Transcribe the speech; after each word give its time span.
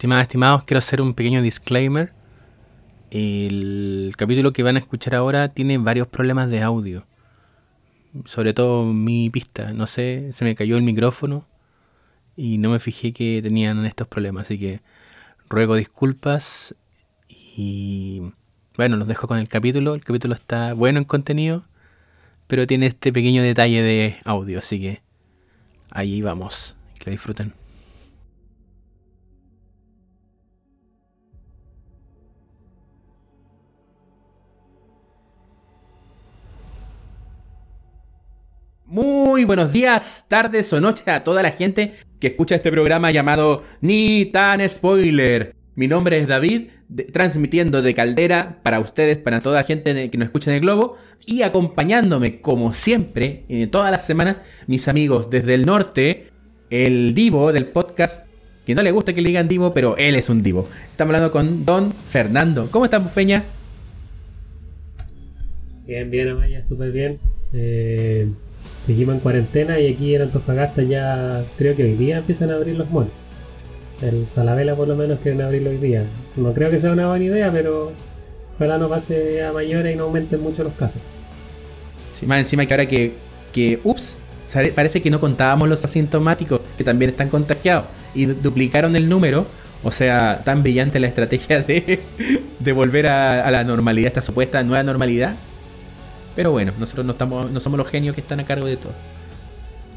Estimadas, 0.00 0.22
estimados, 0.22 0.64
quiero 0.64 0.78
hacer 0.78 1.02
un 1.02 1.12
pequeño 1.12 1.42
disclaimer. 1.42 2.14
El 3.10 4.14
capítulo 4.16 4.54
que 4.54 4.62
van 4.62 4.76
a 4.76 4.78
escuchar 4.78 5.14
ahora 5.14 5.50
tiene 5.50 5.76
varios 5.76 6.08
problemas 6.08 6.50
de 6.50 6.62
audio. 6.62 7.04
Sobre 8.24 8.54
todo 8.54 8.86
mi 8.86 9.28
pista. 9.28 9.74
No 9.74 9.86
sé, 9.86 10.30
se 10.32 10.46
me 10.46 10.54
cayó 10.54 10.78
el 10.78 10.84
micrófono 10.84 11.44
y 12.34 12.56
no 12.56 12.70
me 12.70 12.78
fijé 12.78 13.12
que 13.12 13.42
tenían 13.42 13.84
estos 13.84 14.08
problemas. 14.08 14.46
Así 14.46 14.58
que 14.58 14.80
ruego 15.50 15.74
disculpas 15.74 16.74
y 17.28 18.22
bueno, 18.78 18.96
los 18.96 19.06
dejo 19.06 19.28
con 19.28 19.38
el 19.38 19.48
capítulo. 19.48 19.92
El 19.92 20.02
capítulo 20.02 20.34
está 20.34 20.72
bueno 20.72 20.98
en 20.98 21.04
contenido, 21.04 21.64
pero 22.46 22.66
tiene 22.66 22.86
este 22.86 23.12
pequeño 23.12 23.42
detalle 23.42 23.82
de 23.82 24.16
audio. 24.24 24.60
Así 24.60 24.80
que 24.80 25.02
ahí 25.90 26.22
vamos. 26.22 26.74
Que 26.98 27.04
lo 27.04 27.10
disfruten. 27.10 27.59
Muy 38.90 39.44
buenos 39.44 39.72
días, 39.72 40.24
tardes 40.26 40.72
o 40.72 40.80
noches 40.80 41.06
a 41.06 41.22
toda 41.22 41.44
la 41.44 41.52
gente 41.52 41.94
que 42.18 42.26
escucha 42.26 42.56
este 42.56 42.72
programa 42.72 43.12
llamado 43.12 43.62
Ni 43.80 44.26
tan 44.26 44.68
spoiler. 44.68 45.54
Mi 45.76 45.86
nombre 45.86 46.18
es 46.18 46.26
David, 46.26 46.70
transmitiendo 47.12 47.82
de 47.82 47.94
Caldera 47.94 48.58
para 48.64 48.80
ustedes, 48.80 49.18
para 49.18 49.38
toda 49.38 49.60
la 49.60 49.64
gente 49.64 50.10
que 50.10 50.18
nos 50.18 50.26
escucha 50.26 50.50
en 50.50 50.56
el 50.56 50.62
globo, 50.62 50.96
y 51.24 51.42
acompañándome, 51.42 52.40
como 52.40 52.72
siempre, 52.72 53.44
en 53.48 53.70
todas 53.70 53.92
las 53.92 54.04
semanas, 54.04 54.38
mis 54.66 54.88
amigos 54.88 55.30
desde 55.30 55.54
el 55.54 55.66
norte, 55.66 56.26
el 56.68 57.14
divo 57.14 57.52
del 57.52 57.66
podcast, 57.66 58.26
que 58.66 58.74
no 58.74 58.82
le 58.82 58.90
gusta 58.90 59.12
que 59.12 59.22
le 59.22 59.28
digan 59.28 59.46
divo, 59.46 59.72
pero 59.72 59.96
él 59.98 60.16
es 60.16 60.28
un 60.28 60.42
divo. 60.42 60.68
Estamos 60.90 61.14
hablando 61.14 61.30
con 61.30 61.64
Don 61.64 61.92
Fernando. 61.92 62.68
¿Cómo 62.72 62.86
estás, 62.86 63.04
Bufeña? 63.04 63.44
Bien, 65.86 66.10
bien, 66.10 66.30
Amaya, 66.30 66.64
súper 66.64 66.90
bien. 66.90 67.20
Eh, 67.52 68.28
seguimos 68.90 69.14
en 69.14 69.20
cuarentena 69.20 69.78
y 69.78 69.86
aquí 69.86 70.16
en 70.16 70.22
Antofagasta 70.22 70.82
ya 70.82 71.44
creo 71.56 71.76
que 71.76 71.84
hoy 71.84 71.94
día 71.94 72.18
empiezan 72.18 72.50
a 72.50 72.54
abrir 72.54 72.74
los 72.74 72.90
malls. 72.90 73.08
El 74.02 74.26
Falabella 74.34 74.74
por 74.74 74.88
lo 74.88 74.96
menos 74.96 75.20
quieren 75.20 75.42
abrirlo 75.42 75.70
hoy 75.70 75.76
día. 75.76 76.02
No 76.34 76.52
creo 76.52 76.72
que 76.72 76.80
sea 76.80 76.90
una 76.90 77.06
buena 77.06 77.24
idea, 77.24 77.52
pero 77.52 77.92
ojalá 78.56 78.78
no 78.78 78.88
pase 78.88 79.44
a 79.44 79.52
mayores 79.52 79.94
y 79.94 79.96
no 79.96 80.04
aumenten 80.04 80.40
mucho 80.40 80.64
los 80.64 80.72
casos. 80.72 81.00
Sí, 82.12 82.26
más 82.26 82.40
encima 82.40 82.66
que 82.66 82.74
ahora 82.74 82.86
que, 82.86 83.12
que 83.52 83.78
ups, 83.84 84.16
parece 84.74 85.00
que 85.00 85.08
no 85.08 85.20
contábamos 85.20 85.68
los 85.68 85.84
asintomáticos 85.84 86.60
que 86.76 86.82
también 86.82 87.12
están 87.12 87.28
contagiados 87.28 87.84
y 88.12 88.26
duplicaron 88.26 88.96
el 88.96 89.08
número. 89.08 89.46
O 89.84 89.92
sea, 89.92 90.42
tan 90.44 90.64
brillante 90.64 90.98
la 90.98 91.06
estrategia 91.06 91.62
de, 91.62 92.00
de 92.58 92.72
volver 92.72 93.06
a, 93.06 93.46
a 93.46 93.52
la 93.52 93.62
normalidad, 93.62 94.08
esta 94.08 94.20
supuesta 94.20 94.64
nueva 94.64 94.82
normalidad, 94.82 95.36
pero 96.36 96.52
bueno, 96.52 96.72
nosotros 96.78 97.04
no, 97.06 97.12
estamos, 97.12 97.50
no 97.50 97.60
somos 97.60 97.78
los 97.78 97.88
genios 97.88 98.14
que 98.14 98.20
están 98.20 98.40
a 98.40 98.46
cargo 98.46 98.66
de 98.66 98.76
todo. 98.76 98.92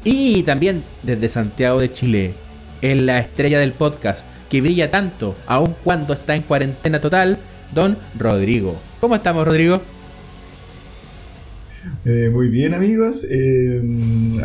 Y 0.04 0.42
también 0.42 0.82
desde 1.02 1.28
Santiago 1.28 1.80
de 1.80 1.92
Chile, 1.92 2.34
en 2.82 3.06
la 3.06 3.18
estrella 3.20 3.58
del 3.58 3.72
podcast, 3.72 4.26
que 4.50 4.60
brilla 4.60 4.90
tanto, 4.90 5.34
aun 5.46 5.74
cuando 5.82 6.12
está 6.12 6.36
en 6.36 6.42
cuarentena 6.42 7.00
total, 7.00 7.38
don 7.74 7.96
Rodrigo. 8.18 8.76
¿Cómo 9.00 9.16
estamos, 9.16 9.46
Rodrigo? 9.46 9.80
Eh, 12.04 12.30
muy 12.30 12.48
bien, 12.48 12.74
amigos. 12.74 13.26
Eh, 13.28 13.82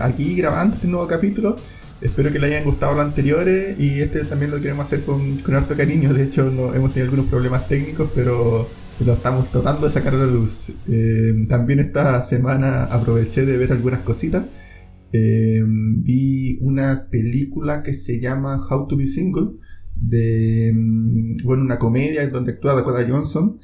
aquí 0.01 0.35
grabando 0.35 0.75
este 0.75 0.87
nuevo 0.87 1.07
capítulo. 1.07 1.57
Espero 2.01 2.31
que 2.31 2.39
les 2.39 2.51
hayan 2.51 2.63
gustado 2.63 2.93
los 2.95 3.05
anteriores 3.05 3.77
y 3.77 3.99
este 3.99 4.23
también 4.23 4.51
lo 4.51 4.61
queremos 4.61 4.87
hacer 4.87 5.03
con, 5.03 5.39
con 5.39 5.55
harto 5.55 5.75
cariño. 5.75 6.13
De 6.13 6.23
hecho, 6.23 6.45
no, 6.45 6.73
hemos 6.73 6.93
tenido 6.93 7.11
algunos 7.11 7.29
problemas 7.29 7.67
técnicos, 7.67 8.09
pero 8.15 8.69
lo 9.05 9.13
estamos 9.13 9.49
tratando 9.49 9.87
de 9.87 9.93
sacar 9.93 10.13
a 10.13 10.17
la 10.17 10.25
luz. 10.25 10.71
Eh, 10.87 11.45
también 11.47 11.79
esta 11.79 12.21
semana 12.21 12.85
aproveché 12.85 13.45
de 13.45 13.57
ver 13.57 13.71
algunas 13.71 14.01
cositas. 14.01 14.45
Eh, 15.13 15.63
vi 15.65 16.59
una 16.61 17.07
película 17.09 17.81
que 17.81 17.93
se 17.93 18.19
llama 18.19 18.57
How 18.69 18.87
to 18.87 18.97
Be 18.97 19.07
Single, 19.07 19.51
mm, 20.73 21.37
bueno, 21.43 21.63
una 21.63 21.79
comedia 21.79 22.27
donde 22.27 22.53
actúa 22.53 22.75
Dakota 22.75 23.05
Johnson. 23.07 23.59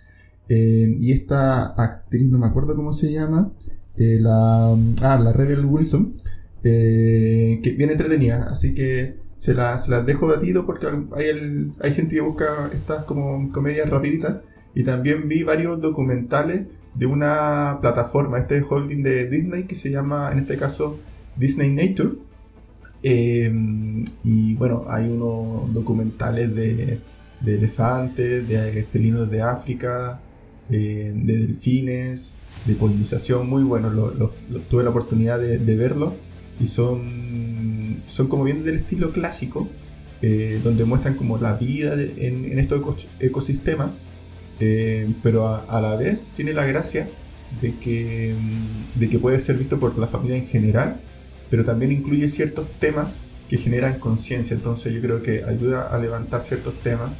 Eh, 0.47 0.95
y 0.99 1.11
esta 1.11 1.73
actriz, 1.73 2.29
no 2.29 2.37
me 2.37 2.47
acuerdo 2.47 2.75
cómo 2.75 2.93
se 2.93 3.11
llama, 3.11 3.51
la, 3.97 4.73
ah, 5.01 5.19
la 5.19 5.33
Rebel 5.33 5.65
Wilson, 5.65 6.15
que 6.61 7.75
viene 7.77 7.93
entretenida, 7.93 8.47
así 8.49 8.73
que 8.73 9.17
se 9.37 9.53
las 9.53 9.87
la 9.87 10.01
dejo 10.01 10.27
batido 10.27 10.65
porque 10.65 10.87
hay, 10.87 11.71
hay 11.79 11.93
gente 11.93 12.15
que 12.15 12.21
busca 12.21 12.69
estas 12.73 13.05
como 13.05 13.51
comedias 13.51 13.89
rapiditas 13.89 14.37
y 14.75 14.83
también 14.83 15.27
vi 15.27 15.43
varios 15.43 15.79
documentales 15.79 16.67
de 16.93 17.05
una 17.05 17.79
plataforma, 17.81 18.37
este 18.37 18.61
holding 18.61 19.03
de 19.03 19.27
Disney 19.29 19.63
que 19.63 19.75
se 19.75 19.89
llama, 19.89 20.31
en 20.31 20.39
este 20.39 20.57
caso, 20.57 20.99
Disney 21.35 21.71
Nature. 21.71 22.15
Em, 23.01 24.03
y 24.23 24.55
bueno, 24.55 24.85
hay 24.89 25.07
unos 25.09 25.73
documentales 25.73 26.53
de, 26.55 26.99
elefantes, 27.45 28.47
de 28.47 28.83
felinos 28.83 29.29
de 29.31 29.41
África, 29.41 30.19
eh, 30.69 31.13
de 31.15 31.39
delfines, 31.39 32.33
de 32.65 32.73
polinización, 32.75 33.47
muy 33.47 33.63
buenos. 33.63 33.93
tuve 34.69 34.83
la 34.83 34.89
oportunidad 34.89 35.39
de, 35.39 35.75
verlo 35.75 36.15
y 36.59 36.67
son, 36.67 38.01
son 38.07 38.27
como 38.27 38.43
bien 38.43 38.63
del 38.63 38.75
estilo 38.75 39.11
clásico, 39.11 39.67
eh, 40.21 40.59
donde 40.63 40.85
muestran 40.85 41.13
como 41.15 41.37
la 41.37 41.53
vida 41.53 41.93
en, 41.93 42.57
estos 42.57 43.07
ecosistemas 43.19 44.01
eh, 44.59 45.09
pero 45.21 45.47
a, 45.47 45.81
la 45.81 45.95
vez 45.95 46.27
tiene 46.35 46.53
la 46.53 46.65
gracia 46.65 47.07
de 47.61 47.75
que, 47.75 48.35
mm, 48.39 48.99
de 48.99 49.09
que 49.09 49.19
puede 49.19 49.39
ser 49.39 49.57
visto 49.57 49.79
por 49.79 49.97
la 49.97 50.07
familia 50.07 50.37
en 50.37 50.47
general, 50.47 50.99
pero 51.49 51.65
también 51.65 51.91
incluye 51.91 52.27
ciertos 52.29 52.67
temas 52.79 53.17
que 53.49 53.57
generan 53.57 53.99
conciencia, 53.99 54.55
entonces 54.55 54.93
yo 54.93 55.01
creo 55.01 55.21
que 55.21 55.43
ayuda 55.43 55.89
a 55.89 55.99
levantar 55.99 56.41
ciertos 56.41 56.75
temas. 56.81 57.11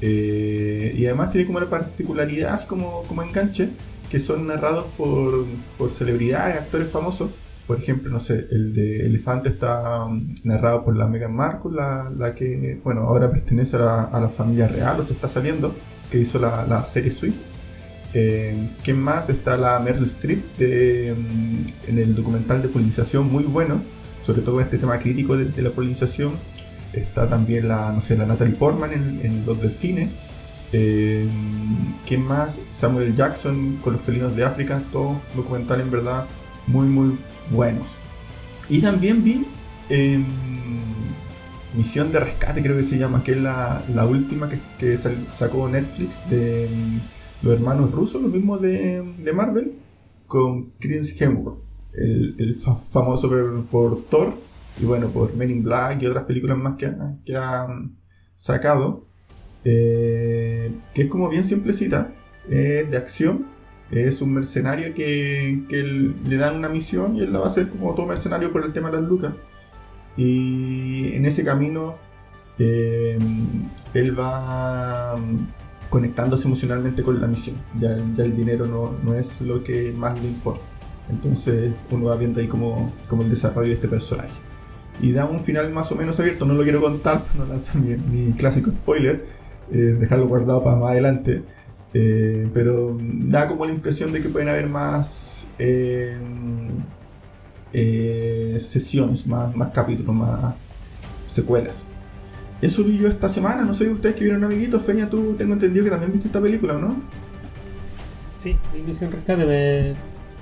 Eh, 0.00 0.94
y 0.96 1.06
además 1.06 1.32
tiene 1.32 1.46
como 1.46 1.58
una 1.58 1.68
particularidad, 1.68 2.64
como, 2.66 3.02
como 3.04 3.22
enganche, 3.22 3.70
que 4.10 4.20
son 4.20 4.46
narrados 4.46 4.86
por, 4.96 5.44
por 5.76 5.90
celebridades, 5.90 6.56
actores 6.56 6.88
famosos. 6.88 7.30
Por 7.66 7.78
ejemplo, 7.78 8.10
no 8.10 8.20
sé, 8.20 8.46
el 8.50 8.72
de 8.72 9.04
Elefante 9.06 9.50
está 9.50 10.06
mm, 10.06 10.36
narrado 10.44 10.84
por 10.84 10.96
la 10.96 11.06
Meghan 11.06 11.34
Markle, 11.34 11.72
la, 11.74 12.10
la 12.16 12.34
que, 12.34 12.80
bueno, 12.82 13.02
ahora 13.02 13.30
pertenece 13.30 13.76
a 13.76 13.80
la, 13.80 14.02
a 14.04 14.20
la 14.20 14.28
familia 14.28 14.68
real, 14.68 15.00
o 15.00 15.06
se 15.06 15.12
está 15.12 15.28
saliendo 15.28 15.74
que 16.10 16.18
hizo 16.18 16.38
la, 16.38 16.84
serie 16.86 17.10
Sweet. 17.10 17.34
Eh, 18.14 18.70
¿Quién 18.82 19.00
más? 19.00 19.28
Está 19.28 19.56
la 19.58 19.78
Meryl 19.80 20.04
Streep 20.04 20.42
mm, 20.58 21.88
en 21.88 21.98
el 21.98 22.14
documental 22.14 22.62
de 22.62 22.68
polinización, 22.68 23.30
muy 23.30 23.44
bueno, 23.44 23.82
sobre 24.22 24.42
todo 24.42 24.60
este 24.60 24.78
tema 24.78 24.98
crítico 24.98 25.36
de, 25.36 25.62
la 25.62 25.70
polinización. 25.70 26.32
Está 26.92 27.28
también 27.28 27.68
la, 27.68 27.92
no 27.92 28.00
sé, 28.00 28.16
la 28.16 28.26
Natalie 28.26 28.54
Portman 28.54 28.92
en, 28.92 29.44
Los 29.44 29.60
Delfines. 29.60 30.10
Eh, 30.72 31.26
¿Quién 32.06 32.22
más? 32.22 32.60
Samuel 32.72 33.14
Jackson 33.14 33.78
con 33.82 33.94
los 33.94 34.02
felinos 34.02 34.34
de 34.36 34.44
África, 34.44 34.82
todos 34.92 35.18
documentales 35.34 35.84
en 35.84 35.92
verdad 35.92 36.26
muy, 36.68 36.86
muy 36.86 37.18
buenos. 37.50 37.98
Y 38.68 38.80
también 38.80 39.24
vi 39.24 39.46
em, 39.88 40.24
Misión 41.78 42.10
de 42.10 42.18
Rescate, 42.18 42.60
creo 42.60 42.76
que 42.76 42.82
se 42.82 42.98
llama, 42.98 43.22
que 43.22 43.32
es 43.32 43.38
la, 43.38 44.04
última 44.04 44.48
que, 44.48 44.96
sacó 44.96 45.68
Netflix 45.68 46.18
de 46.28 46.68
mm, 46.68 47.46
los 47.46 47.54
hermanos 47.54 47.92
rusos, 47.92 48.20
los 48.20 48.32
mismos 48.32 48.60
de, 48.60 49.30
Marvel, 49.32 49.74
con 50.26 50.70
Chris 50.80 51.14
Hemsworth, 51.20 51.60
el, 51.92 52.56
famoso 52.90 53.30
por, 53.70 54.02
Thor 54.06 54.34
y 54.80 54.86
bueno, 54.86 55.06
por 55.10 55.36
Men 55.36 55.50
in 55.50 55.62
Black 55.62 56.02
y 56.02 56.06
otras 56.06 56.24
películas 56.24 56.58
más 56.58 56.74
que, 56.74 56.92
que 57.24 57.36
ha 57.36 57.68
mm, 57.68 57.96
sacado, 58.34 59.06
eh, 59.62 60.72
que 60.92 61.02
es 61.02 61.08
como 61.08 61.28
bien 61.28 61.44
simplecita, 61.44 62.12
es 62.50 62.90
de 62.90 62.96
acción, 62.96 63.46
es 63.92 64.20
un 64.20 64.32
mercenario 64.32 64.92
que, 64.94 65.62
que, 65.68 65.84
le 65.84 66.36
dan 66.38 66.56
una 66.56 66.70
misión 66.70 67.14
y 67.14 67.20
él 67.20 67.32
la 67.32 67.38
va 67.38 67.44
a 67.44 67.48
hacer 67.48 67.68
como 67.68 67.94
todo 67.94 68.06
mercenario 68.06 68.52
por 68.52 68.64
el 68.64 68.72
tema 68.72 68.90
de 68.90 69.00
las 69.00 69.08
lucas. 69.08 69.32
Y 70.18 71.14
en 71.14 71.24
ese 71.24 71.44
camino 71.44 71.94
eh, 72.58 73.16
él 73.94 74.18
va 74.18 75.16
mm, 75.16 75.88
conectándose 75.88 76.48
emocionalmente 76.48 77.02
con 77.04 77.20
la 77.20 77.28
misión. 77.28 77.56
Ya, 77.78 77.92
el 77.92 78.36
dinero 78.36 78.66
no, 78.66 79.14
es 79.14 79.40
lo 79.40 79.62
que 79.62 79.92
más 79.96 80.20
le 80.20 80.28
importa. 80.28 80.64
Entonces 81.08 81.72
uno 81.90 82.06
va 82.06 82.16
viendo 82.16 82.40
ahí 82.40 82.48
como, 82.48 82.92
como 83.06 83.22
el 83.22 83.30
desarrollo 83.30 83.68
de 83.68 83.74
este 83.74 83.88
personaje. 83.88 84.34
Y 85.00 85.12
da 85.12 85.26
un 85.26 85.40
final 85.40 85.70
más 85.70 85.92
o 85.92 85.94
menos 85.94 86.18
abierto, 86.18 86.44
no 86.44 86.54
lo 86.54 86.64
quiero 86.64 86.80
contar, 86.80 87.22
no 87.38 87.46
lanzar 87.46 87.76
mi, 87.76 88.32
clásico 88.32 88.70
spoiler, 88.72 89.24
eh, 89.70 89.76
dejarlo 89.76 90.26
guardado 90.26 90.64
para 90.64 90.76
más 90.76 90.90
adelante. 90.90 91.44
Eh, 91.94 92.50
pero 92.52 92.98
da 93.00 93.46
como 93.46 93.64
la 93.64 93.72
impresión 93.72 94.12
de 94.12 94.20
que 94.20 94.28
pueden 94.28 94.48
haber 94.48 94.68
más 94.68 95.46
eh, 97.72 98.58
sesiones, 98.60 99.26
más, 99.26 99.54
más 99.54 99.70
capítulos, 99.70 100.14
más 100.14 100.54
secuelas. 101.26 101.86
eso 102.62 102.84
vi 102.84 102.98
yo 102.98 103.08
esta 103.08 103.28
semana. 103.28 103.64
No 103.64 103.74
sé 103.74 103.88
ustedes 103.88 104.14
que 104.16 104.24
vieron 104.24 104.44
amiguitos. 104.44 104.82
Feña, 104.82 105.08
tú 105.08 105.34
tengo 105.36 105.54
entendido 105.54 105.84
que 105.84 105.90
también 105.90 106.12
viste 106.12 106.28
esta 106.28 106.40
película, 106.40 106.76
¿o 106.76 106.78
no? 106.78 106.96
Sí, 108.36 108.56
Misión 108.86 109.10
Rescate 109.10 109.44
me, 109.44 109.94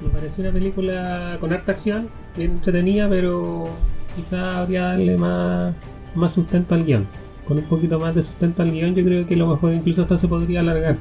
me 0.04 0.10
pareció 0.12 0.44
una 0.44 0.52
película 0.52 1.38
con 1.40 1.52
harta 1.52 1.72
acción, 1.72 2.08
bien 2.36 2.52
entretenida, 2.52 3.08
pero 3.08 3.70
quizá 4.14 4.60
habría 4.60 4.82
darle 4.82 5.16
más, 5.16 5.74
más 6.14 6.32
sustento 6.32 6.74
al 6.74 6.84
guion. 6.84 7.06
Con 7.48 7.58
un 7.58 7.64
poquito 7.64 7.98
más 7.98 8.14
de 8.14 8.22
sustento 8.22 8.62
al 8.62 8.72
guion, 8.72 8.94
yo 8.94 9.04
creo 9.04 9.26
que 9.26 9.36
lo 9.36 9.46
mejor 9.46 9.72
incluso 9.72 10.02
hasta 10.02 10.18
se 10.18 10.28
podría 10.28 10.60
alargar. 10.60 10.96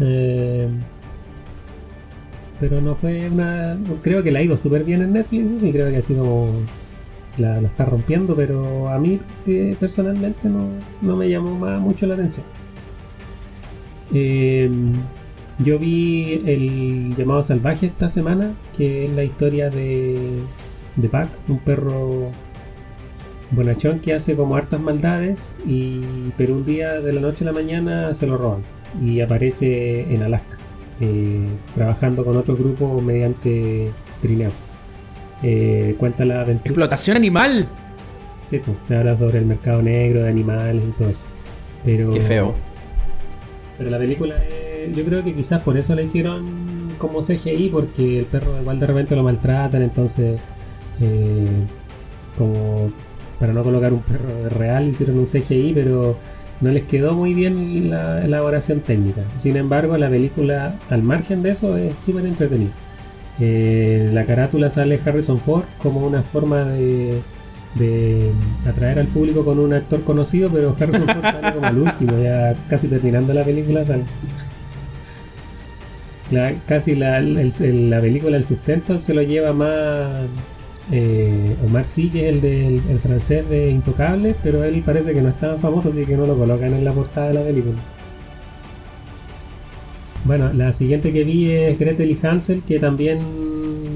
Eh, 0.00 0.68
pero 2.60 2.80
no 2.80 2.94
fue 2.94 3.28
una. 3.30 3.76
Creo 4.02 4.22
que 4.22 4.30
la 4.30 4.40
ha 4.40 4.42
ido 4.42 4.56
súper 4.56 4.84
bien 4.84 5.02
en 5.02 5.12
Netflix, 5.14 5.60
sí, 5.60 5.72
creo 5.72 5.90
que 5.90 5.96
así 5.96 6.14
como 6.14 6.52
la, 7.38 7.60
está 7.60 7.86
rompiendo, 7.86 8.36
pero 8.36 8.88
a 8.88 8.98
mí 8.98 9.18
que 9.44 9.76
personalmente 9.80 10.48
no, 10.48 10.68
no 11.00 11.16
me 11.16 11.28
llamó 11.28 11.58
más 11.58 11.80
mucho 11.80 12.06
la 12.06 12.14
atención. 12.14 12.44
Eh, 14.12 14.70
yo 15.58 15.78
vi 15.78 16.42
el 16.46 17.14
llamado 17.16 17.42
salvaje 17.42 17.86
esta 17.86 18.08
semana, 18.08 18.52
que 18.76 19.06
es 19.06 19.12
la 19.12 19.24
historia 19.24 19.70
de, 19.70 20.40
de 20.96 21.08
Pac, 21.08 21.30
un 21.48 21.58
perro 21.58 22.30
bonachón 23.50 24.00
que 24.00 24.14
hace 24.14 24.36
como 24.36 24.56
hartas 24.56 24.80
maldades, 24.80 25.58
y, 25.66 26.00
pero 26.36 26.54
un 26.54 26.64
día 26.64 27.00
de 27.00 27.12
la 27.12 27.20
noche 27.20 27.44
a 27.44 27.46
la 27.46 27.52
mañana 27.52 28.14
se 28.14 28.26
lo 28.26 28.36
roban 28.36 28.62
y 29.02 29.20
aparece 29.20 30.12
en 30.12 30.22
Alaska, 30.22 30.58
eh, 31.00 31.46
trabajando 31.74 32.24
con 32.24 32.36
otro 32.36 32.56
grupo 32.56 33.00
mediante 33.00 33.90
trineo. 34.20 34.50
Eh, 35.42 35.94
cuenta 35.98 36.24
la 36.24 36.42
aventura. 36.42 36.68
¡Explotación 36.68 37.16
animal! 37.16 37.66
Sí, 38.42 38.60
pues, 38.64 38.76
se 38.86 38.96
habla 38.96 39.16
sobre 39.16 39.38
el 39.38 39.46
mercado 39.46 39.80
negro 39.80 40.22
de 40.22 40.28
animales 40.28 40.82
y 40.86 40.92
todo 40.92 41.08
eso. 41.08 41.24
Pero, 41.84 42.12
Qué 42.12 42.20
feo. 42.20 42.54
Pero 43.78 43.90
la 43.90 43.98
película, 43.98 44.34
eh, 44.42 44.92
yo 44.94 45.04
creo 45.04 45.24
que 45.24 45.34
quizás 45.34 45.62
por 45.62 45.76
eso 45.78 45.94
la 45.94 46.02
hicieron 46.02 46.90
como 46.98 47.22
CGI, 47.22 47.70
porque 47.70 48.18
el 48.18 48.26
perro 48.26 48.60
igual 48.60 48.78
de 48.78 48.86
repente 48.86 49.16
lo 49.16 49.22
maltratan, 49.22 49.82
entonces, 49.82 50.38
eh, 51.00 51.48
como 52.36 52.92
para 53.38 53.54
no 53.54 53.62
colocar 53.62 53.92
un 53.92 54.02
perro 54.02 54.50
real, 54.50 54.88
hicieron 54.88 55.18
un 55.18 55.26
CGI, 55.26 55.72
pero 55.74 56.18
no 56.60 56.70
les 56.70 56.84
quedó 56.84 57.14
muy 57.14 57.32
bien 57.34 57.90
la 57.90 58.24
elaboración 58.24 58.80
técnica. 58.80 59.22
Sin 59.36 59.56
embargo, 59.56 59.96
la 59.96 60.10
película, 60.10 60.76
al 60.90 61.02
margen 61.02 61.42
de 61.42 61.50
eso, 61.52 61.76
es 61.76 61.92
súper 62.04 62.26
entretenida. 62.26 62.70
Eh, 63.38 64.10
la 64.12 64.26
carátula 64.26 64.68
sale 64.68 65.00
Harrison 65.04 65.38
Ford 65.38 65.64
como 65.78 66.06
una 66.06 66.22
forma 66.22 66.64
de, 66.64 67.20
de 67.76 68.30
atraer 68.68 68.98
al 68.98 69.06
público 69.06 69.44
con 69.44 69.58
un 69.58 69.72
actor 69.72 70.02
conocido, 70.04 70.50
pero 70.50 70.76
Harrison 70.78 71.06
Ford 71.06 71.22
sale 71.22 71.54
como 71.54 71.68
el 71.68 71.78
último, 71.78 72.22
ya 72.22 72.54
casi 72.68 72.88
terminando 72.88 73.32
la 73.32 73.44
película 73.44 73.84
sale. 73.84 74.04
La- 76.30 76.54
casi 76.66 76.94
la, 76.94 77.20
la 77.20 78.00
película, 78.00 78.36
el 78.36 78.44
sustento 78.44 78.98
se 78.98 79.14
lo 79.14 79.22
lleva 79.22 79.52
más 79.52 80.26
eh, 80.92 81.56
Omar 81.64 81.82
es 81.82 81.98
el, 81.98 82.44
el 82.44 82.98
francés 83.00 83.48
de 83.48 83.70
Intocable, 83.70 84.34
pero 84.42 84.64
él 84.64 84.82
parece 84.84 85.12
que 85.12 85.22
no 85.22 85.28
es 85.28 85.38
tan 85.38 85.58
famoso, 85.58 85.88
así 85.90 86.04
que 86.04 86.16
no 86.16 86.26
lo 86.26 86.36
colocan 86.36 86.74
en 86.74 86.84
la 86.84 86.92
portada 86.92 87.28
de 87.28 87.34
la 87.34 87.42
película. 87.42 87.78
Bueno, 90.24 90.52
la 90.52 90.72
siguiente 90.72 91.12
que 91.12 91.24
vi 91.24 91.50
es 91.50 91.78
Gretel 91.78 92.10
y 92.10 92.18
Hansel, 92.26 92.62
que 92.62 92.78
también 92.78 93.20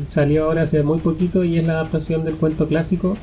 salió 0.08 0.44
ahora 0.44 0.62
hace 0.62 0.82
muy 0.82 0.98
poquito 0.98 1.44
y 1.44 1.58
es 1.58 1.66
la 1.66 1.74
adaptación 1.74 2.24
del 2.24 2.36
cuento 2.36 2.66
clásico, 2.66 3.16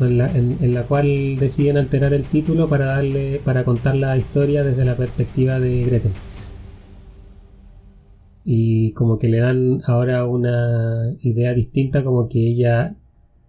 en 0.00 0.18
la, 0.18 0.30
en 0.34 0.74
la 0.74 0.84
cual 0.84 1.36
deciden 1.38 1.76
alterar 1.76 2.14
el 2.14 2.24
título 2.24 2.68
para 2.68 2.86
darle, 2.86 3.40
para 3.44 3.64
contar 3.64 3.96
la 3.96 4.16
historia 4.16 4.64
desde 4.64 4.84
la 4.84 4.96
perspectiva 4.96 5.60
de 5.60 5.84
Gretel. 5.84 6.12
Y 8.44 8.92
como 8.92 9.18
que 9.18 9.28
le 9.28 9.38
dan 9.38 9.82
ahora 9.86 10.26
una 10.26 11.14
idea 11.20 11.52
distinta, 11.52 12.02
como 12.02 12.28
que 12.28 12.38
ella 12.38 12.96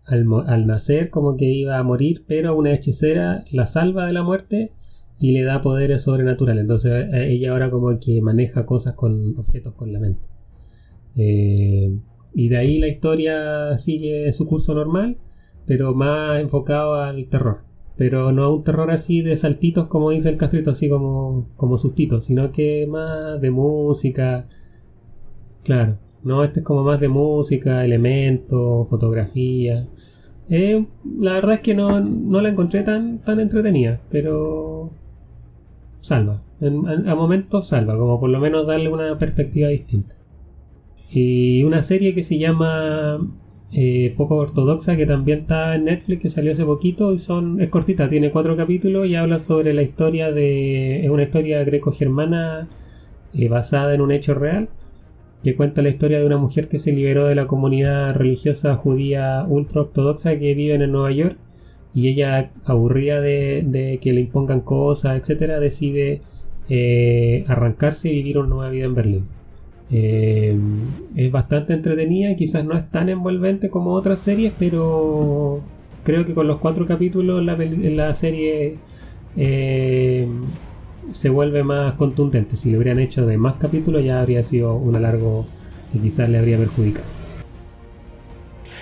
al, 0.06 0.68
nacer 0.68 1.10
como 1.10 1.38
que 1.38 1.46
iba 1.46 1.78
a 1.78 1.84
morir, 1.84 2.24
pero 2.28 2.56
una 2.56 2.74
hechicera 2.74 3.46
la 3.52 3.66
salva 3.66 4.06
de 4.06 4.14
la 4.14 4.24
muerte 4.24 4.74
y 5.20 5.32
le 5.32 5.44
da 5.44 5.62
poderes 5.62 6.04
sobrenaturales. 6.04 6.62
Entonces 6.62 7.08
eh, 7.14 7.32
ella 7.32 7.52
ahora 7.52 7.70
como 7.70 7.98
que 8.00 8.22
maneja 8.22 8.66
cosas 8.66 8.96
con 8.96 9.38
objetos 9.38 9.74
con 9.76 9.94
la 9.94 10.00
mente. 10.00 10.28
Eh, 11.16 11.98
y 12.34 12.50
de 12.50 12.58
ahí 12.58 12.78
la 12.78 12.88
historia 12.88 13.78
sigue 13.78 14.32
su 14.34 14.48
curso 14.48 14.74
normal, 14.74 15.18
pero 15.66 15.94
más 15.94 16.40
enfocado 16.40 16.96
al 16.96 17.28
terror. 17.28 17.60
Pero 17.98 18.32
no 18.32 18.54
un 18.54 18.64
terror 18.64 18.90
así 18.90 19.22
de 19.22 19.38
saltitos 19.38 19.88
como 19.88 20.10
dice 20.12 20.30
el 20.30 20.38
castrito, 20.38 20.72
así 20.72 20.90
como, 20.90 21.50
como 21.56 21.78
sustitos, 21.78 22.26
sino 22.26 22.52
que 22.52 22.88
más 22.88 23.40
de 23.42 23.52
música. 23.52 24.48
Claro, 25.64 26.00
no, 26.24 26.44
este 26.44 26.60
es 26.62 26.66
como 26.66 26.84
más 26.84 27.00
de 27.00 27.08
música, 27.10 27.84
elementos, 27.86 28.88
fotografía. 28.90 29.88
Eh, 30.50 30.86
la 31.20 31.34
verdad 31.34 31.56
es 31.56 31.62
que 31.62 31.74
no, 31.76 32.00
no 32.02 32.42
la 32.42 32.50
encontré 32.50 32.84
tan, 32.84 33.20
tan 33.20 33.40
entretenida, 33.40 34.02
pero 34.10 34.92
salva. 36.02 36.42
En- 36.60 37.08
a, 37.10 37.16
momentos 37.16 37.68
salva, 37.68 37.98
como 37.98 38.20
por 38.20 38.30
lo 38.30 38.40
menos 38.40 38.68
darle 38.68 38.90
una 38.90 39.18
perspectiva 39.18 39.70
distinta. 39.70 40.16
Y 41.10 41.64
una 41.64 41.82
serie 41.82 42.16
que 42.16 42.24
se 42.24 42.38
llama 42.38 43.20
eh, 43.74 44.14
Poco 44.18 44.38
Ortodoxa, 44.38 44.96
que 44.96 45.06
también 45.06 45.40
está 45.40 45.76
en 45.76 45.86
Netflix, 45.86 46.22
que 46.22 46.30
salió 46.30 46.52
hace 46.54 46.66
poquito, 46.66 47.14
y 47.14 47.20
son, 47.20 47.62
es 47.62 47.70
cortita, 47.70 48.08
tiene 48.10 48.32
cuatro 48.32 48.56
capítulos 48.56 49.08
y 49.08 49.16
habla 49.16 49.40
sobre 49.40 49.74
la 49.74 49.82
historia 49.84 50.32
de. 50.32 51.04
Es 51.06 51.10
una 51.10 51.24
historia 51.24 51.64
greco-germana 51.64 52.70
eh, 53.34 53.48
basada 53.50 53.94
en 53.94 54.02
un 54.02 54.12
hecho 54.12 54.34
real, 54.34 54.70
que 55.44 55.56
cuenta 55.56 55.82
la 55.82 55.90
historia 55.90 56.20
de 56.20 56.26
una 56.26 56.38
mujer 56.38 56.68
que 56.68 56.80
se 56.80 56.92
liberó 56.92 57.26
de 57.28 57.36
la 57.36 57.48
comunidad 57.48 58.16
religiosa 58.16 58.76
judía 58.76 59.46
ultra 59.48 59.82
ortodoxa 59.82 60.38
que 60.38 60.54
viven 60.54 60.82
en 60.82 60.92
Nueva 60.92 61.12
York 61.12 61.38
y 61.94 62.08
ella, 62.08 62.52
aburrida 62.66 63.20
de, 63.22 63.64
de 63.66 64.00
que 64.00 64.14
le 64.14 64.22
impongan 64.22 64.62
cosas, 64.62 65.20
etcétera, 65.20 65.60
decide 65.60 66.22
eh, 66.70 67.44
arrancarse 67.48 68.10
y 68.10 68.14
vivir 68.14 68.38
una 68.38 68.48
nueva 68.48 68.70
vida 68.70 68.86
en 68.86 68.96
Berlín. 68.96 69.26
Eh, 69.92 70.58
es 71.18 71.32
bastante 71.32 71.74
entretenida, 71.74 72.36
quizás 72.36 72.64
no 72.64 72.78
es 72.78 72.90
tan 72.90 73.10
envolvente 73.10 73.70
como 73.70 73.92
otras 73.92 74.22
series, 74.22 74.54
pero 74.58 75.60
creo 76.06 76.26
que 76.26 76.34
con 76.34 76.48
los 76.48 76.60
cuatro 76.60 76.88
capítulos 76.88 77.44
la, 77.44 77.58
la 77.58 78.14
serie 78.14 78.78
eh, 79.36 80.28
se 81.12 81.30
vuelve 81.30 81.64
más 81.64 81.94
contundente. 81.94 82.56
Si 82.56 82.72
lo 82.72 82.78
hubieran 82.78 83.00
hecho 83.00 83.26
de 83.26 83.38
más 83.38 83.56
capítulos 83.56 84.04
ya 84.04 84.20
habría 84.20 84.44
sido 84.44 84.76
un 84.76 84.96
alargo 84.96 85.46
y 85.94 86.00
quizás 86.00 86.30
le 86.30 86.38
habría 86.38 86.58
perjudicado. 86.58 87.06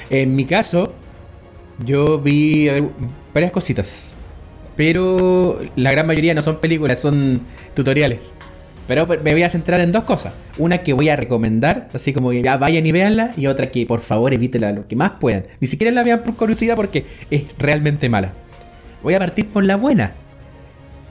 En 0.10 0.36
mi 0.36 0.46
caso, 0.46 0.94
yo 1.86 2.20
vi 2.20 2.68
varias 3.34 3.52
cositas. 3.52 4.16
Pero 4.76 5.60
la 5.76 5.92
gran 5.92 6.08
mayoría 6.08 6.34
no 6.34 6.42
son 6.42 6.58
películas, 6.58 7.00
son 7.00 7.42
tutoriales. 7.76 8.34
Pero 8.88 9.06
me 9.06 9.34
voy 9.34 9.44
a 9.44 9.50
centrar 9.50 9.82
en 9.82 9.92
dos 9.92 10.04
cosas. 10.04 10.34
Una 10.58 10.80
que 10.80 10.94
voy 10.94 11.10
a 11.10 11.16
recomendar, 11.16 11.90
así 11.94 12.12
como 12.12 12.32
que 12.32 12.42
ya 12.42 12.58
vayan 12.58 12.86
y 12.88 12.92
véanla. 12.92 13.34
Y 13.38 13.46
otra 13.48 13.70
que 13.70 13.86
por 13.86 14.00
favor 14.00 14.34
evítela 14.34 14.72
lo 14.72 14.88
que 14.88 14.96
más 14.96 15.12
puedan. 15.20 15.46
Ni 15.60 15.68
siquiera 15.68 15.94
la 15.94 16.02
vean 16.02 16.24
por 16.24 16.36
curiosidad 16.36 16.76
porque 16.76 17.06
es 17.30 17.44
realmente 17.60 18.10
mala. 18.10 18.34
Voy 19.04 19.14
a 19.14 19.20
partir 19.20 19.48
por 19.48 19.64
la 19.64 19.76
buena. 19.76 20.14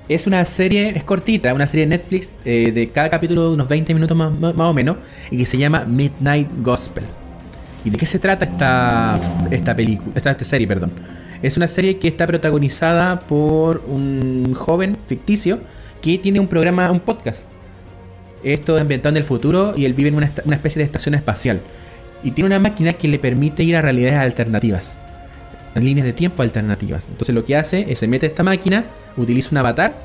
Es 0.09 0.27
una 0.27 0.43
serie, 0.47 0.95
es 0.97 1.05
cortita, 1.05 1.53
una 1.53 1.67
serie 1.67 1.85
de 1.85 1.91
Netflix 1.91 2.33
eh, 2.47 2.73
de 2.73 2.89
cada 2.89 3.11
capítulo 3.11 3.49
de 3.49 3.55
unos 3.55 3.69
20 3.69 3.93
minutos 3.93 4.17
más, 4.17 4.33
o 4.57 4.73
menos. 4.73 4.97
Y 5.31 5.37
que 5.37 5.45
se 5.45 5.59
llama 5.59 5.85
Midnight 5.85 6.49
Gospel. 6.63 7.05
¿Y 7.85 7.91
de 7.91 7.99
qué 7.99 8.07
se 8.07 8.19
trata 8.19 8.47
esta, 8.47 9.21
esta 9.51 9.77
película? 9.77 10.13
Esta, 10.15 10.35
serie, 10.45 10.67
perdón. 10.67 10.93
Es 11.43 11.59
una 11.59 11.69
serie 11.69 11.99
que 11.99 12.09
está 12.09 12.27
protagonizada 12.27 13.21
por 13.21 13.85
un 13.87 14.55
joven 14.55 14.97
ficticio 15.07 15.61
que 16.01 16.17
tiene 16.17 16.41
un 16.41 16.49
programa, 16.49 16.91
un 16.91 17.01
podcast. 17.01 17.49
Esto 18.43 18.77
es 18.77 18.81
ambientado 18.81 19.11
en 19.11 19.19
el 19.19 19.25
futuro 19.25 19.75
y 19.77 19.85
él 19.85 19.93
vive 19.93 20.09
en 20.09 20.15
una 20.15 20.27
especie 20.57 20.79
de 20.79 20.85
estación 20.85 21.17
espacial. 21.17 21.61
Y 22.23 22.31
tiene 22.31 22.47
una 22.47 22.59
máquina 22.59 22.95
que 22.95 23.09
le 23.09 23.19
permite 23.19 23.63
ir 23.63 23.77
a 23.77 23.83
realidades 23.83 24.19
alternativas. 24.19 24.99
Líneas 25.83 26.07
de 26.07 26.13
tiempo 26.13 26.43
alternativas. 26.43 27.07
Entonces 27.11 27.35
lo 27.35 27.45
que 27.45 27.57
hace 27.57 27.87
es 27.91 27.99
se 27.99 28.09
mete 28.09 28.27
a 28.27 28.29
esta 28.29 28.43
máquina, 28.43 28.87
utiliza 29.17 29.51
un 29.53 29.59
avatar 29.59 29.97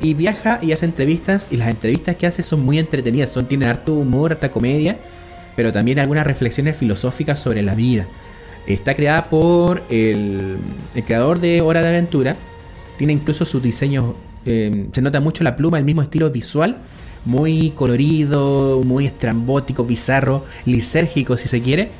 y 0.00 0.14
viaja 0.14 0.58
y 0.62 0.72
hace 0.72 0.86
entrevistas. 0.86 1.48
Y 1.50 1.56
las 1.56 1.68
entrevistas 1.68 2.16
que 2.16 2.26
hace 2.26 2.42
son 2.42 2.60
muy 2.60 2.78
entretenidas. 2.78 3.30
Son, 3.30 3.46
tienen 3.46 3.68
harto 3.68 3.94
humor, 3.94 4.32
harta 4.32 4.50
comedia 4.50 4.98
pero 5.56 5.72
también 5.72 5.98
algunas 5.98 6.26
reflexiones 6.26 6.76
filosóficas 6.76 7.38
sobre 7.38 7.62
la 7.62 7.74
vida. 7.74 8.06
Está 8.66 8.94
creada 8.94 9.24
por 9.24 9.82
el, 9.90 10.58
creador 11.06 11.40
de 11.40 11.60
Hora 11.60 11.82
de 11.82 11.88
Aventura. 11.88 12.36
Tiene 12.96 13.12
incluso 13.12 13.44
sus 13.44 13.62
diseños. 13.62 14.14
eh, 14.46 14.86
se 14.92 15.02
nota 15.02 15.20
mucho 15.20 15.44
la 15.44 15.56
pluma, 15.56 15.78
el 15.78 15.84
mismo 15.84 16.02
estilo 16.02 16.30
visual. 16.30 16.78
Muy 17.24 17.70
colorido, 17.70 18.80
muy 18.84 19.06
estrambótico, 19.06 19.84
bizarro, 19.84 20.44
lisérgico 20.64 21.36
si 21.36 21.48
se 21.48 21.60
quiere. 21.60 21.90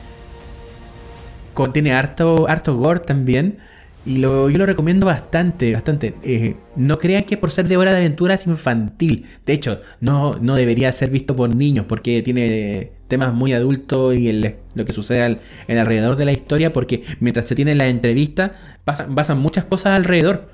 Contiene 1.55 1.93
harto, 1.93 2.49
harto 2.49 2.77
gore 2.77 3.01
también. 3.01 3.59
Y 4.05 4.19
lo, 4.19 4.51
yo 4.51 4.59
lo 4.59 4.67
recomiendo 4.67 5.07
bastante, 5.07 5.73
bastante. 5.73 6.15
Eh, 6.25 6.57
no 6.75 6.99
crean 6.99 7.23
que 7.25 7.37
por 7.37 7.53
ser 7.53 7.69
de 7.69 7.77
hora 7.77 7.93
de 7.93 7.99
aventura 7.99 8.35
es 8.35 8.47
infantil. 8.49 9.27
De 9.47 9.53
hecho, 9.53 9.81
no, 10.01 10.39
no 10.41 10.57
debería 10.57 10.91
ser 10.91 11.11
visto 11.11 11.37
por 11.37 11.55
niños 11.55 11.87
porque 11.89 12.21
tiene 12.23 12.91
temas 13.07 13.33
muy 13.33 13.53
adultos 13.53 14.17
y 14.17 14.29
el- 14.29 14.57
lo 14.75 14.85
que 14.85 14.93
sucede 14.93 15.23
al- 15.23 15.41
en 15.69 15.79
alrededor 15.79 16.17
de 16.17 16.25
la 16.25 16.33
historia 16.33 16.73
porque 16.73 17.05
mientras 17.21 17.47
se 17.47 17.55
tiene 17.55 17.75
la 17.77 17.87
entrevista 17.89 18.55
pasan, 18.85 19.15
pasan 19.15 19.39
muchas 19.39 19.67
cosas 19.67 19.93
alrededor. 19.95 20.49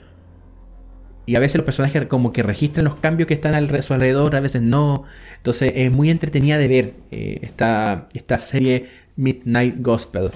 Y 1.25 1.37
a 1.37 1.41
veces 1.41 1.57
los 1.57 1.65
personajes 1.65 2.07
como 2.07 2.33
que 2.33 2.43
registran 2.43 2.85
los 2.85 2.97
cambios 2.97 3.27
que 3.29 3.35
están 3.35 3.55
a 3.55 3.83
su 3.83 3.95
alrededor, 3.95 4.35
a 4.37 4.41
veces 4.41 4.63
no. 4.63 5.05
Entonces 5.37 5.73
es 5.75 5.93
muy 5.93 6.11
entretenida 6.11 6.59
de 6.59 6.69
ver 6.69 6.95
eh, 7.11 7.39
esta, 7.43 8.09
esta 8.15 8.39
serie 8.39 8.89
Midnight 9.17 9.77
Gospel. 9.81 10.31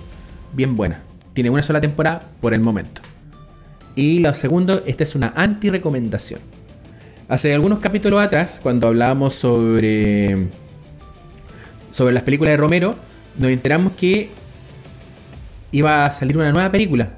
Bien 0.52 0.76
buena. 0.76 1.00
Tiene 1.32 1.50
una 1.50 1.62
sola 1.62 1.80
temporada 1.80 2.22
por 2.40 2.52
el 2.52 2.60
momento. 2.60 3.00
Y 3.94 4.20
lo 4.20 4.34
segundo, 4.34 4.82
esta 4.86 5.04
es 5.04 5.14
una 5.14 5.32
anti-recomendación. 5.34 6.40
Hace 7.28 7.54
algunos 7.54 7.78
capítulos 7.78 8.22
atrás, 8.22 8.60
cuando 8.62 8.88
hablábamos 8.88 9.34
sobre, 9.34 10.48
sobre 11.92 12.12
las 12.12 12.22
películas 12.22 12.52
de 12.52 12.56
Romero, 12.58 12.96
nos 13.38 13.50
enteramos 13.50 13.92
que 13.92 14.30
iba 15.70 16.04
a 16.04 16.10
salir 16.10 16.36
una 16.36 16.52
nueva 16.52 16.70
película. 16.70 17.08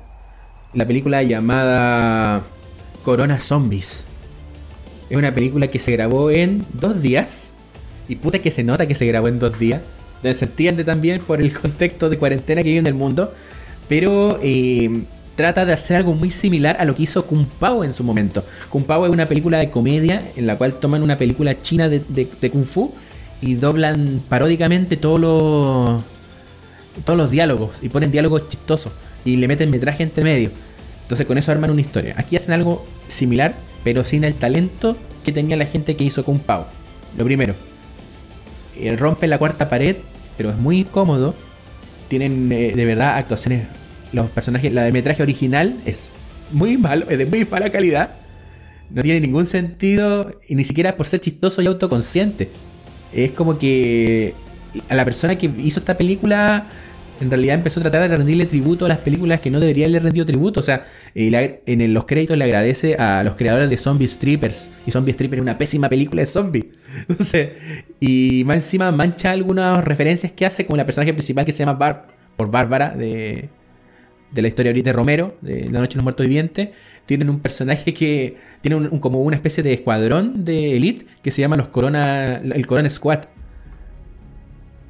La 0.73 0.87
película 0.87 1.23
llamada 1.23 2.43
Corona 3.05 3.41
Zombies. 3.41 4.05
Es 5.11 5.17
una 5.17 5.35
película 5.35 5.69
que 5.69 5.81
se 5.81 5.93
grabó 5.93 6.31
en 6.31 6.65
dos 6.73 7.03
días. 7.03 7.49
Y 8.09 8.17
puta 8.17 8.39
que 8.39 8.51
se 8.51 8.63
nota 8.63 8.87
que 8.87 8.95
se 8.95 9.07
grabó 9.07 9.29
en 9.29 9.39
dos 9.39 9.59
días. 9.59 9.83
Se 10.33 10.47
entiende 10.47 10.85
también 10.85 11.21
por 11.21 11.43
el 11.43 11.53
contexto 11.53 12.09
de 12.09 12.17
cuarentena 12.17 12.63
que 12.63 12.69
vive 12.69 12.79
en 12.81 12.87
el 12.87 12.95
mundo. 12.95 13.35
Pero 13.89 14.39
eh, 14.43 15.03
trata 15.37 15.67
de 15.67 15.73
hacer 15.75 15.97
algo 15.97 16.15
muy 16.15 16.31
similar 16.31 16.77
a 16.79 16.85
lo 16.87 16.95
que 16.95 17.03
hizo 17.03 17.27
Kung 17.27 17.45
Pao 17.59 17.85
en 17.85 17.93
su 17.93 18.03
momento. 18.05 18.45
Kung 18.71 18.85
Pao 18.85 19.05
es 19.05 19.13
una 19.13 19.27
película 19.27 19.59
de 19.59 19.71
comedia 19.71 20.23
en 20.37 20.47
la 20.47 20.57
cual 20.57 20.75
toman 20.75 21.03
una 21.03 21.19
película 21.19 21.61
china 21.61 21.89
de, 21.89 22.01
de- 22.09 22.51
Kung 22.51 22.65
Fu 22.65 22.93
y 23.43 23.57
doblan 23.57 24.23
paródicamente 24.29 24.97
todos 24.97 25.21
los, 25.21 26.03
todos 27.05 27.19
los 27.19 27.31
diálogos 27.31 27.77
y 27.83 27.89
ponen 27.91 28.11
diálogos 28.11 28.49
chistosos 28.49 28.93
y 29.25 29.37
le 29.37 29.49
meten 29.49 29.71
metraje 29.71 30.03
entre 30.03 30.25
medio. 30.25 30.51
Entonces 31.03 31.27
con 31.27 31.37
eso 31.37 31.53
arman 31.53 31.71
una 31.71 31.83
historia. 31.83 32.15
Aquí 32.17 32.37
hacen 32.37 32.55
algo 32.55 32.87
similar, 33.09 33.55
pero 33.83 34.05
sin 34.07 34.25
el 34.25 34.35
talento 34.35 34.97
que 35.25 35.33
tenía 35.33 35.57
la 35.59 35.67
gente 35.67 35.97
que 35.97 36.05
hizo 36.05 36.25
Kung 36.25 36.39
Pao. 36.41 36.67
Lo 37.19 37.25
primero, 37.25 37.55
eh, 38.79 38.97
rompe 38.97 39.27
la 39.27 39.37
cuarta 39.39 39.69
pared, 39.69 39.97
pero 40.37 40.51
es 40.51 40.57
muy 40.57 40.85
cómodo. 40.85 41.35
Tienen 42.09 42.51
eh, 42.53 42.73
de 42.75 42.85
verdad 42.85 43.17
actuaciones. 43.17 43.67
Los 44.13 44.31
personajes, 44.31 44.73
la 44.73 44.85
de 44.85 44.93
metraje 44.93 45.23
original 45.23 45.75
es 45.87 46.11
muy 46.53 46.77
malo, 46.77 47.07
es 47.09 47.19
de 47.19 47.27
muy 47.27 47.45
mala 47.45 47.71
calidad. 47.71 48.11
No 48.91 49.03
tiene 49.03 49.21
ningún 49.21 49.47
sentido 49.47 50.41
y 50.47 50.55
ni 50.55 50.65
siquiera 50.65 50.97
por 50.97 51.07
ser 51.07 51.21
chistoso 51.21 51.63
y 51.63 51.67
autoconsciente. 51.67 52.51
Es 53.13 53.33
como 53.33 53.59
que 53.59 54.35
a 54.89 54.95
la 54.95 55.05
persona 55.05 55.37
que 55.37 55.51
hizo 55.59 55.81
esta 55.81 55.97
película 55.97 56.67
en 57.21 57.31
realidad 57.31 57.55
empezó 57.55 57.81
a 57.81 57.83
tratar 57.85 58.09
de 58.09 58.17
rendirle 58.17 58.45
tributo 58.47 58.87
a 58.87 58.89
las 58.89 58.99
películas 58.99 59.41
que 59.41 59.51
no 59.51 59.61
debería 59.61 59.85
haberle 59.87 60.01
rendido 60.01 60.27
tributo. 60.27 60.61
O 60.61 60.63
sea, 60.63 60.87
en 61.15 61.95
los 61.95 62.05
créditos 62.07 62.37
le 62.37 62.45
agradece 62.45 62.97
a 62.97 63.23
los 63.23 63.37
creadores 63.37 63.71
de 63.71 63.77
Zombie 63.77 64.09
Strippers. 64.09 64.71
Y 64.87 64.91
Zombie 64.91 65.13
Strippers 65.15 65.39
es 65.39 65.43
una 65.43 65.57
pésima 65.59 65.89
película 65.89 66.23
de 66.23 66.27
zombie. 66.27 66.71
Entonces, 67.09 67.51
y 68.01 68.43
más 68.45 68.57
encima 68.57 68.91
mancha 68.93 69.31
algunas 69.31 69.83
referencias 69.85 70.33
que 70.33 70.45
hace 70.45 70.67
con 70.67 70.77
la 70.77 70.85
personaje 70.85 71.13
principal 71.15 71.45
que 71.45 71.53
se 71.53 71.59
llama 71.59 71.75
Barb, 71.75 72.07
por 72.37 72.51
Bárbara, 72.51 72.91
de, 72.91 73.49
la 74.35 74.49
historia 74.49 74.71
ahorita 74.71 74.91
de 74.91 74.95
Romero, 74.95 75.37
de 75.41 75.67
La 75.71 75.79
Noche 75.81 75.91
de 75.93 75.97
los 75.97 76.05
Muertos 76.05 76.27
Vivientes. 76.27 76.71
Tienen 77.07 77.31
un 77.31 77.41
personaje 77.41 77.95
que 77.95 78.35
tiene 78.61 78.77
un- 78.77 78.99
como 78.99 79.21
una 79.23 79.37
especie 79.37 79.63
de 79.63 79.73
escuadrón 79.75 80.45
de 80.45 80.77
elite 80.77 81.07
que 81.23 81.31
se 81.31 81.43
llama 81.43 81.57
los 81.57 81.69
Corona, 81.69 82.37
el 82.37 82.67
Corona 82.67 82.91
Squad. 82.91 83.21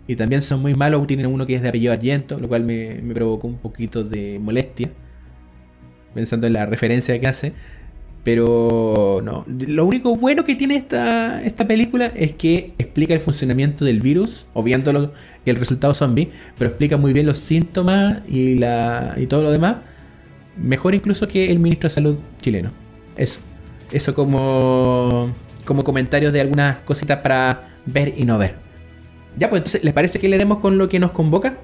Y 0.07 0.17
también 0.17 0.43
son 0.43 0.61
muy 0.61 0.75
malos. 0.75 1.07
Tienen 1.07 1.27
uno 1.27 1.47
que 1.47 1.55
es 1.55 1.63
de 1.63 1.69
apellido 1.69 1.93
Argento, 1.93 2.39
lo 2.39 2.49
cual 2.49 2.65
me, 2.65 3.01
me 3.03 3.15
provocó 3.15 3.47
un 3.47 3.59
poquito 3.59 4.05
de 4.05 4.39
molestia. 4.39 4.91
Pensando 6.15 6.47
en 6.47 6.53
la 6.53 6.67
referencia 6.67 7.19
que 7.19 7.27
hace. 7.27 7.53
Pero 8.25 9.21
no. 9.23 9.45
Lo 9.47 9.85
único 9.85 10.17
bueno 10.17 10.45
que 10.45 10.57
tiene 10.57 10.77
esta, 10.77 11.43
esta 11.45 11.69
película 11.69 12.07
es 12.15 12.33
que 12.33 12.73
explica 12.79 13.13
el 13.13 13.21
funcionamiento 13.21 13.85
del 13.85 14.01
virus, 14.01 14.47
obviando 14.55 15.13
el 15.45 15.57
resultado 15.57 15.93
zombie, 15.93 16.31
pero 16.57 16.71
explica 16.71 16.97
muy 16.97 17.13
bien 17.13 17.27
los 17.27 17.39
síntomas 17.39 18.23
y, 18.27 18.57
la, 18.57 19.15
y 19.19 19.27
todo 19.27 19.43
lo 19.43 19.51
demás. 19.51 19.77
Mejor 20.57 20.95
incluso 20.95 21.29
que 21.29 21.51
el 21.51 21.59
ministro 21.59 21.89
de 21.89 21.95
Salud 21.95 22.17
chileno. 22.41 22.71
Eso. 23.17 23.41
Eso 23.93 24.15
como, 24.15 25.31
como 25.67 25.85
comentarios 25.85 26.33
de 26.33 26.41
algunas 26.41 26.79
cositas 26.79 27.19
para 27.19 27.69
ver 27.85 28.15
y 28.17 28.25
no 28.25 28.39
ver. 28.39 28.64
Ya, 29.37 29.51
pues 29.51 29.61
entonces, 29.61 29.85
¿les 29.85 29.93
parece 29.93 30.19
que 30.19 30.29
le 30.29 30.39
demos 30.39 30.59
con 30.59 30.79
lo 30.79 30.89
que 30.89 30.99
nos 30.99 31.11
convoca? 31.11 31.57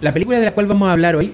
La 0.00 0.12
película 0.12 0.38
de 0.38 0.46
la 0.46 0.52
cual 0.52 0.66
vamos 0.66 0.88
a 0.88 0.92
hablar 0.92 1.16
hoy, 1.16 1.32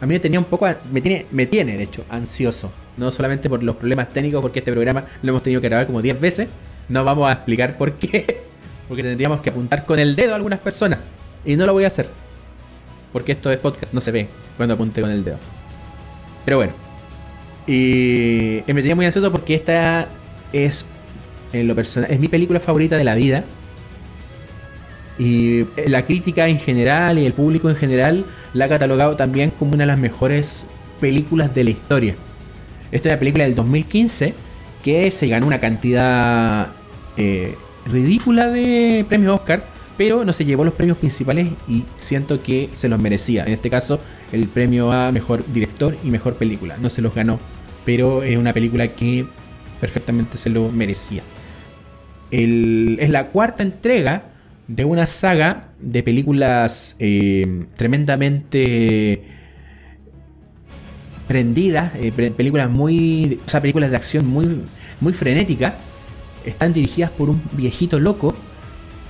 a 0.00 0.06
mí 0.06 0.14
me 0.14 0.20
tenía 0.20 0.38
un 0.38 0.44
poco, 0.44 0.66
me 0.90 1.00
tiene, 1.00 1.26
me 1.30 1.46
tiene 1.46 1.76
de 1.76 1.84
hecho 1.84 2.04
ansioso. 2.08 2.70
No 2.96 3.10
solamente 3.10 3.48
por 3.48 3.62
los 3.62 3.76
problemas 3.76 4.12
técnicos, 4.12 4.40
porque 4.40 4.60
este 4.60 4.72
programa 4.72 5.04
lo 5.22 5.30
hemos 5.30 5.42
tenido 5.42 5.60
que 5.60 5.68
grabar 5.68 5.86
como 5.86 6.00
10 6.00 6.20
veces. 6.20 6.48
No 6.88 7.04
vamos 7.04 7.28
a 7.28 7.32
explicar 7.32 7.76
por 7.76 7.92
qué. 7.94 8.42
Porque 8.88 9.02
tendríamos 9.02 9.40
que 9.40 9.50
apuntar 9.50 9.84
con 9.84 9.98
el 9.98 10.14
dedo 10.14 10.32
a 10.32 10.36
algunas 10.36 10.60
personas. 10.60 11.00
Y 11.44 11.56
no 11.56 11.66
lo 11.66 11.72
voy 11.72 11.82
a 11.82 11.88
hacer. 11.88 12.08
Porque 13.12 13.32
esto 13.32 13.50
es 13.50 13.58
podcast, 13.58 13.92
no 13.92 14.00
se 14.00 14.12
ve 14.12 14.28
cuando 14.56 14.74
apunte 14.74 15.00
con 15.00 15.10
el 15.10 15.24
dedo. 15.24 15.38
Pero 16.44 16.58
bueno. 16.58 16.72
Y 17.66 18.62
me 18.68 18.74
tenía 18.74 18.94
muy 18.94 19.04
ansioso 19.04 19.32
porque 19.32 19.56
esta 19.56 20.06
es 20.52 20.86
en 21.60 21.68
lo 21.68 21.74
personal, 21.74 22.10
es 22.10 22.20
mi 22.20 22.28
película 22.28 22.60
favorita 22.60 22.96
de 22.96 23.04
la 23.04 23.14
vida. 23.14 23.44
Y 25.18 25.64
la 25.86 26.04
crítica 26.04 26.46
en 26.46 26.58
general 26.58 27.18
y 27.18 27.24
el 27.24 27.32
público 27.32 27.70
en 27.70 27.76
general 27.76 28.26
la 28.52 28.66
ha 28.66 28.68
catalogado 28.68 29.16
también 29.16 29.50
como 29.50 29.72
una 29.72 29.84
de 29.84 29.88
las 29.88 29.98
mejores 29.98 30.66
películas 31.00 31.54
de 31.54 31.64
la 31.64 31.70
historia. 31.70 32.14
Esta 32.92 33.08
es 33.08 33.12
una 33.12 33.18
película 33.18 33.44
del 33.44 33.54
2015 33.54 34.34
que 34.84 35.10
se 35.10 35.26
ganó 35.28 35.46
una 35.46 35.58
cantidad 35.58 36.68
eh, 37.16 37.56
ridícula 37.86 38.48
de 38.48 39.04
premios 39.08 39.34
Oscar, 39.34 39.64
pero 39.96 40.24
no 40.24 40.32
se 40.32 40.44
llevó 40.44 40.64
los 40.64 40.74
premios 40.74 40.98
principales 40.98 41.48
y 41.66 41.84
siento 41.98 42.42
que 42.42 42.70
se 42.74 42.88
los 42.88 43.00
merecía. 43.00 43.44
En 43.44 43.52
este 43.52 43.70
caso, 43.70 44.00
el 44.32 44.48
premio 44.48 44.92
a 44.92 45.10
mejor 45.12 45.44
director 45.52 45.96
y 46.04 46.10
mejor 46.10 46.34
película. 46.34 46.76
No 46.78 46.90
se 46.90 47.02
los 47.02 47.14
ganó, 47.14 47.40
pero 47.84 48.22
es 48.22 48.36
una 48.36 48.52
película 48.52 48.88
que 48.88 49.26
perfectamente 49.80 50.38
se 50.38 50.50
lo 50.50 50.70
merecía. 50.70 51.22
Es 52.30 53.10
la 53.10 53.28
cuarta 53.28 53.62
entrega 53.62 54.24
de 54.68 54.84
una 54.84 55.06
saga 55.06 55.68
de 55.78 56.02
películas 56.02 56.96
eh, 56.98 57.66
tremendamente 57.76 59.22
prendidas, 61.28 61.92
eh, 61.96 62.12
películas 62.12 62.70
muy, 62.70 63.40
o 63.44 63.48
sea, 63.48 63.60
películas 63.60 63.90
de 63.90 63.96
acción 63.96 64.26
muy, 64.26 64.62
muy 65.00 65.12
frenéticas. 65.12 65.74
Están 66.44 66.72
dirigidas 66.72 67.10
por 67.10 67.30
un 67.30 67.42
viejito 67.52 67.98
loco 67.98 68.34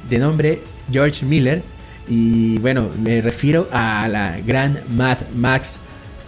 de 0.08 0.18
nombre 0.18 0.60
George 0.90 1.24
Miller. 1.24 1.62
Y 2.08 2.58
bueno, 2.58 2.88
me 3.02 3.20
refiero 3.20 3.68
a 3.72 4.08
la 4.08 4.38
gran 4.40 4.80
Mad 4.94 5.18
Max 5.34 5.78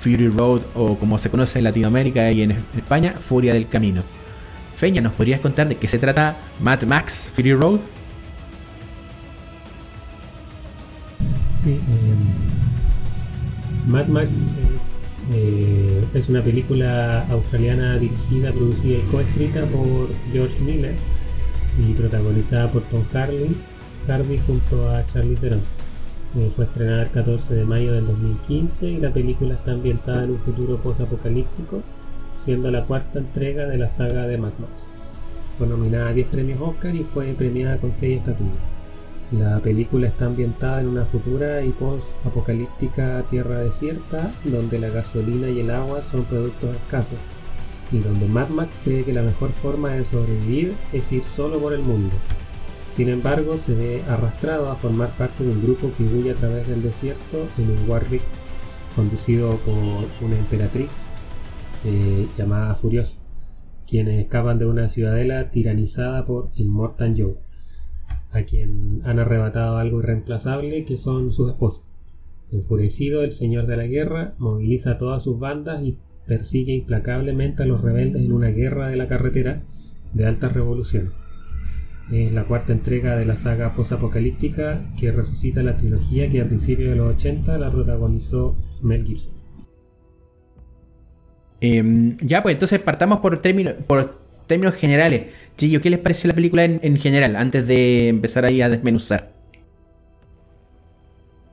Fury 0.01 0.29
Road, 0.29 0.63
o 0.75 0.97
como 0.99 1.19
se 1.19 1.31
conoce 1.31 1.59
en 1.59 1.65
Latinoamérica 1.65 2.31
y 2.31 2.43
en 2.43 2.53
España, 2.77 3.15
Furia 3.21 3.55
del 3.55 3.69
Camino. 3.69 4.03
Feña, 4.79 5.01
¿nos 5.01 5.13
podrías 5.15 5.41
contar 5.41 5.69
de 5.69 5.75
qué 5.75 5.89
se 5.89 5.99
trata 5.99 6.37
Mad 6.61 6.85
Max 6.85 7.33
Fury 7.35 7.53
Road? 7.53 7.81
Sí, 11.65 11.71
eh, 11.71 11.81
Mad 13.89 14.07
Max 14.07 14.35
es, 14.35 14.81
eh, 15.35 16.05
es 16.15 16.29
una 16.29 16.45
película 16.45 17.27
australiana 17.29 17.99
dirigida, 17.99 18.53
producida 18.53 18.99
y 18.99 19.03
coescrita 19.11 19.65
por 19.67 20.11
George 20.31 20.61
Miller 20.61 20.95
y 21.77 21.95
protagonizada 21.95 22.69
por 22.69 22.83
Tom 22.83 23.03
Hardy, 23.13 23.57
Hardy 24.07 24.39
junto 24.47 24.91
a 24.91 25.05
Charlie 25.07 25.35
Theron. 25.35 25.61
Eh, 26.37 26.53
fue 26.55 26.67
estrenada 26.67 27.03
el 27.03 27.11
14 27.11 27.53
de 27.53 27.65
mayo 27.65 27.95
del 27.95 28.07
2015 28.07 28.87
y 28.87 28.99
la 28.99 29.13
película 29.13 29.55
está 29.55 29.73
ambientada 29.73 30.23
en 30.23 30.31
un 30.31 30.39
futuro 30.39 30.77
post-apocalíptico, 30.77 31.83
siendo 32.39 32.71
la 32.71 32.85
cuarta 32.85 33.19
entrega 33.19 33.67
de 33.67 33.79
la 33.79 33.89
saga 33.89 34.27
de 34.27 34.39
Mad 34.39 34.53
Max. 34.61 34.93
Fue 35.59 35.67
nominada 35.67 36.11
a 36.11 36.13
10 36.13 36.29
premios 36.29 36.61
Oscar 36.61 36.95
y 36.95 37.03
fue 37.03 37.35
premiada 37.35 37.79
con 37.79 37.93
6 37.93 38.19
estatuillas. 38.19 38.57
La 39.33 39.59
película 39.59 40.07
está 40.07 40.27
ambientada 40.27 40.81
en 40.81 40.87
una 40.87 41.05
futura 41.05 41.63
y 41.65 41.71
post-apocalíptica 41.71 43.25
tierra 43.29 43.59
desierta, 43.59 44.33
donde 44.45 44.79
la 44.79 44.89
gasolina 44.89 45.51
y 45.51 45.61
el 45.61 45.71
agua 45.71 46.03
son 46.03 46.25
productos 46.25 46.77
escasos, 46.77 47.19
y 47.93 47.99
donde 47.99 48.27
Mad 48.29 48.49
Max 48.51 48.81
cree 48.83 49.05
que 49.05 49.13
la 49.13 49.23
mejor 49.23 49.51
forma 49.51 49.91
de 49.91 50.05
sobrevivir 50.05 50.75
es 50.93 51.11
ir 51.13 51.25
solo 51.25 51.59
por 51.59 51.73
el 51.73 51.83
mundo. 51.83 52.15
Sin 52.91 53.09
embargo, 53.09 53.57
se 53.57 53.75
ve 53.75 54.03
arrastrado 54.09 54.71
a 54.71 54.77
formar 54.77 55.11
parte 55.11 55.45
de 55.45 55.51
un 55.51 55.63
grupo 55.63 55.91
que 55.97 56.05
huye 56.05 56.31
a 56.31 56.37
través 56.37 56.69
del 56.69 56.83
desierto 56.83 57.49
en 57.59 57.71
un 57.71 57.91
Warwick 57.91 58.23
conducido 58.95 59.57
por 59.57 59.75
una 59.75 60.39
emperatriz 60.39 61.03
eh, 61.85 62.29
llamada 62.37 62.75
Furiosa, 62.75 63.21
quienes 63.87 64.21
escapan 64.21 64.59
de 64.59 64.67
una 64.67 64.89
ciudadela 64.89 65.51
tiranizada 65.51 66.25
por 66.25 66.51
Immortan 66.57 67.17
Joe, 67.17 67.37
a 68.33 68.43
quien 68.43 69.01
han 69.05 69.19
arrebatado 69.19 69.79
algo 69.79 70.01
irreemplazable 70.01 70.85
que 70.85 70.97
son 70.97 71.33
sus 71.33 71.51
esposas. 71.51 71.85
Enfurecido, 72.51 73.23
el 73.23 73.31
señor 73.31 73.67
de 73.67 73.77
la 73.77 73.87
guerra 73.87 74.35
moviliza 74.39 74.93
a 74.93 74.99
todas 74.99 75.23
sus 75.23 75.39
bandas 75.39 75.83
y 75.83 75.99
persigue 76.27 76.73
implacablemente 76.75 77.63
a 77.63 77.67
los 77.67 77.81
rebeldes 77.81 78.25
en 78.25 78.33
una 78.33 78.49
guerra 78.49 78.89
de 78.89 78.97
la 78.97 79.07
carretera 79.07 79.63
de 80.13 80.27
alta 80.27 80.49
revolución. 80.49 81.13
Es 82.11 82.33
la 82.33 82.45
cuarta 82.45 82.73
entrega 82.73 83.17
de 83.17 83.27
la 83.27 83.37
saga 83.37 83.75
posapocalíptica 83.75 84.95
que 84.99 85.13
resucita 85.13 85.63
la 85.63 85.77
trilogía 85.77 86.31
que 86.31 86.41
a 86.41 86.49
principios 86.49 86.91
de 86.91 86.97
los 86.97 87.15
80 87.15 87.59
la 87.59 87.71
protagonizó 87.71 88.57
Mel 88.83 89.05
Gibson. 89.05 89.38
Em, 91.61 92.17
ya, 92.19 92.43
pues 92.43 92.55
entonces 92.55 92.81
partamos 92.81 93.19
por, 93.21 93.41
términos 93.41 93.75
por 93.87 94.19
términos 94.47 94.75
generales. 94.75 95.27
Chillo, 95.57 95.81
¿qué 95.81 95.91
les 95.91 95.99
pareció 95.99 96.29
la 96.29 96.35
película 96.35 96.65
en, 96.65 96.97
general 96.97 97.37
antes 97.37 97.67
de 97.67 98.09
empezar 98.09 98.45
ahí 98.45 98.63
a 98.63 98.69
desmenuzar? 98.69 99.33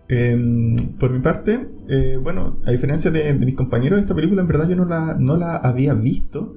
Em, 0.07 0.75
por 0.99 1.11
mi 1.11 1.19
parte, 1.19 1.67
eh, 1.89 2.19
bueno, 2.21 2.57
a 2.65 2.71
diferencia 2.71 3.09
de, 3.09 3.33
mis 3.33 3.55
compañeros, 3.55 3.99
esta 3.99 4.13
película 4.13 4.41
en 4.41 4.47
verdad 4.47 4.69
yo 4.69 4.75
no 4.75 4.85
la, 4.85 5.15
no 5.19 5.37
la 5.37 5.57
había 5.57 5.93
visto. 5.95 6.55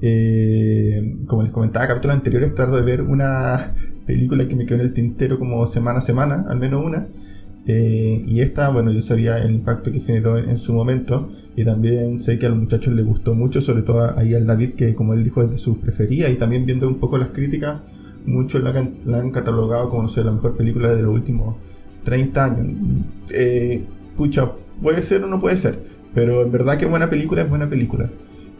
Eh, 0.00 1.14
como 1.26 1.42
les 1.42 1.52
comentaba, 1.52 1.86
capítulos 1.88 2.16
anteriores, 2.16 2.54
tardo 2.54 2.76
de 2.76 2.82
ver 2.82 3.02
una 3.02 3.74
película 4.06 4.46
que 4.46 4.56
me 4.56 4.64
quedó 4.66 4.78
en 4.78 4.86
el 4.86 4.92
tintero 4.92 5.38
como 5.38 5.66
semana 5.66 5.98
a 5.98 6.02
semana, 6.02 6.46
al 6.48 6.58
menos 6.58 6.84
una. 6.84 7.06
Eh, 7.70 8.22
y 8.26 8.40
esta, 8.40 8.70
bueno, 8.70 8.90
yo 8.92 9.02
sabía 9.02 9.36
el 9.38 9.54
impacto 9.54 9.92
que 9.92 10.00
generó 10.00 10.38
en, 10.38 10.56
su 10.56 10.72
momento 10.72 11.30
y 11.54 11.64
también 11.64 12.18
sé 12.18 12.38
que 12.38 12.46
a 12.46 12.48
los 12.48 12.56
muchachos 12.58 12.94
les 12.94 13.04
gustó 13.04 13.34
mucho, 13.34 13.60
sobre 13.60 13.82
todo 13.82 14.18
ahí 14.18 14.34
al 14.34 14.46
David, 14.46 14.70
que 14.70 14.94
como 14.94 15.12
él 15.12 15.22
dijo 15.22 15.42
es 15.42 15.50
de 15.50 15.58
sus 15.58 15.76
preferidas 15.76 16.30
y 16.30 16.36
también 16.36 16.64
viendo 16.64 16.88
un 16.88 16.98
poco 16.98 17.18
las 17.18 17.28
críticas, 17.28 17.82
muchos 18.24 18.62
la, 18.62 18.70
han 18.70 19.30
catalogado 19.32 19.90
como, 19.90 20.04
no 20.04 20.08
sé, 20.08 20.24
la 20.24 20.32
mejor 20.32 20.56
película 20.56 20.94
de 20.94 21.02
los 21.02 21.12
últimos 21.12 21.56
30 22.04 22.44
años. 22.44 22.66
Eh, 23.34 23.84
pucha, 24.16 24.50
puede 24.80 25.02
ser 25.02 25.24
o 25.24 25.26
no 25.26 25.38
puede 25.38 25.58
ser, 25.58 25.78
pero 26.14 26.40
en 26.40 26.50
verdad 26.50 26.78
que 26.78 26.86
buena 26.86 27.10
película 27.10 27.42
es 27.42 27.50
buena 27.50 27.68
película. 27.68 28.08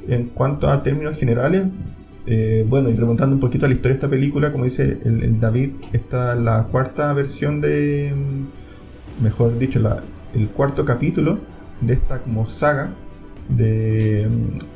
En 0.06 0.26
cuanto 0.28 0.68
a 0.68 0.82
términos 0.82 1.16
generales, 1.16 1.64
eh, 2.26 2.66
bueno, 2.68 2.90
y 2.90 2.94
remontando 2.94 3.34
un 3.34 3.40
poquito 3.40 3.64
a 3.64 3.70
la 3.70 3.74
historia 3.74 3.94
de 3.94 4.00
esta 4.00 4.10
película, 4.10 4.52
como 4.52 4.64
dice 4.64 4.98
el, 5.02 5.40
David, 5.40 5.70
esta 5.94 6.34
es 6.34 6.40
la 6.40 6.64
cuarta 6.64 7.10
versión 7.14 7.62
de, 7.62 8.12
mejor 9.20 9.58
dicho, 9.58 9.80
el 10.34 10.48
cuarto 10.50 10.84
capítulo 10.84 11.38
de 11.80 11.94
esta 11.94 12.20
como 12.20 12.48
saga 12.48 12.90
de, 13.48 14.28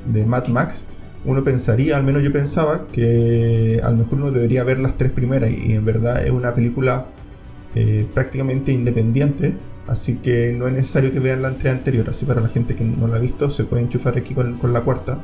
de 0.06 0.26
Mad 0.26 0.48
Max. 0.48 0.86
Uno 1.24 1.44
pensaría, 1.44 1.96
al 1.96 2.02
menos 2.02 2.22
yo 2.22 2.32
pensaba, 2.32 2.86
que 2.88 3.80
a 3.82 3.90
lo 3.90 3.98
mejor 3.98 4.18
uno 4.18 4.30
debería 4.32 4.64
ver 4.64 4.80
las 4.80 4.96
tres 4.96 5.12
primeras 5.12 5.50
y, 5.50 5.74
en 5.74 5.84
verdad 5.84 6.24
es 6.24 6.32
una 6.32 6.54
película 6.54 7.06
eh, 7.74 8.06
prácticamente 8.12 8.72
independiente 8.72 9.54
Así 9.86 10.16
que 10.16 10.52
no 10.52 10.68
es 10.68 10.74
necesario 10.74 11.10
que 11.10 11.20
vean 11.20 11.42
la 11.42 11.48
entrega 11.48 11.76
anterior. 11.76 12.08
Así 12.08 12.24
para 12.24 12.40
la 12.40 12.48
gente 12.48 12.74
que 12.74 12.84
no 12.84 13.08
la 13.08 13.16
ha 13.16 13.18
visto, 13.18 13.50
se 13.50 13.64
puede 13.64 13.82
enchufar 13.82 14.16
aquí 14.16 14.34
con, 14.34 14.72
la 14.72 14.80
cuarta. 14.82 15.20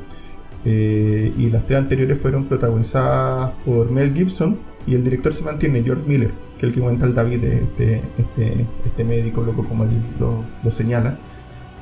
Eh, 0.65 1.33
y 1.37 1.49
las 1.49 1.65
tres 1.65 1.79
anteriores 1.79 2.19
fueron 2.19 2.45
protagonizadas 2.45 3.53
por 3.65 3.91
Mel 3.91 4.13
Gibson 4.13 4.57
y 4.85 4.95
el 4.95 5.03
director 5.03 5.33
se 5.33 5.43
mantiene 5.43 5.83
George 5.83 6.03
Miller, 6.05 6.31
que 6.57 6.65
es 6.65 6.69
el 6.69 6.73
que 6.73 6.81
cuenta 6.81 7.05
el 7.05 7.13
David, 7.13 7.43
este, 7.43 8.01
este, 8.17 8.65
este 8.85 9.03
médico 9.03 9.41
loco 9.41 9.65
como 9.65 9.83
él 9.85 9.91
lo, 10.19 10.71
señala. 10.71 11.17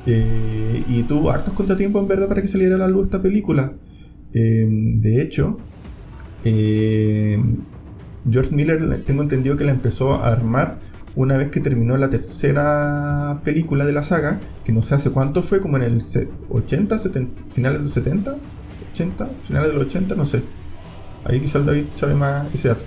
Eh, 0.06 0.84
y 0.88 1.02
tuvo 1.02 1.30
hartos 1.30 1.54
contratiempos 1.54 2.02
en 2.02 2.08
verdad 2.08 2.28
para 2.28 2.40
que 2.40 2.48
saliera 2.48 2.76
a 2.76 2.78
la 2.78 2.88
luz 2.88 3.04
esta 3.04 3.20
película. 3.20 3.72
Eh, 4.32 4.66
de 4.68 5.22
hecho, 5.22 5.58
George 8.30 8.54
Miller 8.54 9.02
tengo 9.04 9.22
entendido 9.22 9.56
que 9.56 9.64
la 9.64 9.72
empezó 9.72 10.14
a 10.14 10.28
armar 10.28 10.78
una 11.18 11.36
vez 11.36 11.50
que 11.50 11.60
terminó 11.60 11.96
la 11.96 12.10
tercera 12.10 13.40
película 13.44 13.84
de 13.84 13.92
la 13.92 14.04
saga, 14.04 14.38
que 14.64 14.70
no 14.70 14.84
sé 14.84 14.94
hace 14.94 15.10
cuánto 15.10 15.42
fue, 15.42 15.60
como 15.60 15.76
en 15.76 15.82
el 15.82 16.02
80, 16.48 16.96
70, 16.96 17.42
finales 17.52 17.78
de 17.78 17.84
los 17.84 17.92
70, 17.92 18.36
80, 18.98 19.28
finales 19.46 19.68
de 19.70 19.74
los 19.74 19.84
80, 19.84 20.14
no 20.14 20.24
sé. 20.24 20.42
Ahí 21.24 21.40
quizá 21.40 21.58
el 21.58 21.66
David 21.66 21.84
sabe 21.92 22.14
más 22.14 22.52
ese 22.54 22.68
dato. 22.68 22.82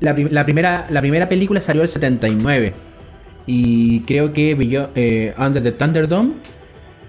La, 0.00 0.14
primera, 0.44 0.86
la 0.88 1.00
primera 1.00 1.28
película 1.28 1.60
salió 1.60 1.82
el 1.82 1.88
79. 1.88 2.72
Y 3.46 4.00
creo 4.00 4.32
que 4.32 4.56
eh, 4.94 5.34
Under 5.38 5.62
the 5.62 5.72
Thunderdome. 5.72 6.34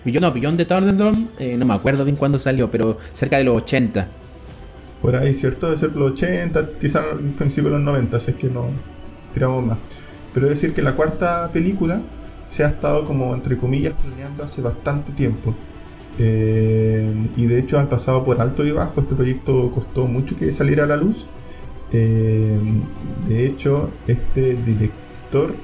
no, 0.06 0.32
Beyond 0.32 0.58
the 0.58 0.66
Thunderdome. 0.66 1.28
Eh, 1.40 1.56
no 1.58 1.66
me 1.66 1.74
acuerdo 1.74 2.04
bien 2.04 2.18
cuándo 2.18 2.40
salió, 2.40 2.70
pero 2.70 2.98
cerca 3.14 3.38
de 3.38 3.44
los 3.44 3.58
80. 3.58 4.08
Por 5.02 5.16
ahí, 5.16 5.34
¿cierto? 5.34 5.72
De 5.72 5.78
ser 5.78 5.96
los 5.96 6.12
80, 6.12 6.74
quizá 6.80 7.02
al 7.12 7.20
principio 7.20 7.72
de 7.72 7.78
los 7.78 7.86
90, 7.86 8.18
así 8.18 8.32
es 8.32 8.38
que 8.38 8.48
no, 8.48 8.68
tiramos 9.34 9.66
más. 9.66 9.78
Pero 10.34 10.48
es 10.48 10.52
decir 10.52 10.74
que 10.74 10.82
la 10.82 10.94
cuarta 10.94 11.50
película 11.52 12.02
se 12.44 12.64
ha 12.64 12.68
estado 12.70 13.06
como, 13.06 13.34
entre 13.34 13.58
comillas, 13.58 13.94
planeando 13.94 14.44
hace 14.44 14.62
bastante 14.62 15.12
tiempo. 15.14 15.56
Eh, 16.20 17.30
y 17.36 17.46
de 17.48 17.60
hecho 17.60 17.80
han 17.80 17.90
pasado 17.90 18.24
por 18.24 18.42
alto 18.42 18.66
y 18.66 18.72
bajo. 18.72 19.02
Este 19.02 19.16
proyecto 19.16 19.72
costó 19.72 20.08
mucho 20.08 20.36
que 20.36 20.52
saliera 20.52 20.84
a 20.84 20.88
la 20.88 20.98
luz. 20.98 21.28
Eh, 21.92 22.60
de 23.28 23.46
hecho, 23.46 23.92
este 24.08 24.56
director, 24.56 25.56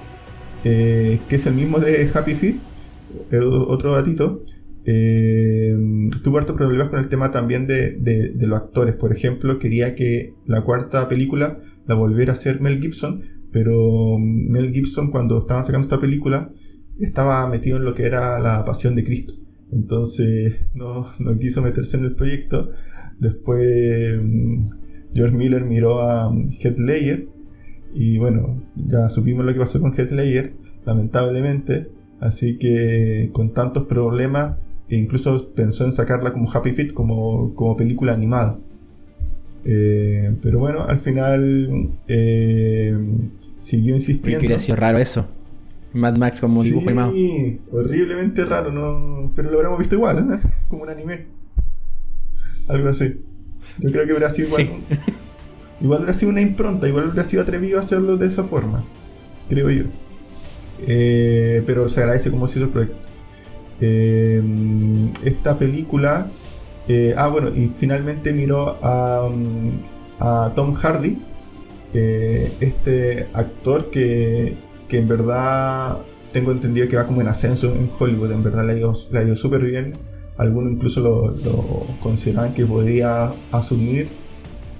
eh, 0.64 1.20
que 1.30 1.36
es 1.38 1.46
el 1.46 1.54
mismo 1.54 1.80
de 1.80 2.10
Happy 2.14 2.36
Feet, 2.36 2.58
otro 3.42 3.94
datito, 3.94 4.42
tuvo 6.24 6.38
harto 6.38 6.56
problemas 6.56 6.90
con 6.90 7.00
el 7.00 7.10
tema 7.10 7.32
también 7.32 7.68
de, 7.68 7.92
de, 7.92 8.48
los 8.48 8.60
actores. 8.60 8.96
Por 8.96 9.12
ejemplo, 9.12 9.60
quería 9.60 9.96
que 9.96 10.34
la 10.46 10.62
cuarta 10.62 11.08
película 11.10 11.60
la 11.88 11.96
volviera 11.96 12.34
a 12.34 12.36
hacer 12.36 12.62
Mel 12.62 12.82
Gibson, 12.82 13.22
pero 13.52 14.18
Mel 14.20 14.72
Gibson 14.74 15.10
cuando 15.10 15.40
estaban 15.40 15.66
sacando 15.66 15.86
esta 15.86 16.00
película 16.00 16.52
estaba 17.00 17.48
metido 17.48 17.78
en 17.78 17.86
lo 17.86 17.94
que 17.94 18.06
era 18.06 18.40
la 18.40 18.64
pasión 18.66 18.96
de 18.96 19.04
Cristo. 19.04 19.34
Entonces 19.72 20.56
no, 20.74 21.08
no 21.20 21.38
quiso 21.38 21.62
meterse 21.62 21.98
en 21.98 22.06
el 22.06 22.16
proyecto. 22.16 22.72
Después 23.20 24.20
mm, 24.22 24.66
George 25.14 25.36
Miller 25.36 25.66
miró 25.66 26.02
a 26.02 26.30
mm, 26.30 26.52
Heath 26.60 26.80
Ledger 26.80 27.28
y 27.94 28.18
bueno, 28.18 28.62
ya 28.76 29.10
supimos 29.10 29.46
lo 29.46 29.54
que 29.54 29.60
pasó 29.60 29.80
con 29.82 29.94
Heath 29.94 30.12
Ledger, 30.12 30.54
lamentablemente. 30.86 31.90
Así 32.20 32.58
que 32.58 33.30
con 33.32 33.54
tantos 33.54 33.86
problemas, 33.86 34.60
e 34.90 34.96
incluso 34.96 35.54
pensó 35.54 35.86
en 35.86 35.92
sacarla 35.92 36.34
como 36.34 36.52
Happy 36.52 36.72
Feet, 36.72 36.94
como, 36.94 37.54
como 37.56 37.76
película 37.76 38.14
animada. 38.14 38.60
Eh, 39.66 40.34
pero 40.42 40.60
bueno, 40.60 40.84
al 40.84 40.98
final 40.98 41.90
eh, 42.08 42.98
siguió 43.60 43.96
insistiendo. 43.96 44.40
Hubiera 44.40 44.60
sido 44.60 44.78
raro 44.78 44.98
eso. 44.98 45.28
Mad 45.98 46.18
Max 46.18 46.42
como 46.42 46.64
sí, 46.64 46.70
dibujo 46.70 46.88
animado. 46.88 47.14
horriblemente 47.72 48.46
raro, 48.46 48.72
¿no? 48.72 49.32
pero 49.36 49.50
lo 49.50 49.58
habríamos 49.58 49.80
visto 49.80 49.96
igual, 49.96 50.28
¿no? 50.28 50.40
como 50.70 50.84
un 50.84 50.90
anime. 50.90 51.28
Algo 52.68 52.90
así. 52.90 53.22
Yo 53.80 53.92
creo 53.92 54.06
que 54.06 54.12
hubiera 54.12 54.30
sido 54.30 54.48
igual. 54.48 54.82
Igual 55.80 56.00
hubiera 56.00 56.16
sido 56.16 56.32
una 56.32 56.42
impronta, 56.42 56.88
igual 56.88 57.06
hubiera 57.06 57.24
sido 57.24 57.44
atrevido 57.44 57.78
a 57.78 57.82
hacerlo 57.82 58.18
de 58.18 58.26
esa 58.26 58.44
forma. 58.44 58.84
Creo 59.48 59.70
yo. 59.70 59.84
Eh, 60.88 61.62
pero 61.68 61.88
se 61.88 62.00
agradece 62.00 62.32
como 62.32 62.48
si 62.48 62.58
hizo 62.58 62.66
el 62.66 62.72
proyecto. 62.72 62.98
esta 65.24 65.60
película 65.60 66.32
eh, 66.88 67.14
ah, 67.18 67.28
bueno, 67.28 67.50
y 67.50 67.68
finalmente 67.78 68.32
miró 68.32 68.78
a, 68.82 69.30
mm, 69.30 70.56
Tom 70.56 70.74
Hardy, 70.74 71.18
este 71.94 73.28
actor 73.34 73.90
que, 73.92 74.56
en 74.90 75.08
verdad 75.08 75.98
tengo 76.32 76.52
entendido 76.52 76.88
que 76.88 76.96
va 76.96 77.06
como 77.06 77.22
en 77.22 77.28
ascenso 77.28 77.74
en 77.74 77.90
Hollywood, 77.98 78.32
en 78.32 78.44
verdad 78.44 78.66
le 78.66 78.74
ha 78.74 78.78
ido, 78.78 79.36
súper 79.36 79.64
bien. 79.64 79.94
Algunos 80.38 80.72
incluso 80.74 81.02
lo, 81.02 81.32
lo, 81.32 81.88
consideran 82.00 82.54
que 82.54 82.66
podría 82.66 83.34
asumir 83.52 84.08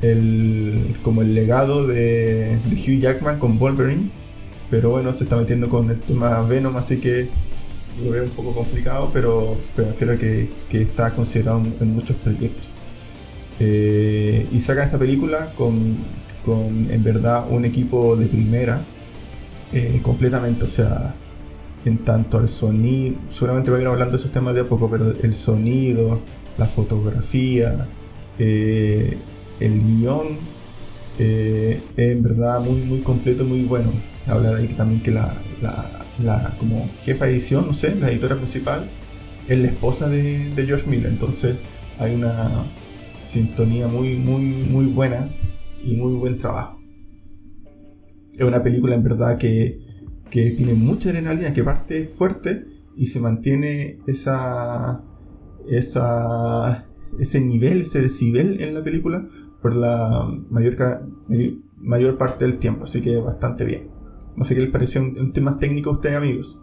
el, 0.02 0.96
como 1.02 1.24
el 1.24 1.34
legado 1.34 1.88
de, 1.88 2.58
de 2.58 2.76
Hugh 2.76 3.00
Jackman 3.02 3.40
con 3.40 3.58
Wolverine, 3.58 4.12
pero 4.70 4.92
bueno, 4.92 5.12
se 5.14 5.24
está 5.24 5.36
metiendo 5.36 5.68
con 5.68 5.90
el 5.90 6.00
tema 6.00 6.42
Venom, 6.44 6.78
así 6.78 6.98
que 6.98 7.28
lo 8.04 8.12
veo 8.12 8.24
un 8.24 8.30
poco 8.30 8.54
complicado, 8.54 9.10
pero, 9.12 9.58
prefiero 9.76 10.18
que, 10.18 10.50
que 10.70 10.82
está 10.82 11.12
considerado 11.12 11.64
en 11.80 11.94
muchos 11.94 12.16
proyectos. 12.18 12.64
Eh, 13.60 14.46
y 14.52 14.62
sacan 14.62 14.86
esta 14.86 15.00
película 15.00 15.52
con, 15.56 15.96
con, 16.46 16.92
en 16.92 17.04
verdad, 17.04 17.46
un 17.50 17.66
equipo 17.66 18.16
de 18.16 18.28
primera 18.28 18.82
eh, 19.74 20.00
completamente, 20.04 20.66
o 20.66 20.70
sea, 20.70 21.16
en 21.86 22.00
tanto 22.00 22.38
al 22.38 22.50
sonido, 22.50 23.16
seguramente 23.30 23.72
voy 23.72 23.80
a 23.80 23.82
ir 23.84 23.88
hablando 23.88 24.12
de 24.14 24.18
esos 24.18 24.32
temas 24.32 24.54
de 24.56 24.62
a 24.62 24.70
poco, 24.70 24.90
pero 24.90 25.12
el 25.12 25.34
sonido, 25.34 26.20
la 26.58 26.66
fotografía, 26.66 27.88
eh, 28.40 29.18
el 29.60 29.82
guion, 29.82 30.38
eh, 31.20 31.82
es 31.96 32.12
en 32.12 32.24
verdad 32.24 32.62
muy, 32.62 32.82
muy 32.82 33.00
completo, 33.00 33.44
muy 33.44 33.64
bueno. 33.64 33.92
Habla 34.28 34.52
de 34.52 34.62
ahí 34.62 34.68
también 34.70 35.02
que 35.02 35.12
la, 35.12 35.34
la, 35.62 36.06
la 36.24 36.54
como 36.60 36.90
jefa 37.04 37.26
de 37.26 37.32
edición, 37.32 37.68
no 37.68 37.74
sé, 37.74 37.96
la 37.96 38.12
editora 38.12 38.36
principal, 38.36 38.90
es 39.48 39.58
la 39.58 39.68
esposa 39.68 40.10
de, 40.10 40.50
de 40.54 40.66
George 40.66 40.88
Miller. 40.90 41.08
Entonces 41.08 41.56
hay 42.00 42.16
una 42.16 42.66
sintonía 43.24 43.88
muy, 43.88 44.16
muy, 44.16 44.44
muy 44.44 44.86
buena 44.86 45.30
y 45.84 45.96
muy 45.96 46.14
buen 46.14 46.38
trabajo. 46.38 46.77
Es 48.38 48.46
una 48.46 48.62
película 48.64 48.96
en 48.96 49.04
verdad 49.04 49.38
que, 49.38 49.80
que 50.30 50.52
tiene 50.52 50.74
mucha 50.74 51.10
adrenalina, 51.10 51.54
que 51.54 51.64
parte 51.64 52.04
fuerte 52.04 52.66
y 52.96 53.08
se 53.08 53.20
mantiene 53.20 54.00
esa, 54.08 55.04
esa, 55.68 56.86
ese 57.20 57.42
nivel, 57.42 57.82
ese 57.82 58.02
decibel 58.02 58.62
en 58.62 58.74
la 58.74 58.84
película 58.84 59.28
por 59.62 59.76
la 59.76 60.32
mayor, 60.50 60.76
mayor 61.78 62.18
parte 62.18 62.46
del 62.46 62.58
tiempo, 62.58 62.86
así 62.86 63.02
que 63.02 63.18
bastante 63.18 63.66
bien. 63.66 63.90
No 64.36 64.46
sé 64.46 64.54
qué 64.54 64.62
les 64.62 64.70
pareció 64.70 65.02
un 65.02 65.34
tema 65.34 65.58
técnico 65.58 65.90
a 65.90 65.94
ustedes, 65.94 66.16
amigos. 66.16 66.60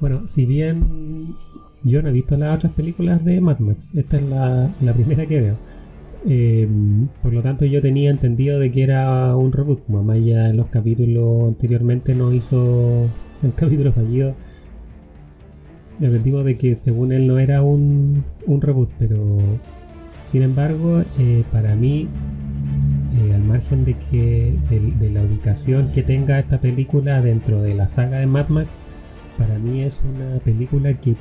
Bueno, 0.00 0.26
si 0.26 0.46
bien 0.46 1.36
yo 1.84 2.02
no 2.02 2.08
he 2.08 2.12
visto 2.12 2.36
las 2.36 2.56
otras 2.56 2.72
películas 2.72 3.24
de 3.24 3.40
Mad 3.40 3.60
Max, 3.60 3.92
esta 3.94 4.16
es 4.16 4.22
la, 4.24 4.74
la 4.80 4.94
primera 4.94 5.26
que 5.26 5.40
veo. 5.40 5.56
Eh, 6.28 6.68
por 7.22 7.32
lo 7.32 7.42
tanto, 7.42 7.64
yo 7.64 7.82
tenía 7.82 8.10
entendido 8.10 8.58
de 8.58 8.70
que 8.70 8.82
era 8.82 9.36
un 9.36 9.52
reboot. 9.52 9.88
Mamá 9.88 10.16
ya 10.16 10.48
en 10.48 10.56
los 10.56 10.68
capítulos 10.68 11.48
anteriormente 11.48 12.14
no 12.14 12.32
hizo 12.32 13.08
el 13.42 13.54
capítulo 13.54 13.92
fallido. 13.92 14.34
Les 16.00 16.24
de 16.24 16.56
que 16.56 16.74
según 16.76 17.12
él 17.12 17.26
no 17.26 17.38
era 17.38 17.62
un, 17.62 18.24
un 18.46 18.60
reboot, 18.60 18.90
pero 18.98 19.38
sin 20.32 20.42
embargo, 20.42 21.02
eh, 21.18 21.44
para 21.52 21.76
mí, 21.76 22.08
eh, 23.18 23.34
al 23.34 23.42
margen 23.42 23.84
de 23.84 23.94
que 24.10 24.54
de, 24.70 25.10
la 25.10 25.22
ubicación 25.22 25.92
que 25.92 26.02
tenga 26.02 26.38
esta 26.38 26.58
película 26.58 27.20
dentro 27.20 27.60
de 27.60 27.74
la 27.74 27.86
saga 27.86 28.18
de 28.18 28.26
Mad 28.26 28.48
Max, 28.48 28.78
para 29.36 29.58
mí 29.58 29.82
es 29.82 30.00
una 30.02 30.38
película 30.38 30.94
que 30.94 31.16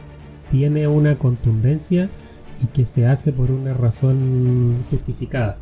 tiene 0.50 0.88
una 0.88 1.18
contundencia 1.18 2.10
y 2.64 2.68
que 2.68 2.86
se 2.86 3.06
hace 3.06 3.32
por 3.32 3.52
una 3.52 3.74
razón 3.74 4.78
justificada. 4.90 5.58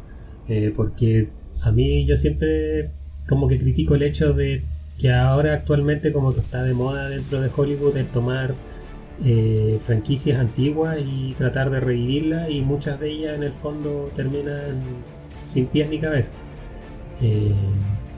Eh, 0.47 0.73
porque 0.75 1.29
a 1.61 1.71
mí 1.71 2.05
yo 2.05 2.17
siempre 2.17 2.91
como 3.27 3.47
que 3.47 3.59
critico 3.59 3.95
el 3.95 4.03
hecho 4.03 4.33
de 4.33 4.63
que 4.97 5.13
ahora 5.13 5.53
actualmente 5.53 6.11
como 6.11 6.33
que 6.33 6.39
está 6.41 6.63
de 6.63 6.73
moda 6.73 7.09
dentro 7.09 7.39
de 7.41 7.49
Hollywood 7.55 7.95
el 7.95 8.07
tomar 8.07 8.55
eh, 9.23 9.79
franquicias 9.85 10.39
antiguas 10.39 10.97
y 10.99 11.33
tratar 11.37 11.69
de 11.69 11.79
revivirlas 11.79 12.49
y 12.49 12.61
muchas 12.61 12.99
de 12.99 13.09
ellas 13.09 13.35
en 13.35 13.43
el 13.43 13.53
fondo 13.53 14.09
terminan 14.15 14.81
sin 15.45 15.67
pies 15.67 15.89
ni 15.89 15.99
cabeza. 15.99 16.31
Eh, 17.21 17.51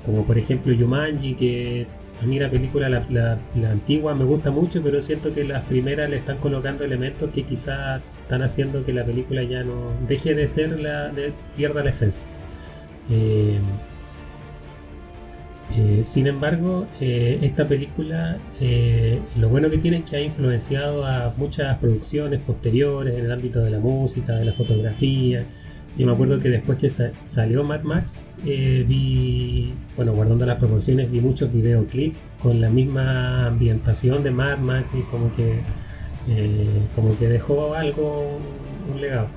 como 0.06 0.26
por 0.26 0.38
ejemplo 0.38 0.74
Yumanji, 0.74 1.36
que 1.36 1.88
a 2.22 2.26
mí 2.26 2.38
la 2.38 2.50
película, 2.50 2.88
la, 2.88 3.40
antigua, 3.72 4.14
me 4.14 4.26
gusta 4.26 4.52
mucho, 4.52 4.82
pero 4.84 5.02
siento 5.02 5.34
que 5.34 5.44
las 5.44 5.64
primeras 5.66 6.10
le 6.10 6.18
están 6.18 6.38
colocando 6.38 6.84
elementos 6.84 7.32
que 7.32 7.44
quizás 7.44 8.02
están 8.22 8.44
haciendo 8.44 8.86
que 8.86 8.94
la 8.94 9.04
película 9.04 9.42
ya 9.44 9.64
no 9.64 9.92
deje 10.08 10.36
de 10.36 10.48
ser 10.48 10.80
la, 10.80 11.12
pierda 11.58 11.84
la 11.84 11.90
esencia. 11.90 12.28
Eh, 13.10 13.58
eh, 15.76 16.02
sin 16.06 16.28
embargo, 16.28 16.86
eh, 17.00 17.40
esta 17.42 17.68
película, 17.68 18.38
lo 19.38 19.50
bueno 19.50 19.72
que 19.72 19.80
tiene 19.80 19.98
es 19.98 20.10
que 20.10 20.18
ha 20.18 20.22
influenciado 20.22 21.06
a 21.06 21.34
muchas 21.38 21.76
producciones 21.80 22.40
posteriores 22.42 23.18
en 23.18 23.26
el 23.26 23.32
ámbito 23.32 23.62
de 23.62 23.72
la 23.72 23.80
música, 23.80 24.34
de 24.34 24.46
la 24.46 24.54
fotografía. 24.54 25.44
Yo 25.98 26.06
me 26.08 26.14
acuerdo 26.14 26.40
que 26.40 26.50
después 26.50 26.78
que 26.78 26.90
salió 26.90 27.64
Mad 27.64 27.82
Max, 27.84 28.26
vi, 28.44 29.74
bueno, 29.96 30.14
guardando 30.14 30.46
las 30.46 30.58
proporciones, 30.58 31.12
vi 31.12 31.20
muchos 31.20 31.52
videoclips 31.52 32.18
con 32.42 32.62
la 32.62 32.70
misma 32.70 33.48
ambientación 33.48 34.24
de 34.24 34.32
Mad 34.32 34.60
Max 34.60 34.88
y 34.94 35.02
como 35.04 35.34
que, 35.36 35.60
como 36.96 37.18
que 37.20 37.28
dejó 37.28 37.76
algo, 37.76 38.40
un 38.92 39.02
legado. 39.02 39.28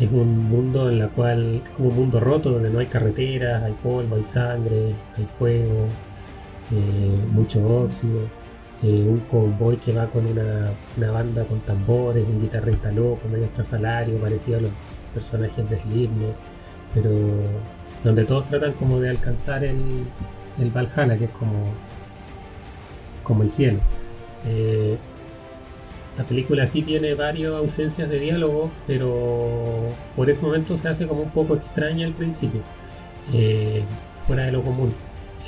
Es 0.00 0.10
un 0.12 0.48
mundo 0.48 0.90
en 0.90 1.00
el 1.00 1.08
cual 1.10 1.60
es 1.64 1.70
como 1.70 1.88
un 1.88 1.96
mundo 1.96 2.20
roto 2.20 2.50
donde 2.52 2.70
no 2.70 2.78
hay 2.78 2.86
carreteras, 2.86 3.64
hay 3.64 3.74
polvo, 3.82 4.14
hay 4.14 4.22
sangre, 4.22 4.94
hay 5.16 5.24
fuego, 5.26 5.86
eh, 6.70 7.18
mucho 7.32 7.66
óxido, 7.66 8.20
eh, 8.82 9.06
un 9.08 9.20
cowboy 9.30 9.76
que 9.76 9.92
va 9.92 10.06
con 10.06 10.24
una, 10.26 10.72
banda 11.12 11.44
con 11.44 11.60
tambores, 11.60 12.26
un 12.26 12.40
guitarrista 12.40 12.92
loco, 12.92 13.20
medio 13.30 13.46
estrafalario, 13.46 14.18
parecido 14.18 14.58
a 14.58 14.60
los 14.62 14.70
personajes 15.14 15.68
de 15.68 15.80
Slipknot, 15.80 16.36
pero 16.94 17.10
donde 18.04 18.24
todos 18.24 18.46
tratan 18.46 18.72
como 18.74 19.00
de 19.00 19.10
alcanzar 19.10 19.64
el, 19.64 20.04
el 20.58 20.70
Valhalla, 20.70 21.18
que 21.18 21.24
es 21.24 21.30
como, 21.30 21.72
como 23.22 23.42
el 23.42 23.50
cielo. 23.50 23.80
Eh, 24.46 24.96
la 26.16 26.24
película 26.24 26.66
sí 26.66 26.82
tiene 26.82 27.14
varias 27.14 27.52
ausencias 27.52 28.08
de 28.08 28.18
diálogo, 28.18 28.70
pero 28.86 29.86
por 30.16 30.28
ese 30.28 30.42
momento 30.42 30.76
se 30.76 30.88
hace 30.88 31.06
como 31.06 31.22
un 31.22 31.30
poco 31.30 31.54
extraña 31.54 32.06
al 32.06 32.12
principio, 32.12 32.60
eh, 33.32 33.84
fuera 34.26 34.44
de 34.44 34.52
lo 34.52 34.62
común. 34.62 34.92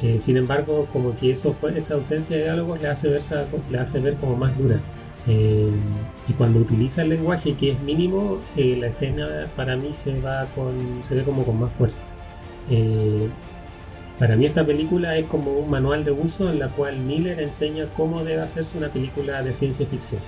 Eh, 0.03 0.19
sin 0.21 0.37
embargo, 0.37 0.89
como 0.93 1.17
que 1.17 1.31
eso 1.33 1.53
fue, 1.53 1.77
esa 1.77 1.95
ausencia 1.95 2.37
de 2.37 2.45
diálogo 2.45 2.77
le 2.77 2.89
hace 2.89 3.09
ver, 3.09 3.23
le 3.71 3.79
hace 3.79 4.01
ver 4.01 4.15
como 4.17 4.37
más 4.37 4.57
dura. 4.57 4.81
Eh, 5.27 5.71
y 6.29 6.33
cuando 6.33 6.61
utiliza 6.61 7.03
el 7.03 7.11
lenguaje 7.11 7.55
que 7.55 7.73
es 7.73 7.81
mínimo, 7.81 8.39
la 8.57 8.87
escena 8.87 9.47
para 9.57 9.77
mí 9.77 9.93
se 9.93 10.19
va 10.21 10.47
con, 10.55 11.03
se 11.07 11.15
ve 11.15 11.23
como 11.23 11.45
con 11.45 11.61
más 11.61 11.73
fuerza. 11.73 12.03
para 14.19 14.37
mí 14.37 14.47
esta 14.47 14.65
película 14.65 15.17
es 15.17 15.27
como 15.27 15.53
un 15.59 15.71
manual 15.71 16.05
de 16.05 16.13
uso 16.13 16.51
en 16.51 16.59
la 16.59 16.69
cual 16.69 16.99
Miller 16.99 17.41
enseña 17.41 17.87
cómo 17.97 18.23
debe 18.25 18.43
hacerse 18.43 18.79
una 18.79 18.89
película 18.89 19.43
de 19.43 19.55
ciencia 19.55 19.87
ficción 19.87 20.21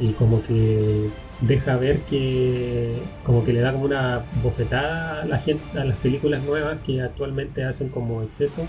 y 0.00 0.12
como 0.12 0.42
que 0.42 1.08
deja 1.40 1.76
ver 1.76 2.00
que 2.00 2.94
como 3.24 3.44
que 3.44 3.52
le 3.52 3.60
da 3.60 3.72
como 3.72 3.84
una 3.84 4.24
bofetada 4.42 5.22
a 5.22 5.26
la 5.26 5.38
gente 5.38 5.78
a 5.78 5.84
las 5.84 5.96
películas 5.98 6.42
nuevas 6.44 6.78
que 6.84 7.00
actualmente 7.00 7.64
hacen 7.64 7.88
como 7.88 8.22
exceso 8.22 8.66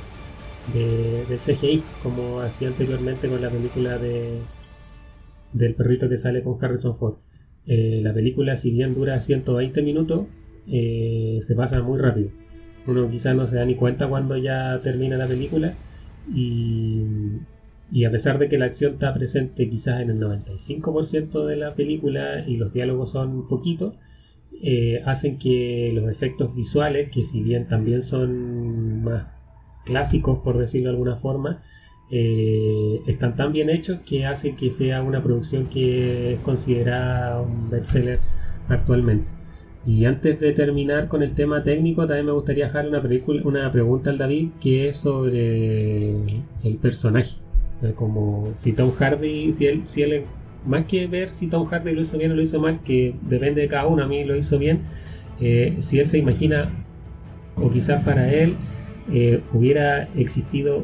de, 0.73 1.25
del 1.25 1.39
CGI 1.39 1.83
como 2.03 2.41
hacía 2.41 2.67
anteriormente 2.67 3.27
con 3.27 3.41
la 3.41 3.49
película 3.49 3.97
de 3.97 4.39
del 5.53 5.75
perrito 5.75 6.09
que 6.09 6.17
sale 6.17 6.43
con 6.43 6.63
Harrison 6.63 6.95
Ford. 6.95 7.15
Eh, 7.65 7.99
la 8.03 8.13
película 8.13 8.55
si 8.57 8.71
bien 8.71 8.93
dura 8.93 9.19
120 9.19 9.81
minutos 9.81 10.27
eh, 10.67 11.39
se 11.41 11.55
pasa 11.55 11.81
muy 11.81 11.99
rápido. 11.99 12.29
Uno 12.85 13.09
quizás 13.09 13.35
no 13.35 13.47
se 13.47 13.57
da 13.57 13.65
ni 13.65 13.75
cuenta 13.75 14.07
cuando 14.07 14.37
ya 14.37 14.79
termina 14.81 15.17
la 15.17 15.27
película 15.27 15.73
y 16.33 17.03
y 17.91 18.03
a 18.05 18.11
pesar 18.11 18.37
de 18.37 18.49
que 18.49 18.57
la 18.57 18.65
acción 18.65 18.93
está 18.93 19.13
presente 19.13 19.69
quizás 19.69 20.01
en 20.01 20.09
el 20.09 20.19
95% 20.19 21.45
de 21.45 21.55
la 21.55 21.73
película 21.73 22.43
y 22.45 22.57
los 22.57 22.73
diálogos 22.73 23.11
son 23.11 23.47
poquitos, 23.47 23.95
eh, 24.61 25.01
hacen 25.05 25.37
que 25.37 25.91
los 25.93 26.09
efectos 26.09 26.53
visuales, 26.55 27.09
que 27.09 27.23
si 27.23 27.41
bien 27.41 27.67
también 27.67 28.01
son 28.01 29.03
más 29.03 29.36
clásicos 29.87 30.39
por 30.39 30.57
decirlo 30.57 30.89
de 30.89 30.95
alguna 30.95 31.15
forma, 31.15 31.63
eh, 32.09 33.01
están 33.07 33.35
tan 33.35 33.51
bien 33.51 33.69
hechos 33.69 33.99
que 34.05 34.25
hacen 34.25 34.55
que 34.55 34.69
sea 34.69 35.01
una 35.01 35.23
producción 35.23 35.67
que 35.67 36.33
es 36.33 36.39
considerada 36.41 37.41
un 37.41 37.69
bestseller 37.69 38.19
actualmente. 38.69 39.31
Y 39.85 40.05
antes 40.05 40.39
de 40.39 40.51
terminar 40.51 41.07
con 41.07 41.23
el 41.23 41.33
tema 41.33 41.63
técnico, 41.63 42.05
también 42.05 42.25
me 42.25 42.33
gustaría 42.33 42.65
dejar 42.65 42.87
una, 42.87 43.01
una 43.45 43.71
pregunta 43.71 44.09
al 44.09 44.17
David 44.17 44.49
que 44.59 44.89
es 44.89 44.97
sobre 44.97 46.17
el 46.63 46.75
personaje. 46.81 47.37
Eh, 47.81 47.93
como 47.95 48.51
si 48.55 48.73
Tom 48.73 48.91
Hardy, 48.91 49.51
si 49.51 49.65
él, 49.67 49.81
si 49.85 50.01
él, 50.01 50.23
más 50.65 50.85
que 50.85 51.07
ver 51.07 51.29
si 51.29 51.47
Tom 51.47 51.65
Hardy 51.65 51.93
lo 51.93 52.01
hizo 52.01 52.17
bien 52.17 52.31
o 52.31 52.35
lo 52.35 52.41
hizo 52.41 52.59
mal, 52.59 52.81
que 52.83 53.15
depende 53.21 53.61
de 53.61 53.67
cada 53.67 53.87
uno, 53.87 54.03
a 54.03 54.07
mí 54.07 54.23
lo 54.25 54.35
hizo 54.35 54.57
bien, 54.57 54.81
eh, 55.39 55.75
si 55.79 55.99
él 55.99 56.07
se 56.07 56.17
imagina, 56.17 56.85
o 57.55 57.69
quizás 57.69 58.03
para 58.03 58.31
él 58.33 58.55
eh, 59.11 59.41
hubiera 59.53 60.03
existido 60.15 60.83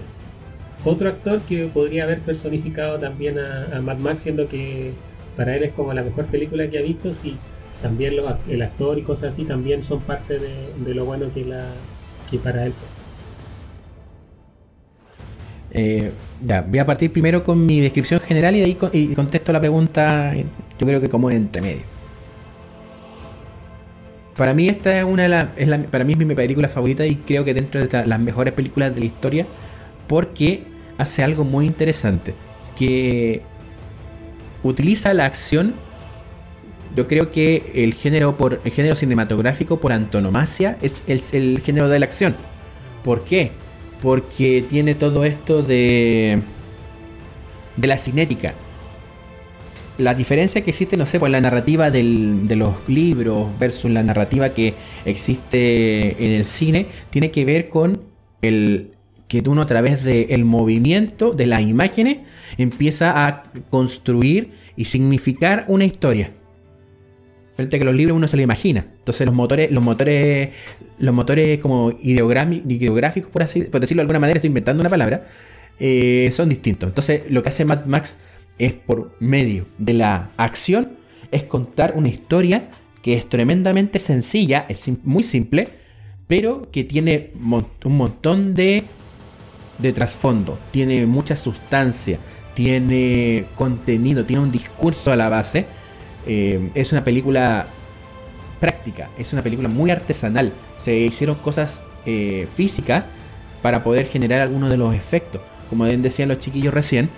otro 0.86 1.10
actor 1.10 1.40
que 1.42 1.68
podría 1.68 2.04
haber 2.04 2.20
personificado 2.20 3.00
también 3.00 3.38
a, 3.40 3.82
Mad 3.82 3.98
Max, 4.00 4.22
siendo 4.22 4.48
que 4.48 4.92
para 5.38 5.56
él 5.56 5.64
es 5.64 5.72
como 5.72 5.94
la 5.94 6.04
mejor 6.04 6.26
película 6.26 6.70
que 6.70 6.78
ha 6.78 6.82
visto, 6.82 7.14
si 7.14 7.36
también 7.82 8.14
el 8.50 8.62
actor 8.62 8.98
y 8.98 9.02
cosas 9.02 9.34
así 9.34 9.44
también 9.44 9.84
son 9.84 10.02
parte 10.02 10.40
de, 10.40 10.94
lo 10.94 11.06
bueno 11.06 11.28
que, 11.34 11.46
la, 11.46 11.66
que 12.30 12.38
para 12.38 12.66
él 12.66 12.74
fue. 12.74 12.88
Eh, 15.76 16.12
ya, 16.46 16.62
voy 16.62 16.80
a 16.80 16.86
partir 16.86 17.12
primero 17.12 17.44
con 17.44 17.66
mi 17.66 17.82
descripción 17.82 18.20
general 18.20 18.56
y 18.56 18.60
de 18.60 18.66
ahí 18.66 19.16
contesto 19.16 19.52
la 19.52 19.60
pregunta, 19.60 20.34
yo 20.36 20.88
creo 20.88 21.02
que 21.02 21.10
como 21.10 21.32
entre 21.32 21.62
medio. 21.62 21.93
Para 24.36 24.54
mí 24.54 24.68
esta 24.68 24.98
es 24.98 25.04
una 25.04 25.24
de 25.24 25.30
las, 25.30 25.46
para 25.92 26.04
mí 26.04 26.14
es 26.14 26.20
mi 26.20 26.34
película 26.34 26.68
favorita 26.68 27.06
y 27.06 27.18
creo 27.18 27.46
que 27.46 27.54
dentro 27.54 27.86
de 27.86 28.08
las 28.08 28.20
mejores 28.20 28.54
películas 28.54 28.94
de 28.94 29.02
la 29.02 29.06
historia 29.06 29.46
porque 30.08 30.64
hace 30.98 31.24
algo 31.24 31.44
muy 31.44 31.66
interesante, 31.66 32.34
que 32.76 33.42
utiliza 34.64 35.14
la 35.14 35.26
acción 35.26 35.76
yo 36.96 37.08
creo 37.08 37.32
que 37.32 37.72
el 37.74 37.96
género 37.96 38.38
por 38.38 38.62
el 38.64 38.72
género 38.72 38.96
cinematográfico 38.96 39.80
por 39.80 39.92
antonomasia 39.92 40.78
es 40.82 41.02
el, 41.08 41.22
el 41.32 41.60
género 41.62 41.90
de 41.90 42.00
la 42.00 42.06
acción. 42.06 42.36
¿Por 43.04 43.24
qué? 43.24 43.52
Porque 44.02 44.64
tiene 44.70 44.94
todo 44.94 45.26
esto 45.26 45.64
de 45.64 46.42
de 47.76 47.88
la 47.88 47.98
cinética. 47.98 48.54
La 49.98 50.16
diferencia 50.16 50.62
que 50.62 50.72
existe, 50.72 50.98
no 50.98 51.06
sé, 51.06 51.20
pues 51.20 51.32
la 51.32 51.40
narrativa 51.40 51.92
del, 51.92 52.48
de 52.48 52.56
los 52.56 52.76
libros 52.88 53.48
versus 53.60 53.92
la 53.92 54.02
narrativa 54.02 54.50
que 54.50 54.74
existe 55.06 56.26
en 56.26 56.32
el 56.32 56.46
cine, 56.46 56.88
tiene 57.12 57.30
que 57.30 57.46
ver 57.46 57.70
con 57.70 58.02
el 58.42 58.94
que 59.28 59.44
uno 59.48 59.64
a 59.64 59.66
través 59.66 60.04
del 60.04 60.46
movimiento 60.46 61.32
de 61.32 61.48
las 61.48 61.62
imágenes 61.62 62.20
empieza 62.58 63.26
a 63.26 63.44
construir 63.70 64.52
y 64.76 64.86
significar 64.86 65.66
una 65.68 65.86
historia. 65.86 66.32
Frente 67.56 67.76
a 67.76 67.80
que 67.80 67.86
los 67.86 67.96
libros 67.96 68.18
uno 68.18 68.28
se 68.28 68.36
lo 68.36 68.44
imagina. 68.44 68.86
Entonces 68.98 69.26
los 69.26 69.36
motores, 69.36 69.72
los 69.72 69.84
motores, 69.84 70.50
los 70.98 71.14
motores 71.14 71.60
como 71.60 71.94
ideográficos, 72.02 73.32
por 73.32 73.44
así, 73.44 73.62
por 73.62 73.82
decirlo 73.82 74.02
de 74.02 74.04
alguna 74.04 74.20
manera, 74.20 74.38
estoy 74.38 74.48
inventando 74.48 74.82
una 74.82 74.90
palabra, 74.90 75.28
eh, 75.80 76.30
son 76.32 76.50
distintos. 76.50 76.90
Entonces 76.90 77.24
lo 77.30 77.44
que 77.44 77.50
hace 77.50 77.66
Mad 77.66 77.86
Max 77.86 78.18
es 78.58 78.74
por 78.74 79.16
medio 79.20 79.66
de 79.78 79.94
la 79.94 80.30
acción, 80.38 80.94
es 81.32 81.44
contar 81.44 81.94
una 81.96 82.10
historia 82.10 82.70
que 83.02 83.16
es 83.16 83.28
tremendamente 83.28 84.00
sencilla, 84.00 84.66
es 84.70 84.90
muy 85.04 85.24
simple, 85.24 85.68
pero 86.28 86.70
que 86.72 86.84
tiene 86.84 87.32
un 87.36 87.98
montón 87.98 88.54
de, 88.54 88.84
de 89.78 89.94
trasfondo, 89.94 90.58
tiene 90.72 91.06
mucha 91.06 91.36
sustancia, 91.36 92.20
tiene 92.54 93.46
contenido, 93.56 94.26
tiene 94.26 94.42
un 94.42 94.52
discurso 94.52 95.12
a 95.12 95.16
la 95.16 95.30
base. 95.30 95.66
Eh, 96.26 96.70
es 96.76 96.92
una 96.92 97.04
película 97.04 97.68
práctica, 98.60 99.10
es 99.18 99.34
una 99.34 99.42
película 99.42 99.68
muy 99.68 99.92
artesanal. 99.92 100.54
Se 100.78 100.96
hicieron 100.96 101.36
cosas 101.36 101.82
eh, 102.06 102.48
físicas 102.56 103.04
para 103.62 103.84
poder 103.84 104.08
generar 104.08 104.42
algunos 104.42 104.70
de 104.70 104.78
los 104.78 104.96
efectos. 104.96 105.42
Como 105.70 105.86
decían 105.86 106.30
los 106.30 106.40
chiquillos 106.40 106.74
recién, 106.74 107.10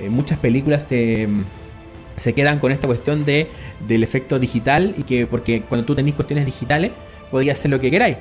eh, 0.00 0.08
muchas 0.08 0.38
películas 0.38 0.86
se 0.88 2.34
quedan 2.34 2.58
con 2.58 2.72
esta 2.72 2.86
cuestión 2.86 3.24
de, 3.24 3.48
del 3.86 4.02
efecto 4.02 4.38
digital 4.38 4.94
y 4.96 5.02
que 5.04 5.26
porque 5.26 5.62
cuando 5.62 5.86
tú 5.86 5.94
tenés 5.94 6.14
cuestiones 6.14 6.46
digitales 6.46 6.90
podías 7.30 7.58
hacer 7.58 7.70
lo 7.70 7.80
que 7.80 7.90
queráis. 7.90 8.16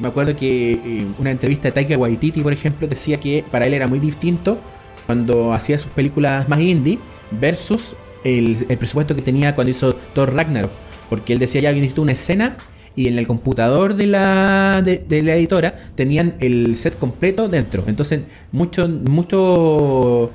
me 0.00 0.06
acuerdo 0.06 0.36
que 0.36 1.04
una 1.18 1.30
entrevista 1.30 1.68
de 1.68 1.72
Taika 1.72 1.96
Waititi, 1.96 2.42
por 2.42 2.52
ejemplo, 2.52 2.86
decía 2.86 3.18
que 3.18 3.44
para 3.50 3.66
él 3.66 3.74
era 3.74 3.86
muy 3.86 3.98
distinto 3.98 4.58
cuando 5.06 5.52
hacía 5.52 5.78
sus 5.78 5.90
películas 5.92 6.48
más 6.48 6.60
indie 6.60 6.98
versus 7.30 7.94
el, 8.24 8.56
presupuesto 8.78 9.14
que 9.14 9.22
tenía 9.22 9.54
cuando 9.54 9.70
hizo 9.70 9.94
Thor 10.14 10.34
Ragnarok. 10.34 10.70
Porque 11.08 11.32
él 11.34 11.38
decía, 11.38 11.60
ya 11.60 11.72
necesito 11.72 12.02
una 12.02 12.12
escena 12.12 12.56
y 12.96 13.08
en 13.08 13.18
el 13.18 13.26
computador 13.26 13.94
de 13.94 14.06
la, 14.06 14.82
de, 14.82 15.22
la 15.22 15.34
editora 15.34 15.90
tenían 15.94 16.34
el 16.40 16.76
set 16.76 16.98
completo 16.98 17.48
dentro. 17.48 17.84
Entonces, 17.86 18.20
mucho, 18.52 18.88
mucho, 18.88 20.30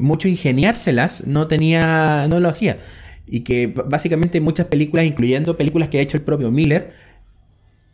mucho 0.00 0.28
ingeniárselas 0.28 1.26
no 1.26 1.46
tenía, 1.46 2.26
no 2.28 2.40
lo 2.40 2.48
hacía. 2.48 2.78
Y 3.26 3.40
que 3.40 3.68
básicamente 3.68 4.40
muchas 4.40 4.66
películas, 4.66 5.06
incluyendo 5.06 5.56
películas 5.56 5.88
que 5.88 5.98
ha 5.98 6.02
hecho 6.02 6.16
el 6.16 6.22
propio 6.22 6.50
Miller, 6.50 6.92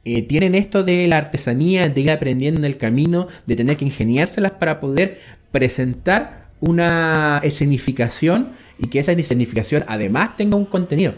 eh, 0.04 0.22
tienen 0.22 0.54
esto 0.54 0.84
de 0.84 1.06
la 1.08 1.18
artesanía, 1.18 1.88
de 1.88 2.00
ir 2.00 2.10
aprendiendo 2.10 2.60
en 2.60 2.64
el 2.64 2.78
camino, 2.78 3.26
de 3.44 3.56
tener 3.56 3.76
que 3.76 3.84
ingeniárselas 3.84 4.52
para 4.52 4.80
poder 4.80 5.18
presentar 5.50 6.46
una 6.60 7.40
escenificación 7.42 8.52
y 8.78 8.88
que 8.88 8.98
esa 9.00 9.12
escenificación 9.12 9.84
además 9.88 10.36
tenga 10.36 10.56
un 10.56 10.64
contenido. 10.64 11.12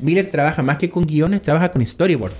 Miller 0.00 0.30
trabaja 0.30 0.62
más 0.62 0.78
que 0.78 0.90
con 0.90 1.06
guiones, 1.06 1.42
trabaja 1.42 1.70
con 1.70 1.84
storyboards. 1.86 2.34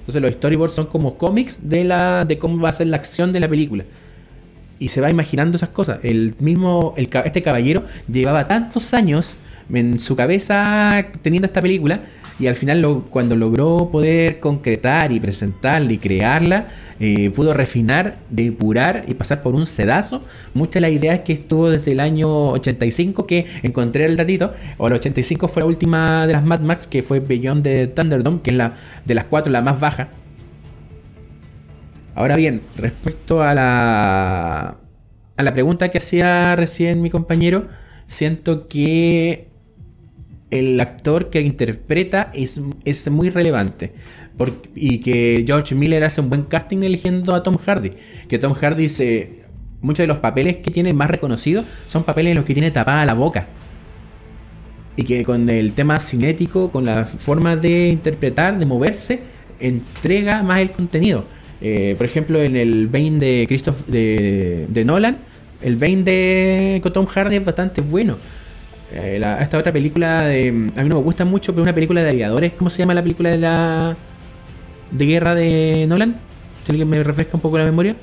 Entonces 0.00 0.22
los 0.22 0.32
storyboards 0.32 0.74
son 0.74 0.86
como 0.86 1.18
cómics 1.18 1.68
de 1.68 1.84
la 1.84 2.24
de 2.24 2.38
cómo 2.38 2.62
va 2.62 2.68
a 2.68 2.72
ser 2.72 2.86
la 2.86 2.96
acción 2.96 3.32
de 3.32 3.40
la 3.40 3.48
película. 3.48 3.84
Y 4.78 4.88
se 4.88 5.00
va 5.00 5.10
imaginando 5.10 5.56
esas 5.56 5.70
cosas. 5.70 6.00
El 6.02 6.34
mismo 6.38 6.94
este 6.96 7.42
caballero 7.42 7.84
llevaba 8.10 8.46
tantos 8.48 8.92
años 8.94 9.34
en 9.72 9.98
su 9.98 10.16
cabeza 10.16 11.06
teniendo 11.22 11.46
esta 11.46 11.60
película 11.60 12.00
y 12.38 12.46
al 12.48 12.56
final 12.56 13.04
cuando 13.08 13.34
logró 13.34 13.88
poder 13.90 14.40
concretar 14.40 15.10
y 15.10 15.20
presentarla 15.20 15.90
y 15.92 15.98
crearla, 15.98 16.68
eh, 17.00 17.30
pudo 17.30 17.54
refinar, 17.54 18.16
depurar 18.28 19.04
y 19.08 19.14
pasar 19.14 19.42
por 19.42 19.54
un 19.54 19.66
sedazo 19.66 20.20
muchas 20.52 20.74
de 20.74 20.80
las 20.82 20.90
ideas 20.90 21.20
que 21.20 21.32
estuvo 21.32 21.70
desde 21.70 21.92
el 21.92 22.00
año 22.00 22.50
85 22.50 23.26
que 23.26 23.46
encontré 23.62 24.04
el 24.04 24.16
datito, 24.16 24.52
o 24.76 24.86
el 24.88 24.94
85 24.94 25.48
fue 25.48 25.62
la 25.62 25.66
última 25.66 26.26
de 26.26 26.34
las 26.34 26.44
Mad 26.44 26.60
Max 26.60 26.86
que 26.86 27.02
fue 27.02 27.20
Beyond 27.20 27.62
the 27.62 27.86
Thunderdome, 27.88 28.40
que 28.42 28.50
es 28.50 28.56
la 28.56 28.74
de 29.04 29.14
las 29.14 29.24
cuatro 29.24 29.50
la 29.50 29.62
más 29.62 29.80
baja. 29.80 30.08
Ahora 32.16 32.34
bien, 32.34 32.62
respecto 32.76 33.42
a 33.42 33.54
la 33.54 34.76
a 35.36 35.42
la 35.42 35.52
pregunta 35.52 35.90
que 35.90 35.98
hacía 35.98 36.56
recién 36.56 37.02
mi 37.02 37.10
compañero, 37.10 37.68
siento 38.06 38.68
que 38.68 39.48
el 40.50 40.80
actor 40.80 41.28
que 41.28 41.40
interpreta 41.40 42.30
es, 42.32 42.60
es 42.84 43.10
muy 43.10 43.30
relevante. 43.30 43.92
y 44.74 44.98
que 45.00 45.44
George 45.46 45.74
Miller 45.74 46.04
hace 46.04 46.20
un 46.20 46.30
buen 46.30 46.44
casting 46.44 46.82
eligiendo 46.82 47.34
a 47.34 47.42
Tom 47.42 47.58
Hardy. 47.58 47.92
Que 48.28 48.38
Tom 48.38 48.54
Hardy 48.54 48.88
se. 48.88 49.44
Muchos 49.82 50.04
de 50.04 50.06
los 50.06 50.18
papeles 50.18 50.56
que 50.56 50.70
tiene 50.70 50.94
más 50.94 51.10
reconocidos 51.10 51.66
son 51.86 52.02
papeles 52.04 52.30
en 52.30 52.36
los 52.36 52.46
que 52.46 52.54
tiene 52.54 52.70
tapada 52.70 53.04
la 53.04 53.14
boca. 53.14 53.46
Y 54.96 55.04
que 55.04 55.22
con 55.22 55.50
el 55.50 55.74
tema 55.74 56.00
cinético, 56.00 56.70
con 56.70 56.86
la 56.86 57.04
forma 57.04 57.56
de 57.56 57.88
interpretar, 57.88 58.58
de 58.58 58.64
moverse, 58.64 59.20
entrega 59.60 60.42
más 60.42 60.60
el 60.60 60.70
contenido. 60.70 61.26
Eh, 61.60 61.94
por 61.96 62.06
ejemplo, 62.06 62.42
en 62.42 62.56
el 62.56 62.88
Bane 62.88 63.18
de 63.18 63.44
Christoph 63.48 63.86
de, 63.86 64.66
de 64.68 64.84
Nolan, 64.84 65.16
el 65.62 65.76
Bane 65.76 66.02
de 66.02 66.82
Tom 66.92 67.06
Hardy 67.06 67.36
es 67.36 67.44
bastante 67.44 67.80
bueno 67.80 68.16
eh, 68.92 69.20
esta 69.40 69.58
otra 69.58 69.72
película 69.72 70.22
de. 70.22 70.48
A 70.48 70.82
mí 70.82 70.88
no 70.88 70.96
me 70.96 71.02
gusta 71.02 71.24
mucho, 71.24 71.52
pero 71.52 71.62
una 71.62 71.74
película 71.74 72.02
de 72.02 72.10
aviadores. 72.10 72.52
¿Cómo 72.52 72.70
se 72.70 72.78
llama 72.78 72.94
la 72.94 73.02
película 73.02 73.30
de 73.30 73.38
la. 73.38 73.96
de 74.90 75.06
guerra 75.06 75.34
de 75.34 75.86
Nolan? 75.88 76.16
Si 76.64 76.72
alguien 76.72 76.88
me 76.88 77.02
refresca 77.02 77.32
un 77.34 77.40
poco 77.40 77.58
la 77.58 77.64
memoria. 77.64 77.96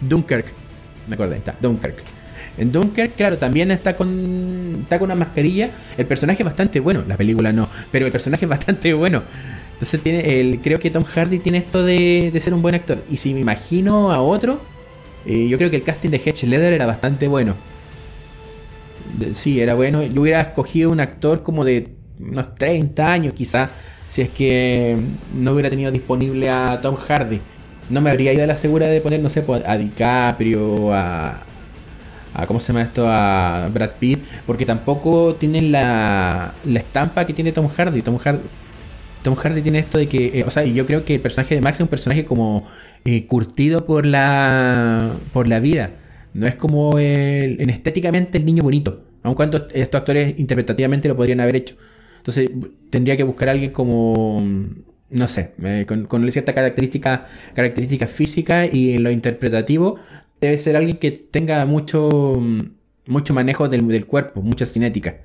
Dunkirk. 0.00 0.46
Me 1.08 1.14
acuerdo, 1.14 1.34
ahí 1.34 1.38
está, 1.38 1.56
Dunkirk. 1.60 2.02
En 2.58 2.72
Dunkirk, 2.72 3.14
claro, 3.14 3.36
también 3.38 3.70
está 3.70 3.96
con, 3.96 4.80
está 4.82 4.98
con 4.98 5.06
una 5.06 5.14
mascarilla. 5.14 5.70
El 5.96 6.06
personaje 6.06 6.42
es 6.42 6.44
bastante 6.44 6.80
bueno, 6.80 7.02
la 7.06 7.16
película 7.16 7.52
no, 7.52 7.68
pero 7.90 8.06
el 8.06 8.12
personaje 8.12 8.44
es 8.44 8.48
bastante 8.48 8.92
bueno. 8.94 9.22
Entonces 9.76 10.00
tiene 10.00 10.40
el, 10.40 10.60
creo 10.60 10.78
que 10.78 10.90
Tom 10.90 11.04
Hardy 11.04 11.38
tiene 11.38 11.58
esto 11.58 11.84
de, 11.84 12.30
de 12.32 12.40
ser 12.40 12.54
un 12.54 12.62
buen 12.62 12.74
actor. 12.74 13.04
Y 13.10 13.18
si 13.18 13.34
me 13.34 13.40
imagino 13.40 14.10
a 14.10 14.22
otro, 14.22 14.58
eh, 15.26 15.48
yo 15.48 15.58
creo 15.58 15.68
que 15.70 15.76
el 15.76 15.82
casting 15.82 16.08
de 16.08 16.16
Hedge 16.24 16.46
Leather 16.46 16.72
era 16.72 16.86
bastante 16.86 17.28
bueno. 17.28 17.54
sí, 19.34 19.60
era 19.60 19.74
bueno. 19.74 20.02
Yo 20.02 20.22
hubiera 20.22 20.40
escogido 20.40 20.90
un 20.90 21.00
actor 21.00 21.42
como 21.42 21.64
de 21.64 21.88
unos 22.18 22.54
30 22.54 23.12
años 23.12 23.34
quizá, 23.34 23.70
si 24.08 24.22
es 24.22 24.30
que 24.30 24.96
no 25.34 25.52
hubiera 25.52 25.68
tenido 25.68 25.90
disponible 25.90 26.48
a 26.48 26.80
Tom 26.80 26.96
Hardy. 26.96 27.40
No 27.90 28.00
me 28.00 28.10
habría 28.10 28.32
ido 28.32 28.44
a 28.44 28.46
la 28.46 28.56
segura 28.56 28.86
de 28.86 29.00
poner, 29.00 29.20
no 29.20 29.28
sé, 29.30 29.42
pues, 29.42 29.62
a 29.66 29.76
DiCaprio, 29.76 30.92
a, 30.92 31.42
a 32.34 32.46
¿cómo 32.46 32.60
se 32.60 32.68
llama 32.68 32.82
esto? 32.82 33.06
A 33.08 33.68
Brad 33.72 33.90
Pitt, 33.98 34.24
porque 34.46 34.64
tampoco 34.64 35.34
tienen 35.34 35.70
la, 35.70 36.54
la 36.64 36.78
estampa 36.78 37.24
que 37.26 37.32
tiene 37.32 37.52
Tom 37.52 37.68
Hardy. 37.68 38.02
Tom 38.02 38.18
Hardy, 38.18 38.40
Tom 39.26 39.34
Hardy 39.34 39.60
tiene 39.60 39.80
esto 39.80 39.98
de 39.98 40.06
que, 40.06 40.38
eh, 40.38 40.44
o 40.46 40.50
sea, 40.50 40.64
y 40.64 40.72
yo 40.72 40.86
creo 40.86 41.04
que 41.04 41.16
el 41.16 41.20
personaje 41.20 41.56
de 41.56 41.60
Max 41.60 41.78
es 41.78 41.80
un 41.80 41.88
personaje 41.88 42.24
como 42.24 42.64
eh, 43.04 43.26
curtido 43.26 43.84
por 43.84 44.06
la, 44.06 45.16
por 45.32 45.48
la 45.48 45.58
vida. 45.58 45.94
No 46.32 46.46
es 46.46 46.54
como 46.54 47.00
el, 47.00 47.60
en 47.60 47.68
estéticamente 47.68 48.38
el 48.38 48.46
niño 48.46 48.62
bonito. 48.62 49.02
Aun 49.24 49.34
cuando 49.34 49.66
estos 49.72 49.98
actores 49.98 50.38
interpretativamente 50.38 51.08
lo 51.08 51.16
podrían 51.16 51.40
haber 51.40 51.56
hecho. 51.56 51.74
Entonces 52.18 52.48
tendría 52.90 53.16
que 53.16 53.24
buscar 53.24 53.48
a 53.48 53.52
alguien 53.52 53.72
como, 53.72 54.46
no 55.10 55.26
sé, 55.26 55.54
eh, 55.60 55.86
con, 55.88 56.04
con, 56.06 56.30
cierta 56.30 56.54
característica, 56.54 57.26
características 57.52 58.08
físicas 58.08 58.72
y 58.72 58.94
en 58.94 59.02
lo 59.02 59.10
interpretativo 59.10 59.96
debe 60.40 60.56
ser 60.58 60.76
alguien 60.76 60.98
que 60.98 61.10
tenga 61.10 61.66
mucho, 61.66 62.40
mucho 63.08 63.34
manejo 63.34 63.68
del 63.68 64.06
cuerpo, 64.06 64.40
mucha 64.40 64.66
cinética. 64.66 65.16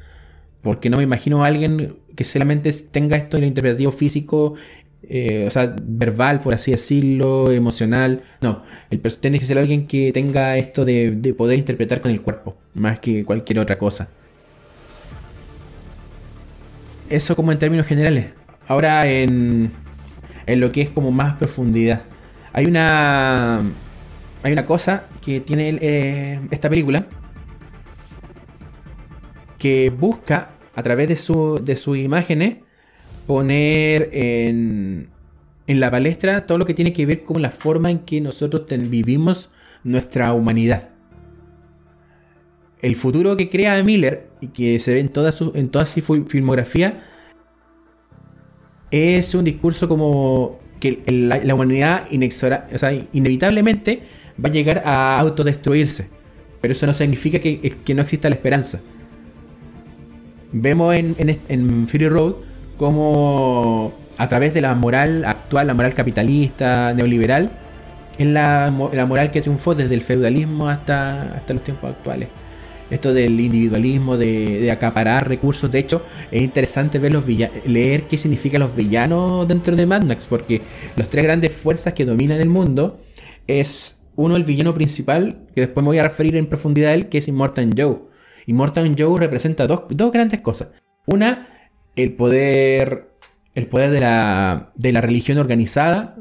Porque 0.62 0.90
no 0.90 0.98
me 0.98 1.04
imagino 1.04 1.44
a 1.44 1.48
alguien 1.48 1.96
que 2.16 2.24
solamente 2.24 2.72
tenga 2.74 3.18
esto 3.18 3.38
en 3.38 3.42
lo 3.42 3.48
interpretativo 3.48 3.92
físico 3.92 4.56
eh, 5.14 5.46
o 5.46 5.52
sea, 5.52 5.76
verbal, 5.82 6.42
por 6.42 6.54
así 6.54 6.72
decirlo, 6.72 7.52
emocional. 7.52 8.24
No, 8.40 8.64
el 8.90 9.02
tiene 9.02 9.40
que 9.40 9.46
ser 9.46 9.58
alguien 9.58 9.88
que 9.88 10.12
tenga 10.14 10.58
esto 10.58 10.86
de, 10.86 11.34
poder 11.38 11.60
interpretar 11.60 12.02
con 12.02 12.12
el 12.12 12.22
cuerpo, 12.22 12.56
más 12.76 13.00
que 13.00 13.26
cualquier 13.26 13.60
otra 13.60 13.78
cosa. 13.78 14.10
Eso 17.10 17.36
como 17.36 17.52
en 17.52 17.60
términos 17.60 17.88
generales. 17.88 18.28
Ahora 18.68 19.06
en, 19.06 19.72
en 20.46 20.60
lo 20.62 20.72
que 20.72 20.82
es 20.82 20.90
como 20.90 21.12
más 21.12 21.36
profundidad. 21.36 22.04
Hay 22.54 22.66
una 22.66 23.62
hay 24.44 24.54
una 24.54 24.66
cosa 24.66 25.06
que 25.22 25.42
tiene 25.42 25.78
eh, 25.82 26.40
esta 26.52 26.70
película 26.70 27.06
que 29.62 29.92
busca, 29.92 30.56
a 30.74 30.82
través 30.82 31.08
de, 31.08 31.16
su, 31.16 31.62
de 31.64 31.76
sus 31.76 32.00
imágenes, 32.00 32.58
poner 33.28 34.10
en, 34.12 35.10
en 35.68 35.80
la 35.80 35.92
palestra 35.92 36.48
todo 36.48 36.58
lo 36.58 36.66
que 36.66 36.74
tiene 36.74 36.94
que 36.94 37.06
ver 37.06 37.22
con 37.22 37.44
la 37.44 37.52
forma 37.52 37.92
en 37.92 38.00
que 38.00 38.22
nosotros 38.22 38.64
vivimos 38.90 39.52
nuestra 39.84 40.34
humanidad. 40.34 40.90
El 42.82 42.96
futuro 42.96 43.38
que 43.38 43.52
crea 43.52 43.84
Miller 43.84 44.30
y 44.42 44.48
que 44.48 44.80
se 44.80 44.96
ve 44.96 45.00
en 45.00 45.10
toda 45.10 45.32
su, 45.32 45.52
en 45.54 45.70
toda 45.70 45.86
su 45.86 46.02
filmografía 46.02 47.04
es 48.90 49.36
un 49.36 49.44
discurso 49.44 49.88
como 49.88 50.58
que 50.80 51.04
la, 51.06 51.54
humanidad 51.54 52.08
inevitablemente 52.10 54.02
va 54.44 54.50
a 54.50 54.52
llegar 54.52 54.82
a 54.84 55.20
autodestruirse. 55.20 56.10
Pero 56.62 56.72
eso 56.72 56.88
no 56.88 56.94
significa 56.94 57.38
que, 57.38 57.94
no 57.94 58.02
exista 58.02 58.28
la 58.30 58.36
esperanza. 58.36 58.82
Vemos 60.52 60.96
en, 60.96 61.16
en, 61.48 61.88
Fury 61.88 62.10
Road 62.10 62.34
como 62.78 63.94
a 64.18 64.28
través 64.28 64.54
de 64.54 64.62
la 64.62 64.76
moral 64.76 65.24
actual, 65.26 65.68
la 65.68 65.74
moral 65.74 65.94
capitalista, 65.94 66.94
neoliberal, 66.94 67.52
es 68.18 68.28
la, 68.28 68.74
la 68.94 69.06
moral 69.06 69.32
que 69.32 69.42
triunfó 69.42 69.76
desde 69.76 69.96
el 69.96 70.02
feudalismo 70.02 70.68
hasta, 70.68 71.36
hasta 71.36 71.54
los 71.54 71.64
tiempos 71.64 71.92
actuales 71.92 72.28
esto 72.92 73.14
del 73.14 73.40
individualismo, 73.40 74.18
de, 74.18 74.70
acaparar 74.70 75.28
recursos. 75.28 75.72
De 75.72 75.80
hecho, 75.80 76.04
es 76.30 76.42
interesante 76.42 77.00
ver 77.00 77.14
los 77.14 77.24
leer 77.66 78.04
qué 78.04 78.18
significan 78.18 78.60
los 78.60 78.76
villanos 78.76 79.48
dentro 79.48 79.76
de 79.76 79.86
Mad 79.86 80.04
Max, 80.04 80.28
porque 80.30 80.62
los 80.98 81.10
tres 81.10 81.24
grandes 81.24 81.54
fuerzas 81.54 81.94
que 81.94 82.06
dominan 82.06 82.42
el 82.42 82.50
mundo 82.50 83.00
es 83.48 84.04
uno 84.16 84.36
el 84.36 84.44
villano 84.44 84.74
principal, 84.74 85.38
que 85.56 85.62
después 85.62 85.84
me 85.84 85.88
voy 85.88 86.00
a 86.00 86.04
referir 86.04 86.36
en 86.36 86.46
profundidad 86.46 86.92
a 86.92 86.94
él, 86.94 87.08
que 87.08 87.18
es 87.20 87.28
Immortan 87.28 87.72
Joe. 87.76 88.11
Immortan 88.46 88.96
Joe 88.98 89.20
representa 89.20 89.68
dos, 89.68 89.84
dos 89.90 90.12
grandes 90.12 90.42
cosas. 90.42 90.70
Una, 91.06 91.70
el 91.96 92.14
poder, 92.14 93.10
el 93.56 93.68
poder 93.68 93.92
de 93.92 94.00
la, 94.00 94.72
de 94.76 94.92
la 94.92 95.02
religión 95.02 95.38
organizada, 95.38 96.18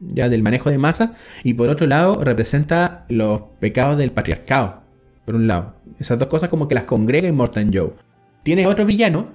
ya 0.00 0.28
del 0.28 0.42
manejo 0.42 0.70
de 0.70 0.78
masa, 0.78 1.14
y 1.42 1.54
por 1.54 1.68
otro 1.68 1.86
lado 1.86 2.22
representa 2.22 3.04
los 3.08 3.42
pecados 3.60 3.98
del 3.98 4.12
patriarcado 4.12 4.84
por 5.24 5.34
un 5.34 5.46
lado. 5.46 5.74
Esas 5.98 6.18
dos 6.18 6.28
cosas 6.28 6.48
como 6.48 6.68
que 6.68 6.74
las 6.74 6.84
congrega 6.84 7.28
en 7.28 7.34
Morton 7.34 7.70
Joe. 7.72 7.92
Tiene 8.42 8.66
otro 8.66 8.84
villano 8.84 9.30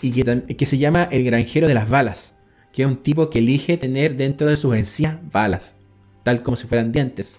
y 0.00 0.12
que, 0.12 0.56
que 0.56 0.66
se 0.66 0.78
llama 0.78 1.04
el 1.10 1.24
granjero 1.24 1.68
de 1.68 1.74
las 1.74 1.88
balas, 1.88 2.36
que 2.72 2.82
es 2.82 2.88
un 2.88 2.96
tipo 2.96 3.30
que 3.30 3.38
elige 3.38 3.76
tener 3.76 4.16
dentro 4.16 4.46
de 4.48 4.56
sus 4.56 4.74
encías 4.76 5.16
balas, 5.30 5.76
tal 6.22 6.42
como 6.42 6.56
si 6.56 6.66
fueran 6.66 6.92
dientes. 6.92 7.38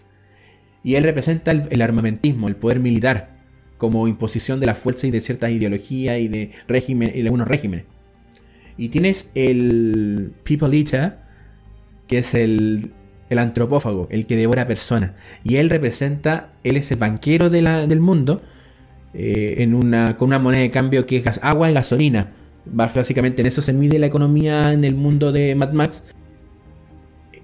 Y 0.84 0.96
él 0.96 1.04
representa 1.04 1.52
el, 1.52 1.82
armamentismo, 1.82 2.48
el 2.48 2.56
poder 2.56 2.80
militar, 2.80 3.37
como 3.78 4.08
imposición 4.08 4.60
de 4.60 4.66
la 4.66 4.76
fuerza 4.76 5.08
y 5.08 5.12
de 5.12 5.22
ciertas 5.22 5.52
ideologías 5.52 6.20
y 6.20 6.28
de 6.28 6.52
régimen 6.68 7.12
y 7.13 7.22
de 7.22 7.28
algunos 7.28 7.48
regímenes. 7.48 7.86
Y 8.78 8.90
tienes 8.90 9.30
el 9.36 10.34
People 10.44 10.86
que 12.08 12.20
es 12.20 12.34
el, 12.34 12.92
el 13.30 13.40
antropófago, 13.40 14.08
el 14.12 14.26
que 14.26 14.38
devora 14.38 14.68
personas. 14.68 15.12
Y 15.44 15.58
él 15.58 15.70
representa, 15.70 16.54
él 16.63 16.78
es 16.78 16.92
el 16.92 16.98
banquero 16.98 17.50
del 17.50 18.00
mundo, 18.00 18.42
eh, 19.13 19.56
en 19.60 19.74
una, 19.74 20.18
con 20.18 20.28
una 20.28 20.40
moneda 20.40 20.62
de 20.62 20.72
cambio 20.72 21.06
que 21.06 21.18
es 21.18 21.40
agua 21.42 21.70
y 21.70 21.74
gasolina. 21.74 22.32
Básicamente 22.66 23.42
en 23.42 23.48
eso 23.48 23.62
se 23.62 23.74
mide 23.74 24.00
la 24.00 24.06
economía 24.06 24.74
en 24.74 24.84
el 24.84 24.96
mundo 24.96 25.32
de 25.32 25.56
Mad 25.56 25.74
Max. 25.74 26.04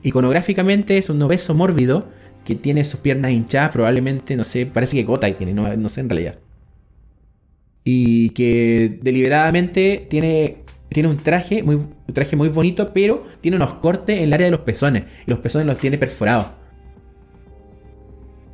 Iconográficamente 0.04 0.98
es 0.98 1.10
un 1.10 1.22
obeso 1.22 1.54
mórbido 1.54 2.10
que 2.44 2.56
tiene 2.56 2.84
sus 2.84 3.00
piernas 3.00 3.32
hinchadas, 3.32 3.72
probablemente, 3.72 4.36
no 4.36 4.44
sé, 4.44 4.66
parece 4.66 4.96
que 4.98 5.04
gota 5.04 5.30
y 5.30 5.34
tiene, 5.34 5.54
no, 5.54 5.76
no 5.76 5.90
sé 5.90 6.02
en 6.02 6.10
realidad. 6.10 6.40
Y 7.84 8.30
que 8.30 9.00
deliberadamente 9.02 10.08
tiene 10.10 10.64
tiene 10.94 11.10
un 11.10 11.18
traje 11.18 11.64
muy, 11.64 11.76
un 11.76 12.14
traje 12.14 12.36
muy 12.36 12.48
bonito, 12.50 12.94
pero 12.94 13.26
tiene 13.42 13.58
unos 13.58 13.74
cortes 13.76 14.18
en 14.18 14.26
el 14.26 14.34
área 14.34 14.46
de 14.46 14.52
los 14.52 14.62
pezones. 14.62 15.04
Y 15.26 15.32
los 15.32 15.40
pezones 15.40 15.68
los 15.68 15.78
tiene 15.78 15.98
perforados. 15.98 16.48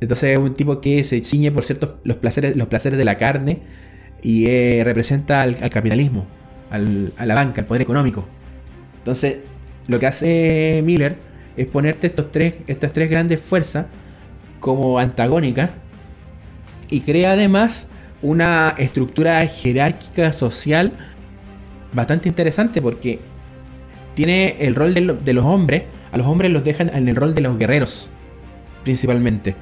Entonces 0.00 0.30
es 0.30 0.38
un 0.38 0.54
tipo 0.54 0.80
que 0.80 1.04
se 1.04 1.22
ciñe 1.22 1.52
por 1.52 1.64
ciertos 1.64 1.90
los 2.02 2.16
placeres, 2.16 2.56
los 2.56 2.68
placeres 2.68 2.98
de 2.98 3.04
la 3.04 3.18
carne 3.18 3.60
y 4.22 4.46
eh, 4.46 4.82
representa 4.84 5.42
al, 5.42 5.56
capitalismo, 5.70 6.26
a 6.70 6.78
la 6.78 7.34
banca, 7.34 7.60
al 7.60 7.66
poder 7.66 7.82
económico. 7.82 8.24
Entonces, 8.98 9.36
lo 9.86 9.98
que 9.98 10.06
hace 10.06 10.82
Miller 10.84 11.16
es 11.56 11.66
ponerte 11.66 12.08
estos 12.08 12.32
tres, 12.32 12.54
estas 12.66 12.92
tres 12.92 13.10
grandes 13.10 13.40
fuerzas 13.40 13.86
como 14.60 14.98
antagónicas 14.98 15.70
y 16.90 17.00
crea 17.00 17.32
además 17.32 17.88
una 18.22 18.74
estructura 18.76 19.46
jerárquica 19.46 20.32
social 20.32 20.92
bastante 21.92 22.28
interesante 22.28 22.82
porque 22.82 23.18
tiene 24.14 24.56
el 24.60 24.74
rol 24.74 24.94
de, 24.94 25.32
los 25.32 25.44
hombres. 25.44 25.84
A 26.12 26.18
los 26.18 26.26
hombres 26.26 26.50
los 26.50 26.64
dejan 26.64 26.90
en 26.94 27.08
el 27.08 27.16
rol 27.16 27.34
de 27.34 27.40
los 27.40 27.56
guerreros, 27.56 28.08
principalmente. 28.82 29.54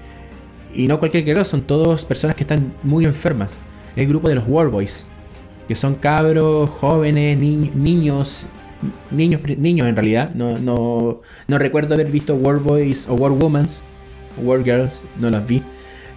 Y 0.75 0.87
no 0.87 0.99
cualquier 0.99 1.25
guerrero, 1.25 1.45
son 1.45 1.63
todos 1.63 2.05
personas 2.05 2.37
que 2.37 2.45
están 2.45 2.73
muy 2.83 3.05
enfermas. 3.05 3.57
El 3.97 4.09
grupo 4.09 4.29
de 4.29 4.37
los 4.37 4.45
War 4.47 4.69
Boys, 4.69 5.05
que 5.67 5.75
son 5.75 5.95
cabros, 5.95 6.71
jóvenes, 6.71 7.39
niños, 7.39 8.47
niños, 9.11 9.41
niños 9.57 9.87
en 9.89 9.97
realidad. 9.97 10.35
No, 10.35 10.59
no, 10.59 11.21
no 11.47 11.59
recuerdo 11.59 11.95
haber 11.95 12.11
visto 12.11 12.35
War 12.35 12.59
Boys 12.59 13.09
o 13.09 13.15
War 13.15 13.33
Womans, 13.33 13.83
War 14.43 14.63
Girls, 14.63 15.03
no 15.19 15.31
los 15.31 15.47
vi. 15.47 15.63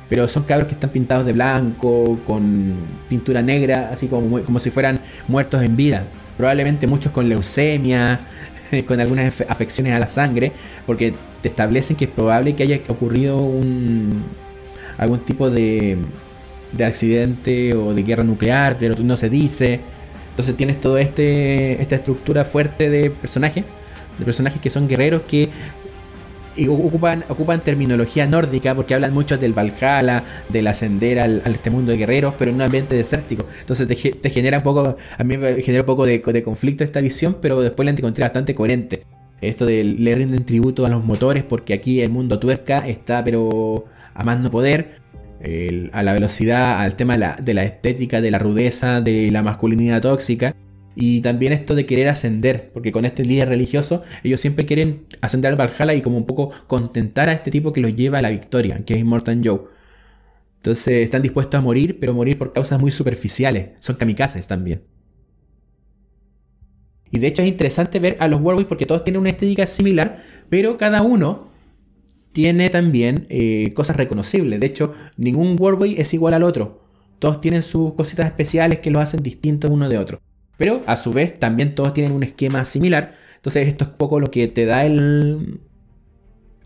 Pero 0.10 0.28
son 0.28 0.44
cabros 0.44 0.68
que 0.68 0.74
están 0.74 0.90
pintados 0.90 1.26
de 1.26 1.34
blanco, 1.34 2.20
con 2.28 2.76
pintura 3.08 3.42
negra, 3.42 3.92
así 3.94 4.08
como, 4.08 4.42
como 4.42 4.60
si 4.60 4.70
fueran 4.70 5.00
muertos 5.28 5.64
en 5.64 5.78
vida. 5.78 6.04
Probablemente 6.38 6.86
muchos 6.86 7.14
con 7.14 7.30
leucemia, 7.30 8.20
con 8.88 9.00
algunas 9.00 9.42
afecciones 9.48 9.94
a 9.94 10.00
la 10.00 10.08
sangre, 10.08 10.52
porque 10.86 11.14
te 11.42 11.48
establecen 11.48 11.96
que 11.96 12.06
es 12.06 12.12
probable 12.12 12.56
que 12.56 12.64
haya 12.64 12.82
ocurrido 12.90 13.42
un, 13.42 14.24
algún 14.98 15.20
tipo 15.20 15.50
de, 15.50 15.98
de 16.74 16.86
accidente 16.86 17.74
o 17.74 17.94
de 17.94 18.04
guerra 18.04 18.24
nuclear, 18.24 18.78
pero 18.78 18.96
no 19.02 19.16
se 19.16 19.30
dice. 19.30 19.80
Entonces 20.32 20.58
tienes 20.58 20.82
toda 20.82 21.02
este, 21.02 21.82
esta 21.82 21.96
estructura 21.96 22.46
fuerte 22.46 22.90
de 22.90 23.12
personajes, 23.12 23.64
de 24.18 24.26
personajes 24.26 24.62
que 24.62 24.70
son 24.70 24.88
guerreros 24.88 25.22
que 25.24 25.50
ocupan, 26.68 27.24
ocupan 27.30 27.62
terminología 27.62 28.28
nórdica 28.28 28.76
porque 28.76 28.94
hablan 28.94 29.14
mucho 29.14 29.38
del 29.38 29.54
Valhalla, 29.54 30.24
del 30.50 30.68
ascender 30.68 31.20
al, 31.20 31.42
este 31.46 31.70
mundo 31.70 31.92
de 31.92 31.98
guerreros, 31.98 32.34
pero 32.38 32.50
en 32.50 32.56
un 32.56 32.62
ambiente 32.62 32.96
desértico. 32.96 33.46
Entonces 33.60 33.88
te, 33.88 34.30
genera 34.30 34.58
un 34.58 34.64
poco, 34.64 34.98
a 35.18 35.24
mí 35.24 35.38
me 35.38 35.62
genera 35.62 35.84
un 35.84 35.88
poco 35.88 36.06
de, 36.06 36.22
conflicto 36.44 36.84
esta 36.84 37.02
visión, 37.02 37.38
pero 37.42 37.62
después 37.62 37.86
la 37.86 37.92
encontré 37.92 38.24
bastante 38.24 38.56
coherente. 38.56 39.04
Esto 39.42 39.66
de 39.66 39.84
le 39.84 40.14
rinden 40.14 40.46
tributo 40.46 40.86
a 40.86 40.90
los 40.90 41.04
motores 41.04 41.44
porque 41.44 41.74
aquí 41.74 42.02
el 42.02 42.12
mundo 42.12 42.38
tuerca 42.38 42.88
está 42.88 43.24
pero 43.24 43.86
a 44.14 44.24
más 44.24 44.40
no 44.40 44.52
poder. 44.52 45.02
A 45.92 46.04
la 46.04 46.14
velocidad, 46.14 46.82
al 46.82 46.96
tema 46.96 47.18
de 47.18 47.54
la 47.54 47.64
estética, 47.64 48.22
de 48.22 48.32
la 48.32 48.40
rudeza, 48.40 49.02
de 49.02 49.32
la 49.32 49.44
masculinidad 49.44 50.02
tóxica. 50.02 50.56
Y 50.94 51.22
también 51.22 51.54
esto 51.54 51.74
de 51.74 51.86
querer 51.86 52.10
ascender, 52.10 52.70
porque 52.74 52.92
con 52.92 53.06
este 53.06 53.24
líder 53.24 53.48
religioso 53.48 54.04
ellos 54.24 54.42
siempre 54.42 54.66
quieren 54.66 55.06
ascender 55.22 55.52
al 55.52 55.58
Valhalla 55.58 55.94
y 55.94 56.02
como 56.02 56.18
un 56.18 56.26
poco 56.26 56.52
contentar 56.68 57.30
a 57.30 57.34
este 57.34 57.50
tipo 57.50 57.72
que 57.72 57.80
los 57.80 57.96
lleva 57.96 58.20
a 58.20 58.22
la 58.22 58.30
victoria, 58.30 58.78
que 58.86 58.96
es 58.96 59.00
Immortan 59.00 59.42
Joe. 59.44 59.62
Entonces 60.58 61.04
están 61.04 61.22
dispuestos 61.22 61.58
a 61.58 61.62
morir, 61.62 61.98
pero 62.00 62.14
morir 62.14 62.38
por 62.38 62.54
causas 62.54 62.80
muy 62.80 62.92
superficiales. 62.92 63.70
Son 63.80 63.96
kamikazes 63.96 64.48
también. 64.48 64.84
Y 67.10 67.20
de 67.20 67.28
hecho 67.28 67.42
es 67.42 67.48
interesante 67.48 68.00
ver 68.00 68.18
a 68.20 68.28
los 68.28 68.42
Warwick 68.42 68.68
porque 68.68 68.86
todos 68.86 69.04
tienen 69.04 69.22
una 69.22 69.30
estética 69.30 69.68
similar, 69.68 70.24
pero 70.50 70.78
cada 70.78 71.02
uno 71.02 71.51
tiene 72.32 72.70
también 72.70 73.26
eh, 73.30 73.74
cosas 73.74 73.98
reconocibles. 73.98 74.60
De 74.60 74.68
hecho, 74.68 74.94
ningún 75.18 75.56
Warwick 75.60 76.00
es 76.00 76.14
igual 76.14 76.34
al 76.34 76.44
otro. 76.44 76.82
Todos 77.20 77.42
tienen 77.42 77.64
sus 77.64 77.94
cositas 77.94 78.26
especiales 78.26 78.80
que 78.80 78.92
los 78.92 79.04
hacen 79.04 79.22
distintos 79.22 79.70
uno 79.70 79.90
de 79.90 79.98
otro. 79.98 80.22
Pero 80.58 80.82
a 80.86 80.96
su 80.96 81.12
vez 81.12 81.40
también 81.40 81.76
todos 81.76 81.94
tienen 81.94 82.14
un 82.14 82.24
esquema 82.24 82.66
similar. 82.66 83.16
Entonces 83.36 83.68
esto 83.68 83.86
es 83.86 83.90
poco 83.92 84.20
lo 84.20 84.32
que 84.32 84.48
te 84.48 84.66
da 84.66 84.86
el... 84.86 85.60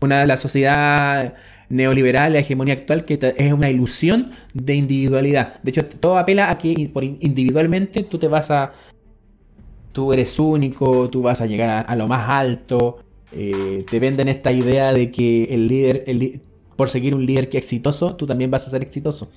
Una 0.00 0.20
de 0.20 0.26
la 0.26 0.36
sociedad 0.36 1.34
neoliberal, 1.68 2.34
la 2.34 2.40
hegemonía 2.40 2.74
actual, 2.74 3.04
que 3.04 3.18
es 3.36 3.52
una 3.52 3.70
ilusión 3.70 4.30
de 4.52 4.74
individualidad. 4.74 5.60
De 5.62 5.70
hecho, 5.70 5.86
todo 5.86 6.18
apela 6.18 6.50
a 6.50 6.58
que 6.58 6.68
individualmente 7.20 8.02
tú 8.02 8.18
te 8.18 8.28
vas 8.28 8.50
a... 8.50 8.72
Tú 9.92 10.12
eres 10.12 10.38
único, 10.38 11.08
tú 11.08 11.22
vas 11.22 11.40
a 11.40 11.46
llegar 11.46 11.86
a, 11.88 11.96
lo 11.96 12.06
más 12.06 12.28
alto. 12.28 12.98
Eh, 13.38 13.84
te 13.90 14.00
venden 14.00 14.28
esta 14.28 14.50
idea 14.50 14.94
de 14.94 15.10
que 15.10 15.44
el 15.44 15.68
líder, 15.68 16.04
por 16.74 16.88
seguir 16.88 17.14
un 17.14 17.26
líder 17.26 17.50
que 17.50 17.58
es 17.58 17.64
exitoso, 17.64 18.16
tú 18.16 18.26
también 18.26 18.50
vas 18.50 18.66
a 18.66 18.70
ser 18.70 18.82
exitoso. 18.82 19.28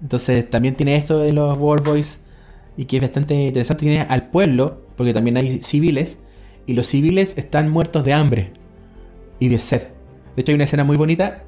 Entonces 0.00 0.48
también 0.48 0.74
tiene 0.74 0.96
esto 0.96 1.18
de 1.18 1.32
los 1.32 1.58
World 1.58 1.86
Boys 1.86 2.20
y 2.76 2.86
que 2.86 2.96
es 2.96 3.02
bastante 3.02 3.34
interesante, 3.34 3.82
tiene 3.82 4.00
al 4.00 4.30
pueblo, 4.30 4.80
porque 4.96 5.12
también 5.12 5.36
hay 5.36 5.60
civiles, 5.62 6.20
y 6.66 6.72
los 6.72 6.86
civiles 6.86 7.36
están 7.36 7.68
muertos 7.68 8.04
de 8.06 8.14
hambre 8.14 8.52
y 9.38 9.48
de 9.48 9.58
sed. 9.58 9.88
De 10.34 10.40
hecho, 10.40 10.52
hay 10.52 10.54
una 10.54 10.64
escena 10.64 10.84
muy 10.84 10.96
bonita 10.96 11.44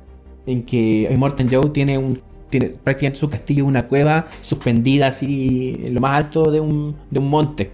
en 0.47 0.65
que 0.65 1.09
Immortan 1.11 1.49
Joe 1.51 1.71
tiene 1.71 1.97
un, 1.97 2.21
tiene 2.51 2.69
prácticamente 2.69 3.21
su 3.21 3.31
castillo 3.31 3.65
una 3.65 3.89
cueva 3.89 4.29
suspendida 4.43 5.07
así 5.07 5.81
en 5.85 5.95
lo 5.95 6.01
más 6.03 6.17
alto 6.19 6.51
de 6.51 6.61
un, 6.61 6.95
de 7.11 7.19
un 7.19 7.31
monte, 7.31 7.71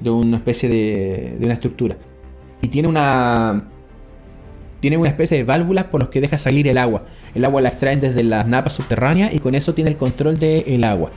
de 0.00 0.10
una 0.10 0.36
especie 0.36 0.68
de, 0.68 1.36
de 1.38 1.44
una 1.46 1.54
estructura. 1.54 1.96
Y 2.64 2.68
tiene 2.68 2.88
una 2.88 3.62
tiene 4.80 4.96
una 4.96 5.10
especie 5.10 5.36
de 5.36 5.44
válvulas 5.44 5.84
por 5.84 6.00
los 6.00 6.08
que 6.08 6.22
deja 6.22 6.38
salir 6.38 6.66
el 6.66 6.78
agua. 6.78 7.02
El 7.34 7.44
agua 7.44 7.60
la 7.60 7.68
extraen 7.68 8.00
desde 8.00 8.22
las 8.22 8.46
napas 8.46 8.72
subterráneas 8.72 9.34
y 9.34 9.38
con 9.38 9.54
eso 9.54 9.74
tiene 9.74 9.90
el 9.90 9.98
control 9.98 10.38
del 10.38 10.82
agua. 10.84 11.10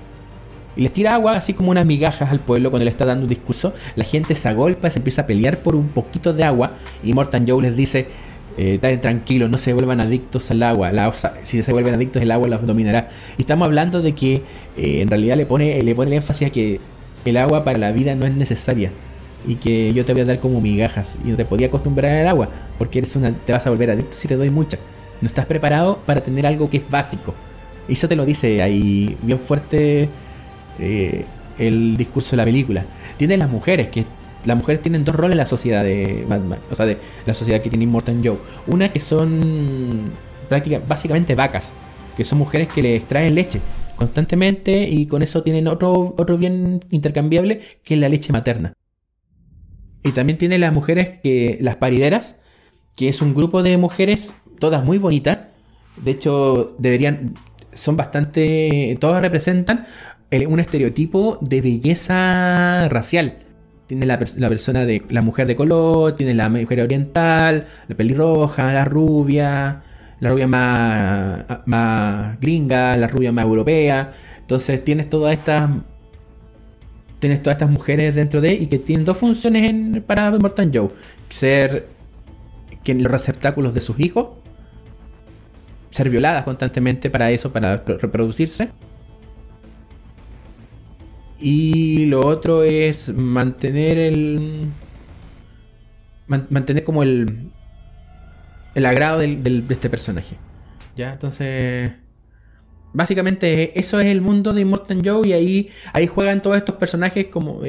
Y 0.76 0.82
les 0.82 0.92
tira 0.92 1.14
agua 1.14 1.38
así 1.38 1.54
como 1.54 1.72
unas 1.72 1.86
migajas 1.86 2.32
al 2.32 2.42
pueblo 2.42 2.70
cuando 2.70 2.84
le 2.84 2.92
está 2.92 3.06
dando 3.06 3.24
un 3.24 3.30
discurso. 3.30 3.74
La 3.96 4.04
gente 4.04 4.36
se 4.36 4.50
agolpa, 4.50 4.90
se 4.90 5.00
empieza 5.00 5.22
a 5.22 5.26
pelear 5.26 5.60
por 5.60 5.76
un 5.76 5.88
poquito 5.88 6.34
de 6.34 6.44
agua. 6.44 6.74
Y 7.02 7.14
Morton 7.14 7.46
Joe 7.48 7.62
les 7.62 7.78
dice: 7.78 8.08
eh, 8.58 8.78
tranquilos, 9.02 9.50
no 9.50 9.58
se 9.58 9.72
vuelvan 9.72 10.02
adictos 10.02 10.52
al 10.52 10.64
agua. 10.64 10.92
La, 10.92 11.14
si 11.44 11.64
se 11.64 11.72
vuelven 11.72 11.94
adictos, 11.94 12.22
el 12.22 12.32
agua 12.32 12.50
los 12.50 12.66
dominará. 12.68 13.10
Y 13.38 13.44
estamos 13.44 13.68
hablando 13.68 14.02
de 14.02 14.14
que 14.14 14.44
eh, 14.76 15.02
en 15.02 15.08
realidad 15.08 15.38
le 15.38 15.46
pone, 15.46 15.82
le 15.82 15.96
pone 15.96 16.12
el 16.12 16.18
énfasis 16.18 16.50
a 16.50 16.52
que 16.52 16.82
el 17.24 17.38
agua 17.38 17.64
para 17.64 17.80
la 17.80 17.94
vida 17.94 18.16
no 18.16 18.26
es 18.26 18.36
necesaria 18.36 18.92
y 19.48 19.56
que 19.56 19.94
yo 19.94 20.06
te 20.06 20.14
voy 20.14 20.22
a 20.22 20.26
dar 20.26 20.40
como 20.40 20.62
migajas 20.62 21.18
y 21.24 21.30
no 21.30 21.38
te 21.38 21.46
podía 21.46 21.68
acostumbrar 21.68 22.12
al 22.12 22.28
agua 22.28 22.50
porque 22.78 23.00
eres 23.00 23.16
una, 23.16 23.32
te 23.32 23.54
vas 23.54 23.66
a 23.66 23.70
volver 23.70 23.90
adicto 23.90 24.14
si 24.16 24.28
te 24.28 24.36
doy 24.36 24.50
mucha. 24.50 24.78
No 25.22 25.28
estás 25.28 25.46
preparado 25.46 26.00
para 26.06 26.22
tener 26.22 26.46
algo 26.46 26.70
que 26.70 26.78
es 26.78 26.90
básico. 26.90 27.34
Y 27.88 27.94
eso 27.94 28.08
te 28.08 28.16
lo 28.16 28.26
dice 28.26 28.62
ahí 28.62 29.18
bien 29.24 29.40
fuerte 29.40 30.10
eh, 30.80 31.26
el 31.58 31.98
discurso 31.98 32.32
de 32.32 32.38
la 32.38 32.46
película. 32.46 32.86
Tienen 33.18 33.40
las 33.40 33.50
mujeres, 33.50 33.88
que 33.90 34.06
las 34.46 34.58
mujeres 34.58 34.82
tienen 34.82 35.06
dos 35.06 35.16
roles 35.16 35.32
en 35.32 35.38
la 35.38 35.46
sociedad 35.46 35.84
de 35.84 36.26
Mad 36.28 36.42
o 36.70 36.76
sea, 36.76 36.86
de 36.86 36.98
la 37.26 37.34
sociedad 37.34 37.62
que 37.62 37.70
tiene 37.70 37.86
Immortal 37.86 38.20
Joe. 38.24 38.38
Una 38.68 38.92
que 38.92 39.00
son 39.00 40.12
prácticamente, 40.50 40.88
básicamente 40.88 41.36
vacas, 41.36 41.74
que 42.16 42.24
son 42.24 42.38
mujeres 42.38 42.68
que 42.68 42.82
le 42.82 42.96
extraen 42.98 43.34
leche 43.34 43.60
constantemente 43.96 44.84
y 44.84 45.08
con 45.08 45.24
eso 45.24 45.42
tienen 45.42 45.68
otro, 45.68 46.14
otro 46.18 46.38
bien 46.38 46.82
intercambiable 46.92 47.62
que 47.84 47.96
es 47.96 48.00
la 48.00 48.10
leche 48.10 48.32
materna. 48.32 48.74
Y 50.08 50.14
también 50.14 50.38
tiene 50.38 50.58
las 50.58 50.74
mujeres 50.74 51.20
que. 51.22 51.58
las 51.60 51.76
parideras, 51.76 52.38
que 52.96 53.10
es 53.10 53.22
un 53.22 53.34
grupo 53.34 53.62
de 53.62 53.78
mujeres, 53.78 54.34
todas 54.60 54.84
muy 54.84 54.98
bonitas. 54.98 55.40
De 55.98 56.12
hecho, 56.12 56.76
deberían. 56.80 57.36
son 57.74 57.98
bastante. 57.98 58.98
todas 59.02 59.22
representan 59.22 59.88
un 60.48 60.60
estereotipo 60.60 61.38
de 61.42 61.62
belleza 61.62 62.88
racial. 62.90 63.40
Tiene 63.88 64.06
la, 64.06 64.18
persona 64.20 64.86
de. 64.86 65.04
la 65.10 65.22
mujer 65.22 65.48
de 65.48 65.56
color, 65.56 66.16
tiene 66.16 66.34
la 66.34 66.50
mujer 66.50 66.82
oriental, 66.82 67.68
la 67.88 67.96
pelirroja, 67.96 68.72
la 68.74 68.86
rubia, 68.86 69.84
la 70.20 70.30
rubia 70.30 70.48
más, 70.48 71.46
más 71.66 72.40
gringa, 72.40 72.96
la 72.96 73.08
rubia 73.08 73.32
más 73.34 73.46
europea. 73.46 74.14
Entonces 74.40 74.84
tienes 74.84 75.10
todas 75.10 75.34
estas 75.34 75.70
tienes 77.20 77.42
todas 77.42 77.56
estas 77.56 77.70
mujeres 77.70 78.16
dentro 78.16 78.42
de 78.42 78.54
y 78.54 78.68
que 78.68 78.80
tienen 78.80 79.06
dos 79.06 79.18
funciones 79.18 79.70
en, 79.70 80.04
para 80.06 80.32
Morton 80.32 80.72
Joe. 80.74 80.90
Ser 81.30 81.88
que 82.84 82.94
los 82.94 83.12
receptáculos 83.12 83.74
de 83.74 83.82
sus 83.82 84.00
hijos, 84.00 84.30
ser 85.92 86.10
violadas 86.10 86.44
constantemente 86.44 87.10
para 87.10 87.32
eso, 87.32 87.52
para 87.52 87.78
reproducirse. 87.78 88.70
Y 91.40 92.06
lo 92.06 92.26
otro 92.26 92.64
es 92.64 93.10
mantener 93.10 93.98
el... 93.98 94.72
mantener 96.28 96.84
como 96.84 97.04
el... 97.04 97.52
El 98.74 98.86
agrado 98.86 99.20
de 99.20 99.64
este 99.70 99.90
personaje. 99.90 100.38
¿Ya? 100.96 101.14
Entonces 101.14 101.92
básicamente 102.94 103.80
eso 103.80 104.00
es 104.00 104.08
el 104.08 104.22
mundo 104.22 104.54
de 104.54 104.62
Immortal 104.62 105.02
Joe 105.04 105.28
y 105.28 105.34
ahí, 105.34 105.70
ahí 105.94 106.08
juegan 106.08 106.42
todos 106.42 106.58
estos 106.58 106.76
personajes 106.76 107.28
como, 107.28 107.62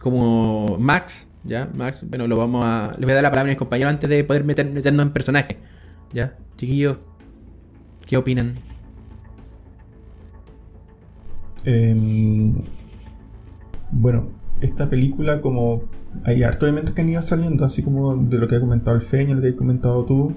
como 0.00 0.78
Max, 0.78 1.28
¿ya? 1.44 1.68
Max, 1.74 2.00
bueno, 2.02 2.26
lo 2.26 2.36
vamos 2.36 2.64
a... 2.64 2.94
Les 2.98 3.02
voy 3.02 3.12
a 3.12 3.14
dar 3.14 3.24
la 3.24 3.30
palabra 3.30 3.50
a 3.50 3.52
mis 3.52 3.58
compañeros 3.58 3.92
antes 3.92 4.08
de 4.08 4.24
poder 4.24 4.44
meternos 4.44 5.06
en 5.06 5.12
personaje, 5.12 5.58
¿ya? 6.12 6.36
Chiquillos, 6.56 6.98
¿qué 8.06 8.16
opinan? 8.16 8.58
Em, 11.64 12.54
bueno, 13.90 14.30
esta 14.60 14.88
película 14.88 15.40
como... 15.40 15.82
Hay 16.24 16.42
harto 16.42 16.66
elementos 16.66 16.94
que 16.94 17.02
han 17.02 17.10
ido 17.10 17.20
saliendo, 17.20 17.64
así 17.64 17.82
como 17.82 18.16
de 18.16 18.38
lo 18.38 18.48
que 18.48 18.56
ha 18.56 18.60
comentado 18.60 18.96
el 18.96 19.02
Feña, 19.02 19.34
lo 19.34 19.42
que 19.42 19.48
has 19.48 19.54
comentado 19.54 20.04
tú. 20.06 20.34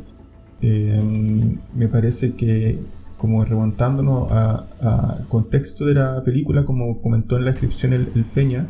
Em, 0.61 1.57
me 1.73 1.87
parece 1.87 2.33
que 2.33 2.77
como 3.21 3.45
remontándonos 3.45 4.31
al 4.31 5.27
contexto 5.27 5.85
de 5.85 5.93
la 5.93 6.23
película, 6.23 6.65
como 6.65 7.03
comentó 7.03 7.37
en 7.37 7.45
la 7.45 7.51
descripción 7.51 7.93
el, 7.93 8.25
Feña, 8.25 8.67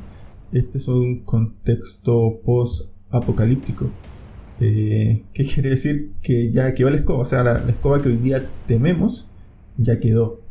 este 0.52 0.78
es 0.78 0.89
un 0.89 1.22
contexto 1.24 2.41
post-apocalíptico. 2.43 3.89
Eh, 4.60 5.24
¿Qué 5.34 5.45
quiere 5.45 5.70
decir? 5.70 6.12
Que 6.22 6.52
ya 6.52 6.74
quedó 6.74 6.89
la 6.89 6.97
escoba, 6.97 7.20
o 7.20 7.26
sea, 7.26 7.45
la, 7.45 7.60
escoba 7.70 8.02
que 8.02 8.10
hoy 8.10 8.18
día 8.18 8.45
tememos 8.68 9.30
ya 9.78 10.02
quedó. 10.02 10.41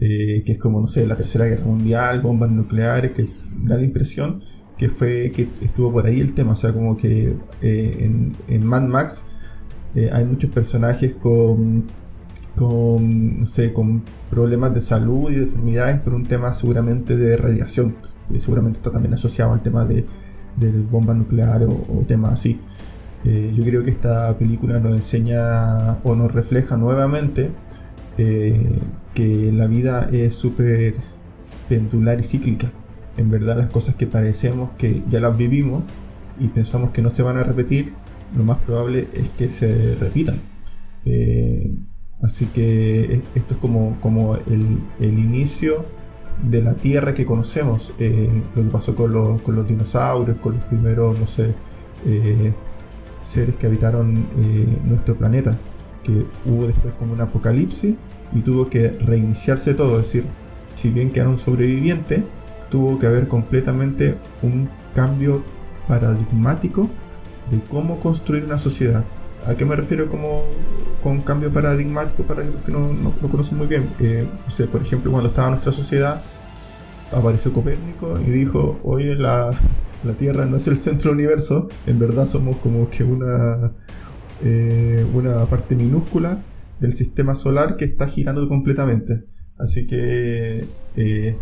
Eh, 0.00 0.42
que 0.44 0.50
es 0.50 0.58
como, 0.58 0.80
no 0.80 0.88
sé, 0.88 1.06
la 1.06 1.14
Tercera 1.14 1.44
Guerra 1.44 1.64
Mundial, 1.64 2.22
bombas 2.22 2.50
nucleares, 2.50 3.12
que 3.12 3.28
da 3.62 3.76
la 3.76 3.84
impresión 3.84 4.42
que 4.76 4.88
fue 4.88 5.30
que 5.30 5.48
estuvo 5.60 5.92
por 5.92 6.06
ahí 6.06 6.18
el 6.18 6.34
tema, 6.34 6.54
o 6.54 6.56
sea, 6.56 6.72
como 6.72 6.96
que 6.96 7.36
eh, 7.62 7.96
en, 8.00 8.36
en 8.48 8.66
Mad 8.66 8.82
Max 8.82 9.24
hay 10.10 10.24
muchos 10.24 10.50
personajes 10.50 11.14
con 11.14 11.86
con, 12.56 13.40
no 13.40 13.46
sé, 13.46 13.72
con 13.72 14.02
problemas 14.30 14.74
de 14.74 14.80
salud 14.80 15.30
y 15.30 15.36
deformidades 15.36 15.98
por 15.98 16.14
un 16.14 16.24
tema 16.26 16.54
seguramente 16.54 17.16
de 17.16 17.36
radiación, 17.36 17.96
que 18.30 18.40
seguramente 18.40 18.78
está 18.78 18.90
también 18.90 19.14
asociado 19.14 19.52
al 19.52 19.62
tema 19.62 19.84
de, 19.84 20.04
bomba 20.90 21.14
nuclear 21.14 21.62
o, 21.64 22.04
temas 22.06 22.34
así. 22.34 22.60
Eh, 23.24 23.52
yo 23.56 23.64
creo 23.64 23.82
que 23.82 23.90
esta 23.90 24.36
película 24.38 24.78
nos 24.78 24.92
enseña 24.92 25.94
o 26.04 26.14
nos 26.14 26.32
refleja 26.32 26.76
nuevamente 26.76 27.50
eh, 28.18 28.78
que 29.14 29.50
la 29.52 29.66
vida 29.66 30.08
es 30.12 30.34
súper 30.34 30.94
pendular 31.68 32.20
y 32.20 32.24
cíclica. 32.24 32.70
En 33.16 33.30
verdad 33.30 33.56
las 33.56 33.68
cosas 33.68 33.94
que 33.94 34.06
parecemos 34.06 34.70
que 34.76 35.02
ya 35.10 35.20
las 35.20 35.36
vivimos 35.36 35.84
y 36.38 36.48
pensamos 36.48 36.90
que 36.90 37.02
no 37.02 37.10
se 37.10 37.22
van 37.22 37.36
a 37.36 37.44
repetir, 37.44 37.94
lo 38.36 38.44
más 38.44 38.58
probable 38.58 39.08
es 39.14 39.28
que 39.30 39.50
se 39.50 39.94
repitan. 39.96 40.40
Eh, 41.04 41.74
Así 42.24 42.46
que 42.46 43.22
esto 43.34 43.54
es 43.54 43.60
como, 43.60 44.38
el, 44.46 44.80
inicio 45.00 45.84
de 46.42 46.62
la 46.62 46.74
Tierra 46.74 47.12
que 47.12 47.26
conocemos, 47.26 47.92
eh, 47.98 48.42
lo 48.56 48.62
que 48.62 48.70
pasó 48.70 48.94
con, 48.94 49.12
los 49.12 49.68
dinosaurios, 49.68 50.38
con 50.38 50.54
los 50.54 50.64
primeros, 50.64 51.38
eh, 51.38 52.52
seres 53.20 53.56
que 53.56 53.66
habitaron 53.66 54.26
eh, 54.38 54.66
nuestro 54.84 55.14
planeta, 55.16 55.58
que 56.02 56.24
hubo 56.46 56.66
después 56.66 56.94
como 56.98 57.12
un 57.12 57.20
apocalipsis 57.20 57.94
y 58.32 58.40
tuvo 58.40 58.70
que 58.70 58.88
reiniciarse 58.88 59.74
todo, 59.74 60.00
es 60.00 60.06
decir, 60.06 60.24
si 60.74 60.90
bien 60.90 61.10
quedaron 61.10 61.36
sobrevivientes, 61.38 62.22
tuvo 62.70 62.98
que 62.98 63.06
haber 63.06 63.28
completamente 63.28 64.16
un 64.42 64.68
cambio 64.94 65.42
paradigmático 65.88 66.88
de 67.50 67.60
cómo 67.68 68.00
construir 68.00 68.44
una 68.44 68.58
sociedad. 68.58 69.04
¿A 69.46 69.54
qué 69.56 69.64
me 69.64 69.76
refiero 69.76 70.08
como 70.08 70.44
con 71.02 71.20
cambio 71.20 71.52
paradigmático 71.52 72.22
para 72.22 72.44
los 72.44 72.62
que 72.62 72.72
no, 72.72 72.92
lo 73.20 73.28
conocen 73.28 73.58
muy 73.58 73.66
bien? 73.66 73.90
Eh, 74.00 74.26
por 74.70 74.80
ejemplo, 74.80 75.10
cuando 75.10 75.28
estaba 75.28 75.50
nuestra 75.50 75.70
sociedad, 75.70 76.22
apareció 77.12 77.52
Copérnico 77.52 78.18
y 78.20 78.30
dijo, 78.30 78.80
oye, 78.82 79.14
la, 79.14 79.52
Tierra 80.18 80.44
no 80.44 80.58
es 80.58 80.66
el 80.66 80.76
centro 80.76 81.10
del 81.10 81.20
universo, 81.20 81.68
en 81.86 81.98
verdad 81.98 82.26
somos 82.26 82.58
como 82.58 82.90
que 82.90 83.04
una, 83.04 83.72
eh, 84.42 85.06
una 85.14 85.46
parte 85.46 85.74
minúscula 85.74 86.42
del 86.78 86.92
sistema 86.92 87.36
solar 87.36 87.76
que 87.76 87.86
está 87.86 88.06
girando 88.06 88.46
completamente. 88.46 89.24
Así 89.58 89.86
que 89.86 90.66
eh, 90.96 91.38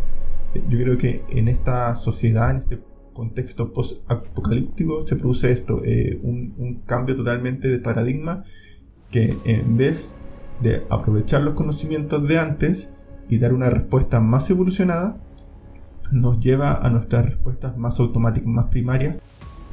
yo 0.69 0.79
creo 0.79 0.97
que 0.97 1.23
en 1.31 1.49
esta 1.49 1.95
sociedad, 1.97 2.51
en 2.53 2.57
este 2.59 2.79
contexto 3.13 3.73
post-apocalíptico 3.73 5.07
se 5.07 5.17
produce 5.17 5.53
esto, 5.53 5.83
eh, 5.85 6.19
un, 6.23 6.83
cambio 6.87 7.15
totalmente 7.15 7.69
de 7.69 7.79
paradigma 7.79 8.45
que 9.11 9.37
en 9.45 9.77
vez 9.77 10.17
de 10.61 10.85
aprovechar 10.89 11.43
los 11.43 11.55
conocimientos 11.55 12.27
de 12.29 12.39
antes 12.39 12.91
y 13.29 13.39
dar 13.39 13.53
una 13.53 13.71
respuesta 13.71 14.21
más 14.21 14.49
evolucionada, 14.51 15.21
nos 16.11 16.41
lleva 16.41 16.75
a 16.75 16.91
nuestras 16.91 17.25
respuestas 17.25 17.77
más 17.77 17.99
automáticas, 18.01 18.49
más 18.49 18.67
primarias, 18.67 19.17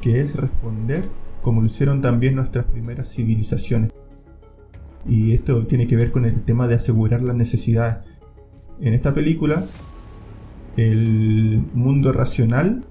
que 0.01 0.21
es 0.21 0.35
responder 0.35 1.09
como 1.41 1.61
lo 1.61 1.67
hicieron 1.67 2.01
también 2.01 2.35
nuestras 2.35 2.65
primeras 2.65 3.09
civilizaciones. 3.09 3.91
Y 5.05 5.33
esto 5.33 5.65
tiene 5.67 5.87
que 5.87 5.95
ver 5.95 6.11
con 6.11 6.25
el 6.25 6.41
tema 6.43 6.67
de 6.67 6.75
asegurar 6.75 7.21
las 7.21 7.35
necesidades. 7.35 8.05
En 8.81 8.93
esta 8.93 9.13
película, 9.13 9.65
el 10.77 11.63
mundo 11.73 12.11
racional 12.13 12.85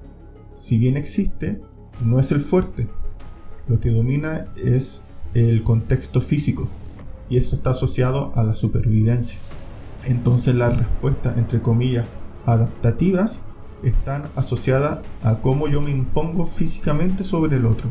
si 0.58 0.76
bien 0.76 0.96
existe, 0.96 1.60
no 2.04 2.18
es 2.18 2.32
el 2.32 2.40
fuerte. 2.40 2.88
Lo 3.68 3.78
que 3.78 3.90
domina 3.90 4.46
es 4.56 5.02
el 5.34 5.62
contexto 5.62 6.20
físico 6.20 6.68
y 7.30 7.36
eso 7.36 7.54
está 7.54 7.70
asociado 7.70 8.32
a 8.34 8.42
la 8.42 8.54
supervivencia. 8.54 9.38
Entonces 10.04 10.54
las 10.54 10.76
respuestas, 10.76 11.36
entre 11.38 11.60
comillas, 11.60 12.08
adaptativas 12.44 13.40
están 13.84 14.30
asociadas 14.34 15.00
a 15.22 15.36
cómo 15.36 15.68
yo 15.68 15.80
me 15.80 15.90
impongo 15.90 16.44
físicamente 16.44 17.22
sobre 17.22 17.56
el 17.56 17.66
otro. 17.66 17.90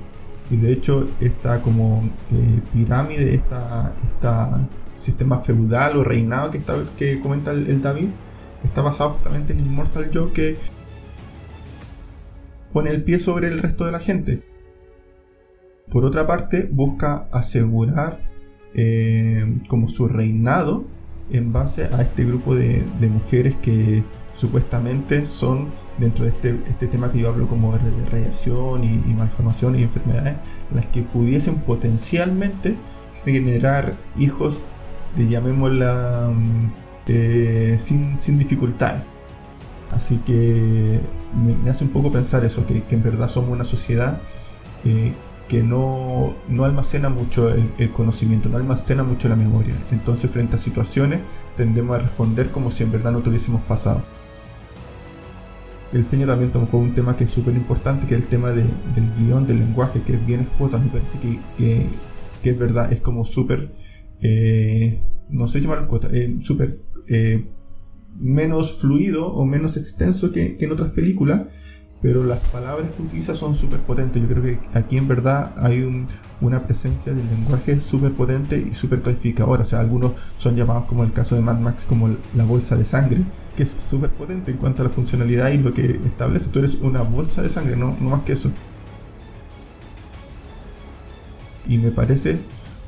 Y 0.52 0.58
de 0.58 0.74
hecho 0.74 1.08
esta 1.22 1.62
como 1.62 2.04
eh, 2.32 2.62
pirámide, 2.74 3.34
esta, 3.34 3.94
esta 4.04 4.68
sistema 4.96 5.38
feudal 5.38 5.96
o 5.98 6.04
reinado 6.04 6.52
que, 6.52 6.58
está, 6.58 6.76
que 6.98 7.22
comenta 7.22 7.52
el, 7.52 7.82
David, 7.82 8.10
está 8.64 8.82
basado 8.82 9.12
justamente 9.12 9.54
en 9.54 9.60
Immortal 9.60 10.10
Joe 10.14 10.34
que 10.34 10.58
pone 12.72 12.90
el 12.92 13.04
pie 13.04 13.20
sobre 13.20 13.48
el 13.48 13.60
resto 13.60 13.86
de 13.86 13.92
la 13.92 14.00
gente. 14.00 14.44
Por 15.90 16.06
otra 16.06 16.28
parte, 16.28 16.70
busca 16.72 17.28
asegurar 17.32 18.20
eh, 18.74 19.58
como 19.68 19.90
su 19.90 20.08
reinado 20.08 20.86
en 21.32 21.52
base 21.54 21.86
a 21.86 22.02
este 22.02 22.26
grupo 22.26 22.56
de, 22.56 22.84
mujeres 23.10 23.56
que 23.62 24.04
supuestamente 24.36 25.26
son 25.26 25.68
dentro 25.98 26.26
de 26.26 26.32
este, 26.32 26.60
este, 26.70 26.88
tema 26.88 27.12
que 27.12 27.20
yo 27.20 27.30
hablo 27.30 27.48
como 27.48 27.74
de 27.74 27.80
radiación 28.12 28.84
y, 28.84 29.14
malformación 29.14 29.80
y 29.80 29.84
enfermedades, 29.84 30.36
las 30.74 30.86
que 30.88 31.02
pudiesen 31.02 31.56
potencialmente 31.56 32.76
generar 33.26 33.96
hijos 34.18 34.64
de 35.18 35.28
llamémosla 35.28 36.32
mm, 36.34 36.72
eh, 37.08 37.78
sin, 37.80 38.20
sin 38.20 38.38
dificultades. 38.38 39.02
Así 39.92 40.18
que 40.26 41.00
me, 41.64 41.70
hace 41.70 41.84
un 41.84 41.92
poco 41.92 42.12
pensar 42.12 42.44
eso, 42.44 42.66
que, 42.66 42.84
en 42.90 43.04
verdad 43.04 43.30
somos 43.30 43.52
una 43.52 43.64
sociedad 43.64 44.20
eh, 44.86 45.14
que 45.48 45.64
no, 45.64 46.36
almacena 46.64 47.10
mucho 47.10 47.50
el, 47.50 47.92
conocimiento, 47.92 48.50
no 48.50 48.58
almacena 48.58 49.04
mucho 49.04 49.30
la 49.30 49.36
memoria. 49.36 49.76
Entonces 49.92 50.30
frente 50.30 50.56
a 50.56 50.60
situaciones 50.60 51.22
tendemos 51.56 51.96
a 51.96 52.00
responder 52.00 52.52
como 52.52 52.72
si 52.72 52.84
en 52.84 52.92
verdad 52.92 53.12
no 53.12 53.20
tuviésemos 53.20 53.62
pasado. 53.62 54.04
El 55.94 56.04
Feña 56.04 56.28
también 56.28 56.52
tocó 56.52 56.78
un 56.78 56.94
tema 56.94 57.16
que 57.16 57.24
es 57.24 57.32
súper 57.32 57.56
importante, 57.56 58.08
que 58.08 58.16
es 58.16 58.22
el 58.22 58.28
tema 58.28 58.52
del 58.52 58.68
guion, 59.20 59.48
del 59.48 59.60
lenguaje, 59.60 60.02
que 60.02 60.16
es 60.16 60.26
bien 60.26 60.42
expuesto. 60.42 60.78
Me 60.78 60.90
parece 60.90 61.18
que, 61.58 61.88
es 62.44 62.60
verdad, 62.60 62.92
es 62.92 63.00
como 63.00 63.24
súper, 63.24 63.72
eh, 64.22 65.02
no 65.30 65.48
sé 65.48 65.62
si 65.62 65.68
mal 65.68 65.88
eh, 66.12 66.38
súper 66.42 66.82
eh, 67.08 67.46
menos 68.20 68.80
fluido 68.80 69.28
o 69.28 69.46
menos 69.46 69.78
extenso 69.78 70.32
que, 70.32 70.58
en 70.60 70.72
otras 70.72 70.92
películas 70.92 71.42
pero 72.02 72.24
las 72.24 72.40
palabras 72.50 72.90
que 72.96 73.02
utiliza 73.02 73.34
son 73.34 73.56
súper 73.56 73.80
potentes. 73.80 74.22
Yo 74.22 74.28
creo 74.28 74.44
que 74.44 74.60
aquí 74.74 74.98
en 74.98 75.08
verdad 75.08 75.54
hay 75.58 76.06
una 76.42 76.64
presencia 76.64 77.14
del 77.14 77.26
lenguaje 77.28 77.82
súper 77.82 78.12
potente 78.12 78.58
y 78.60 78.76
súper 78.76 79.02
clasificadora. 79.02 79.64
O 79.64 79.66
sea, 79.66 79.80
algunos 79.80 80.12
son 80.38 80.56
llamados 80.56 80.86
como 80.86 81.04
el 81.04 81.12
caso 81.12 81.36
de 81.36 81.42
Mad 81.42 81.60
Max 81.60 81.86
como 81.86 82.16
la 82.36 82.44
bolsa 82.44 82.76
de 82.76 82.86
sangre, 82.86 83.24
que 83.56 83.64
es 83.64 83.72
súper 83.72 84.12
potente 84.12 84.52
en 84.52 84.58
cuanto 84.58 84.84
a 84.84 84.86
la 84.86 84.92
funcionalidad 84.92 85.52
y 85.52 85.58
lo 85.58 85.74
que 85.74 86.00
establece. 86.06 86.50
Tú 86.50 86.60
eres 86.60 86.76
una 86.76 87.02
bolsa 87.02 87.42
de 87.42 87.50
sangre, 87.50 87.76
no, 87.76 87.98
no 88.00 88.12
más 88.12 88.22
que 88.22 88.34
eso. 88.34 88.52
Y 91.68 91.80
me 91.80 91.92
parece 91.92 92.38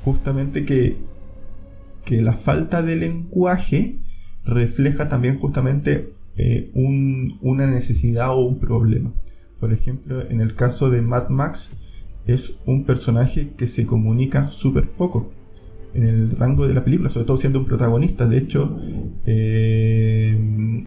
justamente 0.06 0.66
que, 0.66 0.98
que 2.06 2.22
la 2.22 2.34
falta 2.34 2.84
de 2.84 2.96
lenguaje 2.96 4.00
refleja 4.46 5.10
también 5.10 5.38
justamente 5.38 6.14
eh, 6.38 6.72
una 6.74 7.68
necesidad 7.68 8.34
o 8.36 8.40
un 8.40 8.60
problema. 8.60 9.14
Por 9.60 9.74
ejemplo, 9.74 10.22
en 10.30 10.42
el 10.42 10.56
caso 10.56 10.90
de 10.90 11.02
Mad 11.02 11.30
Max, 11.30 11.70
es 12.26 12.54
un 12.66 12.86
personaje 12.86 13.52
que 13.58 13.68
se 13.68 13.86
comunica 13.86 14.52
súper 14.52 14.90
poco 14.90 15.32
en 15.94 16.04
el 16.04 16.32
rango 16.32 16.68
de 16.68 16.74
la 16.74 16.84
película, 16.84 17.10
sobre 17.10 17.26
todo 17.26 17.38
siendo 17.38 17.60
un 17.60 17.66
protagonista. 17.66 18.28
De 18.28 18.38
hecho, 18.38 18.80
eh, 19.26 20.86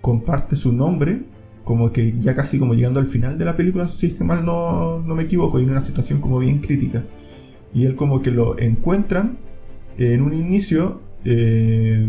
comparte 0.00 0.56
su 0.56 0.72
nombre 0.72 1.22
como 1.64 1.92
que 1.92 2.14
ya 2.20 2.34
casi 2.34 2.58
como 2.58 2.74
llegando 2.74 3.00
al 3.00 3.06
final 3.06 3.38
de 3.38 3.44
la 3.46 3.56
película, 3.56 3.88
si 3.88 4.08
es 4.08 4.14
que 4.14 4.24
mal 4.24 4.44
no, 4.44 5.00
no 5.00 5.14
me 5.14 5.22
equivoco, 5.22 5.58
y 5.58 5.62
en 5.62 5.70
una 5.70 5.80
situación 5.80 6.20
como 6.20 6.38
bien 6.38 6.58
crítica. 6.58 7.04
Y 7.72 7.86
él 7.86 7.96
como 7.96 8.20
que 8.20 8.30
lo 8.30 8.58
encuentran 8.58 9.38
en 9.96 10.20
un 10.20 10.34
inicio 10.34 11.00
eh, 11.24 12.06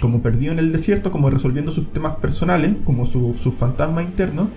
como 0.00 0.22
perdido 0.22 0.52
en 0.52 0.58
el 0.58 0.72
desierto, 0.72 1.10
como 1.10 1.30
resolviendo 1.30 1.70
sus 1.70 1.92
temas 1.92 2.16
personales, 2.16 2.74
como 2.84 3.06
sus 3.06 3.40
su 3.40 3.52
fantasmas 3.52 4.04
internos, 4.04 4.48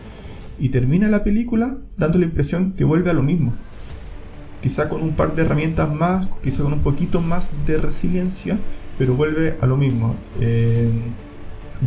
y 0.59 0.69
termina 0.69 1.09
la 1.09 1.23
película 1.23 1.77
dando 1.97 2.19
la 2.19 2.25
impresión 2.25 2.73
que 2.73 2.83
vuelve 2.83 3.09
a 3.09 3.13
lo 3.13 3.23
mismo. 3.23 3.53
Quizá 4.61 4.89
con 4.89 5.01
un 5.01 5.15
par 5.15 5.33
de 5.35 5.41
herramientas 5.41 5.93
más, 5.93 6.27
quizá 6.43 6.61
con 6.61 6.73
un 6.73 6.81
poquito 6.81 7.19
más 7.19 7.51
de 7.65 7.77
resiliencia, 7.77 8.59
pero 8.97 9.15
vuelve 9.15 9.55
a 9.59 9.65
lo 9.65 9.77
mismo. 9.77 10.15
Eh, 10.39 10.89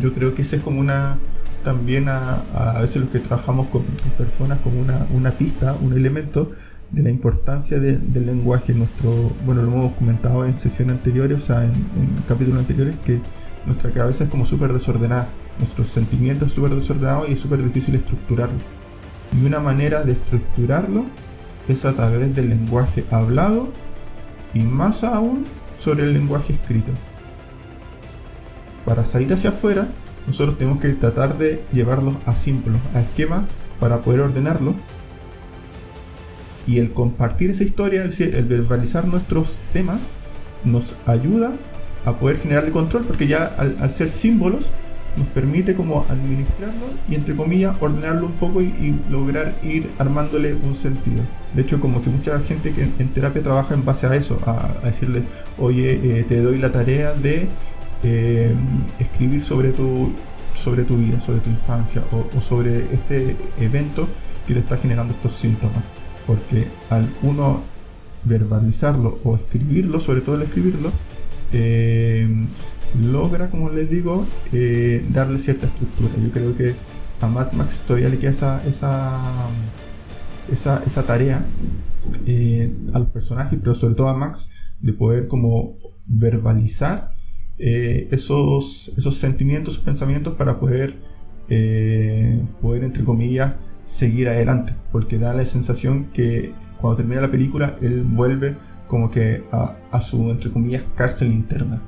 yo 0.01 0.13
creo 0.13 0.35
que 0.35 0.43
ese 0.43 0.57
es 0.57 0.63
como 0.63 0.81
una, 0.81 1.19
también 1.63 2.09
a, 2.09 2.43
a 2.53 2.81
veces 2.81 2.97
los 2.97 3.11
que 3.11 3.21
trabajamos 3.21 3.69
con, 3.69 3.83
personas 4.17 4.59
como 4.61 4.81
una, 4.81 5.07
una 5.13 5.33
pista, 5.33 5.77
un 5.81 5.93
elemento 5.95 6.53
de 6.95 7.03
la 7.03 7.11
importancia 7.11 7.79
del 7.79 8.27
lenguaje. 8.27 8.73
Nuestro, 8.73 9.33
bueno, 9.45 9.63
lo 9.63 9.69
hemos 9.69 9.93
comentado 9.95 10.45
en 10.45 10.57
sesiones 10.57 10.97
anteriores, 10.97 11.43
o 11.43 11.47
sea, 11.47 11.65
en, 11.65 11.73
capítulos 12.29 12.61
anteriores, 12.61 12.97
que 13.05 13.21
nuestra 13.67 13.91
cabeza 13.91 14.25
es 14.25 14.31
como 14.31 14.47
súper 14.47 14.73
desordenada, 14.73 15.29
nuestros 15.59 15.89
sentimientos 15.89 16.53
súper 16.53 16.75
desordenados 16.75 17.29
y 17.29 17.33
es 17.33 17.41
súper 17.41 17.63
difícil 17.63 17.95
estructurarlo. 17.97 18.59
Y 19.33 19.45
una 19.45 19.59
manera 19.59 20.05
de 20.05 20.13
estructurarlo 20.13 21.05
es 21.69 21.85
a 21.85 21.95
través 21.95 22.35
del 22.35 22.51
lenguaje 22.51 23.05
hablado 23.11 23.69
y 24.53 24.61
más 24.61 25.03
aún 25.03 25.45
sobre 25.79 26.05
el 26.05 26.13
lenguaje 26.13 26.53
escrito. 26.53 26.93
Para 28.85 29.05
salir 29.05 29.33
hacia 29.33 29.51
afuera, 29.51 29.89
nosotros 30.27 30.59
tenemos 30.59 30.81
que 30.81 30.91
tratar 30.91 31.37
de 31.39 31.65
llevarlos 31.73 32.15
a 32.27 32.37
símbolos, 32.37 32.81
a 32.95 33.01
esquemas, 33.01 33.45
para 33.81 34.01
poder 34.03 34.21
ordenarlo 34.21 34.75
y 36.67 36.79
el 36.79 36.93
compartir 36.93 37.51
esa 37.51 37.65
historia, 37.65 38.03
el, 38.03 38.45
verbalizar 38.45 39.07
nuestros 39.07 39.59
temas, 39.73 40.03
nos 40.65 40.95
ayuda 41.07 41.55
a 42.05 42.13
poder 42.15 42.39
generar 42.39 42.65
el 42.65 42.73
control, 42.73 43.05
porque 43.05 43.27
ya 43.27 43.45
al, 43.45 43.91
ser 43.91 44.09
símbolos, 44.09 44.71
nos 45.17 45.29
permite 45.29 45.77
como 45.77 46.05
administrarlo 46.09 46.87
y 47.09 47.15
entre 47.15 47.37
comillas 47.37 47.77
ordenarlo 47.79 48.27
un 48.27 48.33
poco 48.33 48.61
y, 48.61 48.99
lograr 49.11 49.55
ir 49.63 49.89
armándole 49.99 50.55
un 50.55 50.75
sentido. 50.75 51.23
De 51.55 51.63
hecho, 51.63 51.79
como 51.79 52.03
que 52.03 52.11
mucha 52.11 52.39
gente 52.41 52.73
que 52.73 52.83
en, 52.83 53.09
terapia 53.09 53.43
trabaja 53.43 53.75
en 53.75 53.85
base 53.85 54.07
a 54.07 54.17
eso, 54.17 54.39
a, 54.45 54.75
decirle, 54.85 55.23
oye, 55.59 56.19
eh, 56.19 56.25
te 56.25 56.41
doy 56.41 56.59
la 56.59 56.73
tarea 56.73 57.13
de 57.13 57.47
eh, 58.03 58.53
escribir 58.99 59.45
sobre 59.45 59.71
tu, 59.71 60.13
sobre 60.55 60.83
tu 60.83 60.97
vida, 60.97 61.21
sobre 61.21 61.39
tu 61.41 61.51
infancia 61.51 62.03
o 62.11 62.41
sobre 62.41 62.79
este 62.93 63.37
evento 63.61 64.09
que 64.47 64.55
te 64.55 64.61
está 64.61 64.77
generando 64.77 65.15
estos 65.15 65.35
síntomas 65.35 65.83
porque 66.27 66.67
al 66.91 67.09
uno 67.23 67.63
verbalizarlo 68.25 69.19
o 69.25 69.37
escribirlo, 69.37 70.01
sobre 70.01 70.23
todo 70.23 70.37
el 70.37 70.43
escribirlo, 70.43 70.91
eh, 71.53 72.29
logra, 73.01 73.51
como 73.51 73.71
les 73.71 73.91
digo, 73.91 74.27
eh, 74.53 75.05
darle 75.11 75.39
cierta 75.39 75.67
estructura. 75.67 76.13
Yo 76.23 76.31
creo 76.31 76.57
que 76.57 76.75
a 77.21 77.29
Mad 77.29 77.53
Max 77.53 77.83
todavía 77.87 78.09
le 78.09 78.19
queda 78.19 78.31
esa, 78.31 78.67
esa, 78.67 79.49
esa, 80.85 81.03
tarea 81.05 81.47
eh, 82.27 82.73
a 82.93 82.99
los 82.99 83.09
personajes, 83.09 83.59
pero 83.61 83.75
sobre 83.75 83.95
todo 83.95 84.09
a 84.09 84.17
Max, 84.17 84.51
de 84.81 84.93
poder 84.93 85.29
como 85.29 85.79
verbalizar 86.07 87.13
esos, 87.57 88.93
esos 88.97 89.17
sentimientos, 89.17 89.75
esos 89.75 89.85
pensamientos 89.85 90.35
para 90.35 90.59
poder, 90.59 90.97
poder 92.61 92.83
entre 92.83 93.05
comillas, 93.05 93.55
seguir 93.85 94.29
adelante, 94.29 94.75
porque 94.93 95.19
da 95.19 95.35
la 95.35 95.45
sensación 95.45 96.07
que 96.13 96.53
cuando 96.81 96.97
termina 96.97 97.23
la 97.23 97.31
película 97.31 97.77
él 97.81 98.03
vuelve 98.03 98.57
como 98.87 99.11
que 99.11 99.43
a, 99.51 100.01
su, 100.01 100.31
entre 100.31 100.51
comillas, 100.51 100.85
cárcel 100.95 101.33
interna, 101.33 101.81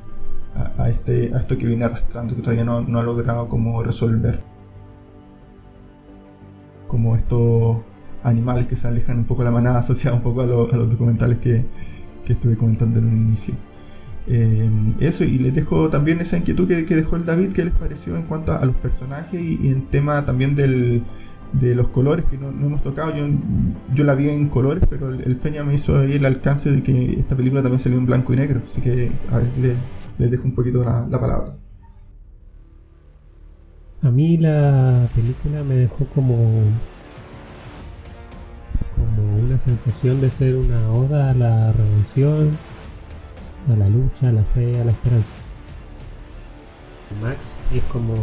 a, 0.79 0.89
este, 0.89 1.33
a 1.35 1.39
esto 1.39 1.57
que 1.59 1.67
viene 1.67 1.85
arrastrando, 1.85 2.35
que 2.35 2.43
todavía 2.43 2.65
no, 2.65 2.79
ha 2.79 3.03
logrado 3.03 3.49
como 3.49 3.83
resolver. 3.83 4.41
Como 6.87 7.15
estos 7.17 7.79
animales 8.23 8.67
que 8.67 8.77
se 8.77 8.89
alejan 8.89 9.19
un 9.19 9.25
poco 9.25 9.43
de 9.43 9.47
la 9.47 9.53
manada, 9.53 9.79
asociado 9.81 10.17
un 10.17 10.23
poco 10.23 10.41
a, 10.41 10.47
los 10.47 10.91
documentales 10.91 11.39
que, 11.39 11.65
estuve 12.27 12.57
comentando 12.57 12.99
en 12.99 13.05
un 13.07 13.17
inicio. 13.17 13.55
Eh, 14.27 14.69
eso, 14.99 15.23
y 15.23 15.39
les 15.39 15.55
dejo 15.55 15.89
también 15.91 16.21
esa 16.21 16.37
inquietud 16.37 16.67
que, 16.67 16.95
dejó 16.97 17.15
el 17.15 17.25
David, 17.25 17.53
que 17.53 17.65
les 17.65 17.75
pareció 17.75 18.17
en 18.17 18.23
cuanto 18.23 18.53
a, 18.53 18.65
los 18.65 18.75
personajes 18.77 19.41
y 19.41 19.69
en 19.69 19.87
tema 19.87 20.27
también 20.27 20.57
del, 20.57 21.05
de 21.61 21.75
los 21.75 21.89
colores 21.89 22.25
que 22.27 22.37
no, 22.37 22.49
hemos 22.49 22.83
tocado. 22.83 23.15
Yo, 23.15 23.27
yo 23.95 24.05
la 24.05 24.15
vi 24.15 24.29
en 24.29 24.49
colores, 24.49 24.85
pero 24.89 25.11
el, 25.11 25.37
Feña 25.37 25.63
me 25.63 25.75
hizo 25.75 25.99
ahí 25.99 26.13
el 26.13 26.27
alcance 26.27 26.71
de 26.71 26.83
que 26.83 27.19
esta 27.19 27.37
película 27.37 27.63
también 27.63 27.81
salió 27.81 27.99
en 27.99 28.07
blanco 28.07 28.33
y 28.33 28.37
negro. 28.37 28.63
Así 28.65 28.81
que 28.81 29.13
a 29.31 29.39
ver, 29.39 29.77
les, 30.19 30.31
dejo 30.31 30.45
un 30.45 30.55
poquito 30.55 30.85
la, 30.85 31.07
la, 31.09 31.21
palabra. 31.21 31.57
A 34.03 34.11
mí 34.11 34.37
la 34.37 35.09
película 35.15 35.63
me 35.63 35.75
dejó 35.75 36.05
como 36.15 36.63
como 38.97 39.37
una 39.39 39.59
sensación 39.59 40.21
de 40.21 40.31
ser 40.31 40.57
una 40.57 40.91
oda 40.91 41.31
a 41.31 41.35
la 41.35 41.73
revolución, 41.73 42.57
a 43.71 43.77
la 43.77 43.89
lucha, 43.89 44.29
a 44.29 44.33
la 44.33 44.43
fe, 44.45 44.81
a 44.81 44.85
la 44.85 44.93
esperanza. 44.93 45.33
Max 47.23 47.57
es 47.73 47.83
como 47.85 48.15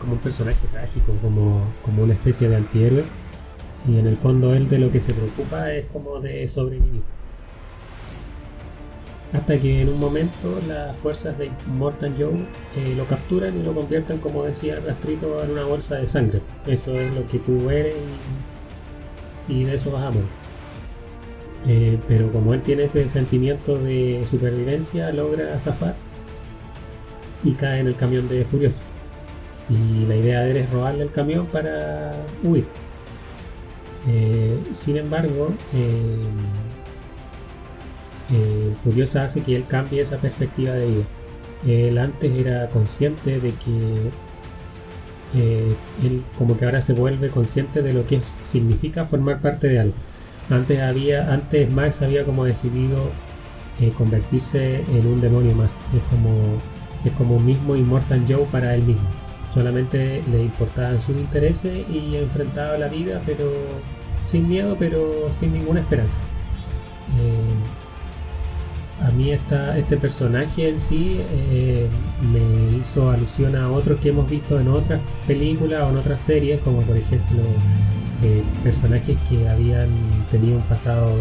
como 0.00 0.14
un 0.14 0.18
personaje 0.18 0.66
trágico, 0.72 1.12
como, 1.22 1.62
como 1.84 2.02
una 2.02 2.14
especie 2.14 2.48
de 2.48 2.56
antihéroe. 2.56 3.04
Y 3.88 3.98
en 3.98 4.06
el 4.06 4.16
fondo 4.16 4.54
él 4.54 4.68
de 4.68 4.78
lo 4.78 4.90
que 4.90 5.00
se 5.00 5.14
preocupa 5.14 5.72
es 5.72 5.86
como 5.86 6.20
de 6.20 6.48
sobrevivir. 6.48 7.02
Hasta 9.32 9.58
que 9.58 9.82
en 9.82 9.90
un 9.90 10.00
momento 10.00 10.58
las 10.66 10.96
fuerzas 10.96 11.36
de 11.36 11.50
Mortal 11.66 12.14
Joe 12.18 12.46
eh, 12.76 12.94
lo 12.96 13.04
capturan 13.04 13.58
y 13.58 13.62
lo 13.62 13.74
convierten, 13.74 14.18
como 14.18 14.42
decía 14.42 14.80
Castrito, 14.84 15.44
en 15.44 15.50
una 15.50 15.64
bolsa 15.64 15.96
de 15.96 16.06
sangre. 16.06 16.40
Eso 16.66 16.98
es 16.98 17.14
lo 17.14 17.26
que 17.28 17.38
tú 17.38 17.68
eres 17.68 17.94
y, 19.48 19.64
de 19.64 19.74
eso 19.74 19.90
vas. 19.90 20.14
Eh, 21.66 21.98
pero 22.08 22.32
como 22.32 22.54
él 22.54 22.62
tiene 22.62 22.84
ese 22.84 23.06
sentimiento 23.10 23.78
de 23.78 24.24
supervivencia, 24.26 25.12
logra 25.12 25.58
zafar 25.60 25.94
y 27.44 27.52
cae 27.52 27.80
en 27.80 27.88
el 27.88 27.96
camión 27.96 28.28
de 28.28 28.44
Furiosa. 28.44 28.82
Y 29.68 30.06
la 30.06 30.16
idea 30.16 30.42
de 30.42 30.52
él 30.52 30.56
es 30.58 30.70
robarle 30.70 31.02
el 31.04 31.10
camión 31.10 31.46
para 31.46 32.12
huir. 32.42 32.66
Eh, 34.06 34.58
sin 34.72 34.96
embargo, 34.96 35.52
eh, 35.74 36.16
eh, 38.32 38.74
Furiosa 38.82 39.24
hace 39.24 39.42
que 39.42 39.56
él 39.56 39.66
cambie 39.68 40.00
esa 40.00 40.16
perspectiva 40.16 40.72
de 40.72 40.86
vida. 40.86 41.04
Él 41.66 41.98
antes 41.98 42.32
era 42.38 42.68
consciente 42.68 43.40
de 43.40 43.52
que 43.52 44.10
él 45.34 46.22
como 46.38 46.56
que 46.56 46.64
ahora 46.64 46.80
se 46.80 46.94
vuelve 46.94 47.28
consciente 47.28 47.82
de 47.82 47.92
lo 47.92 48.06
que 48.06 48.20
significa 48.50 49.04
formar 49.04 49.40
parte 49.40 49.68
de 49.68 49.80
algo. 49.80 49.94
Antes 50.48 50.80
había, 50.80 51.32
antes 51.32 51.70
Max 51.70 52.00
había 52.00 52.24
como 52.24 52.44
decidido 52.44 53.10
convertirse 53.96 54.76
en 54.76 55.06
un 55.06 55.20
demonio 55.20 55.54
más. 55.54 55.72
Es 55.94 56.02
como, 56.10 56.58
es 57.04 57.12
como 57.12 57.36
un 57.36 57.44
mismo 57.44 57.76
Immortal 57.76 58.24
Joe 58.28 58.46
para 58.50 58.74
él 58.74 58.82
mismo 58.82 59.27
solamente 59.58 60.22
le 60.30 60.44
importaban 60.44 61.00
sus 61.00 61.16
intereses 61.16 61.84
y 61.90 62.14
enfrentaba 62.14 62.78
la 62.78 62.86
vida, 62.86 63.20
pero 63.26 63.50
sin 64.24 64.46
miedo, 64.46 64.76
pero 64.78 65.28
sin 65.40 65.52
ninguna 65.52 65.80
esperanza. 65.80 66.22
Eh, 67.18 69.04
a 69.04 69.10
mí 69.10 69.32
esta, 69.32 69.76
este 69.76 69.96
personaje 69.96 70.68
en 70.68 70.78
sí 70.78 71.20
eh, 71.50 71.88
me 72.32 72.76
hizo 72.76 73.10
alusión 73.10 73.56
a 73.56 73.68
otros 73.72 73.98
que 73.98 74.10
hemos 74.10 74.30
visto 74.30 74.60
en 74.60 74.68
otras 74.68 75.00
películas 75.26 75.82
o 75.82 75.90
en 75.90 75.96
otras 75.96 76.20
series, 76.20 76.60
como 76.60 76.80
por 76.82 76.96
ejemplo 76.96 77.40
eh, 78.22 78.44
personajes 78.62 79.18
que 79.28 79.48
habían 79.48 79.88
tenido 80.30 80.58
un 80.58 80.64
pasado 80.64 81.16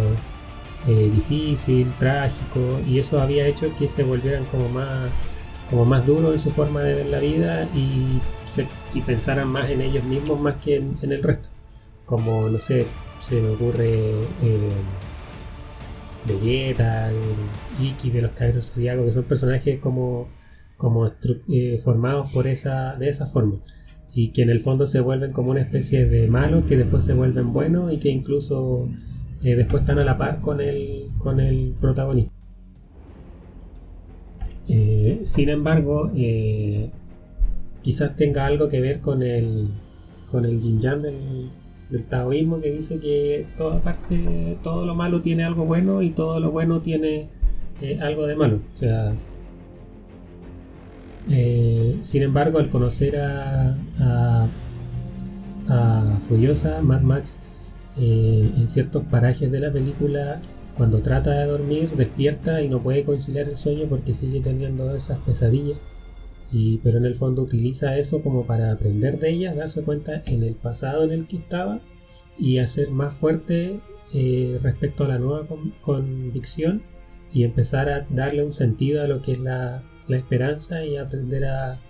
difícil, 0.87 1.91
trágico, 1.99 2.79
y 2.87 2.99
eso 2.99 3.21
había 3.21 3.45
hecho 3.45 3.69
que 3.77 3.89
se 3.89 4.03
volvieran 4.03 4.45
como 4.45 4.69
más 4.69 5.09
como 5.69 5.85
más 5.85 6.05
duro 6.05 6.33
en 6.33 6.39
su 6.39 6.51
forma 6.51 6.81
de 6.81 6.95
ver 6.95 7.05
la 7.07 7.19
vida 7.19 7.67
y, 7.75 8.19
y 8.93 9.01
pensaran 9.01 9.47
más 9.49 9.69
en 9.69 9.81
ellos 9.81 10.03
mismos 10.03 10.39
más 10.39 10.55
que 10.55 10.77
en, 10.77 11.11
el 11.11 11.23
resto. 11.23 11.49
Como, 12.05 12.49
no 12.49 12.59
sé, 12.59 12.85
se 13.19 13.41
me 13.41 13.49
ocurre 13.49 14.21
eh, 14.43 14.69
Vegeta, 16.25 17.09
Iki 17.81 18.11
de 18.11 18.21
los 18.21 18.31
Caballeros 18.31 18.71
Zodiaco, 18.71 19.05
que 19.05 19.11
son 19.11 19.23
personajes 19.25 19.79
como, 19.79 20.29
como 20.77 21.05
eh, 21.49 21.81
formados 21.83 22.31
por 22.31 22.47
esa, 22.47 22.95
de 22.95 23.09
esa 23.09 23.27
forma. 23.27 23.57
Y 24.13 24.31
que 24.31 24.43
en 24.43 24.49
el 24.49 24.61
fondo 24.61 24.87
se 24.87 25.01
vuelven 25.01 25.33
como 25.33 25.51
una 25.51 25.61
especie 25.61 26.05
de 26.05 26.27
malos 26.27 26.65
que 26.65 26.77
después 26.77 27.03
se 27.03 27.13
vuelven 27.13 27.53
buenos 27.53 27.91
y 27.93 27.99
que 27.99 28.09
incluso 28.09 28.89
eh, 29.43 29.55
después 29.55 29.81
están 29.81 29.99
a 29.99 30.05
la 30.05 30.17
par 30.17 30.39
con 30.41 30.61
el, 30.61 31.09
con 31.17 31.39
el 31.39 31.75
protagonista. 31.79 32.36
Eh, 34.67 35.21
sin 35.23 35.49
embargo, 35.49 36.11
eh, 36.15 36.89
quizás 37.81 38.15
tenga 38.15 38.45
algo 38.45 38.67
que 38.69 38.81
ver 38.81 38.99
con 38.99 39.23
el, 39.23 39.69
con 40.29 40.45
el 40.45 40.59
yin 40.61 40.79
yang 40.79 41.01
del, 41.01 41.49
taoísmo 42.09 42.59
que 42.59 42.71
dice 42.71 42.99
que 42.99 43.45
toda 43.57 43.79
parte, 43.79 44.57
todo 44.61 44.85
lo 44.85 44.93
malo 44.93 45.21
tiene 45.21 45.45
algo 45.45 45.63
bueno 45.63 46.01
y 46.01 46.09
todo 46.09 46.39
lo 46.41 46.51
bueno 46.51 46.81
tiene 46.81 47.29
eh, 47.81 47.99
algo 48.01 48.27
de 48.27 48.35
malo. 48.35 48.59
O 48.75 48.77
sea, 48.77 49.13
sin 52.03 52.23
embargo, 52.23 52.59
al 52.59 52.69
conocer 52.69 53.17
a, 53.17 53.77
a, 53.99 54.47
a 55.69 56.19
Furiosa, 56.27 56.81
Mad 56.81 57.01
Max, 57.01 57.37
en 57.97 58.67
ciertos 58.67 59.03
parajes 59.05 59.51
de 59.51 59.59
la 59.59 59.71
película 59.71 60.41
cuando 60.77 60.99
trata 60.99 61.31
de 61.31 61.45
dormir, 61.45 61.89
despierta 61.89 62.61
y 62.61 62.69
no 62.69 62.81
puede 62.81 63.03
conciliar 63.03 63.49
el 63.49 63.57
sueño 63.57 63.87
porque 63.89 64.13
sigue 64.13 64.39
teniendo 64.39 64.95
esas 64.95 65.17
pesadillas. 65.19 65.79
Y, 66.51 66.77
pero 66.77 66.99
en 66.99 67.05
el 67.05 67.15
fondo 67.15 67.41
utiliza 67.41 67.97
eso 67.97 68.21
como 68.21 68.45
para 68.45 68.71
aprender 68.71 69.19
de 69.19 69.31
ellas, 69.31 69.55
darse 69.55 69.83
cuenta 69.83 70.21
en 70.25 70.43
el 70.43 70.53
pasado 70.53 71.03
en 71.03 71.11
el 71.11 71.27
que 71.27 71.37
estaba 71.37 71.81
y 72.37 72.59
hacer 72.59 72.91
más 72.91 73.13
fuerte 73.13 73.79
eh, 74.13 74.59
respecto 74.61 75.03
a 75.03 75.09
la 75.09 75.19
nueva 75.19 75.45
convicción 75.81 76.83
y 77.33 77.43
empezar 77.43 77.89
a 77.89 78.05
darle 78.09 78.45
un 78.45 78.53
sentido 78.53 79.03
a 79.03 79.07
lo 79.07 79.21
que 79.21 79.33
es 79.33 79.39
la, 79.39 79.83
esperanza 80.07 80.85
y 80.85 80.95
aprender 80.95 81.45
a, 81.45 81.81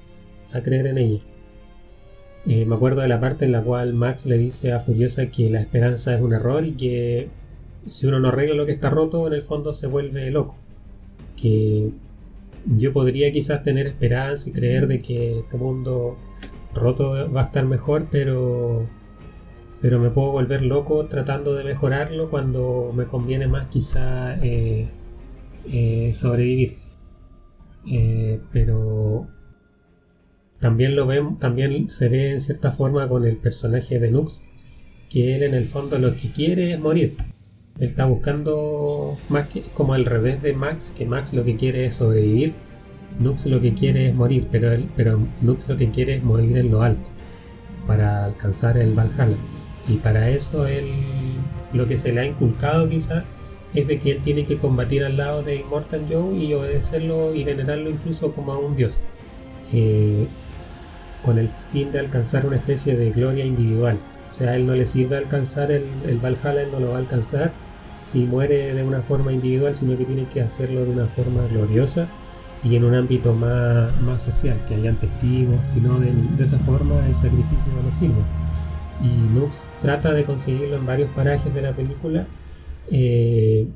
creer 0.63 0.87
en 0.87 0.97
ella. 0.97 1.19
Eh, 2.47 2.65
me 2.65 2.75
acuerdo 2.75 3.01
de 3.01 3.09
la 3.09 3.19
parte 3.19 3.45
en 3.45 3.51
la 3.51 3.61
cual 3.61 3.93
Max 3.93 4.25
le 4.25 4.39
dice 4.39 4.71
a 4.71 4.79
Furiosa 4.79 5.27
que 5.27 5.49
la 5.49 5.59
esperanza 5.59 6.15
es 6.15 6.21
un 6.21 6.33
error 6.33 6.65
y 6.65 6.71
que 6.71 7.29
si 7.89 8.07
uno 8.07 8.19
no 8.19 8.29
arregla 8.29 8.55
lo 8.55 8.65
que 8.65 8.73
está 8.73 8.89
roto, 8.89 9.27
en 9.27 9.33
el 9.33 9.43
fondo 9.43 9.73
se 9.73 9.87
vuelve 9.87 10.29
loco. 10.31 10.55
Que 11.35 11.91
yo 12.65 12.93
podría 12.93 13.31
quizás 13.31 13.63
tener 13.63 13.87
esperanza 13.87 14.49
y 14.49 14.53
creer 14.53 14.87
de 14.87 14.99
que 14.99 15.39
este 15.39 15.57
mundo 15.57 16.17
roto 16.73 17.31
va 17.31 17.41
a 17.41 17.45
estar 17.45 17.65
mejor, 17.65 18.07
pero 18.11 18.87
pero 19.81 19.99
me 19.99 20.09
puedo 20.09 20.31
volver 20.31 20.63
loco 20.63 21.05
tratando 21.05 21.53
de 21.53 21.63
mejorarlo 21.63 22.29
cuando 22.29 22.91
me 22.95 23.05
conviene 23.05 23.47
más 23.47 23.67
quizá 23.67 24.35
eh, 24.43 24.87
eh, 25.71 26.11
sobrevivir. 26.13 26.77
Eh, 27.89 28.39
pero 28.51 29.27
también 30.59 30.95
lo 30.95 31.05
ven, 31.05 31.37
también 31.37 31.89
se 31.89 32.09
ve 32.09 32.31
en 32.31 32.41
cierta 32.41 32.71
forma 32.71 33.07
con 33.07 33.25
el 33.25 33.37
personaje 33.37 33.99
de 33.99 34.11
Nux, 34.11 34.41
que 35.09 35.35
él 35.35 35.43
en 35.43 35.53
el 35.53 35.65
fondo 35.65 35.99
lo 35.99 36.15
que 36.15 36.31
quiere 36.31 36.73
es 36.73 36.79
morir. 36.79 37.15
Él 37.79 37.85
está 37.85 38.05
buscando 38.05 39.17
más 39.29 39.47
que 39.49 39.61
como 39.75 39.93
al 39.93 40.05
revés 40.05 40.41
de 40.41 40.53
Max, 40.53 40.93
que 40.97 41.05
Max 41.05 41.33
lo 41.33 41.43
que 41.43 41.55
quiere 41.57 41.85
es 41.85 41.95
sobrevivir. 41.95 42.53
Nux 43.19 43.45
lo 43.45 43.61
que 43.61 43.73
quiere 43.73 44.09
es 44.09 44.15
morir, 44.15 44.47
pero 44.51 44.71
él, 44.71 44.87
pero 44.95 45.19
Nux 45.41 45.67
lo 45.67 45.77
que 45.77 45.89
quiere 45.89 46.15
es 46.15 46.23
morir 46.23 46.57
en 46.57 46.71
lo 46.71 46.81
alto 46.81 47.09
para 47.85 48.25
alcanzar 48.25 48.77
el 48.77 48.93
Valhalla. 48.93 49.37
Y 49.87 49.97
para 49.97 50.29
eso 50.29 50.67
él 50.67 50.91
lo 51.73 51.87
que 51.87 51.97
se 51.97 52.11
le 52.11 52.21
ha 52.21 52.25
inculcado 52.25 52.89
quizás 52.89 53.23
es 53.73 53.87
de 53.87 53.99
que 53.99 54.11
él 54.11 54.19
tiene 54.23 54.45
que 54.45 54.57
combatir 54.57 55.03
al 55.03 55.17
lado 55.17 55.43
de 55.43 55.57
Immortal 55.57 56.05
Joe 56.09 56.35
y 56.35 56.53
obedecerlo 56.53 57.33
y 57.35 57.43
venerarlo 57.43 57.89
incluso 57.89 58.31
como 58.33 58.53
a 58.53 58.57
un 58.57 58.75
dios. 58.75 58.97
Eh, 59.71 60.27
con 61.23 61.37
el 61.37 61.49
fin 61.71 61.91
de 61.91 61.99
alcanzar 61.99 62.45
una 62.45 62.55
especie 62.55 62.95
de 62.95 63.11
gloria 63.11 63.45
individual. 63.45 63.97
O 64.31 64.33
sea, 64.33 64.55
él 64.55 64.65
no 64.65 64.75
le 64.75 64.85
sirve 64.85 65.17
alcanzar 65.17 65.71
el 65.71 66.19
Valhalla, 66.23 66.61
él 66.61 66.69
no 66.71 66.79
lo 66.79 66.89
va 66.89 66.95
a 66.95 66.99
alcanzar 66.99 67.51
si 68.11 68.19
muere 68.19 68.73
de 68.73 68.83
una 68.83 69.01
forma 69.01 69.33
individual, 69.33 69.75
sino 69.75 69.97
que 69.97 70.05
tiene 70.05 70.25
que 70.25 70.41
hacerlo 70.41 70.85
de 70.85 70.91
una 70.91 71.05
forma 71.05 71.45
gloriosa 71.47 72.07
y 72.63 72.75
en 72.75 72.85
un 72.85 72.95
ámbito 72.95 73.33
más, 73.33 73.91
social, 74.21 74.57
que 74.67 74.75
hayan 74.75 74.95
testigos, 74.95 75.59
sino 75.67 75.99
de, 75.99 76.11
de 76.37 76.43
esa 76.43 76.57
forma 76.59 77.05
el 77.05 77.15
sacrificio 77.15 77.71
no 77.83 77.91
sirve. 77.99 78.21
Y 79.01 79.37
Nux 79.37 79.67
trata 79.81 80.11
de 80.13 80.23
conseguirlo 80.23 80.77
en 80.77 80.85
varios 80.85 81.09
parajes 81.11 81.53
de 81.53 81.61
la 81.61 81.73
película, 81.73 82.25
eh, 82.89 83.67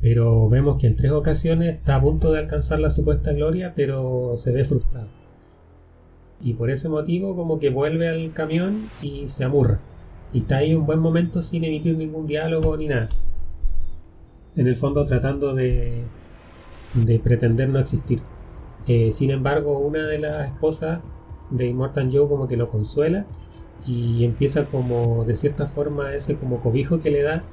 pero 0.00 0.48
vemos 0.48 0.78
que 0.78 0.88
en 0.88 0.96
tres 0.96 1.12
ocasiones 1.12 1.74
está 1.76 1.96
a 1.96 2.00
punto 2.00 2.32
de 2.32 2.40
alcanzar 2.40 2.80
la 2.80 2.90
supuesta 2.90 3.32
gloria, 3.32 3.72
pero 3.76 4.34
se 4.36 4.52
ve 4.52 4.64
frustrado. 4.64 5.08
Y 6.40 6.54
por 6.54 6.70
ese 6.70 6.88
motivo 6.88 7.36
como 7.36 7.60
que 7.60 7.70
vuelve 7.70 8.08
al 8.08 8.32
camión 8.32 8.90
y 9.00 9.28
se 9.28 9.44
amurra. 9.44 9.78
Y 10.32 10.38
está 10.38 10.58
ahí 10.58 10.74
un 10.74 10.86
buen 10.86 10.98
momento 10.98 11.40
sin 11.40 11.62
emitir 11.62 11.96
ningún 11.96 12.26
diálogo 12.26 12.76
ni 12.76 12.88
nada 12.88 13.08
en 14.56 14.66
el 14.66 14.76
fondo 14.76 15.04
tratando 15.04 15.54
de, 15.54 16.02
de 16.94 17.18
pretender 17.18 17.68
no 17.68 17.78
existir. 17.78 18.20
Eh, 18.86 19.12
sin 19.12 19.30
embargo, 19.30 19.78
una 19.78 20.06
de 20.06 20.18
las 20.18 20.48
esposas 20.48 21.00
de 21.50 21.66
Immortal 21.66 22.10
Joe 22.12 22.28
como 22.28 22.48
que 22.48 22.56
lo 22.56 22.68
consuela 22.68 23.26
y 23.86 24.24
empieza 24.24 24.66
como 24.66 25.24
de 25.24 25.36
cierta 25.36 25.66
forma 25.66 26.14
ese 26.14 26.36
como 26.36 26.60
cobijo 26.60 27.00
que 27.00 27.10
le 27.10 27.22
da, 27.22 27.44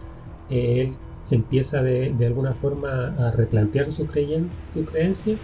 eh, 0.50 0.82
él 0.82 0.94
se 1.24 1.36
empieza 1.36 1.82
de, 1.84 2.14
de, 2.18 2.26
alguna 2.26 2.54
forma 2.54 3.16
a 3.18 3.32
replantear 3.32 3.92
sus, 3.92 4.10
creencias 4.10 5.40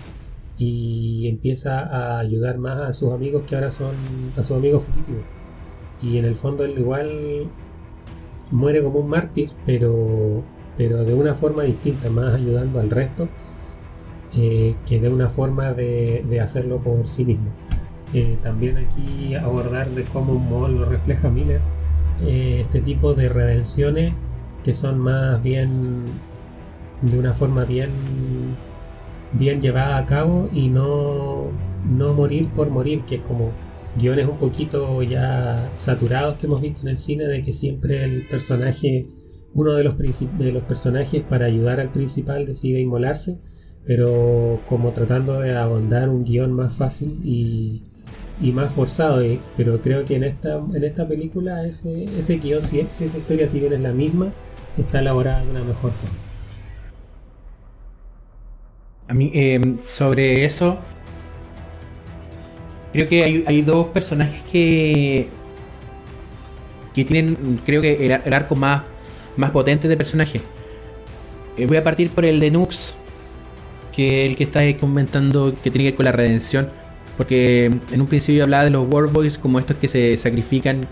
y 0.58 1.28
empieza 1.28 1.82
a 1.82 2.20
ayudar 2.20 2.58
más 2.58 2.78
a 2.78 2.94
sus 2.94 3.12
amigos 3.12 3.44
que 3.48 3.56
ahora 3.56 3.72
son 3.72 3.94
a 4.38 4.44
sus 4.44 4.58
amigos 4.58 4.84
fugitivos. 4.84 5.24
Y 6.02 6.18
en 6.18 6.26
el 6.26 6.36
fondo 6.36 6.64
él 6.64 6.78
igual 6.78 7.50
muere 8.52 8.82
como 8.84 9.00
un 9.00 9.10
mártir, 9.10 9.52
pero 9.66 10.44
pero 10.78 11.06
de 11.06 11.14
una 11.14 11.36
forma 11.36 11.64
distinta, 11.64 12.10
más 12.10 12.34
ayudando 12.36 12.80
al 12.80 12.90
resto. 12.90 13.30
eh, 14.34 14.82
que 14.86 15.00
dé 15.00 15.10
una 15.10 15.30
forma 15.30 15.74
de, 15.74 16.24
de 16.28 16.42
hacerlo 16.42 16.82
por 16.84 17.08
sí 17.08 17.26
mismo. 17.26 17.58
Eh, 18.14 18.40
también 18.44 18.78
aquí 18.78 19.36
abordar 19.36 19.92
de 19.92 20.06
cómo 20.06 20.34
un 20.34 20.50
mall 20.50 20.76
lo 20.76 20.86
refleja 20.86 21.30
Miller, 21.30 21.66
eh, 22.20 22.60
este 22.62 22.82
tipo 22.82 23.14
de 23.14 23.30
redenciones 23.30 24.16
que 24.64 24.74
son 24.74 25.00
más 25.00 25.42
bien 25.44 26.22
de 27.02 27.20
una 27.20 27.34
forma 27.34 27.66
bien 27.66 28.58
bien 29.32 29.62
llevada 29.62 29.98
a 29.98 30.06
cabo 30.06 30.50
y 30.54 30.70
no, 30.70 31.60
no 31.84 32.14
morir 32.14 32.50
por 32.54 32.70
morir, 32.70 33.06
que 33.06 33.16
es 33.18 33.22
como 33.22 33.58
guiones 33.96 34.28
un 34.28 34.38
poquito 34.38 35.02
ya 35.04 35.74
saturados 35.78 36.38
que 36.38 36.48
hemos 36.48 36.62
visto 36.62 36.82
en 36.84 36.90
el 36.90 36.98
cine 36.98 37.26
de 37.26 37.44
que 37.44 37.54
siempre 37.54 38.04
el 38.04 38.28
personaje, 38.28 39.08
uno 39.56 39.74
de 39.74 39.84
los, 39.84 39.98
de 39.98 40.52
los 40.52 40.64
personajes 40.64 41.24
para 41.24 41.46
ayudar 41.46 41.80
al 41.80 41.90
principal 41.90 42.46
decide 42.46 42.82
inmolarse, 42.82 43.40
pero 43.86 44.60
como 44.68 44.92
tratando 44.92 45.40
de 45.40 45.56
ahondar 45.56 46.10
un 46.10 46.26
guion 46.26 46.52
más 46.52 46.76
fácil 46.76 47.20
y, 47.24 47.84
y 48.42 48.52
más 48.52 48.72
forzado. 48.74 49.22
Eh, 49.22 49.40
pero 49.56 49.82
creo 49.82 50.04
que 50.04 50.18
en 50.18 50.26
esta, 50.26 50.58
en 50.58 50.84
esta 50.84 51.08
película 51.08 51.66
ese, 51.66 52.04
ese 52.20 52.38
guion, 52.38 52.62
si, 52.62 52.82
esa 52.82 53.18
historia 53.18 53.48
si 53.48 53.60
bien 53.60 53.74
es 53.74 53.80
la 53.80 53.94
misma, 53.94 54.28
está 54.78 55.00
elaborada 55.00 55.44
de 55.44 55.52
una 55.52 55.64
mejor 55.64 55.92
forma. 55.92 56.16
A 59.08 59.14
mí, 59.14 59.32
em, 59.34 59.78
sobre 59.86 60.44
eso, 60.46 60.78
creo 62.92 63.08
que 63.08 63.46
hay, 63.48 63.62
dos 63.62 63.88
personajes 63.88 64.44
que 64.52 65.30
que 66.94 67.04
tienen, 67.04 67.60
creo 67.66 67.82
que 67.82 68.06
el, 68.06 68.34
arco 68.34 68.56
más, 68.56 68.84
más 69.38 69.52
potente 69.52 69.88
de 69.88 69.98
personaje. 69.98 70.42
Eh, 71.58 71.66
voy 71.66 71.78
a 71.78 71.84
partir 71.84 72.10
por 72.10 72.26
el 72.26 72.40
de 72.40 72.52
Nux, 72.52 72.94
que 73.94 74.26
el 74.26 74.36
que 74.36 74.44
está 74.44 74.62
comentando 74.78 75.54
que 75.64 75.72
tiene 75.72 75.86
que 75.86 75.92
ver 75.92 75.96
con 75.96 76.06
la 76.06 76.12
redención. 76.12 76.70
Porque 77.18 77.66
en 77.92 78.02
un 78.02 78.08
principio 78.08 78.44
hablaba 78.44 78.66
de 78.66 78.70
los 78.70 78.88
Warboys 78.92 79.38
como 79.38 79.60
estos 79.60 79.78
que 79.78 79.88
se 79.88 80.18
sacrifican 80.18 80.88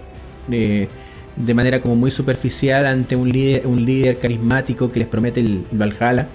eh, 0.52 0.88
de 1.36 1.54
manera 1.54 1.82
como 1.82 1.96
muy 1.96 2.12
superficial 2.12 2.86
ante 2.86 3.16
un 3.16 3.30
líder, 3.30 3.68
un 3.68 3.84
líder 3.86 4.20
carismático 4.20 4.92
que 4.92 5.00
les 5.00 5.08
promete 5.08 5.42
el 5.42 5.66
Valhalla. 5.72 6.28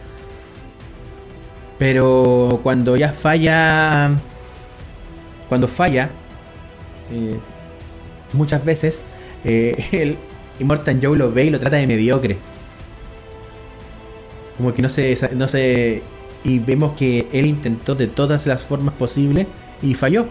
Pero 1.78 2.60
cuando 2.62 2.96
ya 2.96 3.12
falla. 3.12 4.10
Cuando 5.48 5.68
falla. 5.68 6.10
Eh, 7.12 7.38
muchas 8.32 8.64
veces. 8.64 9.04
Eh, 9.44 9.76
el 9.92 10.18
Immortal 10.58 10.98
Joe 11.02 11.16
lo 11.16 11.32
ve 11.32 11.46
y 11.46 11.50
lo 11.50 11.58
trata 11.58 11.76
de 11.76 11.86
mediocre. 11.86 12.36
Como 14.56 14.74
que 14.74 14.82
no 14.82 14.88
se, 14.88 15.16
no 15.34 15.48
se. 15.48 16.02
Y 16.44 16.58
vemos 16.58 16.96
que 16.96 17.28
él 17.32 17.46
intentó 17.46 17.94
de 17.94 18.06
todas 18.08 18.46
las 18.46 18.62
formas 18.62 18.94
posibles 18.94 19.46
y 19.82 19.94
falló. 19.94 20.26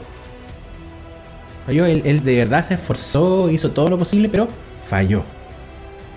Falló, 1.65 1.85
él, 1.85 2.01
él 2.05 2.23
de 2.23 2.35
verdad 2.35 2.65
se 2.65 2.75
esforzó, 2.75 3.49
hizo 3.49 3.71
todo 3.71 3.89
lo 3.89 3.97
posible, 3.97 4.29
pero 4.29 4.47
falló. 4.85 5.23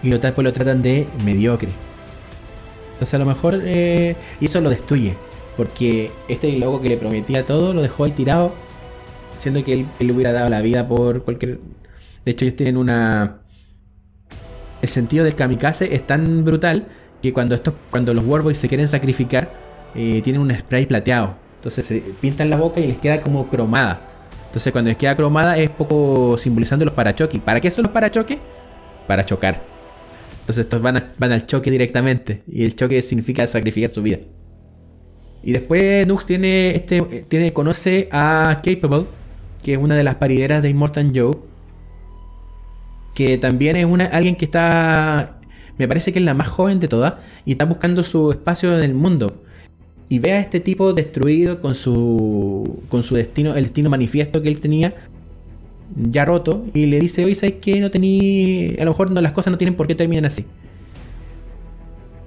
Y 0.02 0.08
lo, 0.08 0.18
después 0.18 0.44
lo 0.44 0.52
tratan 0.52 0.82
de 0.82 1.06
mediocre. 1.24 1.70
Entonces 2.92 3.14
a 3.14 3.18
lo 3.18 3.26
mejor 3.26 3.60
eh, 3.64 4.16
eso 4.40 4.60
lo 4.60 4.70
destruye. 4.70 5.14
Porque 5.56 6.10
este 6.28 6.52
loco 6.52 6.80
que 6.80 6.88
le 6.88 6.96
prometía 6.96 7.44
todo 7.44 7.74
lo 7.74 7.82
dejó 7.82 8.04
ahí 8.04 8.12
tirado. 8.12 8.52
Siendo 9.38 9.64
que 9.64 9.72
él, 9.72 9.86
le 9.98 10.12
hubiera 10.12 10.32
dado 10.32 10.48
la 10.50 10.60
vida 10.60 10.86
por 10.86 11.24
cualquier... 11.24 11.60
De 12.24 12.32
hecho 12.32 12.44
ellos 12.44 12.56
tienen 12.56 12.76
una... 12.76 13.39
El 14.82 14.88
sentido 14.88 15.24
del 15.24 15.34
kamikaze 15.34 15.94
es 15.94 16.06
tan 16.06 16.44
brutal 16.44 16.86
que 17.22 17.32
cuando, 17.32 17.54
estos, 17.54 17.74
cuando 17.90 18.14
los 18.14 18.24
Warboys 18.24 18.58
se 18.58 18.68
quieren 18.68 18.88
sacrificar, 18.88 19.52
eh, 19.94 20.20
tienen 20.22 20.40
un 20.40 20.54
spray 20.54 20.86
plateado. 20.86 21.34
Entonces 21.56 21.84
se 21.84 22.02
pintan 22.20 22.48
la 22.48 22.56
boca 22.56 22.80
y 22.80 22.86
les 22.86 22.98
queda 22.98 23.20
como 23.20 23.48
cromada. 23.48 24.00
Entonces 24.46 24.72
cuando 24.72 24.88
les 24.88 24.96
queda 24.96 25.14
cromada 25.14 25.58
es 25.58 25.70
poco 25.70 26.38
simbolizando 26.38 26.84
los 26.84 26.94
parachoques. 26.94 27.40
¿Para 27.40 27.60
qué 27.60 27.70
son 27.70 27.84
los 27.84 27.92
parachoques? 27.92 28.38
Para 29.06 29.24
chocar. 29.24 29.62
Entonces 30.40 30.64
estos 30.64 30.80
van, 30.80 31.12
al 31.20 31.46
choque 31.46 31.70
directamente. 31.70 32.42
Y 32.50 32.64
el 32.64 32.74
choque 32.74 33.02
significa 33.02 33.46
sacrificar 33.46 33.90
su 33.90 34.02
vida. 34.02 34.18
Y 35.42 35.52
después 35.52 36.06
Nux 36.06 36.26
tiene, 36.26 36.74
este, 36.74 37.00
tiene, 37.28 37.52
conoce 37.52 38.08
a 38.10 38.60
Capable, 38.64 39.04
que 39.62 39.74
es 39.74 39.78
una 39.78 39.96
de 39.96 40.04
las 40.04 40.16
parideras 40.16 40.62
de 40.62 40.70
Immortal 40.70 41.12
Joe. 41.14 41.49
Que 43.14 43.38
también 43.38 43.76
es 43.76 43.84
una, 43.84 44.06
alguien 44.06 44.36
que 44.36 44.44
está, 44.44 45.38
me 45.78 45.88
parece 45.88 46.12
que 46.12 46.18
es 46.18 46.24
la 46.24 46.34
más 46.34 46.48
joven 46.48 46.80
de 46.80 46.88
todas, 46.88 47.14
y 47.44 47.52
está 47.52 47.64
buscando 47.64 48.02
su 48.02 48.30
espacio 48.30 48.76
en 48.76 48.84
el 48.84 48.94
mundo. 48.94 49.42
Y 50.08 50.18
ve 50.18 50.32
a 50.32 50.40
este 50.40 50.60
tipo 50.60 50.92
destruido 50.92 51.60
con 51.60 51.74
su, 51.74 52.82
con 52.88 53.02
su 53.02 53.14
destino, 53.14 53.54
el 53.54 53.64
destino 53.64 53.90
manifiesto 53.90 54.42
que 54.42 54.48
él 54.48 54.60
tenía, 54.60 54.94
ya 55.96 56.24
roto, 56.24 56.64
y 56.74 56.86
le 56.86 56.98
dice, 56.98 57.24
oye, 57.24 57.34
¿sabes 57.34 57.56
qué? 57.60 57.80
No 57.80 57.90
tenía, 57.90 58.80
a 58.80 58.84
lo 58.84 58.90
mejor 58.92 59.10
no, 59.10 59.20
las 59.20 59.32
cosas 59.32 59.50
no 59.50 59.58
tienen 59.58 59.76
por 59.76 59.86
qué 59.86 59.94
terminar 59.94 60.26
así. 60.26 60.44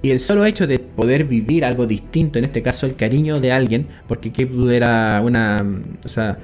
Y 0.04 0.10
el 0.10 0.20
solo 0.20 0.44
hecho 0.44 0.66
de 0.66 0.80
poder 0.80 1.24
vivir 1.24 1.64
algo 1.64 1.86
distinto, 1.86 2.38
en 2.38 2.44
este 2.44 2.60
caso 2.60 2.84
el 2.84 2.94
cariño 2.94 3.40
de 3.40 3.52
alguien, 3.52 3.86
porque 4.06 4.30
Cape 4.30 4.76
era 4.76 5.22
una. 5.24 5.64
O 6.04 6.08
sea, 6.08 6.36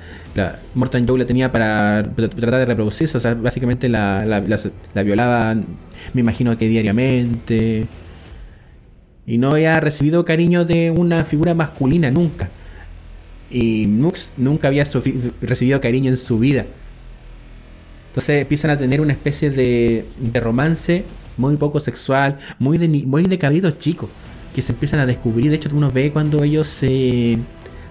Morton 0.73 1.07
Joe 1.07 1.19
la 1.19 1.27
tenía 1.27 1.53
para 1.53 2.03
tratar 2.15 2.57
de 2.57 2.65
reproducirse, 2.65 3.19
o 3.19 3.21
sea, 3.21 3.35
básicamente 3.35 3.91
la, 3.91 4.25
la, 4.25 5.03
violaba, 5.03 5.55
me 6.15 6.21
imagino 6.23 6.57
que 6.57 6.69
diariamente. 6.69 7.85
Y 9.27 9.37
no 9.37 9.51
había 9.51 9.79
recibido 9.79 10.25
cariño 10.25 10.65
de 10.65 10.91
una 10.91 11.25
figura 11.25 11.53
masculina 11.53 12.11
nunca. 12.11 12.49
Y 13.51 13.85
Nux 13.89 14.31
nunca 14.39 14.69
había 14.69 14.87
recibido 15.43 15.83
cariño 15.83 16.09
en 16.09 16.17
su 16.17 16.39
vida. 16.39 16.65
Entonces 18.09 18.41
empiezan 18.41 18.71
a 18.71 18.79
tener 18.79 19.03
una 19.03 19.13
especie 19.13 19.51
de, 19.51 20.07
de 20.19 20.41
romance 20.41 21.05
muy 21.41 21.57
poco 21.57 21.81
sexual, 21.81 22.39
muy 22.59 22.79
de, 22.79 22.89
muy 23.07 23.25
de 23.25 23.79
chicos, 23.79 24.11
que 24.55 24.63
se 24.63 24.73
empiezan 24.73 25.01
a 25.01 25.07
descubrir. 25.07 25.51
De 25.51 25.57
hecho, 25.57 25.71
uno 25.73 25.91
ve 25.91 26.13
cuando 26.13 26.45
ellos 26.45 26.67
se, 26.67 27.39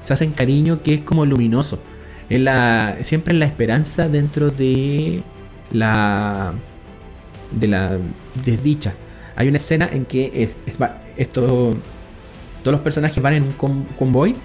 se 0.02 0.14
hacen 0.14 0.32
cariño 0.32 0.82
que 0.84 0.96
es 0.96 1.02
como 1.02 1.26
luminoso. 1.26 1.80
Es 2.30 2.40
la, 2.40 2.98
siempre 3.02 3.34
la 3.34 3.46
esperanza 3.46 4.08
dentro 4.08 4.52
de 4.52 5.24
la, 5.72 6.54
de 7.52 7.68
la 7.68 7.98
desdicha. 8.46 8.94
Hay 9.36 9.48
una 9.48 9.58
escena 9.58 9.90
en 9.92 10.06
que 10.06 10.50
esto, 11.18 11.76
todos 12.64 12.72
los 12.72 12.82
personajes 12.82 13.24
van 13.24 13.34
en 13.34 13.44
un 13.44 13.86
convoy 13.98 14.36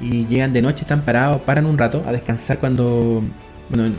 y 0.00 0.26
llegan 0.26 0.52
de 0.52 0.62
noche, 0.62 0.82
están 0.82 1.02
parados, 1.02 1.42
paran 1.42 1.66
un 1.66 1.78
rato 1.78 2.02
a 2.06 2.12
descansar 2.12 2.58
cuando... 2.58 3.22
Bueno, 3.68 3.94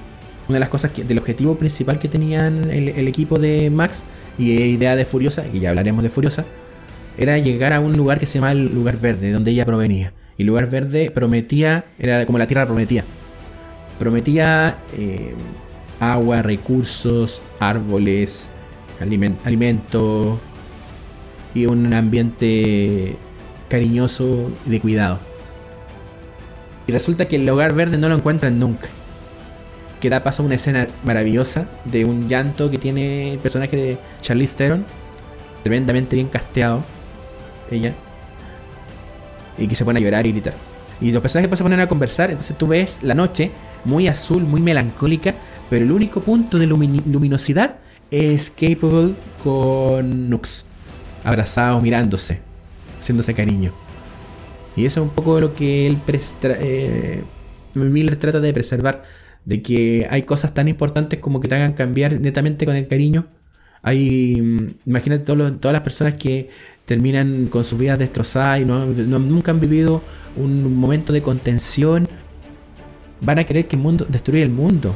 una 0.47 0.55
de 0.57 0.59
las 0.59 0.69
cosas 0.69 0.91
que, 0.91 1.03
del 1.03 1.17
objetivo 1.19 1.55
principal 1.55 1.99
que 1.99 2.09
tenían 2.09 2.69
el, 2.69 3.07
equipo 3.07 3.39
de 3.39 3.69
Max 3.69 4.03
y 4.37 4.51
idea 4.51 4.95
de 4.95 5.05
Furiosa, 5.05 5.43
que 5.43 5.59
ya 5.59 5.69
hablaremos 5.69 6.03
de 6.03 6.09
Furiosa, 6.09 6.45
era 7.17 7.37
llegar 7.37 7.73
a 7.73 7.79
un 7.79 7.95
lugar 7.95 8.19
que 8.19 8.25
se 8.25 8.35
llama 8.35 8.51
el 8.51 8.73
lugar 8.73 8.99
verde, 8.99 9.31
donde 9.31 9.51
ella 9.51 9.65
provenía. 9.65 10.13
Y 10.37 10.41
el 10.41 10.47
lugar 10.47 10.69
verde 10.69 11.11
prometía, 11.11 11.85
era 11.99 12.25
como 12.25 12.37
la 12.39 12.47
tierra 12.47 12.65
prometía. 12.65 13.03
Prometía 13.99 14.77
eh, 14.97 15.33
agua, 15.99 16.41
recursos, 16.41 17.41
árboles, 17.59 18.49
alimento 19.45 20.39
y 21.53 21.67
un 21.67 21.93
ambiente 21.93 23.15
cariñoso 23.69 24.51
y 24.65 24.71
de 24.71 24.79
cuidado. 24.79 25.19
Y 26.87 26.91
resulta 26.91 27.27
que 27.27 27.37
el 27.37 27.45
lugar 27.45 27.73
verde 27.73 27.97
no 27.97 28.09
lo 28.09 28.15
encuentran 28.15 28.59
nunca 28.59 28.89
que 30.03 30.09
da 30.09 30.21
paso 30.21 30.43
a 30.43 30.45
una 30.45 30.55
escena 30.55 30.85
maravillosa 31.05 31.65
de 31.85 32.03
un 32.03 32.27
llanto 32.27 32.69
que 32.69 32.77
tiene 32.77 33.31
el 33.31 33.39
personaje 33.39 33.77
de 33.77 33.97
Charlize 34.19 34.53
Theron, 34.53 34.83
tremendamente 35.63 36.17
bien 36.17 36.27
casteado, 36.27 36.83
ella, 37.71 37.93
y 39.57 39.65
que 39.65 39.77
se 39.77 39.85
pone 39.85 40.01
a 40.01 40.03
llorar 40.03 40.27
y 40.27 40.33
gritar. 40.33 40.55
Y 40.99 41.13
los 41.13 41.21
personajes 41.21 41.47
pues 41.47 41.59
se 41.59 41.63
ponen 41.63 41.79
a 41.79 41.87
conversar, 41.87 42.31
entonces 42.31 42.57
tú 42.57 42.67
ves 42.67 42.99
la 43.01 43.13
noche 43.13 43.51
muy 43.85 44.09
azul, 44.09 44.43
muy 44.43 44.59
melancólica, 44.59 45.35
pero 45.69 45.85
el 45.85 45.91
único 45.93 46.19
punto 46.19 46.59
de 46.59 46.67
luminosidad 46.67 47.77
es 48.11 48.49
Capable 48.49 49.13
con 49.41 50.29
Nux, 50.29 50.65
abrazados, 51.23 51.81
mirándose, 51.81 52.39
haciéndose 52.99 53.33
cariño. 53.33 53.71
Y 54.75 54.85
eso 54.85 54.99
es 54.99 55.07
un 55.07 55.13
poco 55.13 55.39
lo 55.39 55.53
que 55.53 55.87
él 55.87 55.97
eh, 56.43 57.23
Miller 57.73 58.17
trata 58.17 58.41
de 58.41 58.51
preservar 58.51 59.22
de 59.45 59.61
que 59.61 60.07
hay 60.09 60.23
cosas 60.23 60.53
tan 60.53 60.67
importantes 60.67 61.19
como 61.19 61.39
que 61.39 61.47
te 61.47 61.55
hagan 61.55 61.73
cambiar 61.73 62.19
netamente 62.19 62.65
con 62.65 62.75
el 62.75 62.87
cariño. 62.87 63.27
Hay, 63.81 64.39
mm, 64.41 64.67
imagínate 64.85 65.25
todas 65.25 65.73
las 65.73 65.81
personas 65.81 66.15
que 66.15 66.49
terminan 66.85 67.47
con 67.47 67.63
sus 67.63 67.79
vidas 67.79 67.99
destrozadas 67.99 68.61
y 68.61 68.65
no, 68.65 68.85
nunca 68.85 69.51
han 69.51 69.59
vivido 69.59 70.01
un 70.35 70.75
momento 70.75 71.13
de 71.13 71.21
contención, 71.21 72.07
van 73.21 73.39
a 73.39 73.43
querer 73.45 73.67
que 73.67 73.75
el 73.75 73.81
mundo 73.81 74.05
destruya 74.09 74.43
el 74.43 74.51
mundo. 74.51 74.93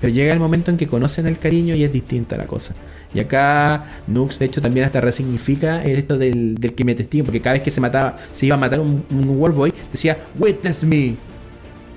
Pero 0.00 0.12
llega 0.12 0.32
el 0.32 0.38
momento 0.38 0.70
en 0.70 0.76
que 0.76 0.86
conocen 0.86 1.26
el 1.26 1.38
cariño 1.38 1.74
y 1.74 1.82
es 1.82 1.92
distinta 1.92 2.36
la 2.36 2.46
cosa. 2.46 2.74
Y 3.12 3.20
acá 3.20 4.02
Nux, 4.06 4.38
de 4.38 4.46
hecho, 4.46 4.62
también 4.62 4.86
hasta 4.86 5.00
resignifica 5.00 5.82
esto 5.82 6.16
del, 6.18 6.54
del 6.54 6.74
que 6.74 6.84
me 6.84 6.94
testigo, 6.94 7.24
porque 7.24 7.40
cada 7.40 7.54
vez 7.54 7.62
que 7.62 7.70
se 7.72 7.80
mataba, 7.80 8.16
se 8.32 8.46
iba 8.46 8.54
a 8.54 8.58
matar 8.58 8.80
un, 8.80 9.04
un 9.10 9.28
World 9.30 9.56
Boy, 9.56 9.74
decía, 9.90 10.18
Witness 10.38 10.84
me. 10.84 11.16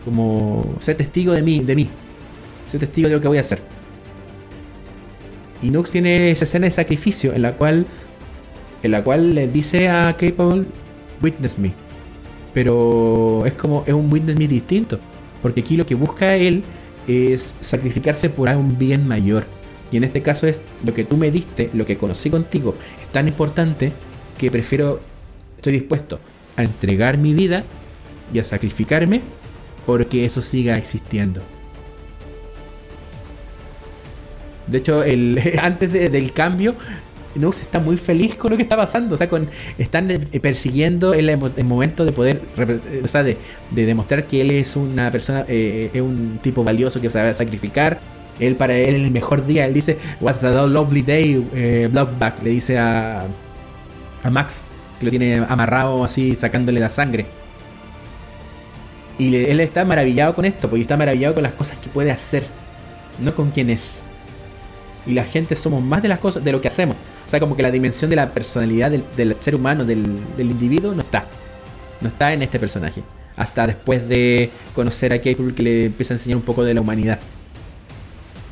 Como, 0.06 0.76
sé 0.80 0.96
testigo 0.96 1.34
de 1.34 1.42
mí, 1.42 1.60
de 1.60 1.76
mí. 1.76 1.90
Sé 2.68 2.80
testigo 2.80 3.08
de 3.08 3.16
lo 3.16 3.22
que 3.22 3.28
voy 3.28 3.38
a 3.38 3.42
hacer. 3.42 3.60
Y 5.62 5.70
Nux 5.70 5.92
tiene 5.92 6.32
esa 6.32 6.46
escena 6.46 6.66
de 6.66 6.72
sacrificio 6.72 7.34
en 7.34 7.44
la 7.44 7.54
cual, 7.54 7.86
en 8.82 8.92
la 8.92 9.04
cual 9.04 9.36
le 9.36 9.48
dice 9.48 9.90
a 9.90 10.16
Capable, 10.18 10.66
Witness 11.22 11.58
me. 11.60 11.74
Pero 12.54 13.46
es 13.46 13.54
como, 13.54 13.84
es 13.86 13.94
un 13.94 14.12
Witness 14.12 14.38
me 14.38 14.48
distinto. 14.48 15.00
Porque 15.42 15.62
aquí 15.62 15.78
lo 15.78 15.86
que 15.86 15.96
busca 15.96 16.36
él 16.36 16.64
es 17.08 17.56
sacrificarse 17.62 18.30
por 18.30 18.50
un 18.50 18.78
bien 18.78 19.08
mayor. 19.08 19.46
Y 19.92 19.98
en 19.98 20.04
este 20.04 20.22
caso 20.22 20.48
es 20.48 20.62
lo 20.84 20.94
que 20.94 21.04
tú 21.04 21.18
me 21.18 21.32
diste, 21.32 21.70
lo 21.74 21.86
que 21.86 21.98
conocí 21.98 22.30
contigo, 22.30 22.76
es 23.02 23.10
tan 23.10 23.28
importante 23.28 23.92
que 24.38 24.50
prefiero, 24.50 25.02
estoy 25.58 25.74
dispuesto 25.74 26.20
a 26.56 26.64
entregar 26.64 27.18
mi 27.18 27.34
vida 27.34 27.64
y 28.34 28.40
a 28.40 28.44
sacrificarme 28.44 29.22
porque 29.92 30.24
eso 30.26 30.42
siga 30.42 30.78
existiendo. 30.78 31.42
De 34.68 34.78
hecho, 34.78 35.04
el, 35.04 35.40
antes 35.62 35.92
de- 35.92 36.10
del 36.10 36.32
cambio, 36.34 36.76
Nux 37.36 37.62
está 37.62 37.80
muy 37.80 37.98
feliz 37.98 38.36
con 38.36 38.52
lo 38.52 38.58
que 38.58 38.64
está 38.64 38.78
pasando. 38.78 39.16
O 39.16 39.18
sea, 39.18 39.30
con, 39.30 39.50
están 39.78 40.12
eh, 40.12 40.20
persiguiendo 40.42 41.14
el, 41.14 41.30
el 41.30 41.66
momento 41.66 42.06
de 42.06 42.12
poder, 42.14 42.42
eh, 42.58 43.02
o 43.04 43.08
sea, 43.08 43.24
de, 43.24 43.38
de 43.72 43.86
demostrar 43.86 44.28
que 44.28 44.42
él 44.42 44.52
es 44.52 44.76
una 44.76 45.12
persona, 45.12 45.46
eh, 45.48 45.90
es 45.94 46.02
un 46.02 46.40
tipo 46.42 46.64
valioso 46.64 47.02
que 47.02 47.10
sabe 47.12 47.34
sacrificar. 47.34 48.00
Él, 48.40 48.56
para 48.56 48.76
él, 48.78 48.96
el 48.96 49.12
mejor 49.12 49.46
día, 49.46 49.66
él 49.66 49.74
dice, 49.74 49.98
What's 50.22 50.44
a 50.44 50.66
lovely 50.68 51.02
day, 51.02 51.46
eh, 51.54 51.90
Bloodback, 51.92 52.42
le 52.44 52.50
dice 52.52 52.78
a, 52.80 53.26
a 54.24 54.30
Max, 54.30 54.64
que 55.00 55.06
lo 55.06 55.10
tiene 55.12 55.44
amarrado 55.48 56.04
así, 56.04 56.36
sacándole 56.36 56.80
la 56.80 56.90
sangre. 56.90 57.26
Y 59.22 59.36
él 59.36 59.60
está 59.60 59.86
maravillado 59.86 60.34
con 60.34 60.46
esto, 60.46 60.68
porque 60.68 60.82
está 60.82 60.98
maravillado 60.98 61.36
con 61.36 61.44
las 61.44 61.54
cosas 61.54 61.78
que 61.78 61.90
puede 61.90 62.10
hacer, 62.10 62.44
no 63.20 63.36
con 63.36 63.52
quién 63.52 63.70
es. 63.70 64.02
Y 65.06 65.14
la 65.14 65.26
gente 65.26 65.56
somos 65.56 65.84
más 65.84 66.02
de 66.02 66.08
las 66.08 66.18
cosas, 66.18 66.44
de 66.44 66.52
lo 66.52 66.60
que 66.60 66.68
hacemos. 66.68 66.96
O 67.28 67.30
sea, 67.30 67.40
como 67.40 67.56
que 67.56 67.62
la 67.62 67.70
dimensión 67.70 68.10
de 68.10 68.16
la 68.16 68.32
personalidad 68.32 68.90
del, 68.90 69.36
ser 69.38 69.54
humano, 69.54 69.86
del, 69.86 70.18
individuo, 70.40 70.96
no 70.96 71.04
está. 71.04 71.28
No 72.02 72.08
está 72.08 72.34
en 72.34 72.42
este 72.42 72.58
personaje. 72.58 73.04
Hasta 73.36 73.68
después 73.68 74.10
de 74.10 74.50
conocer 74.74 75.14
a 75.14 75.20
Capable 75.20 75.54
que 75.54 75.62
le 75.62 75.86
empieza 75.86 76.16
a 76.16 76.18
enseñar 76.18 76.38
un 76.38 76.44
poco 76.44 76.64
de 76.64 76.74
la 76.74 76.82
humanidad. 76.82 77.20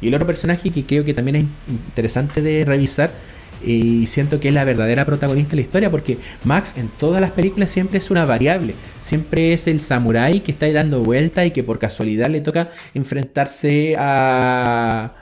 Y 0.01 0.09
el 0.09 0.13
otro 0.13 0.27
personaje 0.27 0.69
que 0.69 0.83
creo 0.83 1.03
que 1.03 1.15
también 1.15 1.35
es 1.35 1.45
interesante 1.67 2.43
de 2.43 2.63
revisar 2.63 3.09
y 3.63 4.07
siento 4.07 4.39
que 4.39 4.49
es 4.49 4.53
la 4.53 4.63
verdadera 4.63 5.05
protagonista 5.05 5.51
de 5.51 5.57
la 5.57 5.61
historia 5.61 5.91
porque 5.91 6.17
Max 6.43 6.75
en 6.77 6.87
todas 6.87 7.21
las 7.21 7.31
películas 7.31 7.71
siempre 7.71 7.97
es 7.97 8.09
una 8.09 8.25
variable, 8.25 8.73
siempre 9.01 9.53
es 9.53 9.67
el 9.67 9.79
samurái 9.79 10.41
que 10.41 10.51
está 10.51 10.65
ahí 10.65 10.73
dando 10.73 11.01
vuelta 11.01 11.45
y 11.45 11.51
que 11.51 11.63
por 11.63 11.79
casualidad 11.79 12.29
le 12.29 12.41
toca 12.41 12.71
enfrentarse 12.93 13.95
a 13.97 15.13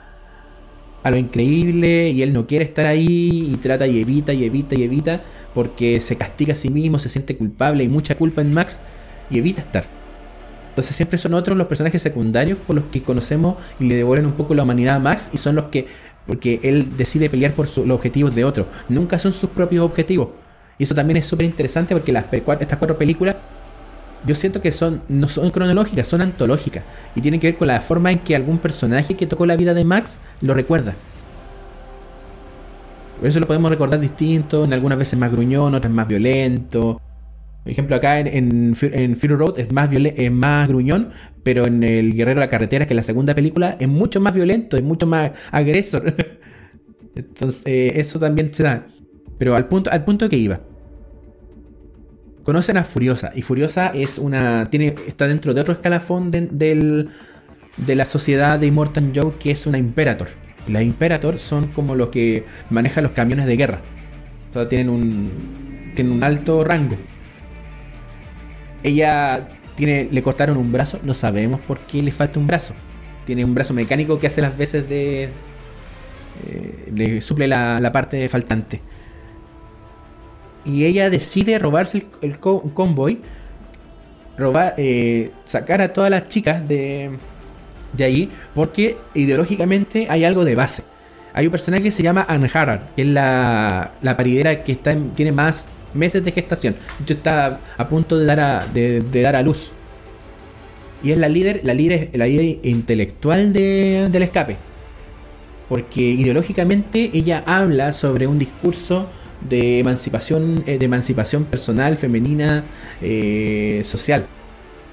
a 1.02 1.10
lo 1.10 1.16
increíble 1.16 2.10
y 2.10 2.22
él 2.22 2.32
no 2.32 2.46
quiere 2.46 2.64
estar 2.64 2.86
ahí 2.86 3.50
y 3.52 3.56
trata 3.56 3.86
y 3.86 4.00
evita 4.00 4.32
y 4.32 4.44
evita 4.44 4.74
y 4.74 4.82
evita 4.82 5.22
porque 5.54 6.00
se 6.00 6.16
castiga 6.16 6.52
a 6.52 6.56
sí 6.56 6.70
mismo, 6.70 6.98
se 6.98 7.08
siente 7.08 7.36
culpable 7.36 7.84
y 7.84 7.88
mucha 7.88 8.14
culpa 8.16 8.40
en 8.40 8.52
Max 8.52 8.80
y 9.30 9.38
evita 9.38 9.62
estar. 9.62 9.86
Entonces 10.70 10.94
siempre 10.94 11.18
son 11.18 11.34
otros 11.34 11.56
los 11.56 11.66
personajes 11.66 12.00
secundarios 12.02 12.58
por 12.58 12.76
los 12.76 12.84
que 12.86 13.02
conocemos 13.02 13.56
y 13.80 13.84
le 13.84 13.96
devuelven 13.96 14.26
un 14.26 14.32
poco 14.32 14.54
la 14.54 14.62
humanidad 14.62 14.96
a 14.96 14.98
Max 14.98 15.30
y 15.32 15.36
son 15.38 15.56
los 15.56 15.64
que, 15.66 15.88
porque 16.28 16.60
él 16.62 16.96
decide 16.96 17.28
pelear 17.28 17.52
por 17.52 17.66
los 17.78 17.96
objetivos 17.96 18.32
de 18.36 18.44
otros, 18.44 18.68
nunca 18.88 19.18
son 19.18 19.32
sus 19.32 19.50
propios 19.50 19.84
objetivos. 19.84 20.28
Y 20.78 20.84
eso 20.84 20.94
también 20.94 21.16
es 21.16 21.26
súper 21.26 21.46
interesante 21.46 21.92
porque 21.94 22.12
las, 22.12 22.26
estas 22.32 22.78
cuatro 22.78 22.96
películas 22.96 23.34
yo 24.26 24.34
siento 24.34 24.60
que 24.60 24.70
son 24.72 25.00
no 25.08 25.28
son 25.28 25.50
cronológicas, 25.50 26.06
son 26.06 26.20
antológicas 26.20 26.82
y 27.14 27.20
tienen 27.20 27.40
que 27.40 27.48
ver 27.48 27.56
con 27.56 27.68
la 27.68 27.80
forma 27.80 28.12
en 28.12 28.18
que 28.18 28.36
algún 28.36 28.58
personaje 28.58 29.16
que 29.16 29.26
tocó 29.26 29.46
la 29.46 29.56
vida 29.56 29.74
de 29.74 29.84
Max 29.84 30.20
lo 30.40 30.54
recuerda. 30.54 30.94
Por 33.18 33.28
eso 33.28 33.40
lo 33.40 33.46
podemos 33.46 33.70
recordar 33.70 33.98
distinto, 33.98 34.64
en 34.64 34.72
algunas 34.72 34.98
veces 34.98 35.18
más 35.18 35.32
gruñón, 35.32 35.74
otras 35.74 35.92
más 35.92 36.06
violento. 36.06 37.00
Por 37.64 37.72
ejemplo, 37.72 37.96
acá 37.96 38.20
en, 38.20 38.26
en, 38.28 38.76
Fu- 38.76 38.90
en 38.92 39.16
Fury 39.16 39.34
Road 39.34 39.58
es 39.58 39.72
más, 39.72 39.90
es 39.92 40.32
más 40.32 40.68
gruñón, 40.68 41.10
pero 41.48 41.66
en 41.66 41.82
El 41.82 42.12
Guerrero 42.14 42.40
de 42.40 42.44
la 42.46 42.50
Carretera, 42.50 42.84
que 42.86 42.92
es 42.92 42.96
la 42.96 43.02
segunda 43.02 43.34
película, 43.34 43.76
es 43.80 43.88
mucho 43.88 44.20
más 44.20 44.34
violento, 44.34 44.76
es 44.76 44.82
mucho 44.82 45.06
más 45.06 45.30
agresor. 45.50 46.14
Entonces, 47.16 47.62
eh, 47.64 47.92
eso 47.96 48.18
también 48.18 48.52
se 48.52 48.64
da. 48.64 48.86
Pero 49.38 49.56
al 49.56 49.66
punto, 49.66 49.90
al 49.90 50.04
punto 50.04 50.28
que 50.28 50.36
iba. 50.36 50.60
Conocen 52.44 52.78
a 52.78 52.84
Furiosa, 52.84 53.30
y 53.34 53.42
Furiosa 53.42 53.88
es 53.88 54.16
una. 54.18 54.68
tiene 54.70 54.94
está 55.06 55.26
dentro 55.26 55.52
de 55.52 55.60
otro 55.60 55.74
escalafón 55.74 56.30
de, 56.30 56.42
del- 56.50 57.10
de 57.76 57.94
la 57.96 58.04
sociedad 58.04 58.58
de 58.58 58.66
Immortal 58.66 59.12
Joe, 59.14 59.34
que 59.38 59.50
es 59.50 59.66
una 59.66 59.78
Imperator. 59.78 60.28
Las 60.66 60.82
Imperator 60.82 61.38
son 61.38 61.68
como 61.68 61.94
los 61.94 62.08
que 62.10 62.44
manejan 62.70 63.04
los 63.04 63.12
camiones 63.12 63.46
de 63.46 63.56
guerra. 63.56 63.80
O 64.54 64.66
tienen 64.66 64.88
un. 64.90 65.92
tienen 65.94 66.12
un 66.14 66.24
alto 66.24 66.64
rango. 66.64 66.96
Ella 68.82 69.48
le 69.86 70.22
cortaron 70.22 70.56
un 70.56 70.72
brazo, 70.72 70.98
no 71.04 71.14
sabemos 71.14 71.60
por 71.60 71.78
qué 71.80 72.02
le 72.02 72.12
falta 72.12 72.38
un 72.40 72.46
brazo. 72.46 72.74
Tiene 73.26 73.44
un 73.44 73.54
brazo 73.54 73.74
mecánico 73.74 74.18
que 74.18 74.26
hace 74.26 74.40
las 74.40 74.56
veces 74.56 74.88
de. 74.88 75.24
eh, 76.46 76.90
le 76.94 77.20
suple 77.20 77.46
la, 77.48 77.90
parte 77.92 78.28
faltante. 78.28 78.80
Y 80.64 80.84
ella 80.84 81.08
decide 81.10 81.58
robarse 81.58 81.98
el, 81.98 82.06
el 82.22 82.38
co- 82.38 82.62
convoy. 82.74 83.20
Robar, 84.36 84.74
eh, 84.78 85.32
sacar 85.44 85.80
a 85.82 85.92
todas 85.92 86.10
las 86.10 86.28
chicas 86.28 86.66
de, 86.68 87.10
de 87.92 88.04
ahí. 88.04 88.30
Porque 88.54 88.96
ideológicamente 89.14 90.06
hay 90.10 90.24
algo 90.24 90.44
de 90.44 90.54
base. 90.54 90.84
Hay 91.34 91.46
un 91.46 91.50
personaje 91.52 91.82
que 91.84 91.90
se 91.90 92.02
llama 92.02 92.24
Anhara, 92.28 92.86
que 92.96 93.02
es 93.02 93.08
la, 93.08 93.92
la 94.02 94.16
paridera 94.16 94.62
que 94.64 94.72
está 94.72 94.92
en- 94.92 95.10
tiene 95.10 95.32
más 95.32 95.66
meses 95.94 96.24
de 96.24 96.32
gestación. 96.32 96.76
Hecho, 97.02 97.14
está 97.14 97.60
a 97.76 97.88
punto 97.88 98.16
de 98.18 98.24
dar 98.26 98.40
a, 98.40 98.66
de, 98.66 99.00
dar 99.22 99.36
a 99.36 99.42
luz. 99.42 99.70
Y 101.02 101.12
es 101.12 101.18
la 101.18 101.28
líder, 101.28 101.60
la 101.64 101.74
líder, 101.74 102.10
la 102.14 102.26
líder 102.26 102.58
intelectual 102.64 103.52
de- 103.52 104.08
del 104.10 104.22
escape. 104.22 104.56
Porque 105.68 106.00
ideológicamente 106.00 107.10
ella 107.12 107.42
habla 107.46 107.92
sobre 107.92 108.26
un 108.26 108.38
discurso 108.38 109.06
de 109.48 109.78
emancipación, 109.80 110.64
eh, 110.66 110.78
de 110.78 110.84
emancipación 110.86 111.44
personal, 111.44 111.96
femenina, 111.98 112.64
eh, 113.02 113.82
social. 113.84 114.26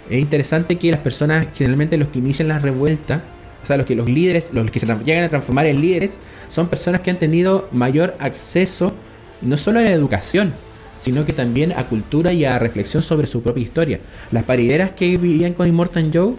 Es 0.10 0.20
interesante 0.20 0.78
que 0.78 0.91
las 0.91 1.00
personas, 1.00 1.48
generalmente 1.56 1.98
los 1.98 2.10
que 2.10 2.20
inician 2.20 2.50
la 2.50 2.60
revuelta, 2.60 3.24
o 3.64 3.66
sea, 3.66 3.78
los 3.78 3.88
que 3.88 3.96
los 3.96 4.08
líderes, 4.08 4.50
los 4.54 4.70
que 4.70 4.80
se 4.80 4.86
llegan 5.04 5.24
a 5.24 5.30
transformar 5.30 5.66
en 5.66 5.82
líderes, 5.82 6.20
son 6.50 6.68
personas 6.68 7.02
que 7.02 7.10
han 7.10 7.18
tenido 7.18 7.68
mayor 7.72 8.16
acceso 8.20 8.93
no 9.41 9.58
solo 9.58 9.80
a 9.80 9.82
la 9.84 9.91
educación, 9.91 10.54
sino 10.98 11.26
que 11.26 11.34
también 11.34 11.72
a 11.74 11.86
cultura 11.86 12.34
y 12.34 12.46
a 12.46 12.58
reflexión 12.60 13.04
sobre 13.04 13.28
su 13.28 13.41
propia 13.41 13.64
historia. 13.64 14.00
Las 14.32 14.43
parideras 14.43 14.91
que 14.91 15.18
vivían 15.18 15.54
con 15.54 15.68
Immortal 15.68 16.10
Joe 16.14 16.34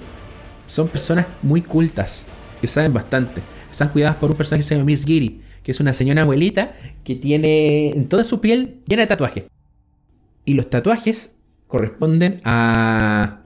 son 0.67 0.89
personas 0.89 1.27
muy 1.43 1.63
cultas, 1.63 2.27
que 2.61 2.67
saben 2.67 2.93
bastante. 2.93 3.41
Están 3.71 3.89
cuidadas 3.91 4.17
por 4.17 4.31
un 4.31 4.37
personaje 4.37 4.63
que 4.63 4.69
se 4.69 4.75
llama 4.75 4.87
Miss 4.87 5.05
Giri, 5.05 5.41
que 5.63 5.71
es 5.73 5.81
una 5.81 5.93
señora 5.93 6.23
abuelita 6.23 6.73
que 7.05 7.15
tiene 7.17 7.91
en 7.91 8.09
toda 8.09 8.25
su 8.25 8.41
piel 8.41 8.81
llena 8.87 9.03
de 9.03 9.07
tatuajes. 9.09 9.45
Y 10.45 10.55
los 10.55 10.71
tatuajes 10.71 11.35
corresponden 11.67 12.41
a 12.45 13.41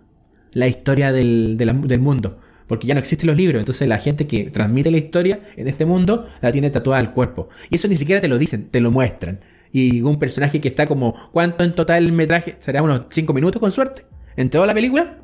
la 0.53 0.67
historia 0.69 1.13
del, 1.13 1.57
de 1.57 1.65
la- 1.67 1.73
del 1.73 2.01
mundo. 2.01 2.39
Porque 2.67 2.87
ya 2.87 2.95
no 2.95 3.01
existen 3.01 3.27
los 3.27 3.37
libros, 3.37 3.59
entonces 3.59 3.89
la 3.89 3.99
gente 3.99 4.29
que 4.29 4.45
transmite 4.45 4.91
la 4.93 4.99
historia 4.99 5.41
en 5.57 5.67
este 5.67 5.87
mundo 5.87 6.29
la 6.41 6.53
tiene 6.53 6.71
tatuada 6.71 7.01
al 7.01 7.13
cuerpo. 7.13 7.49
Y 7.69 7.75
eso 7.75 7.89
ni 7.89 7.97
siquiera 7.97 8.21
te 8.21 8.29
lo 8.29 8.39
dicen, 8.39 8.69
te 8.71 8.81
lo 8.81 8.93
muestran. 8.93 9.41
Y 9.73 10.03
un 10.03 10.18
personaje 10.18 10.61
que 10.61 10.68
está 10.68 10.87
como, 10.87 11.14
¿cuánto 11.33 11.64
en 11.64 11.75
total 11.75 12.05
el 12.05 12.12
metraje? 12.12 12.57
¿Será 12.59 12.83
unos 12.83 13.03
5 13.11 13.33
minutos 13.33 13.61
con 13.61 13.71
suerte? 13.71 14.07
¿En 14.37 14.51
toda 14.51 14.66
la 14.66 14.75
película? 14.75 15.18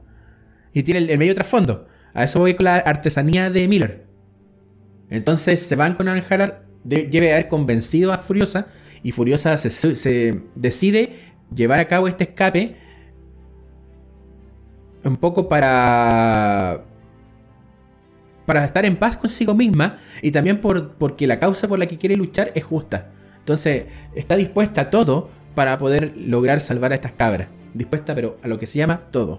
Y 0.73 0.83
tiene 0.83 1.01
el, 1.13 1.19
medio 1.19 1.35
trasfondo. 1.35 1.89
A 2.15 2.25
eso 2.25 2.39
voy 2.39 2.55
con 2.55 2.65
la 2.65 2.77
artesanía 2.77 3.51
de 3.51 3.67
Miller. 3.69 4.07
Entonces 5.11 5.61
se 5.61 5.77
van 5.77 5.95
con 5.95 6.09
Anjarar, 6.09 6.65
debe 6.85 7.33
haber 7.33 7.49
convencido 7.49 8.13
a 8.13 8.19
Furiosa 8.19 8.69
y 9.03 9.13
Furiosa 9.13 9.57
se, 9.59 9.71
se 9.71 10.41
decide 10.55 11.21
llevar 11.55 11.81
a 11.81 11.89
cabo 11.89 12.09
este 12.09 12.25
escape 12.25 12.77
un 15.05 15.17
poco 15.17 15.49
para 15.49 16.85
para 18.47 18.65
estar 18.65 18.87
en 18.87 18.97
paz 18.97 19.17
consigo 19.17 19.55
misma 19.55 19.99
y 20.23 20.31
también 20.31 20.61
por, 20.61 20.93
porque 20.93 21.27
la 21.27 21.39
causa 21.39 21.69
por 21.69 21.79
la 21.79 21.87
que 21.87 21.99
quiere 21.99 22.17
luchar 22.17 22.53
es 22.55 22.65
justa. 22.65 23.11
Entonces 23.47 23.85
está 24.17 24.35
dispuesta 24.35 24.81
a 24.81 24.91
todo 24.91 25.31
para 25.55 25.79
poder 25.79 26.15
lograr 26.17 26.61
salvar 26.61 26.91
a 26.91 26.97
estas 26.97 27.13
cabras. 27.13 27.47
Dispuesta 27.75 28.13
pero 28.13 28.39
a 28.43 28.49
lo 28.49 28.59
que 28.59 28.67
se 28.67 28.77
llama 28.77 29.03
todo. 29.13 29.39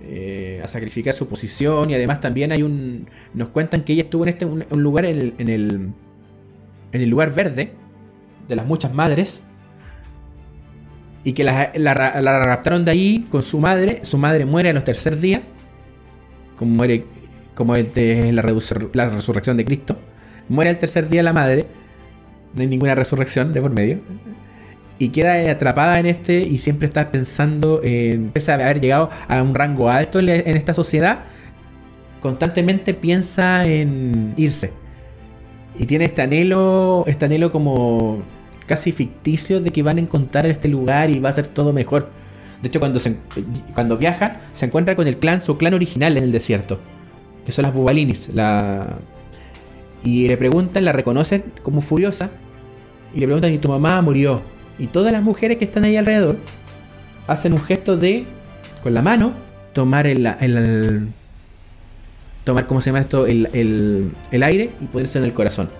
eh, 0.00 0.62
a 0.64 0.68
sacrificar 0.68 1.12
su 1.12 1.28
posición 1.28 1.90
y 1.90 1.94
además 1.94 2.22
también 2.22 2.50
hay 2.50 2.62
un 2.62 3.06
nos 3.34 3.48
cuentan 3.48 3.82
que 3.82 3.92
ella 3.92 4.04
estuvo 4.04 4.22
en 4.22 4.30
este 4.30 4.46
un, 4.46 4.64
lugar 4.70 5.04
en 5.04 5.18
el, 5.18 5.34
en 5.36 5.48
el, 5.48 5.92
en 6.92 7.00
el 7.02 7.10
lugar 7.10 7.34
verde 7.34 7.72
de 8.48 8.56
las 8.56 8.64
muchas 8.64 8.94
madres 8.94 9.42
y 11.24 11.34
que 11.34 11.44
la, 11.44 11.72
la, 11.74 11.94
raptaron 11.94 12.86
de 12.86 12.90
ahí 12.90 13.26
con 13.30 13.42
su 13.42 13.60
madre 13.60 14.00
su 14.02 14.16
madre 14.16 14.46
muere 14.46 14.70
a 14.70 14.72
los 14.72 14.84
tercer 14.84 15.18
días 15.18 15.42
como 16.56 16.74
muere 16.74 17.04
como 17.54 17.76
el 17.76 17.92
de 17.92 18.32
la, 18.32 18.42
resurrección 18.42 19.58
de 19.58 19.64
Cristo 19.66 19.98
muere 20.48 20.70
al 20.70 20.78
tercer 20.78 21.10
día 21.10 21.22
la 21.22 21.34
madre 21.34 21.66
no 22.54 22.62
hay 22.62 22.66
ninguna 22.68 22.94
resurrección 22.94 23.52
de 23.52 23.60
por 23.60 23.70
medio 23.70 24.00
y 24.98 25.08
queda 25.08 25.50
atrapada 25.50 25.98
en 25.98 26.06
este 26.06 26.40
y 26.40 26.58
siempre 26.58 26.86
está 26.86 27.10
pensando, 27.10 27.80
en, 27.82 28.30
pese 28.30 28.52
a 28.52 28.54
haber 28.54 28.80
llegado 28.80 29.10
a 29.28 29.42
un 29.42 29.54
rango 29.54 29.90
alto 29.90 30.20
en, 30.20 30.28
esta 30.28 30.74
sociedad, 30.74 31.20
constantemente 32.20 32.94
piensa 32.94 33.66
en 33.66 34.34
irse. 34.36 34.72
Y 35.76 35.86
tiene 35.86 36.04
este 36.04 36.22
anhelo, 36.22 37.04
este 37.06 37.24
anhelo 37.24 37.50
como 37.50 38.22
casi 38.66 38.92
ficticio 38.92 39.60
de 39.60 39.70
que 39.70 39.82
van 39.82 39.98
a 39.98 40.00
encontrar 40.00 40.46
este 40.46 40.68
lugar 40.68 41.10
y 41.10 41.18
va 41.18 41.30
a 41.30 41.32
ser 41.32 41.48
todo 41.48 41.72
mejor. 41.72 42.10
De 42.62 42.68
hecho, 42.68 42.78
cuando, 42.78 43.00
se, 43.00 43.16
cuando 43.74 43.98
viaja, 43.98 44.40
se 44.52 44.66
encuentra 44.66 44.94
con 44.94 45.08
el 45.08 45.18
clan, 45.18 45.42
su 45.42 45.58
clan 45.58 45.74
original 45.74 46.16
en 46.16 46.24
el 46.24 46.32
desierto, 46.32 46.78
que 47.44 47.52
son 47.52 47.64
las 47.64 47.74
Bubalinis. 47.74 48.30
La... 48.32 48.98
Y 50.04 50.28
le 50.28 50.36
preguntan, 50.36 50.84
la 50.84 50.92
reconocen 50.92 51.44
como 51.62 51.80
furiosa, 51.80 52.30
y 53.14 53.20
le 53.20 53.26
preguntan, 53.26 53.52
¿y 53.52 53.58
tu 53.58 53.68
mamá 53.68 54.00
murió? 54.02 54.42
Y 54.78 54.88
todas 54.88 55.12
las 55.12 55.22
mujeres 55.22 55.58
que 55.58 55.64
están 55.64 55.84
ahí 55.84 55.96
alrededor 55.96 56.36
hacen 57.26 57.52
un 57.52 57.60
gesto 57.60 57.96
de, 57.96 58.26
con 58.82 58.92
la 58.92 59.02
mano, 59.02 59.32
tomar 59.72 60.06
el, 60.06 60.26
el, 60.40 61.08
tomar, 62.44 62.66
¿cómo 62.66 62.80
se 62.80 62.90
llama 62.90 63.00
esto? 63.00 63.26
El, 63.26 63.48
el, 63.52 64.10
el 64.30 64.42
aire 64.42 64.70
y 64.80 64.86
ponerse 64.86 65.18
en 65.18 65.24
el 65.24 65.32
corazón. 65.32 65.70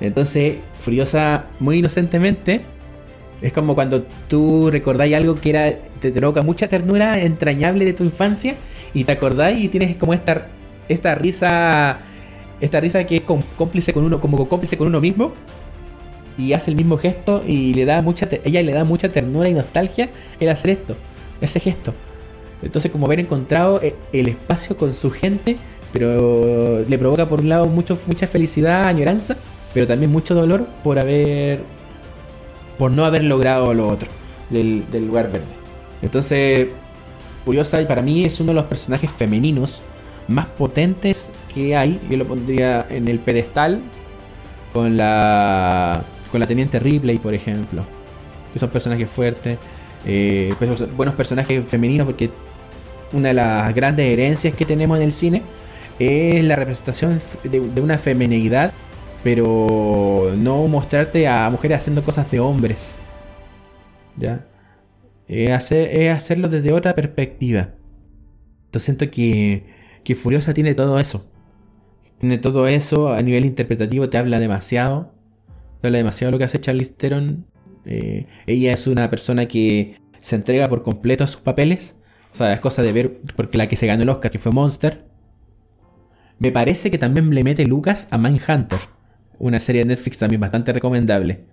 Entonces, 0.00 0.56
Furiosa, 0.80 1.46
muy 1.58 1.78
inocentemente, 1.78 2.62
es 3.42 3.52
como 3.52 3.74
cuando 3.74 4.04
tú 4.28 4.70
recordáis 4.70 5.14
algo 5.14 5.36
que 5.36 5.50
era 5.50 5.72
te 6.00 6.10
provoca 6.12 6.42
mucha 6.42 6.68
ternura 6.68 7.20
entrañable 7.20 7.84
de 7.84 7.92
tu 7.92 8.04
infancia 8.04 8.56
y 8.94 9.04
te 9.04 9.12
acordáis 9.12 9.64
y 9.64 9.68
tienes 9.68 9.96
como 9.96 10.14
esta, 10.14 10.46
esta 10.88 11.14
risa, 11.14 11.98
esta 12.60 12.80
risa 12.80 13.04
que 13.04 13.16
es 13.16 13.22
cómplice 13.22 13.92
con 13.92 14.04
uno, 14.04 14.20
como 14.20 14.48
cómplice 14.48 14.76
con 14.76 14.86
uno 14.88 15.00
mismo 15.00 15.34
y 16.38 16.52
hace 16.52 16.70
el 16.70 16.76
mismo 16.76 16.96
gesto 16.96 17.42
y 17.46 17.74
le 17.74 17.84
da 17.84 18.00
mucha 18.00 18.28
ella 18.44 18.62
le 18.62 18.72
da 18.72 18.84
mucha 18.84 19.10
ternura 19.10 19.48
y 19.48 19.54
nostalgia 19.54 20.08
el 20.40 20.48
hacer 20.48 20.70
esto, 20.70 20.96
ese 21.40 21.60
gesto. 21.60 21.92
Entonces 22.62 22.90
como 22.90 23.06
haber 23.06 23.20
encontrado 23.20 23.82
eh, 23.82 23.94
el 24.12 24.28
espacio 24.28 24.76
con 24.76 24.94
su 24.94 25.10
gente, 25.10 25.56
pero 25.92 26.84
le 26.88 26.98
provoca 26.98 27.28
por 27.28 27.40
un 27.40 27.48
lado 27.48 27.66
mucho, 27.66 27.98
mucha 28.06 28.26
felicidad, 28.26 28.86
añoranza, 28.86 29.36
pero 29.74 29.86
también 29.86 30.10
mucho 30.10 30.34
dolor 30.34 30.66
por 30.82 30.98
haber 30.98 31.60
por 32.78 32.92
no 32.92 33.04
haber 33.04 33.24
logrado 33.24 33.74
lo 33.74 33.88
otro 33.88 34.08
del, 34.50 34.88
del 34.90 35.06
lugar 35.06 35.32
verde. 35.32 35.46
Entonces, 36.00 36.68
Curiosa 37.48 37.82
para 37.88 38.02
mí 38.02 38.26
es 38.26 38.40
uno 38.40 38.48
de 38.48 38.56
los 38.56 38.66
personajes 38.66 39.10
femeninos 39.10 39.80
más 40.28 40.44
potentes 40.44 41.30
que 41.54 41.74
hay. 41.74 41.98
Yo 42.10 42.18
lo 42.18 42.26
pondría 42.26 42.86
en 42.90 43.08
el 43.08 43.18
pedestal 43.20 43.80
con 44.74 44.98
la 44.98 46.04
con 46.30 46.40
la 46.40 46.46
Teniente 46.46 46.78
Ripley, 46.78 47.18
por 47.18 47.34
ejemplo. 47.34 47.84
Que 48.52 48.58
son 48.58 48.70
personajes 48.70 49.10
fuertes. 49.10 49.58
Eh, 50.06 50.54
pues, 50.58 50.96
buenos 50.96 51.14
personajes 51.14 51.64
femeninos 51.66 52.06
porque 52.06 52.30
una 53.12 53.28
de 53.28 53.34
las 53.34 53.74
grandes 53.74 54.06
herencias 54.06 54.54
que 54.54 54.64
tenemos 54.64 54.98
en 54.98 55.04
el 55.04 55.12
cine 55.12 55.42
es 55.98 56.44
la 56.44 56.56
representación 56.56 57.20
de, 57.42 57.80
una 57.80 57.98
femenidad, 57.98 58.72
pero 59.24 60.32
no 60.36 60.66
mostrarte 60.68 61.26
a 61.26 61.50
mujeres 61.50 61.78
haciendo 61.78 62.02
cosas 62.02 62.30
de 62.30 62.40
hombres. 62.40 62.94
¿Ya? 64.16 64.46
Es, 65.26 65.50
hacer, 65.50 66.10
hacerlo 66.10 66.48
desde 66.48 66.72
otra 66.72 66.94
perspectiva. 66.94 67.70
Entonces 68.66 68.84
siento 68.84 69.10
que, 69.10 69.66
que 70.04 70.14
Furiosa 70.14 70.54
tiene 70.54 70.74
todo 70.74 71.00
eso. 71.00 71.26
Tiene 72.18 72.38
todo 72.38 72.66
eso 72.66 73.12
a 73.12 73.22
nivel 73.22 73.44
interpretativo, 73.44 74.08
te 74.08 74.18
habla 74.18 74.38
demasiado 74.40 75.17
habla 75.82 75.98
demasiado 75.98 76.32
lo 76.32 76.38
que 76.38 76.44
hace 76.44 76.60
Charlize 76.60 76.94
Theron. 76.94 77.46
Eh, 77.84 78.26
ella 78.46 78.72
es 78.72 78.86
una 78.86 79.08
persona 79.10 79.46
que 79.46 79.96
se 80.20 80.36
entrega 80.36 80.66
por 80.66 80.82
completo 80.82 81.24
a 81.24 81.26
sus 81.26 81.40
papeles. 81.40 81.98
O 82.32 82.34
sea, 82.34 82.52
es 82.52 82.60
cosa 82.60 82.82
de 82.82 82.92
ver, 82.92 83.18
porque 83.36 83.58
la 83.58 83.68
que 83.68 83.76
se 83.76 83.86
ganó 83.86 84.02
el 84.02 84.08
Oscar, 84.08 84.30
que 84.30 84.38
fue 84.38 84.52
Monster. 84.52 85.06
Me 86.38 86.52
parece 86.52 86.90
que 86.90 86.98
también 86.98 87.30
le 87.30 87.42
mete 87.42 87.66
Lucas 87.66 88.06
a 88.10 88.18
Mindhunter, 88.18 88.78
una 89.38 89.58
serie 89.58 89.82
de 89.82 89.88
Netflix 89.88 90.18
también 90.18 90.40
bastante 90.40 90.72
recomendable 90.72 91.44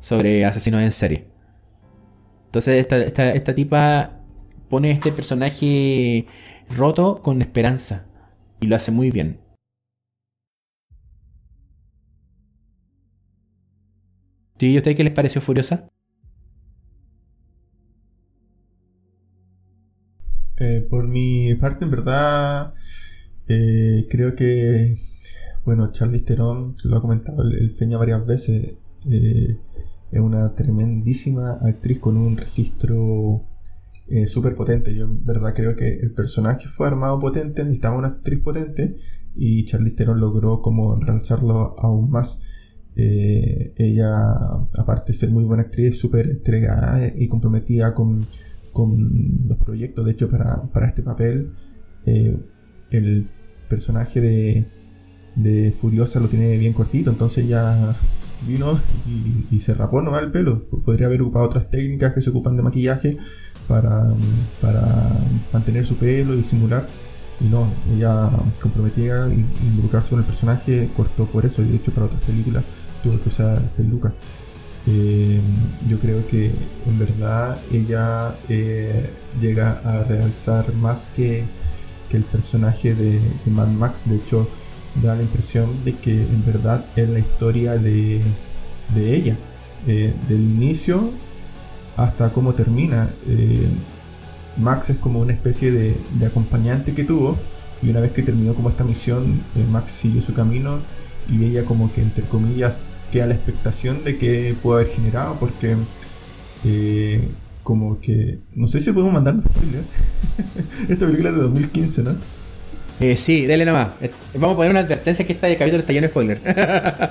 sobre 0.00 0.44
asesinos 0.44 0.82
en 0.82 0.92
serie. 0.92 1.26
Entonces, 2.46 2.80
esta, 2.80 3.30
esta 3.30 3.54
tipa 3.54 4.20
pone 4.68 4.90
este 4.90 5.12
personaje 5.12 6.26
roto 6.76 7.22
con 7.22 7.40
esperanza 7.42 8.06
y 8.60 8.66
lo 8.66 8.76
hace 8.76 8.90
muy 8.90 9.10
bien. 9.10 9.38
¿Y 14.66 14.74
a 14.76 14.78
usted 14.78 14.94
qué 14.96 15.04
les 15.04 15.14
pareció 15.14 15.40
Furiosa? 15.40 15.88
Eh, 20.58 20.86
por 20.90 21.08
mi 21.08 21.54
parte, 21.54 21.86
en 21.86 21.90
verdad, 21.90 22.74
eh, 23.48 24.06
creo 24.10 24.36
que, 24.36 24.98
bueno, 25.64 25.90
Charlie 25.90 26.20
Theron, 26.20 26.74
lo 26.84 26.96
ha 26.98 27.00
comentado 27.00 27.42
el, 27.42 27.70
Feña 27.72 27.96
varias 27.96 28.26
veces, 28.26 28.74
eh, 29.10 29.56
es 30.12 30.20
una 30.20 30.54
tremendísima 30.54 31.52
actriz 31.62 31.98
con 31.98 32.16
un 32.18 32.36
registro 32.36 33.46
súper 34.26 34.56
potente. 34.56 34.92
Yo 34.92 35.04
en 35.04 35.24
verdad 35.24 35.54
creo 35.54 35.76
que 35.76 35.88
el 35.88 36.10
personaje 36.12 36.66
fue 36.66 36.88
armado 36.88 37.20
potente, 37.20 37.62
necesitaba 37.62 37.96
una 37.96 38.08
actriz 38.08 38.40
potente 38.40 38.96
y 39.36 39.64
Charlie 39.66 39.92
Theron 39.92 40.18
logró 40.18 40.60
como 40.60 40.96
realzarlo 40.96 41.76
aún 41.78 42.10
más. 42.10 42.40
Eh, 42.96 43.72
ella, 43.76 44.34
aparte 44.78 45.12
de 45.12 45.18
ser 45.18 45.30
muy 45.30 45.44
buena 45.44 45.62
actriz, 45.64 45.98
súper 45.98 46.28
entregada 46.28 47.10
y 47.16 47.28
comprometida 47.28 47.94
con, 47.94 48.26
los 48.74 49.58
proyectos. 49.58 50.04
De 50.06 50.12
hecho, 50.12 50.28
para, 50.28 50.86
este 50.86 51.02
papel, 51.02 51.52
eh, 52.06 52.36
el 52.90 53.28
personaje 53.68 54.20
de, 54.20 54.66
de, 55.36 55.72
Furiosa 55.72 56.20
lo 56.20 56.28
tiene 56.28 56.56
bien 56.56 56.72
cortito, 56.72 57.10
entonces 57.10 57.46
ya 57.46 57.96
vino 58.46 58.80
y, 59.50 59.58
se 59.58 59.74
rapó 59.74 60.02
nomás 60.02 60.22
el 60.22 60.30
pelo. 60.30 60.66
Podría 60.84 61.06
haber 61.06 61.22
ocupado 61.22 61.46
otras 61.46 61.70
técnicas 61.70 62.14
que 62.14 62.22
se 62.22 62.30
ocupan 62.30 62.56
de 62.56 62.62
maquillaje 62.62 63.16
para, 63.68 64.06
para 64.60 65.16
mantener 65.52 65.84
su 65.84 65.96
pelo 65.96 66.34
y 66.34 66.44
simular. 66.44 66.86
Y 67.40 67.44
no, 67.44 67.72
ella 67.94 68.30
comprometida 68.60 69.28
y 69.28 69.44
involucrarse 69.66 70.10
con 70.10 70.18
el 70.18 70.26
personaje 70.26 70.90
cortó 70.94 71.26
por 71.26 71.46
eso 71.46 71.62
y 71.62 71.68
de 71.68 71.76
hecho 71.76 71.90
para 71.92 72.06
otras 72.06 72.22
películas 72.22 72.64
tuvo 73.02 73.20
que 73.20 73.28
usar 73.28 73.60
peluca. 73.76 74.12
Eh, 74.86 75.40
yo 75.88 75.98
creo 75.98 76.26
que 76.26 76.52
en 76.86 76.98
verdad 76.98 77.58
ella 77.70 78.34
eh, 78.48 79.10
llega 79.40 79.80
a 79.84 80.04
realzar 80.04 80.72
más 80.74 81.06
que, 81.14 81.44
el 82.12 82.24
personaje 82.24 82.94
de, 82.94 83.20
Mad 83.46 83.68
Max. 83.68 84.02
De 84.06 84.16
hecho, 84.16 84.48
da 85.00 85.14
la 85.14 85.22
impresión 85.22 85.84
de 85.84 85.94
que 85.94 86.10
en 86.10 86.44
verdad 86.44 86.84
es 86.96 87.08
la 87.08 87.20
historia 87.20 87.76
de, 87.76 88.20
ella, 88.96 89.36
eh, 89.86 90.12
del 90.28 90.40
inicio 90.40 91.10
hasta 91.96 92.30
cómo 92.30 92.54
termina. 92.54 93.08
Max 94.56 94.90
es 94.90 94.96
como 94.96 95.20
una 95.20 95.32
especie 95.32 95.70
de, 95.70 95.96
de, 96.18 96.26
acompañante 96.26 96.92
que 96.92 97.04
tuvo 97.04 97.38
y 97.80 97.90
una 97.90 98.00
vez 98.00 98.10
que 98.10 98.22
terminó 98.22 98.54
como 98.54 98.70
esta 98.70 98.82
misión, 98.82 99.42
Max 99.70 99.92
siguió 99.92 100.20
su 100.20 100.34
camino 100.34 100.80
y 101.30 101.44
ella 101.44 101.64
como 101.64 101.92
que 101.92 102.02
entre 102.02 102.24
comillas 102.24 102.98
queda 103.12 103.26
la 103.26 103.34
expectación 103.34 104.02
de 104.04 104.18
que 104.18 104.56
pueda 104.60 104.80
haber 104.80 104.92
generado 104.92 105.36
porque 105.38 105.76
eh, 106.64 107.20
como 107.62 108.00
que 108.00 108.38
no 108.54 108.66
sé 108.68 108.80
si 108.80 108.92
podemos 108.92 109.12
mandar 109.12 109.36
spoiler 109.48 109.82
esta 110.88 111.06
película 111.06 111.30
es 111.30 111.36
de 111.36 111.42
2015 111.42 112.02
¿no? 112.02 112.16
Eh, 113.00 113.16
sí, 113.16 113.46
dale 113.46 113.64
nomás. 113.64 113.92
Eh, 114.02 114.10
vamos 114.34 114.52
a 114.52 114.56
poner 114.56 114.72
una 114.72 114.80
advertencia 114.80 115.26
que 115.26 115.32
este 115.32 115.56
capítulo 115.56 115.80
está 115.80 115.94
lleno 115.94 116.06
de 116.06 116.10
spoiler. 116.10 116.38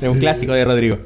es 0.00 0.08
un 0.08 0.20
clásico 0.20 0.52
de 0.52 0.64
Rodrigo. 0.64 0.98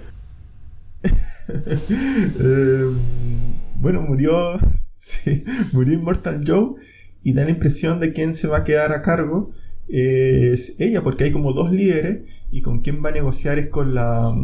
bueno, 3.80 4.02
murió. 4.02 4.60
Sí, 4.94 5.44
murió 5.72 5.94
Immortal 5.94 6.44
Joe. 6.46 6.74
Y 7.22 7.32
da 7.32 7.44
la 7.44 7.50
impresión 7.52 8.00
de 8.00 8.12
quién 8.12 8.34
se 8.34 8.48
va 8.48 8.58
a 8.58 8.64
quedar 8.64 8.92
a 8.92 9.00
cargo 9.00 9.54
es 9.88 10.74
ella, 10.78 11.02
porque 11.02 11.24
hay 11.24 11.32
como 11.32 11.52
dos 11.52 11.72
líderes 11.72 12.22
y 12.50 12.62
con 12.62 12.80
quién 12.80 13.02
va 13.04 13.10
a 13.10 13.12
negociar 13.12 13.58
es 13.58 13.68
con 13.68 13.94
la 13.94 14.34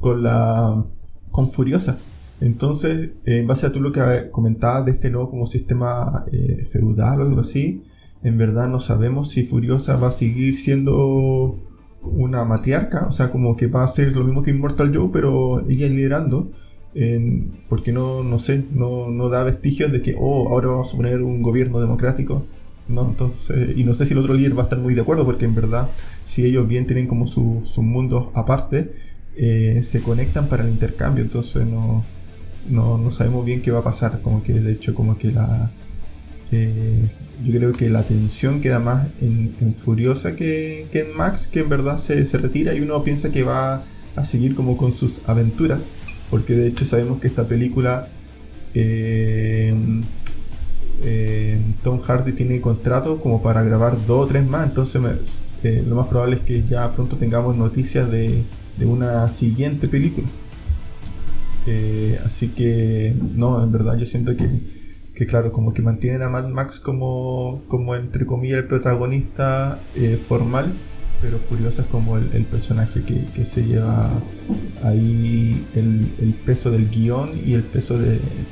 con 0.00 0.22
la 0.22 0.84
con 1.30 1.48
Furiosa. 1.50 1.98
Entonces, 2.40 3.10
en 3.24 3.46
base 3.46 3.66
a 3.66 3.72
tú 3.72 3.80
lo 3.80 3.92
que 3.92 4.28
comentabas 4.30 4.84
de 4.84 4.92
este 4.92 5.10
nuevo 5.10 5.30
como 5.30 5.46
sistema 5.46 6.24
eh, 6.32 6.64
feudal 6.70 7.20
o 7.20 7.24
algo 7.24 7.40
así, 7.40 7.82
en 8.22 8.38
verdad 8.38 8.68
no 8.68 8.80
sabemos 8.80 9.30
si 9.30 9.44
Furiosa 9.44 9.96
va 9.96 10.08
a 10.08 10.12
seguir 10.12 10.54
siendo 10.54 11.58
una 12.02 12.44
matriarca, 12.44 13.06
o 13.06 13.12
sea, 13.12 13.30
como 13.30 13.56
que 13.56 13.66
va 13.66 13.84
a 13.84 13.88
ser 13.88 14.14
lo 14.14 14.24
mismo 14.24 14.42
que 14.42 14.50
Immortal 14.50 14.94
Joe, 14.94 15.08
pero 15.12 15.66
ella 15.68 15.88
liderando, 15.88 16.50
porque 17.68 17.92
no, 17.92 18.22
no 18.22 18.38
sé, 18.38 18.64
no, 18.72 19.10
no 19.10 19.28
da 19.28 19.42
vestigios 19.42 19.90
de 19.90 20.02
que, 20.02 20.14
oh, 20.18 20.48
ahora 20.50 20.68
vamos 20.68 20.92
a 20.92 20.96
poner 20.96 21.22
un 21.22 21.42
gobierno 21.42 21.80
democrático. 21.80 22.46
¿No? 22.88 23.08
Entonces, 23.08 23.76
y 23.76 23.84
no 23.84 23.94
sé 23.94 24.06
si 24.06 24.12
el 24.12 24.18
otro 24.18 24.34
líder 24.34 24.56
va 24.56 24.62
a 24.62 24.64
estar 24.64 24.78
muy 24.78 24.94
de 24.94 25.00
acuerdo, 25.00 25.24
porque 25.24 25.44
en 25.44 25.54
verdad, 25.54 25.88
si 26.24 26.44
ellos 26.44 26.68
bien 26.68 26.86
tienen 26.86 27.06
como 27.06 27.26
sus 27.26 27.78
mundos 27.78 28.28
aparte, 28.34 28.92
eh, 29.36 29.80
se 29.82 30.00
conectan 30.00 30.48
para 30.48 30.64
el 30.64 30.70
intercambio, 30.70 31.24
entonces 31.24 31.66
no, 31.66 32.04
no, 32.68 33.10
sabemos 33.12 33.44
bien 33.44 33.62
qué 33.62 33.70
va 33.70 33.80
a 33.80 33.84
pasar, 33.84 34.20
como 34.22 34.42
que 34.42 34.52
de 34.54 34.72
hecho 34.72 34.94
como 34.94 35.16
que 35.18 35.32
la... 35.32 35.70
Eh, 36.52 37.08
yo 37.44 37.52
creo 37.52 37.72
que 37.72 37.90
la 37.90 38.04
tensión 38.04 38.60
queda 38.60 38.78
más 38.78 39.08
en, 39.20 39.74
Furiosa 39.74 40.36
que, 40.36 40.86
en 40.92 41.16
Max, 41.16 41.48
que 41.48 41.60
en 41.60 41.68
verdad 41.68 41.98
se, 41.98 42.24
se 42.26 42.38
retira 42.38 42.74
y 42.74 42.80
uno 42.80 43.02
piensa 43.02 43.32
que 43.32 43.42
va 43.42 43.82
a 44.14 44.24
seguir 44.24 44.54
como 44.54 44.76
con 44.76 44.92
sus 44.92 45.20
aventuras, 45.26 45.90
porque 46.30 46.52
de 46.54 46.68
hecho 46.68 46.84
sabemos 46.84 47.20
que 47.20 47.28
esta 47.28 47.48
película... 47.48 48.08
Eh, 48.74 49.74
eh, 51.06 51.60
Tom 51.82 52.00
Hardy 52.00 52.32
tiene 52.32 52.62
contrato 52.62 53.20
como 53.20 53.42
para 53.42 53.62
grabar 53.62 53.98
dos 54.06 54.24
o 54.24 54.26
tres 54.26 54.46
más, 54.48 54.66
entonces 54.68 55.02
eh, 55.62 55.84
lo 55.86 55.96
más 55.96 56.08
probable 56.08 56.36
es 56.36 56.42
que 56.42 56.62
ya 56.62 56.90
pronto 56.92 57.16
tengamos 57.16 57.56
noticias 57.56 58.10
de, 58.10 58.42
una 58.80 59.28
siguiente 59.28 59.86
película. 59.86 60.26
Eh, 61.66 62.18
así 62.24 62.48
que, 62.48 63.14
no, 63.34 63.62
en 63.62 63.70
verdad 63.70 63.96
yo 63.98 64.06
siento 64.06 64.34
que, 64.34 65.26
claro, 65.26 65.52
como 65.52 65.74
que 65.74 65.82
mantienen 65.82 66.22
a 66.22 66.30
Mad 66.30 66.48
Max 66.48 66.80
como, 66.80 67.62
como 67.68 67.94
entre 67.96 68.24
comillas 68.24 68.58
el 68.58 68.66
protagonista 68.66 69.78
formal, 70.26 70.72
pero 71.20 71.38
Furiosa 71.38 71.82
es 71.82 71.88
como 71.88 72.16
el, 72.16 72.46
personaje 72.46 73.02
que, 73.02 73.44
se 73.44 73.64
lleva 73.64 74.10
ahí 74.82 75.66
el, 75.74 76.34
peso 76.46 76.70
del 76.70 76.88
guion 76.88 77.30
y 77.44 77.52
el 77.54 77.62
peso 77.62 77.98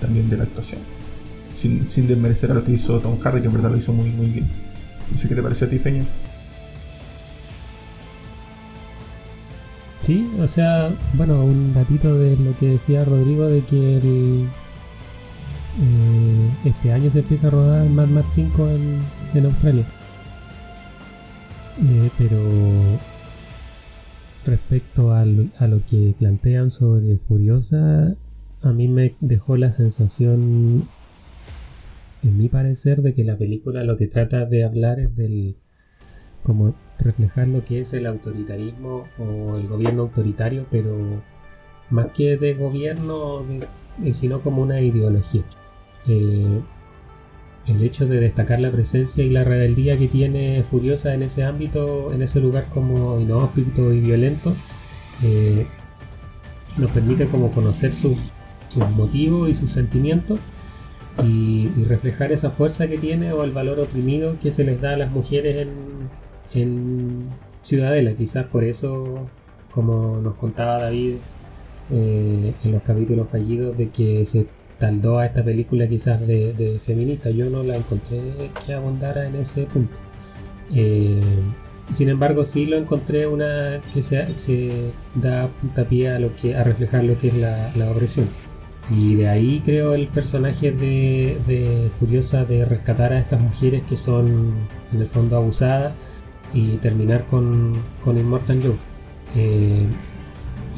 también 0.01 0.29
de 0.29 0.37
la 0.37 0.45
actuación 0.45 0.81
sin, 1.55 1.89
sin 1.91 2.07
desmerecer 2.07 2.51
a 2.51 2.55
lo 2.55 2.65
que 2.65 2.73
hizo 2.73 2.99
Tom 3.01 3.19
Hardy, 3.19 3.41
que 3.41 3.47
en 3.47 3.53
verdad 3.53 3.71
lo 3.71 3.77
hizo 3.77 3.93
muy, 3.93 4.11
muy 4.11 4.27
bien. 4.27 4.49
No 5.11 5.19
sé 5.19 5.29
qué 5.29 5.35
te 5.35 5.43
pareció 5.43 5.67
a 5.67 5.71
ti, 5.71 5.79
Feña. 5.79 6.05
Sí, 10.07 10.29
o 10.41 10.49
sea, 10.49 10.91
bueno, 11.15 11.45
un 11.45 11.73
ratito 11.75 12.19
de 12.19 12.37
lo 12.37 12.59
que 12.59 12.71
decía 12.71 13.05
Rodrigo 13.05 13.47
de 13.47 13.61
que 13.61 13.99
el, 13.99 14.49
eh, 15.81 16.51
este 16.65 16.93
año 16.93 17.11
se 17.11 17.21
empieza 17.21 17.47
a 17.47 17.51
rodar 17.51 17.89
Mad 17.89 18.09
Max 18.09 18.33
5 18.35 18.69
en, 18.69 18.99
en 19.35 19.45
Australia. 19.47 19.85
Eh, 21.81 22.11
pero 22.19 22.39
respecto 24.45 25.15
a 25.15 25.25
lo 25.25 25.87
que 25.89 26.15
plantean 26.19 26.71
sobre 26.71 27.17
Furiosa, 27.17 28.15
a 28.63 28.73
mí 28.73 28.89
me 28.89 29.15
dejó 29.21 29.57
la 29.57 29.73
sensación 29.73 30.89
en 32.23 32.39
mi 32.39 32.49
parecer, 32.49 33.03
de 33.03 33.15
que 33.15 33.25
la 33.25 33.37
película 33.37 33.85
lo 33.85 33.97
que 33.97 34.07
trata 34.07 34.45
de 34.47 34.65
hablar 34.65 35.01
es 35.01 35.15
del. 35.17 35.57
como 36.43 36.75
reflejar 36.99 37.49
lo 37.49 37.65
que 37.65 37.81
es 37.81 37.93
el 37.95 38.07
autoritarismo 38.07 39.09
o 39.19 39.57
el 39.57 39.67
gobierno 39.69 40.03
autoritario, 40.03 40.67
pero 40.71 41.23
más 41.91 42.07
que 42.13 42.37
de 42.37 42.55
gobierno, 42.55 43.45
eh, 44.05 44.15
sino 44.15 44.41
como 44.41 44.63
una 44.63 44.81
ideología. 44.81 45.43
Eh, 46.07 46.61
el 47.67 47.83
hecho 47.83 48.07
de 48.07 48.21
destacar 48.21 48.61
la 48.61 48.73
presencia 48.73 49.25
y 49.25 49.31
la 49.31 49.45
rebeldía 49.45 49.99
que 49.99 50.09
tiene 50.09 50.63
Furiosa 50.65 51.15
en 51.15 51.23
ese 51.23 51.45
ámbito, 51.45 52.13
en 52.13 52.23
ese 52.23 52.41
lugar 52.41 52.67
como 52.71 53.21
inhóspito 53.21 53.93
y 53.93 54.01
violento, 54.01 54.57
eh, 55.23 55.67
nos 56.77 56.91
permite 56.91 57.27
como 57.29 57.53
conocer 57.53 57.93
sus 57.93 58.17
motivos 58.97 59.51
y 59.51 59.55
sus 59.55 59.71
sentimientos 59.71 60.39
y, 61.25 61.69
reflejar 61.85 62.33
esa 62.33 62.51
fuerza 62.51 62.89
que 62.89 62.99
tiene 62.99 63.33
o 63.33 63.45
el 63.45 63.51
valor 63.51 63.81
oprimido 63.81 64.37
que 64.41 64.51
se 64.51 64.65
les 64.65 64.81
da 64.81 64.95
a 64.95 64.97
las 64.97 65.11
mujeres 65.11 65.67
en, 66.55 67.29
Ciudadela. 67.63 68.13
Quizás 68.15 68.47
por 68.47 68.65
eso, 68.65 69.29
como 69.71 70.21
nos 70.21 70.35
contaba 70.35 70.83
David 70.83 71.15
eh, 71.93 72.55
en 72.65 72.73
los 72.73 72.83
capítulos 72.83 73.29
fallidos, 73.29 73.79
de 73.79 73.89
que 73.91 74.27
se 74.27 74.49
taldó 74.79 75.21
a 75.21 75.27
esta 75.27 75.45
película 75.45 75.87
quizás 75.87 76.21
de, 76.27 76.81
feminista. 76.85 77.31
Yo 77.31 77.49
no 77.51 77.63
la 77.63 77.77
encontré 77.77 78.51
que 78.67 78.75
abondara 78.75 79.29
en 79.29 79.37
ese 79.37 79.63
punto. 79.67 79.95
Eh, 80.75 81.21
sin 81.95 82.09
embargo, 82.09 82.45
sí 82.45 82.67
lo 82.67 82.77
encontré 82.77 83.27
una 83.29 83.81
que 83.93 84.03
se, 84.03 84.37
se 84.37 84.91
da 85.15 85.49
puntapié 85.61 86.11
a, 86.11 86.19
lo 86.19 86.35
que, 86.35 86.57
a 86.57 86.65
reflejar 86.65 87.05
lo 87.05 87.17
que 87.19 87.29
es 87.29 87.35
la, 87.35 87.73
la 87.77 87.91
opresión. 87.93 88.29
Y 88.91 89.15
de 89.15 89.29
ahí 89.29 89.63
creo 89.65 89.95
el 89.95 90.09
personaje 90.09 90.73
de, 90.73 91.91
Furiosa 91.99 92.45
de 92.45 92.65
rescatar 92.65 93.13
a 93.13 93.21
estas 93.21 93.41
mujeres 93.41 93.83
que 93.89 93.97
son 93.97 94.55
en 94.93 95.01
el 95.01 95.07
fondo 95.07 95.37
abusadas 95.37 95.93
y 96.53 96.77
terminar 96.79 97.27
con, 97.27 97.75
con 98.03 98.19
Immortal 98.19 98.61
Joe. 98.63 98.77
Eh, 99.37 99.87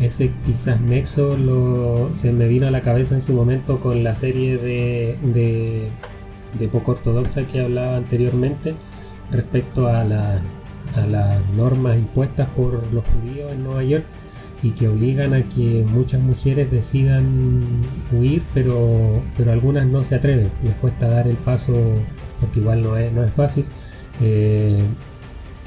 ese 0.01 0.31
quizás 0.45 0.81
nexo 0.81 1.37
lo, 1.37 2.11
se 2.13 2.33
me 2.33 2.47
vino 2.47 2.67
a 2.67 2.71
la 2.71 2.83
cabeza 2.83 3.15
en 3.15 3.21
su 3.21 3.33
momento 3.33 3.81
con 3.81 4.03
la 4.05 4.15
serie 4.15 4.59
de, 4.59 5.17
de, 5.23 5.89
de 6.59 6.69
poco 6.69 6.93
ortodoxa 6.93 7.47
que 7.47 7.61
hablaba 7.61 7.97
anteriormente 7.97 8.75
respecto 9.31 9.89
a, 9.89 10.05
la, 10.05 10.41
a 10.97 11.07
las 11.07 11.49
normas 11.51 11.97
impuestas 11.97 12.49
por 12.51 12.93
los 12.93 13.05
judíos 13.07 13.53
en 13.53 13.65
Nueva 13.65 13.85
York 13.85 14.05
y 14.65 14.71
que 14.71 14.89
obligan 14.89 15.35
a 15.35 15.43
que 15.43 15.85
muchas 15.87 16.23
mujeres 16.23 16.71
decidan 16.71 17.83
huir, 18.11 18.43
pero, 18.55 19.23
pero 19.37 19.53
algunas 19.53 19.87
no 19.87 20.03
se 20.05 20.15
atreven, 20.15 20.51
les 20.65 20.75
cuesta 20.77 21.07
dar 21.07 21.29
el 21.29 21.37
paso 21.37 21.75
porque 22.41 22.61
igual 22.61 22.83
no 22.83 22.97
es, 22.97 23.13
no 23.13 23.23
es 23.23 23.33
fácil. 23.33 23.67
Eh, 24.23 24.79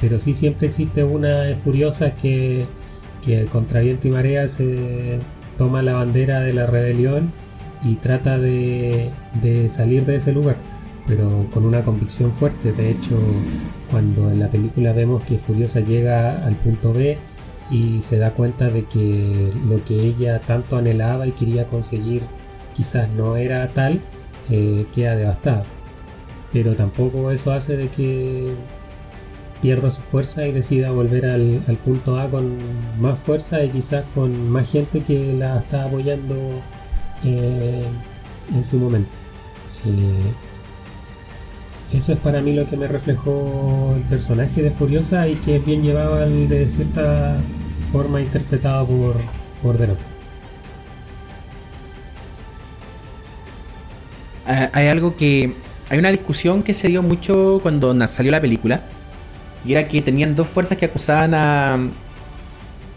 pero 0.02 0.20
sí 0.20 0.34
siempre 0.34 0.68
existe 0.68 1.04
una 1.04 1.56
furiosa 1.64 2.16
que, 2.16 2.66
que 3.24 3.46
contra 3.46 3.82
viento 3.82 4.08
y 4.08 4.12
marea 4.12 4.48
se 4.48 5.20
toma 5.60 5.84
la 5.84 5.94
bandera 5.94 6.40
de 6.40 6.54
la 6.54 6.66
rebelión 6.66 7.32
y 7.84 7.96
trata 7.96 8.40
de, 8.40 9.12
de 9.44 9.70
salir 9.70 10.06
de 10.06 10.18
ese 10.18 10.34
lugar 10.34 10.56
pero 11.08 11.48
con 11.54 11.66
una 11.66 11.84
convicción 11.84 12.34
fuerte. 12.34 12.74
De 12.74 12.92
hecho, 12.92 13.18
cuando 13.90 14.30
en 14.30 14.40
la 14.40 14.50
película 14.50 14.92
vemos 14.92 15.24
que 15.24 15.38
Furiosa 15.38 15.80
llega 15.80 16.46
al 16.46 16.54
punto 16.56 16.92
B, 16.92 17.18
y 17.70 18.02
se 18.02 18.18
da 18.18 18.32
cuenta 18.32 18.70
de 18.70 18.86
que 18.86 19.52
lo 19.68 19.84
que 19.84 19.96
ella 19.96 20.40
tanto 20.40 20.78
anhelaba 20.78 21.28
y 21.28 21.32
quería 21.32 21.66
conseguir 21.66 22.24
quizás 22.76 23.10
no 23.10 23.36
era 23.36 23.68
tal, 23.70 24.00
eh, 24.50 24.86
queda 24.94 25.16
devastada. 25.16 25.64
Pero 26.54 26.76
tampoco 26.76 27.32
eso 27.32 27.52
hace 27.52 27.76
de 27.76 27.90
que 27.90 28.54
pierda 29.62 29.92
su 29.92 30.02
fuerza 30.02 30.48
y 30.48 30.52
decida 30.52 30.92
volver 30.92 31.26
al, 31.26 31.62
punto 31.84 32.20
A 32.20 32.30
con 32.30 32.58
más 33.00 33.18
fuerza 33.20 33.64
y 33.64 33.70
quizás 33.70 34.06
con 34.14 34.50
más 34.52 34.72
gente 34.72 35.02
que 35.02 35.34
la 35.34 35.60
está 35.60 35.86
apoyando 35.86 36.36
eh, 37.24 37.84
en 38.56 38.66
su 38.66 38.78
momento. 38.78 39.10
Eh, 39.86 41.98
eso 41.98 42.14
es 42.14 42.20
para 42.20 42.42
mí 42.42 42.54
lo 42.54 42.70
que 42.70 42.78
me 42.78 42.88
reflejó 42.88 43.94
el 43.96 44.04
personaje 44.04 44.62
de 44.62 44.72
Furiosa 44.72 45.28
y 45.28 45.36
que 45.36 45.58
es 45.58 45.66
bien 45.66 45.82
llevado 45.82 46.16
al 46.16 46.48
de 46.50 46.70
cierta 46.70 47.38
forma 47.98 48.22
interpretado 48.22 48.86
por, 48.86 49.16
por. 49.64 49.98
Ah, 54.46 54.70
hay 54.72 54.88
algo 54.88 55.16
que. 55.16 55.56
Hay 55.90 55.98
una 55.98 56.12
discusión 56.12 56.62
que 56.62 56.74
se 56.74 56.90
dio 56.90 57.02
mucho 57.02 57.60
cuando 57.64 58.08
salió 58.08 58.32
la 58.32 58.42
película. 58.42 58.82
Y 59.66 59.72
era 59.72 59.88
que 59.88 60.02
tenían 60.02 60.36
dos 60.36 60.48
fuerzas 60.48 60.78
que 60.78 60.86
acusaban 60.86 61.34
a. 61.34 61.90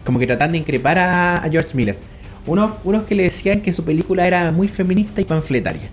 Como 0.05 0.19
que 0.19 0.27
trataban 0.27 0.53
de 0.53 0.59
increpar 0.59 0.99
a, 0.99 1.49
George 1.51 1.71
Miller. 1.75 1.97
Unos, 2.47 2.73
unos 2.85 3.05
que 3.05 3.15
le 3.15 3.23
decían 3.23 3.63
que 3.63 3.73
su 3.73 3.83
película 3.85 4.27
era 4.27 4.53
muy 4.53 4.69
feminista 4.69 5.21
y 5.21 5.25
panfletaria. 5.25 5.89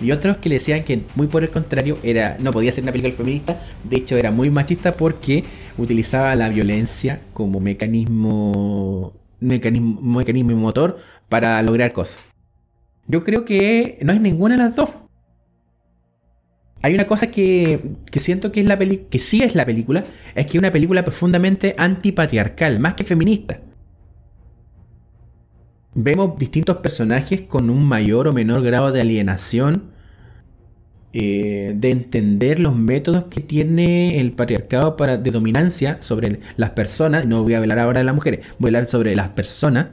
Y 0.00 0.12
otros 0.12 0.38
que 0.38 0.48
le 0.48 0.54
decían 0.56 0.84
que 0.84 1.02
muy 1.14 1.26
por 1.26 1.42
el 1.42 1.50
contrario 1.50 1.98
era 2.02 2.36
no 2.40 2.52
podía 2.52 2.72
ser 2.72 2.84
una 2.84 2.92
película 2.92 3.14
feminista, 3.14 3.60
de 3.84 3.96
hecho 3.96 4.16
era 4.16 4.30
muy 4.30 4.50
machista 4.50 4.92
porque 4.92 5.44
utilizaba 5.76 6.34
la 6.36 6.48
violencia 6.48 7.20
como 7.34 7.60
mecanismo 7.60 9.12
mecanismo, 9.40 10.00
mecanismo 10.00 10.52
y 10.52 10.54
motor 10.54 10.98
para 11.28 11.62
lograr 11.62 11.92
cosas. 11.92 12.20
Yo 13.06 13.24
creo 13.24 13.44
que 13.44 13.98
no 14.02 14.12
es 14.12 14.20
ninguna 14.20 14.56
de 14.56 14.62
las 14.62 14.76
dos. 14.76 14.90
Hay 16.82 16.94
una 16.94 17.06
cosa 17.06 17.30
que, 17.30 17.80
que 18.10 18.20
siento 18.20 18.52
que 18.52 18.60
es 18.60 18.66
la 18.66 18.78
peli 18.78 19.06
que 19.10 19.18
sí 19.18 19.42
es 19.42 19.54
la 19.54 19.66
película, 19.66 20.04
es 20.34 20.46
que 20.46 20.56
es 20.56 20.58
una 20.58 20.72
película 20.72 21.04
profundamente 21.04 21.74
antipatriarcal, 21.76 22.78
más 22.78 22.94
que 22.94 23.04
feminista. 23.04 23.60
Vemos 25.94 26.38
distintos 26.38 26.78
personajes 26.78 27.42
con 27.42 27.70
un 27.70 27.86
mayor 27.86 28.28
o 28.28 28.32
menor 28.32 28.62
grado 28.62 28.92
de 28.92 29.00
alienación, 29.00 29.90
eh, 31.12 31.74
de 31.76 31.90
entender 31.90 32.60
los 32.60 32.76
métodos 32.76 33.24
que 33.24 33.40
tiene 33.40 34.20
el 34.20 34.32
patriarcado 34.32 34.96
para, 34.96 35.16
de 35.16 35.30
dominancia 35.32 35.98
sobre 36.02 36.40
las 36.56 36.70
personas. 36.70 37.26
No 37.26 37.42
voy 37.42 37.54
a 37.54 37.58
hablar 37.58 37.78
ahora 37.80 38.00
de 38.00 38.04
las 38.04 38.14
mujeres, 38.14 38.46
voy 38.58 38.68
a 38.68 38.70
hablar 38.70 38.86
sobre 38.86 39.16
las 39.16 39.30
personas, 39.30 39.88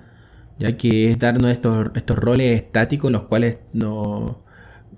ya 0.59 0.77
que 0.77 1.11
es 1.11 1.19
darnos 1.19 1.51
estos, 1.51 1.89
estos 1.95 2.17
roles 2.17 2.61
estáticos, 2.61 3.11
los 3.11 3.23
cuales 3.23 3.57
no 3.73 4.43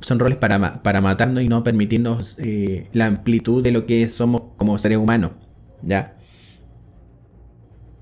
son 0.01 0.19
roles 0.19 0.37
para, 0.37 0.81
para 0.83 1.01
matarnos 1.01 1.43
y 1.43 1.47
no 1.49 1.63
permitirnos 1.63 2.35
eh, 2.39 2.87
la 2.93 3.05
amplitud 3.05 3.63
de 3.63 3.71
lo 3.71 3.85
que 3.85 4.07
somos 4.09 4.43
como 4.57 4.77
seres 4.77 4.97
humanos. 4.97 5.31
¿ya? 5.81 6.15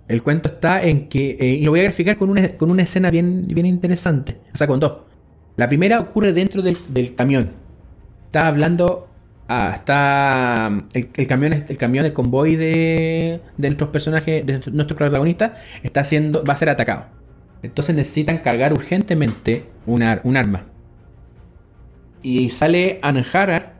El 0.08 0.24
cuento 0.24 0.50
está 0.50 0.84
en 0.84 1.10
que, 1.10 1.38
eh, 1.40 1.46
y 1.56 1.64
lo 1.64 1.72
voy 1.72 1.82
a 1.82 1.84
graficar 1.84 2.18
con 2.18 2.30
una, 2.30 2.50
con 2.54 2.72
una 2.72 2.84
escena 2.84 3.10
bien, 3.10 3.46
bien 3.48 3.66
interesante, 3.66 4.38
o 4.54 4.58
sea, 4.58 4.68
con 4.68 4.80
dos. 4.80 5.00
La 5.58 5.68
primera 5.68 6.00
ocurre 6.00 6.34
dentro 6.34 6.62
del, 6.62 7.16
camión. 7.16 7.52
Está 8.28 8.48
hablando, 8.48 9.10
ah, 9.50 9.72
está 9.76 10.72
el, 10.94 11.28
camión, 11.28 11.54
el 11.54 11.78
camión, 11.78 12.06
el 12.06 12.14
convoy 12.14 12.56
de, 12.56 13.42
de 13.58 13.70
nuestros 13.70 13.90
personajes, 13.90 14.46
de 14.46 14.62
nuestro 14.72 14.96
protagonista, 14.96 15.56
está 15.84 16.04
siendo, 16.04 16.44
va 16.44 16.54
a 16.54 16.58
ser 16.58 16.70
atacado. 16.70 17.06
Entonces 17.64 17.96
necesitan 17.96 18.38
cargar 18.38 18.72
urgentemente 18.72 19.66
un 19.86 20.04
arma. 20.04 20.66
Y 22.22 22.50
sale 22.50 23.00
Anhara 23.02 23.77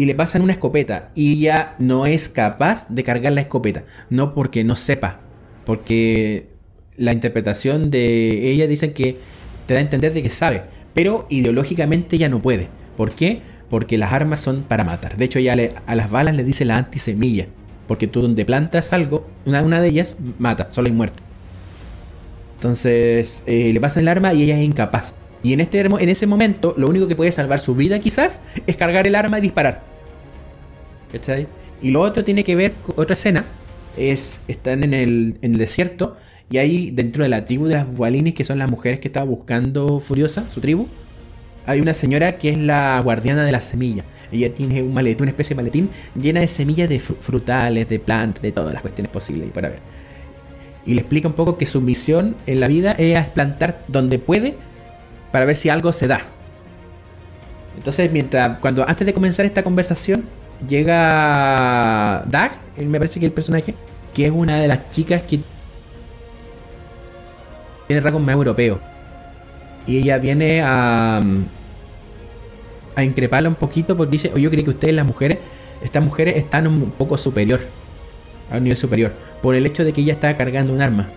y 0.00 0.06
le 0.06 0.14
pasan 0.14 0.40
una 0.40 0.54
escopeta 0.54 1.10
y 1.14 1.32
ella 1.34 1.74
no 1.78 2.06
es 2.06 2.30
capaz 2.30 2.88
de 2.88 3.04
cargar 3.04 3.34
la 3.34 3.42
escopeta. 3.42 3.82
No 4.08 4.32
porque 4.32 4.64
no 4.64 4.74
sepa, 4.74 5.20
porque 5.66 6.48
la 6.96 7.12
interpretación 7.12 7.90
de 7.90 8.50
ella 8.50 8.66
dice 8.66 8.94
que 8.94 9.18
te 9.66 9.74
da 9.74 9.80
a 9.80 9.82
entender 9.82 10.14
de 10.14 10.22
que 10.22 10.30
sabe, 10.30 10.62
pero 10.94 11.26
ideológicamente 11.28 12.16
ella 12.16 12.30
no 12.30 12.40
puede. 12.40 12.68
¿Por 12.96 13.12
qué? 13.12 13.42
Porque 13.68 13.98
las 13.98 14.14
armas 14.14 14.40
son 14.40 14.62
para 14.62 14.84
matar. 14.84 15.18
De 15.18 15.26
hecho, 15.26 15.38
a 15.38 15.94
las 15.94 16.10
balas 16.10 16.34
le 16.34 16.44
dice 16.44 16.64
la 16.64 16.78
antisemilla, 16.78 17.48
porque 17.86 18.06
tú 18.06 18.22
donde 18.22 18.46
plantas 18.46 18.94
algo, 18.94 19.28
una, 19.44 19.60
una 19.60 19.82
de 19.82 19.88
ellas 19.88 20.16
mata, 20.38 20.70
solo 20.70 20.86
hay 20.86 20.94
muerte. 20.94 21.22
Entonces 22.54 23.42
eh, 23.44 23.70
le 23.70 23.80
pasan 23.82 24.04
el 24.04 24.08
arma 24.08 24.32
y 24.32 24.44
ella 24.44 24.58
es 24.58 24.64
incapaz. 24.64 25.12
Y 25.42 25.52
en, 25.52 25.60
este, 25.60 25.80
en 25.80 26.08
ese 26.08 26.26
momento, 26.26 26.72
lo 26.78 26.88
único 26.88 27.06
que 27.06 27.16
puede 27.16 27.32
salvar 27.32 27.60
su 27.60 27.74
vida 27.74 27.98
quizás 27.98 28.40
es 28.66 28.76
cargar 28.78 29.06
el 29.06 29.14
arma 29.14 29.38
y 29.40 29.42
disparar. 29.42 29.89
¿Cachai? 31.12 31.46
Y 31.82 31.90
lo 31.90 32.00
otro 32.00 32.24
tiene 32.24 32.44
que 32.44 32.54
ver 32.56 32.72
con 32.72 32.94
otra 32.98 33.14
escena. 33.14 33.44
Es, 33.96 34.40
están 34.48 34.84
en 34.84 34.94
el, 34.94 35.36
en 35.42 35.52
el 35.52 35.58
desierto 35.58 36.16
y 36.50 36.58
ahí 36.58 36.90
dentro 36.90 37.22
de 37.22 37.28
la 37.28 37.44
tribu 37.44 37.66
de 37.66 37.74
las 37.74 37.96
Bualinis, 37.96 38.34
que 38.34 38.44
son 38.44 38.58
las 38.58 38.68
mujeres 38.68 38.98
que 38.98 39.08
estaba 39.08 39.24
buscando 39.24 40.00
Furiosa, 40.00 40.50
su 40.50 40.60
tribu, 40.60 40.88
hay 41.64 41.80
una 41.80 41.94
señora 41.94 42.38
que 42.38 42.50
es 42.50 42.58
la 42.58 43.00
guardiana 43.00 43.44
de 43.44 43.52
las 43.52 43.64
semillas. 43.64 44.04
Ella 44.32 44.52
tiene 44.52 44.82
un 44.82 44.92
maletín, 44.92 45.22
una 45.22 45.30
especie 45.30 45.54
de 45.54 45.62
maletín 45.62 45.90
llena 46.14 46.40
de 46.40 46.48
semillas 46.48 46.88
de 46.88 46.98
frutales, 46.98 47.88
de 47.88 47.98
plantas, 48.00 48.42
de 48.42 48.50
todas 48.50 48.72
las 48.72 48.82
cuestiones 48.82 49.12
posibles 49.12 49.48
y 49.48 49.50
para 49.50 49.68
ver. 49.68 49.78
Y 50.86 50.94
le 50.94 51.02
explica 51.02 51.28
un 51.28 51.34
poco 51.34 51.56
que 51.56 51.66
su 51.66 51.80
misión 51.80 52.34
en 52.46 52.58
la 52.58 52.66
vida 52.66 52.92
es 52.92 53.24
plantar 53.28 53.84
donde 53.86 54.18
puede 54.18 54.56
para 55.30 55.44
ver 55.44 55.56
si 55.56 55.68
algo 55.68 55.92
se 55.92 56.08
da. 56.08 56.22
Entonces, 57.76 58.10
mientras, 58.10 58.58
cuando 58.58 58.88
antes 58.88 59.06
de 59.06 59.14
comenzar 59.14 59.46
esta 59.46 59.62
conversación, 59.62 60.24
llega 60.66 62.24
Dag, 62.26 62.52
me 62.78 62.98
parece 62.98 63.20
que 63.20 63.26
es 63.26 63.30
el 63.30 63.34
personaje, 63.34 63.74
que 64.14 64.26
es 64.26 64.32
una 64.32 64.60
de 64.60 64.68
las 64.68 64.90
chicas 64.90 65.22
que 65.22 65.40
tiene 67.86 68.00
rasgos 68.00 68.22
más 68.22 68.34
europeos. 68.34 68.78
Y 69.86 69.98
ella 69.98 70.18
viene 70.18 70.62
a, 70.62 71.20
a 72.94 73.04
increparla 73.04 73.48
un 73.48 73.54
poquito 73.54 73.96
porque 73.96 74.12
dice, 74.12 74.30
oye, 74.32 74.42
yo 74.42 74.50
creo 74.50 74.64
que 74.64 74.70
ustedes 74.70 74.94
las 74.94 75.06
mujeres, 75.06 75.38
estas 75.82 76.02
mujeres 76.02 76.36
están 76.36 76.66
un 76.66 76.90
poco 76.90 77.16
superior, 77.16 77.60
a 78.50 78.56
un 78.56 78.64
nivel 78.64 78.76
superior, 78.76 79.12
por 79.42 79.54
el 79.54 79.66
hecho 79.66 79.84
de 79.84 79.92
que 79.92 80.02
ella 80.02 80.12
está 80.14 80.36
cargando 80.36 80.72
un 80.72 80.82
arma. 80.82 81.08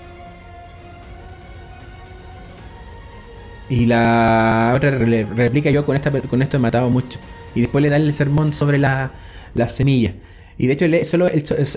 Y 3.70 3.86
la 3.86 4.74
otra 4.76 4.92
replica 4.92 5.70
yo 5.72 5.86
con, 5.86 5.96
esta, 5.96 6.12
con 6.12 6.42
esto 6.42 6.58
he 6.58 6.60
matado 6.60 6.90
mucho. 6.90 7.18
Y 7.56 7.62
después 7.62 7.82
le 7.82 7.90
da 7.90 7.98
el 7.98 8.14
sermón 8.14 8.54
sobre 8.54 8.78
la, 8.78 9.12
las 9.54 9.74
semillas. 9.74 10.14
Y 10.58 10.68
de 10.68 10.74
hecho, 10.74 10.86
solo, 11.06 11.28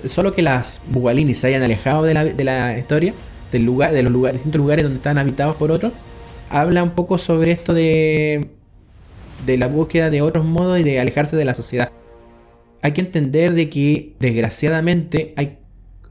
solo 0.08 0.34
que 0.34 0.42
las 0.42 0.80
Bugalini 0.90 1.34
se 1.34 1.48
hayan 1.48 1.62
alejado 1.62 2.02
de 2.02 2.14
la, 2.14 2.24
de 2.24 2.44
la 2.44 2.78
historia, 2.78 3.14
del 3.52 3.64
lugar, 3.64 3.92
de 3.92 4.02
los 4.02 4.12
lugares, 4.12 4.38
distintos 4.38 4.60
lugares 4.60 4.84
donde 4.84 4.98
están 4.98 5.18
habitados 5.18 5.56
por 5.56 5.70
otros, 5.70 5.92
habla 6.50 6.82
un 6.82 6.90
poco 6.90 7.18
sobre 7.18 7.52
esto 7.52 7.72
de, 7.74 8.48
de 9.46 9.58
la 9.58 9.68
búsqueda 9.68 10.10
de 10.10 10.22
otros 10.22 10.44
modos 10.44 10.78
y 10.78 10.82
de 10.82 11.00
alejarse 11.00 11.36
de 11.36 11.44
la 11.44 11.54
sociedad. 11.54 11.90
Hay 12.82 12.92
que 12.92 13.00
entender 13.00 13.54
de 13.54 13.70
que, 13.70 14.14
desgraciadamente, 14.20 15.32
hay, 15.36 15.58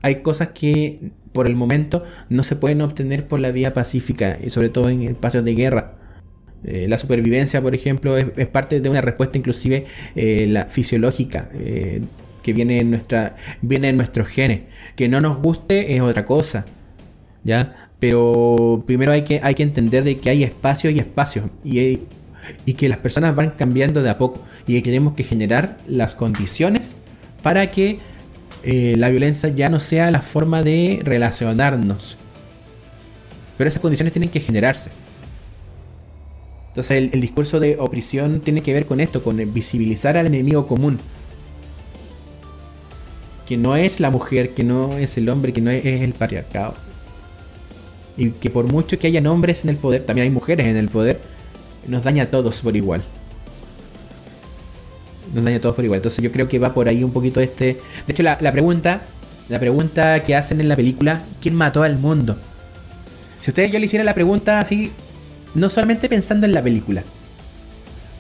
hay 0.02 0.22
cosas 0.22 0.50
que 0.50 1.12
por 1.32 1.48
el 1.48 1.56
momento 1.56 2.04
no 2.30 2.44
se 2.44 2.56
pueden 2.56 2.82
obtener 2.82 3.28
por 3.28 3.40
la 3.40 3.52
vía 3.52 3.74
pacífica, 3.74 4.38
y 4.42 4.50
sobre 4.50 4.70
todo 4.70 4.90
en 4.90 5.04
espacios 5.04 5.46
de 5.46 5.54
guerra. 5.54 5.96
Eh, 6.68 6.88
la 6.88 6.98
supervivencia, 6.98 7.62
por 7.62 7.76
ejemplo, 7.76 8.18
es, 8.18 8.48
parte 8.48 8.80
de 8.80 8.90
una 8.90 9.02
respuesta 9.02 9.38
inclusive 9.38 9.86
eh, 10.16 10.48
la 10.50 10.66
fisiológica 10.66 11.50
eh, 11.54 12.02
que 12.42 12.54
viene 12.54 12.80
en, 12.80 12.90
nuestra, 12.90 13.36
viene 13.62 13.90
en 13.90 13.98
nuestros 13.98 14.28
genes. 14.28 14.62
Que 14.96 15.08
no 15.08 15.22
nos 15.22 15.42
guste 15.42 15.96
es 15.96 16.02
otra 16.02 16.26
cosa, 16.26 16.66
¿ya? 17.44 17.90
Pero 18.00 18.84
primero 18.86 19.12
hay 19.12 19.24
que, 19.24 19.40
hay 19.44 19.54
que 19.54 19.64
entender 19.64 20.04
de 20.04 20.18
que 20.18 20.30
hay 20.30 20.44
espacios 20.44 20.94
y 20.94 21.00
espacios 21.00 21.46
y, 21.64 22.00
y 22.66 22.74
que 22.74 22.90
las 22.90 22.98
personas 22.98 23.36
van 23.36 23.52
cambiando 23.52 24.02
de 24.02 24.10
a 24.10 24.18
poco 24.18 24.44
y 24.68 24.76
que 24.76 24.82
tenemos 24.82 25.14
que 25.14 25.24
generar 25.24 25.78
las 25.88 26.16
condiciones 26.16 26.98
para 27.44 27.70
que 27.72 28.00
la 28.64 29.10
violencia 29.10 29.50
ya 29.50 29.70
no 29.70 29.80
sea 29.80 30.10
la 30.10 30.24
forma 30.24 30.64
de 30.64 31.00
relacionarnos. 31.04 32.18
Pero 33.60 33.68
esas 33.68 33.80
condiciones 33.80 34.12
tienen 34.12 34.30
que 34.30 34.40
generarse. 34.40 34.90
Entonces 36.76 37.14
el, 37.14 37.22
discurso 37.22 37.62
de 37.62 37.78
opresión 37.80 38.42
tiene 38.42 38.60
que 38.60 38.74
ver 38.74 38.86
con 38.86 39.00
esto, 39.00 39.24
con 39.24 39.38
visibilizar 39.54 40.18
al 40.18 40.26
enemigo 40.26 40.68
común. 40.68 41.00
Que 43.48 43.56
no 43.56 43.78
es 43.78 44.02
la 44.02 44.10
mujer, 44.10 44.50
que 44.50 44.66
no 44.66 44.98
es 44.98 45.18
el 45.18 45.30
hombre, 45.30 45.54
que 45.54 45.62
no 45.62 45.72
es, 45.72 45.86
el 45.86 46.12
patriarcado. 46.12 46.74
Y 48.18 48.32
que 48.32 48.50
por 48.50 48.66
mucho 48.70 49.00
que 49.00 49.08
haya 49.08 49.22
hombres 49.32 49.64
en 49.64 49.70
el 49.70 49.78
poder, 49.78 50.04
también 50.04 50.26
hay 50.26 50.32
mujeres 50.32 50.68
en 50.68 50.76
el 50.76 50.90
poder, 50.90 51.22
nos 51.88 52.04
daña 52.04 52.24
a 52.24 52.28
todos 52.28 52.58
por 52.58 52.76
igual. 52.76 53.06
Nos 55.34 55.46
daña 55.46 55.58
a 55.58 55.62
todos 55.62 55.76
por 55.76 55.86
igual. 55.86 56.00
Entonces 56.00 56.22
yo 56.22 56.30
creo 56.34 56.50
que 56.50 56.60
va 56.60 56.74
por 56.74 56.90
ahí 56.90 57.06
un 57.06 57.14
poquito 57.14 57.40
este... 57.40 57.78
De 58.06 58.12
hecho 58.12 58.22
la, 58.22 58.38
la 58.42 58.52
pregunta, 58.52 59.04
la 59.48 59.62
pregunta 59.62 60.26
que 60.26 60.36
hacen 60.36 60.60
en 60.60 60.68
la 60.68 60.76
película, 60.76 61.22
¿quién 61.42 61.56
mató 61.56 61.84
al 61.84 61.98
mundo? 62.00 62.36
Si 63.40 63.52
ustedes 63.52 63.72
yo 63.72 63.80
le 63.80 63.86
hiciera 63.86 64.04
la 64.04 64.14
pregunta 64.14 64.60
así, 64.60 64.92
no 65.56 65.70
solamente 65.70 66.10
pensando 66.10 66.46
en 66.46 66.54
la 66.54 66.64
película. 66.64 67.04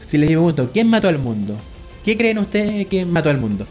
Si 0.07 0.17
les 0.17 0.29
pregunto, 0.29 0.71
¿quién 0.71 0.89
mató 0.89 1.07
al 1.09 1.19
mundo? 1.19 1.63
¿Qué 2.03 2.17
creen 2.17 2.37
ustedes 2.39 2.87
que 2.87 3.05
mató 3.05 3.29
al 3.29 3.39
mundo? 3.39 3.67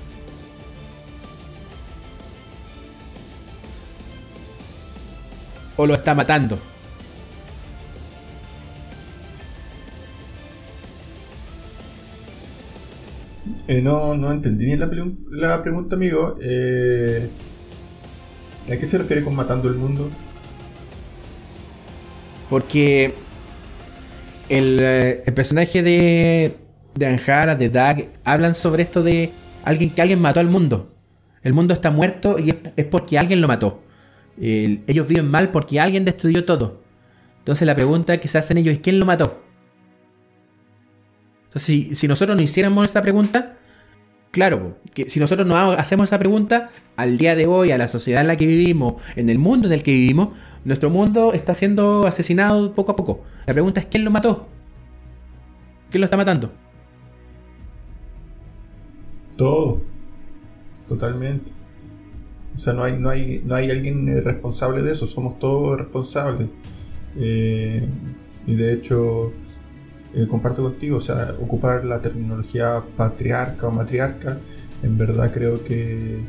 ¿O 5.76 5.86
lo 5.86 5.94
está 5.94 6.14
matando? 6.14 6.58
Eh, 13.66 13.80
no, 13.82 14.14
no 14.16 14.32
entendí 14.32 14.64
bien 14.66 14.80
la, 14.80 14.90
la 15.30 15.62
pregunta, 15.62 15.96
amigo. 15.96 16.36
Eh, 16.42 17.30
¿A 18.70 18.76
qué 18.76 18.86
se 18.86 18.98
refiere 18.98 19.22
con 19.22 19.34
matando 19.34 19.68
el 19.68 19.74
mundo? 19.76 20.18
Porque 22.48 23.23
eh, 24.48 25.22
el, 25.26 25.34
personaje 25.34 25.82
de, 25.82 26.56
de 26.94 27.06
Anjara, 27.06 27.56
de 27.56 27.68
Dag, 27.68 28.08
hablan 28.24 28.54
sobre 28.54 28.82
esto 28.82 29.02
de 29.02 29.32
alguien 29.64 29.90
que 29.90 30.02
alguien 30.02 30.20
mató 30.20 30.40
al 30.40 30.48
mundo. 30.48 30.92
El 31.42 31.52
mundo 31.52 31.74
está 31.74 31.90
muerto 31.90 32.38
y 32.38 32.54
es, 32.76 32.86
porque 32.86 33.18
alguien 33.18 33.40
lo 33.40 33.48
mató. 33.48 33.82
ellos 34.38 35.06
viven 35.06 35.30
mal 35.30 35.50
porque 35.50 35.80
alguien 35.80 36.04
destruyó 36.04 36.44
todo. 36.44 36.82
Entonces 37.38 37.66
la 37.66 37.74
pregunta 37.74 38.18
que 38.18 38.28
se 38.28 38.38
hacen 38.38 38.56
ellos 38.56 38.74
es 38.74 38.80
¿quién 38.80 38.98
lo 38.98 39.04
mató? 39.04 39.42
Entonces 41.46 41.98
si, 41.98 42.08
nosotros 42.08 42.36
no 42.36 42.42
hiciéramos 42.42 42.86
esta 42.86 43.02
pregunta, 43.02 43.58
claro, 44.30 44.78
que 44.92 45.08
si 45.10 45.20
nosotros 45.20 45.46
no 45.46 45.56
hacemos 45.72 46.08
esa 46.08 46.18
pregunta, 46.18 46.70
al 46.96 47.18
día 47.18 47.36
de 47.36 47.46
hoy, 47.46 47.70
a 47.70 47.78
la 47.78 47.86
sociedad 47.86 48.22
en 48.22 48.28
la 48.28 48.36
que 48.36 48.46
vivimos, 48.46 48.94
en 49.14 49.28
el 49.28 49.38
mundo 49.38 49.68
en 49.68 49.74
el 49.74 49.82
que 49.82 49.92
vivimos, 49.92 50.30
nuestro 50.64 50.90
mundo 50.90 51.32
está 51.32 51.54
siendo 51.54 52.06
asesinado 52.06 52.72
poco 52.74 52.92
a 52.92 52.96
poco. 52.96 53.22
La 53.46 53.52
pregunta 53.52 53.80
es 53.80 53.86
¿quién 53.86 54.04
lo 54.04 54.10
mató? 54.10 54.48
¿Quién 55.90 56.00
lo 56.00 56.06
está 56.06 56.16
matando? 56.16 56.52
Todo. 59.36 59.80
Totalmente. 60.88 61.50
O 62.54 62.58
sea, 62.58 62.72
no 62.72 62.84
hay, 62.84 62.98
no 62.98 63.08
hay, 63.08 63.42
no 63.44 63.54
hay 63.54 63.70
alguien 63.70 64.08
eh, 64.08 64.20
responsable 64.20 64.82
de 64.82 64.92
eso, 64.92 65.06
somos 65.06 65.38
todos 65.38 65.78
responsables. 65.78 66.48
Eh, 67.16 67.86
y 68.46 68.54
de 68.54 68.72
hecho, 68.72 69.32
eh, 70.14 70.26
comparto 70.28 70.62
contigo, 70.62 70.98
o 70.98 71.00
sea, 71.00 71.34
ocupar 71.40 71.84
la 71.84 72.00
terminología 72.00 72.82
patriarca 72.96 73.68
o 73.68 73.72
matriarca, 73.72 74.38
en 74.82 74.98
verdad 74.98 75.32
creo 75.32 75.64
que 75.64 76.20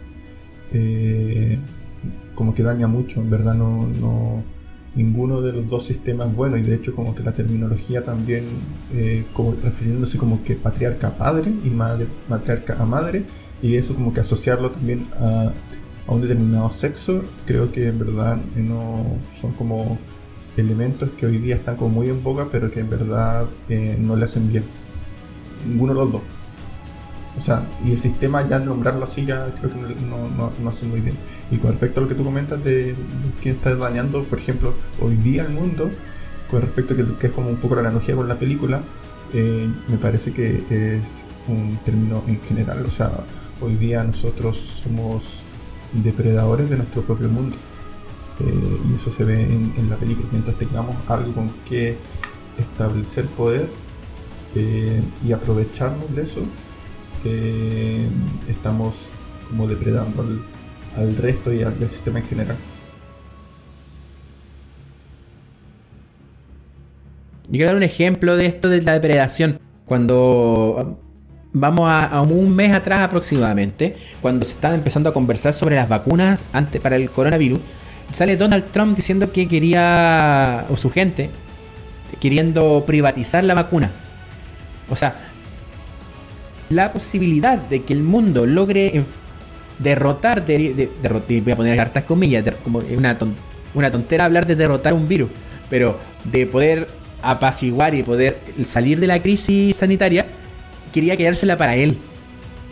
como 2.36 2.54
que 2.54 2.64
daña 2.64 2.88
mucho, 2.88 3.22
en 3.22 3.30
verdad 3.30 3.54
no, 3.54 3.88
no, 3.88 4.44
ninguno 4.96 5.42
de 5.42 5.54
los 5.54 5.68
dos 5.68 5.86
sistemas 5.86 6.34
bueno 6.34 6.58
y 6.58 6.62
de 6.62 6.76
hecho 6.76 6.96
como 6.96 7.14
que 7.14 7.24
la 7.24 7.34
terminología 7.34 8.04
también 8.04 8.46
como 9.34 9.54
refiriéndose 9.62 10.18
como 10.18 10.42
que 10.44 10.56
patriarca 10.56 11.08
a 11.08 11.18
padre 11.18 11.52
y 11.66 11.70
madre, 11.70 12.08
matriarca 12.30 12.82
a 12.82 12.86
madre 12.86 13.26
y 13.62 13.76
eso 13.76 13.94
como 13.94 14.14
que 14.14 14.22
asociarlo 14.22 14.72
también 14.72 15.08
a 15.20 15.52
a 16.08 16.14
un 16.14 16.22
determinado 16.22 16.72
sexo, 16.72 17.24
creo 17.46 17.72
que 17.72 17.88
en 17.88 18.00
verdad 18.00 18.38
no 18.56 19.06
son 19.40 19.54
como 19.54 19.98
elementos 20.56 21.10
que 21.12 21.26
hoy 21.26 21.40
día 21.40 21.56
están 21.56 21.76
como 21.76 21.90
muy 21.90 22.10
en 22.10 22.24
boga, 22.24 22.48
pero 22.52 22.70
que 22.70 22.80
en 22.80 22.90
verdad 22.90 23.48
eh, 23.70 23.98
no 24.00 24.16
le 24.16 24.26
hacen 24.26 24.52
bien. 24.52 24.64
Ninguno 25.68 25.94
de 25.94 26.00
los 26.00 26.12
dos. 26.12 26.22
O 27.38 27.42
sea, 27.42 27.68
y 27.84 27.92
el 27.92 28.00
sistema 28.00 28.48
ya 28.48 28.60
nombrarlo 28.60 29.04
así 29.04 29.26
ya 29.26 29.54
creo 29.60 29.70
que 29.70 29.78
no, 29.78 30.52
no, 30.62 30.70
hace 30.70 30.86
muy 30.86 31.02
bien. 31.02 31.16
Y 31.52 31.58
con 31.58 31.72
respecto 31.72 32.00
a 32.00 32.04
lo 32.04 32.10
que 32.10 32.16
tú 32.16 32.24
comentas 32.24 32.64
de 32.64 32.96
que 33.42 33.52
está 33.52 33.76
dañando, 33.76 34.24
por 34.24 34.40
ejemplo, 34.40 34.74
hoy 35.02 35.18
día 35.18 35.44
el 35.44 35.50
mundo, 35.50 35.92
con 36.50 36.62
respecto 36.62 36.94
a 36.94 36.98
que, 36.98 37.28
es 37.28 37.34
como 37.34 37.50
un 37.50 37.58
poco 37.58 37.76
la 37.76 37.82
analogía 37.82 38.16
con 38.16 38.28
la 38.28 38.40
película, 38.40 38.82
eh, 39.34 39.70
me 39.88 39.98
parece 39.98 40.32
que 40.32 40.64
es 40.96 41.26
un 41.48 41.78
término 41.84 42.24
en 42.28 42.42
general. 42.42 42.86
O 42.86 42.90
sea, 42.90 43.12
hoy 43.62 43.76
día 43.76 44.04
nosotros 44.04 44.82
somos 44.84 45.42
depredadores 45.94 46.70
de 46.70 46.78
nuestro 46.78 47.02
propio 47.02 47.30
mundo. 47.30 47.56
Eh, 48.40 48.80
y 48.92 48.96
eso 48.96 49.12
se 49.12 49.24
ve 49.24 49.44
en, 49.44 49.90
la 49.90 49.96
película. 49.96 50.28
Mientras 50.32 50.58
tengamos 50.58 50.96
algo 51.08 51.34
con 51.34 51.50
que 51.68 51.98
establecer 52.58 53.26
poder 53.26 53.70
eh, 54.56 55.02
y 55.26 55.32
aprovecharnos 55.32 56.14
de 56.16 56.24
eso, 56.24 56.42
estamos 58.50 59.10
como 59.50 59.68
depredando 59.68 60.26
al, 60.96 61.16
resto 61.18 61.54
y 61.54 61.64
al, 61.64 61.78
sistema 61.90 62.20
en 62.20 62.26
general. 62.26 62.58
Yo 67.46 67.52
quiero 67.52 67.68
dar 67.68 67.76
un 67.76 67.84
ejemplo 67.84 68.38
de 68.38 68.48
esto 68.48 68.70
de 68.70 68.82
la 68.82 68.94
depredación. 68.94 69.60
Cuando 69.86 70.98
vamos 71.54 71.90
a, 71.90 72.22
un 72.22 72.56
mes 72.56 72.74
atrás 72.76 73.02
aproximadamente, 73.02 73.96
cuando 74.22 74.46
se 74.46 74.54
estaba 74.54 74.74
empezando 74.74 75.10
a 75.10 75.14
conversar 75.14 75.54
sobre 75.54 75.76
las 75.76 75.88
vacunas 75.88 76.40
antes 76.54 76.82
para 76.82 76.96
el 76.96 77.10
coronavirus, 77.12 77.60
sale 78.12 78.36
Donald 78.36 78.66
Trump 78.72 78.96
diciendo 78.96 79.32
que 79.32 79.48
quería, 79.48 80.66
o 80.70 80.76
su 80.76 80.90
gente, 80.90 81.30
queriendo 82.20 82.84
privatizar 82.86 83.44
la 83.44 83.54
vacuna. 83.54 83.92
O 84.90 84.96
sea, 84.96 85.16
la 86.70 86.92
posibilidad 86.92 87.58
de 87.58 87.84
que 87.84 87.94
el 87.94 88.04
mundo 88.04 88.46
logre 88.46 89.04
derrotar, 89.80 90.46
de, 90.46 90.90
voy 91.44 91.52
a 91.52 91.56
poner 91.56 91.80
hartas 91.80 92.04
comillas, 92.04 92.44
como 92.64 92.80
una, 92.80 93.18
una 93.74 93.92
tontera 93.92 94.26
hablar 94.26 94.46
de 94.46 94.56
derrotar 94.56 94.94
un 94.94 95.08
virus, 95.08 95.30
pero 95.70 96.00
de 96.24 96.46
poder 96.46 96.88
apaciguar 97.22 97.96
y 97.96 98.04
poder 98.04 98.40
salir 98.66 99.00
de 99.00 99.08
la 99.08 99.22
crisis 99.22 99.76
sanitaria, 99.76 100.26
quería 100.94 101.18
quedársela 101.18 101.58
para 101.58 101.76
él. 101.76 101.98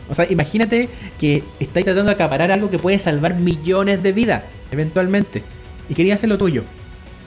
O 0.09 0.15
sea, 0.15 0.29
imagínate 0.29 0.89
que 1.19 1.43
estáis 1.59 1.85
tratando 1.85 2.09
de 2.09 2.15
acaparar 2.15 2.51
algo 2.51 2.69
que 2.69 2.77
puede 2.77 2.99
salvar 2.99 3.35
millones 3.35 4.03
de 4.03 4.11
vidas, 4.11 4.43
eventualmente. 4.71 5.43
Y 5.89 5.95
quería 5.95 6.15
hacerlo 6.15 6.37
tuyo. 6.37 6.63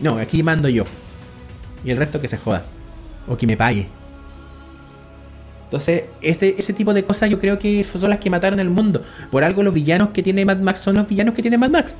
No, 0.00 0.18
aquí 0.18 0.42
mando 0.42 0.68
yo. 0.68 0.84
Y 1.84 1.90
el 1.90 1.96
resto 1.96 2.20
que 2.20 2.28
se 2.28 2.36
joda. 2.36 2.64
O 3.26 3.36
que 3.36 3.46
me 3.46 3.56
pague. 3.56 3.88
Entonces, 5.66 6.04
este, 6.22 6.54
ese 6.58 6.72
tipo 6.72 6.94
de 6.94 7.04
cosas 7.04 7.28
yo 7.28 7.40
creo 7.40 7.58
que 7.58 7.84
son 7.84 8.08
las 8.08 8.20
que 8.20 8.30
mataron 8.30 8.60
el 8.60 8.70
mundo. 8.70 9.02
Por 9.30 9.44
algo 9.44 9.62
los 9.62 9.74
villanos 9.74 10.10
que 10.10 10.22
tiene 10.22 10.44
Mad 10.44 10.58
Max 10.58 10.80
son 10.80 10.96
los 10.96 11.08
villanos 11.08 11.34
que 11.34 11.42
tiene 11.42 11.58
Mad 11.58 11.70
Max. 11.70 11.96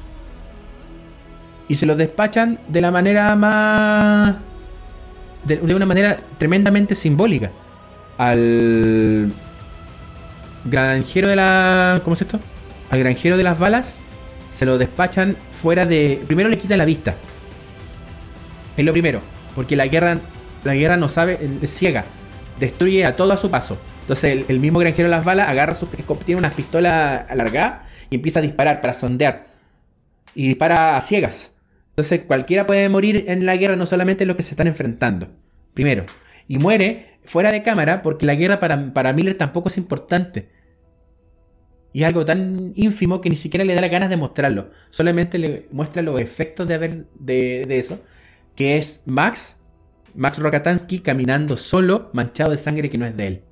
Y 1.69 1.75
se 1.75 1.85
los 1.85 1.99
despachan 1.99 2.61
de 2.69 2.81
la 2.81 2.93
manera 2.93 3.35
más... 3.35 4.37
de 5.45 5.75
una 5.75 5.87
manera 5.87 6.19
tremendamente 6.39 6.95
simbólica 6.95 7.51
al 8.19 9.33
granjero 10.65 11.29
de 11.29 11.37
la. 11.37 12.01
¿Cómo 12.05 12.15
es 12.15 12.23
esto? 12.23 12.41
Al 12.91 12.99
granjero 13.01 13.37
de 13.37 13.43
las 13.43 13.59
balas 13.59 13.99
se 14.51 14.67
lo 14.67 14.79
despachan 14.79 15.37
fuera 15.53 15.87
de. 15.87 16.23
Primero 16.27 16.49
le 16.49 16.59
quitan 16.59 16.79
la 16.79 16.85
vista. 16.85 17.15
Es 18.77 18.85
lo 18.85 18.93
primero. 18.93 19.21
Porque 19.55 19.77
la 19.77 19.87
guerra. 19.87 20.19
La 20.65 20.75
guerra 20.75 20.97
no 20.97 21.09
sabe. 21.09 21.39
Es 21.63 21.75
ciega. 21.75 22.05
Destruye 22.59 23.05
a 23.05 23.17
todo 23.17 23.33
a 23.33 23.37
su 23.37 23.51
paso. 23.51 23.79
Entonces 24.01 24.45
el, 24.49 24.61
mismo 24.61 24.79
granjero 24.79 25.09
de 25.09 25.17
las 25.17 25.25
balas 25.25 25.49
agarra 25.49 25.75
su. 25.75 25.87
Tiene 25.87 26.39
una 26.39 26.51
pistola 26.51 27.17
alargada 27.17 27.87
y 28.11 28.17
empieza 28.17 28.41
a 28.41 28.43
disparar 28.43 28.81
para 28.81 28.95
sondear. 28.95 29.47
Y 30.35 30.49
dispara 30.49 30.97
a 30.97 31.01
ciegas. 31.01 31.55
Entonces 31.91 32.21
cualquiera 32.27 32.67
puede 32.67 32.89
morir 32.89 33.25
en 33.29 33.47
la 33.47 33.57
guerra, 33.57 33.77
no 33.77 33.87
solamente 33.87 34.27
los 34.27 34.37
que 34.37 34.43
se 34.43 34.51
están 34.51 34.67
enfrentando. 34.67 35.29
Primero. 35.75 36.05
Y 36.49 36.59
muere 36.59 37.19
fuera 37.25 37.51
de 37.51 37.63
cámara 37.63 38.03
porque 38.03 38.27
la 38.27 38.35
guerra 38.35 38.61
para, 38.61 38.93
para 38.93 39.13
Miller 39.13 39.37
tampoco 39.37 39.69
es 39.69 39.79
importante. 39.79 40.49
Y 41.97 42.03
es 42.03 42.09
algo 42.09 42.27
tan 42.27 42.73
ínfimo 42.77 43.23
que 43.23 43.31
ni 43.31 43.37
siquiera 43.37 43.65
le 43.65 43.75
da 43.75 43.81
las 43.81 43.91
ganas 43.91 44.11
de 44.11 44.19
mostrarlo. 44.19 44.71
Solamente 44.91 45.39
le 45.39 45.67
muestra 45.73 46.03
los 46.03 46.21
efectos 46.21 46.69
de 46.69 46.75
haber 46.75 47.07
de, 47.19 47.65
eso. 47.71 47.99
Que 48.55 48.77
es 48.77 49.01
Max, 49.07 49.57
Max 50.17 50.39
Rokatansky 50.39 51.01
caminando 51.01 51.57
solo, 51.57 52.11
manchado 52.13 52.51
de 52.51 52.59
sangre 52.59 52.91
que 52.91 52.99
no 52.99 53.07
es 53.07 53.17
de 53.17 53.27
él. 53.27 53.43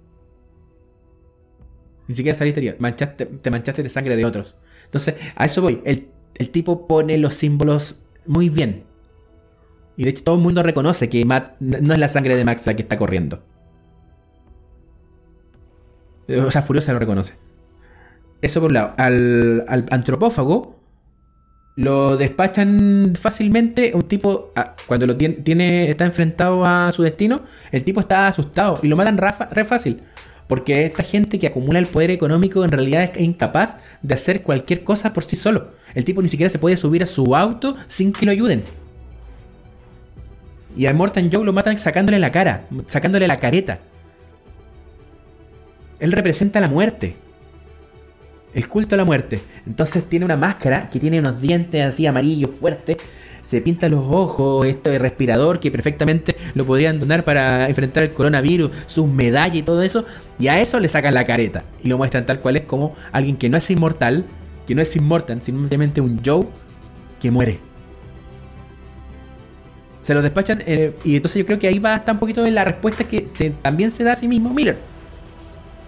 Ni 2.08 2.16
siquiera 2.16 2.36
saliste 2.36 2.76
manchaste, 2.78 3.26
te 3.26 3.50
manchaste 3.50 3.82
de 3.82 3.88
sangre 3.88 4.16
de 4.16 4.24
otros. 4.24 4.56
Entonces, 4.84 5.14
a 5.36 5.44
eso 5.44 5.62
voy. 5.62 5.80
El, 5.84 6.08
el 6.34 6.50
tipo 6.50 6.86
pone 6.86 7.16
los 7.18 7.34
símbolos 7.34 8.02
muy 8.26 8.48
bien. 8.48 8.84
Y 9.96 10.04
de 10.04 10.10
hecho 10.10 10.24
todo 10.24 10.34
el 10.36 10.42
mundo 10.42 10.62
reconoce 10.62 11.08
que 11.08 11.24
no 11.24 11.94
es 11.94 11.98
la 11.98 12.08
sangre 12.08 12.36
de 12.36 12.44
Max 12.44 12.66
la 12.66 12.74
que 12.74 12.82
está 12.82 12.98
corriendo. 12.98 13.42
O 16.28 16.50
sea, 16.50 16.62
Furiosa 16.62 16.92
lo 16.92 16.98
reconoce. 16.98 17.34
Eso 18.42 18.60
por 18.60 18.70
un 18.70 18.74
lado. 18.74 18.94
Al, 18.96 19.64
antropófago 19.90 20.80
lo 21.76 22.16
despachan 22.16 23.14
fácilmente. 23.20 23.92
Un 23.94 24.02
tipo, 24.02 24.52
ah, 24.56 24.74
cuando 24.86 25.06
lo 25.06 25.16
tiene, 25.16 25.90
está 25.90 26.04
enfrentado 26.04 26.64
a 26.64 26.92
su 26.92 27.02
destino, 27.02 27.42
el 27.72 27.84
tipo 27.84 28.00
está 28.00 28.28
asustado 28.28 28.78
y 28.82 28.88
lo 28.88 28.96
matan 28.96 29.18
re 29.18 29.64
fácil. 29.64 30.02
Porque 30.46 30.84
esta 30.84 31.02
gente 31.02 31.38
que 31.38 31.46
acumula 31.46 31.78
el 31.78 31.86
poder 31.86 32.10
económico 32.10 32.64
en 32.64 32.70
realidad 32.70 33.04
es 33.04 33.20
incapaz 33.20 33.78
de 34.02 34.14
hacer 34.14 34.42
cualquier 34.42 34.84
cosa 34.84 35.12
por 35.12 35.24
sí 35.24 35.36
solo. 35.36 35.72
El 35.94 36.04
tipo 36.04 36.20
ni 36.20 36.28
siquiera 36.28 36.50
se 36.50 36.58
puede 36.58 36.76
subir 36.76 37.02
a 37.02 37.06
su 37.06 37.34
auto 37.34 37.76
sin 37.86 38.12
que 38.12 38.26
lo 38.26 38.32
ayuden. 38.32 38.62
Y 40.76 40.86
a 40.86 40.92
Morton 40.92 41.30
Joe 41.32 41.44
lo 41.44 41.52
matan 41.52 41.78
sacándole 41.78 42.18
la 42.18 42.32
cara, 42.32 42.66
sacándole 42.88 43.28
la 43.28 43.38
careta. 43.38 43.78
Él 46.00 46.12
representa 46.12 46.60
la 46.60 46.68
muerte. 46.68 47.16
El 48.54 48.68
culto 48.68 48.94
a 48.94 48.98
la 48.98 49.04
muerte. 49.04 49.40
Entonces 49.66 50.04
tiene 50.08 50.24
una 50.24 50.36
máscara 50.36 50.88
que 50.88 51.00
tiene 51.00 51.18
unos 51.18 51.40
dientes 51.40 51.82
así 51.82 52.06
amarillos 52.06 52.50
fuertes. 52.50 52.98
Se 53.48 53.60
pinta 53.60 53.88
los 53.88 54.04
ojos, 54.08 54.64
esto 54.64 54.90
de 54.90 54.98
respirador 54.98 55.60
que 55.60 55.70
perfectamente 55.70 56.36
lo 56.54 56.64
podrían 56.64 56.98
donar 56.98 57.24
para 57.24 57.68
enfrentar 57.68 58.04
el 58.04 58.12
coronavirus, 58.12 58.70
sus 58.86 59.08
medallas 59.08 59.56
y 59.56 59.62
todo 59.62 59.82
eso. 59.82 60.04
Y 60.38 60.48
a 60.48 60.60
eso 60.60 60.78
le 60.78 60.88
sacan 60.88 61.14
la 61.14 61.24
careta. 61.24 61.64
Y 61.82 61.88
lo 61.88 61.98
muestran 61.98 62.26
tal 62.26 62.40
cual 62.40 62.56
es 62.56 62.62
como 62.62 62.94
alguien 63.12 63.36
que 63.36 63.48
no 63.48 63.56
es 63.56 63.68
inmortal, 63.70 64.24
que 64.66 64.74
no 64.74 64.82
es 64.82 64.94
inmortal, 64.96 65.42
simplemente 65.42 66.00
un 66.00 66.20
Joe 66.24 66.46
que 67.20 67.30
muere. 67.30 67.58
Se 70.02 70.14
lo 70.14 70.22
despachan 70.22 70.62
eh, 70.66 70.94
y 71.02 71.16
entonces 71.16 71.40
yo 71.40 71.46
creo 71.46 71.58
que 71.58 71.66
ahí 71.66 71.78
va 71.78 71.94
hasta 71.94 72.12
un 72.12 72.18
poquito 72.18 72.42
de 72.42 72.50
la 72.50 72.64
respuesta 72.64 73.04
que 73.04 73.26
también 73.62 73.90
se 73.90 74.04
da 74.04 74.12
a 74.12 74.16
sí 74.16 74.28
mismo 74.28 74.52
Miller 74.52 74.93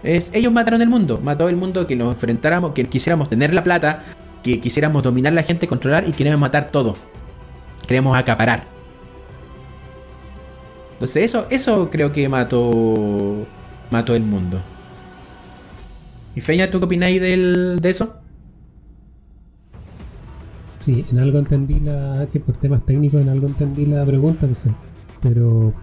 ellos 0.06 0.52
mataron 0.52 0.80
el 0.82 0.88
mundo, 0.88 1.20
mató 1.22 1.48
el 1.48 1.56
mundo 1.56 1.86
que 1.86 1.96
nos 1.96 2.14
enfrentáramos, 2.14 2.72
que 2.72 2.84
quisiéramos 2.84 3.28
tener 3.28 3.52
la 3.52 3.62
plata, 3.62 4.04
que 4.42 4.60
quisiéramos 4.60 5.02
dominar 5.02 5.32
la 5.32 5.42
gente, 5.42 5.66
controlar 5.66 6.08
y 6.08 6.12
queremos 6.12 6.40
matar 6.40 6.70
todo. 6.70 6.94
Queremos 7.86 8.16
acaparar. 8.16 8.64
Entonces 10.92 11.24
eso, 11.24 11.46
eso 11.50 11.90
creo 11.90 12.12
que 12.12 12.28
mató, 12.28 13.46
mató 13.90 14.14
el 14.14 14.22
mundo. 14.22 14.60
¿Y 16.34 16.40
Feña, 16.40 16.70
tú 16.70 16.78
qué 16.78 16.84
opináis 16.86 17.20
del, 17.20 17.80
de 17.80 17.90
eso? 17.90 18.16
Sí, 20.80 21.04
en 21.10 21.18
algo 21.18 21.38
entendí 21.38 21.80
la. 21.80 22.28
que 22.32 22.38
por 22.38 22.56
temas 22.56 22.84
técnicos 22.86 23.20
en 23.20 23.28
algo 23.28 23.48
entendí 23.48 23.86
la 23.86 24.04
pregunta, 24.04 24.46
no 24.46 24.54
sé. 24.54 24.70
Pero 25.20 25.74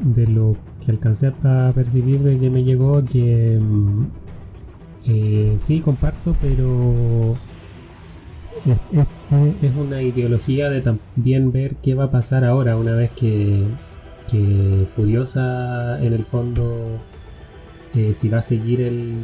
de 0.00 0.26
lo 0.26 0.56
que 0.84 0.92
alcancé 0.92 1.32
a 1.44 1.72
percibir 1.74 2.20
de 2.20 2.38
que 2.38 2.50
me 2.50 2.64
llegó 2.64 3.04
que 3.04 3.58
mm, 3.60 4.04
eh, 5.06 5.58
sí 5.62 5.80
comparto 5.80 6.36
pero 6.40 7.36
es, 8.66 9.76
una 9.76 10.02
ideología 10.02 10.70
de 10.70 10.80
también 10.80 11.52
ver 11.52 11.76
qué 11.76 11.94
va 11.94 12.04
a 12.04 12.10
pasar 12.10 12.44
ahora 12.44 12.76
una 12.76 12.94
vez 12.94 13.10
que, 13.10 13.64
que 14.30 14.86
Furiosa 14.94 15.98
en 16.02 16.12
el 16.12 16.24
fondo 16.24 16.98
eh, 17.94 18.14
si 18.14 18.28
va 18.28 18.38
a 18.38 18.42
seguir 18.42 18.80
el 18.80 19.14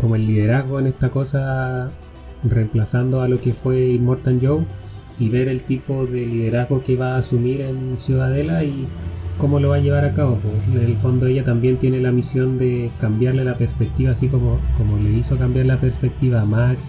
como 0.00 0.16
el 0.16 0.26
liderazgo 0.26 0.80
en 0.80 0.88
esta 0.88 1.10
cosa 1.10 1.90
reemplazando 2.42 3.22
a 3.22 3.28
lo 3.28 3.40
que 3.40 3.54
fue 3.54 3.86
Immortal 3.86 4.40
Joe 4.42 4.64
y 5.18 5.28
ver 5.28 5.48
el 5.48 5.62
tipo 5.62 6.06
de 6.06 6.26
liderazgo 6.26 6.82
que 6.82 6.96
va 6.96 7.14
a 7.14 7.18
asumir 7.18 7.60
en 7.60 8.00
Ciudadela 8.00 8.64
y 8.64 8.88
cómo 9.42 9.58
lo 9.58 9.70
va 9.70 9.76
a 9.76 9.80
llevar 9.80 10.04
a 10.04 10.14
cabo. 10.14 10.38
Pues, 10.40 10.68
en 10.68 10.88
el 10.88 10.96
fondo 10.96 11.26
ella 11.26 11.42
también 11.42 11.76
tiene 11.76 12.00
la 12.00 12.12
misión 12.12 12.58
de 12.58 12.92
cambiarle 13.00 13.44
la 13.44 13.58
perspectiva, 13.58 14.12
así 14.12 14.28
como, 14.28 14.60
como 14.78 14.96
le 14.98 15.10
hizo 15.10 15.36
cambiar 15.36 15.66
la 15.66 15.80
perspectiva 15.80 16.42
a 16.42 16.44
Max, 16.44 16.86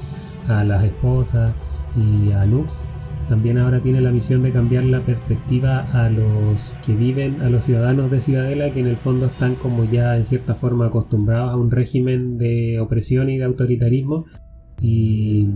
a 0.47 0.63
las 0.63 0.83
esposas 0.83 1.51
y 1.97 2.31
a 2.31 2.45
Nux. 2.45 2.85
También 3.27 3.57
ahora 3.57 3.79
tiene 3.79 4.01
la 4.01 4.11
misión 4.11 4.43
de 4.43 4.51
cambiar 4.51 4.83
la 4.83 4.99
perspectiva 4.99 5.87
a 5.93 6.11
los 6.11 6.75
que 6.85 6.93
viven, 6.93 7.41
a 7.41 7.49
los 7.49 7.63
ciudadanos 7.63 8.11
de 8.11 8.21
Ciudadela, 8.21 8.69
que 8.69 8.81
en 8.81 8.87
el 8.87 8.97
fondo 8.97 9.25
están 9.25 9.55
como 9.55 9.85
ya 9.85 10.15
en 10.15 10.23
cierta 10.23 10.53
forma 10.53 10.85
acostumbrados 10.85 11.51
a 11.51 11.55
un 11.55 11.71
régimen 11.71 12.37
de 12.37 12.79
opresión 12.79 13.31
y 13.31 13.39
de 13.39 13.45
autoritarismo. 13.45 14.25
Y, 14.79 15.49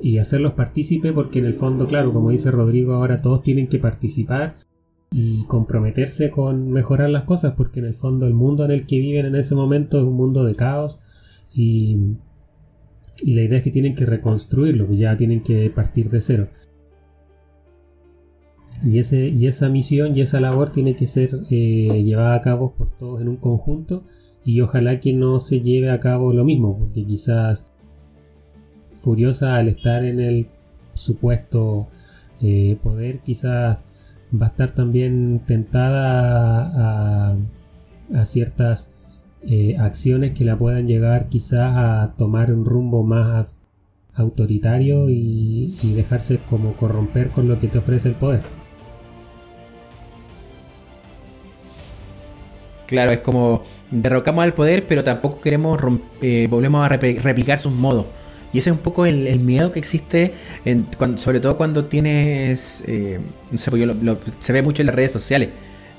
y 0.00 0.16
hacerlos 0.18 0.54
partícipe 0.54 1.12
porque 1.12 1.40
en 1.40 1.44
el 1.44 1.54
fondo, 1.54 1.86
claro, 1.86 2.14
como 2.14 2.30
dice 2.30 2.50
Rodrigo, 2.50 2.94
ahora 2.94 3.20
todos 3.20 3.42
tienen 3.42 3.66
que 3.66 3.78
participar 3.78 4.54
y 5.16 5.44
comprometerse 5.44 6.28
con 6.28 6.72
mejorar 6.72 7.08
las 7.08 7.22
cosas 7.22 7.54
porque 7.56 7.78
en 7.78 7.86
el 7.86 7.94
fondo 7.94 8.26
el 8.26 8.34
mundo 8.34 8.64
en 8.64 8.72
el 8.72 8.84
que 8.84 8.98
viven 8.98 9.26
en 9.26 9.36
ese 9.36 9.54
momento 9.54 9.96
es 9.96 10.02
un 10.02 10.14
mundo 10.14 10.44
de 10.44 10.56
caos 10.56 10.98
y, 11.54 12.16
y 13.22 13.34
la 13.34 13.42
idea 13.42 13.58
es 13.58 13.64
que 13.64 13.70
tienen 13.70 13.94
que 13.94 14.06
reconstruirlo, 14.06 14.92
ya 14.92 15.16
tienen 15.16 15.44
que 15.44 15.70
partir 15.70 16.10
de 16.10 16.20
cero. 16.20 16.48
Y, 18.82 18.98
ese, 18.98 19.28
y 19.28 19.46
esa 19.46 19.68
misión 19.68 20.16
y 20.16 20.20
esa 20.20 20.40
labor 20.40 20.70
tiene 20.70 20.96
que 20.96 21.06
ser 21.06 21.30
eh, 21.48 22.02
llevada 22.04 22.34
a 22.34 22.40
cabo 22.40 22.74
por 22.74 22.90
todos 22.90 23.22
en 23.22 23.28
un 23.28 23.36
conjunto 23.36 24.02
y 24.44 24.60
ojalá 24.62 24.98
que 24.98 25.12
no 25.12 25.38
se 25.38 25.60
lleve 25.60 25.90
a 25.90 26.00
cabo 26.00 26.32
lo 26.32 26.44
mismo, 26.44 26.76
porque 26.76 27.06
quizás 27.06 27.72
Furiosa 28.96 29.56
al 29.56 29.68
estar 29.68 30.04
en 30.04 30.18
el 30.18 30.48
supuesto 30.94 31.86
eh, 32.42 32.76
poder 32.82 33.20
quizás 33.20 33.80
va 34.40 34.46
a 34.46 34.48
estar 34.50 34.72
también 34.72 35.42
tentada 35.46 37.32
a, 38.12 38.24
ciertas 38.24 38.90
eh, 39.42 39.76
acciones 39.78 40.32
que 40.32 40.44
la 40.44 40.56
puedan 40.56 40.86
llegar 40.86 41.28
quizás 41.28 41.76
a 41.76 42.14
tomar 42.16 42.52
un 42.52 42.64
rumbo 42.64 43.02
más 43.02 43.56
autoritario 44.14 45.10
y, 45.10 45.76
y 45.82 45.92
dejarse 45.94 46.38
como 46.50 46.74
corromper 46.74 47.28
con 47.30 47.48
lo 47.48 47.58
que 47.58 47.68
te 47.68 47.78
ofrece 47.78 48.08
el 48.08 48.14
poder. 48.14 48.42
Claro, 52.86 53.12
es 53.12 53.20
como 53.20 53.62
derrocamos 53.90 54.44
al 54.44 54.52
poder, 54.52 54.84
pero 54.86 55.02
tampoco 55.02 55.40
queremos 55.40 55.80
eh, 56.20 56.46
volvemos 56.50 56.84
a 56.84 56.88
replicar 56.88 57.58
sus 57.58 57.72
modos. 57.72 58.06
Y 58.54 58.58
ese 58.58 58.70
es 58.70 58.76
un 58.76 58.82
poco 58.82 59.04
el, 59.04 59.40
miedo 59.40 59.72
que 59.72 59.80
existe, 59.80 60.32
en, 60.64 60.86
sobre 61.16 61.40
todo 61.40 61.56
cuando 61.56 61.86
tienes, 61.86 62.84
eh, 62.86 63.18
no 63.50 63.58
sé, 63.58 63.72
pues 63.72 63.82
se 64.38 64.52
ve 64.52 64.62
mucho 64.62 64.80
en 64.80 64.86
las 64.86 64.94
redes 64.94 65.10
sociales, 65.10 65.48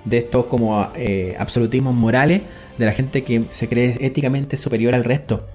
de 0.06 0.20
estos 0.20 0.46
como 0.46 0.90
eh, 0.96 1.36
absolutismos 1.38 1.94
morales, 1.94 2.44
de 2.78 2.86
la 2.86 2.94
gente 2.94 3.26
que 3.26 3.44
se 3.52 3.68
cree 3.68 3.98
éticamente 4.00 4.56
superior 4.56 4.96
al 4.96 5.04
resto. 5.04 5.46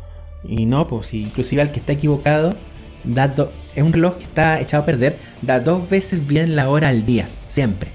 Y 0.44 0.66
no, 0.66 0.86
pues 0.88 1.14
inclusive 1.14 1.62
al 1.62 1.72
que 1.72 1.80
está 1.80 1.92
equivocado, 1.92 2.54
da 3.02 3.34
es 3.74 3.82
un 3.82 3.94
reloj 3.94 4.18
que 4.18 4.24
está 4.24 4.60
echado 4.60 4.82
a 4.82 4.86
perder, 4.86 5.16
da 5.40 5.58
dos 5.58 5.88
veces 5.88 6.26
bien 6.26 6.54
la 6.54 6.68
hora 6.68 6.90
al 6.90 7.06
día, 7.06 7.28
siempre. 7.46 7.92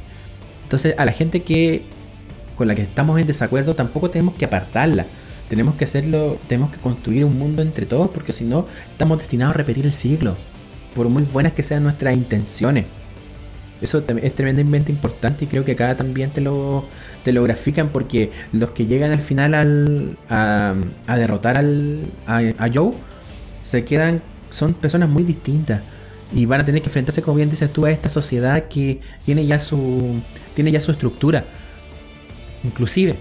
Entonces 0.63 0.95
a 0.97 1.05
la 1.05 1.11
gente 1.11 1.43
que 1.43 1.83
con 2.57 2.67
la 2.67 2.73
que 2.73 2.81
estamos 2.81 3.19
en 3.19 3.27
desacuerdo, 3.27 3.75
tampoco 3.75 4.09
tenemos 4.09 4.33
que 4.33 4.45
apartarla. 4.45 5.05
Tenemos 5.49 5.75
que 5.75 5.85
hacerlo, 5.85 6.39
tenemos 6.47 6.71
que 6.71 6.79
construir 6.79 7.23
un 7.25 7.37
mundo 7.37 7.61
entre 7.61 7.85
todos, 7.85 8.09
porque 8.09 8.31
si 8.31 8.43
no, 8.43 8.65
estamos 8.91 9.19
destinados 9.19 9.55
a 9.55 9.57
repetir 9.57 9.85
el 9.85 9.93
siglo. 9.93 10.35
Por 10.95 11.09
muy 11.09 11.23
buenas 11.23 11.53
que 11.53 11.63
sean 11.63 11.83
nuestras 11.83 12.15
intenciones. 12.15 12.85
Eso 13.81 14.03
es 14.21 14.35
tremendamente 14.35 14.91
importante 14.91 15.45
y 15.45 15.47
creo 15.47 15.65
que 15.65 15.73
acá 15.73 15.95
también 15.95 16.31
te 16.31 16.39
lo, 16.39 16.85
te 17.23 17.33
lo 17.33 17.43
grafican 17.43 17.89
porque 17.89 18.31
los 18.53 18.71
que 18.71 18.85
llegan 18.85 19.11
al 19.11 19.19
final 19.19 19.53
al, 19.53 20.17
a, 20.29 21.17
derrotar 21.17 21.57
al, 21.57 21.99
a, 22.25 22.37
a, 22.57 22.69
Joe 22.73 22.93
se 23.63 23.83
quedan, 23.83 24.21
son 24.49 24.73
personas 24.73 25.09
muy 25.09 25.23
distintas 25.23 25.81
y 26.33 26.45
van 26.45 26.61
a 26.61 26.65
tener 26.65 26.81
que 26.81 26.87
enfrentarse, 26.87 27.21
como 27.21 27.35
bien 27.35 27.49
dices 27.49 27.71
tú, 27.71 27.85
a 27.85 27.91
esta 27.91 28.07
sociedad 28.07 28.69
que 28.69 29.01
tiene 29.25 29.45
ya 29.45 29.59
su, 29.59 30.21
tiene 30.55 30.71
ya 30.71 30.79
su 30.79 30.91
estructura 30.91 31.43
Inclusive, 32.65 33.15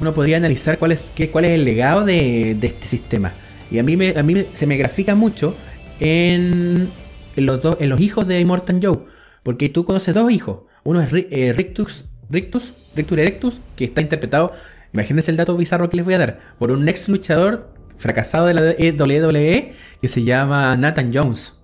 uno 0.00 0.14
podría 0.14 0.36
analizar 0.36 0.78
cuál 0.78 0.92
es, 0.92 1.10
qué, 1.14 1.30
cuál 1.30 1.44
es 1.44 1.52
el 1.52 1.64
legado 1.64 2.04
de, 2.04 2.52
este 2.52 2.86
sistema. 2.86 3.32
Y 3.70 3.78
a 3.78 3.82
mí, 3.82 3.96
me, 3.96 4.16
a 4.16 4.22
mí 4.22 4.46
se 4.52 4.66
me 4.66 4.76
grafica 4.76 5.14
mucho 5.14 5.56
en, 6.00 6.88
los, 7.36 7.60
en 7.80 7.88
los 7.88 8.00
hijos 8.00 8.26
de 8.26 8.40
Immortal 8.40 8.80
Joe. 8.82 8.98
Porque 9.42 9.68
tú 9.68 9.84
conoces 9.84 10.14
dos 10.14 10.30
hijos. 10.30 10.60
Uno 10.84 11.00
es 11.00 11.10
eh, 11.12 11.52
Rictus, 11.56 12.04
Rictus, 12.30 12.74
Rictus 12.94 13.18
Erectus, 13.18 13.60
que 13.76 13.84
está 13.84 14.00
interpretado, 14.00 14.52
imagínense 14.92 15.30
el 15.30 15.36
dato 15.36 15.56
bizarro 15.56 15.88
que 15.90 15.96
les 15.96 16.04
voy 16.04 16.14
a 16.14 16.18
dar, 16.18 16.40
por 16.58 16.70
un 16.70 16.88
ex 16.88 17.08
luchador 17.08 17.72
fracasado 17.96 18.46
de 18.46 18.54
la 18.54 18.62
WWE 18.62 19.74
que 20.00 20.08
se 20.08 20.24
llama 20.24 20.76
Nathan 20.76 21.10
Jones. 21.12 21.54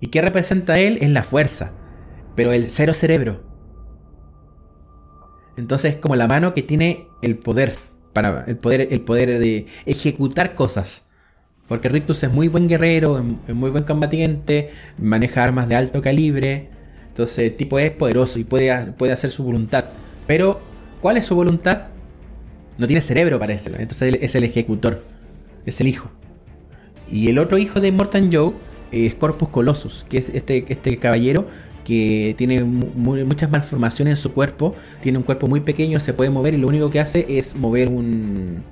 ¿Y 0.00 0.08
qué 0.08 0.20
representa 0.20 0.78
él? 0.78 0.98
Es 1.00 1.10
la 1.10 1.22
fuerza, 1.22 1.72
pero 2.34 2.52
el 2.52 2.70
cero 2.70 2.92
cerebro. 2.92 3.51
Entonces 5.56 5.94
es 5.94 6.00
como 6.00 6.16
la 6.16 6.26
mano 6.26 6.54
que 6.54 6.62
tiene 6.62 7.06
el 7.20 7.36
poder 7.36 7.76
para 8.12 8.44
el 8.46 8.56
poder 8.56 8.88
el 8.90 9.00
poder 9.00 9.38
de 9.38 9.66
ejecutar 9.86 10.54
cosas. 10.54 11.06
Porque 11.68 11.88
Rictus 11.88 12.22
es 12.22 12.30
muy 12.30 12.48
buen 12.48 12.68
guerrero, 12.68 13.24
es 13.48 13.54
muy 13.54 13.70
buen 13.70 13.84
combatiente, 13.84 14.70
maneja 14.98 15.42
armas 15.42 15.68
de 15.68 15.76
alto 15.76 16.02
calibre. 16.02 16.68
Entonces 17.08 17.38
el 17.38 17.56
tipo 17.56 17.78
es 17.78 17.92
poderoso 17.92 18.38
y 18.38 18.44
puede, 18.44 18.92
puede 18.92 19.12
hacer 19.12 19.30
su 19.30 19.42
voluntad. 19.44 19.86
Pero, 20.26 20.60
¿cuál 21.00 21.16
es 21.16 21.26
su 21.26 21.34
voluntad? 21.34 21.84
No 22.78 22.86
tiene 22.86 23.00
cerebro 23.00 23.38
para 23.38 23.54
eso. 23.54 23.70
Entonces 23.70 24.18
es 24.20 24.34
el 24.34 24.44
ejecutor. 24.44 25.02
Es 25.64 25.80
el 25.80 25.88
hijo. 25.88 26.10
Y 27.10 27.28
el 27.28 27.38
otro 27.38 27.58
hijo 27.58 27.80
de 27.80 27.92
Mortan 27.92 28.30
Joe 28.32 28.52
es 28.90 29.14
Corpus 29.14 29.48
Colossus, 29.48 30.04
que 30.08 30.18
es 30.18 30.28
este, 30.34 30.64
este 30.68 30.98
caballero 30.98 31.46
que 31.84 32.34
tiene 32.38 32.62
muchas 32.64 33.50
malformaciones 33.50 34.18
en 34.18 34.22
su 34.22 34.32
cuerpo, 34.32 34.74
tiene 35.02 35.18
un 35.18 35.24
cuerpo 35.24 35.46
muy 35.46 35.60
pequeño, 35.60 36.00
se 36.00 36.12
puede 36.14 36.30
mover 36.30 36.54
y 36.54 36.58
lo 36.58 36.68
único 36.68 36.90
que 36.90 37.00
hace 37.00 37.26
es 37.28 37.56
mover 37.56 37.88
un... 37.88 38.62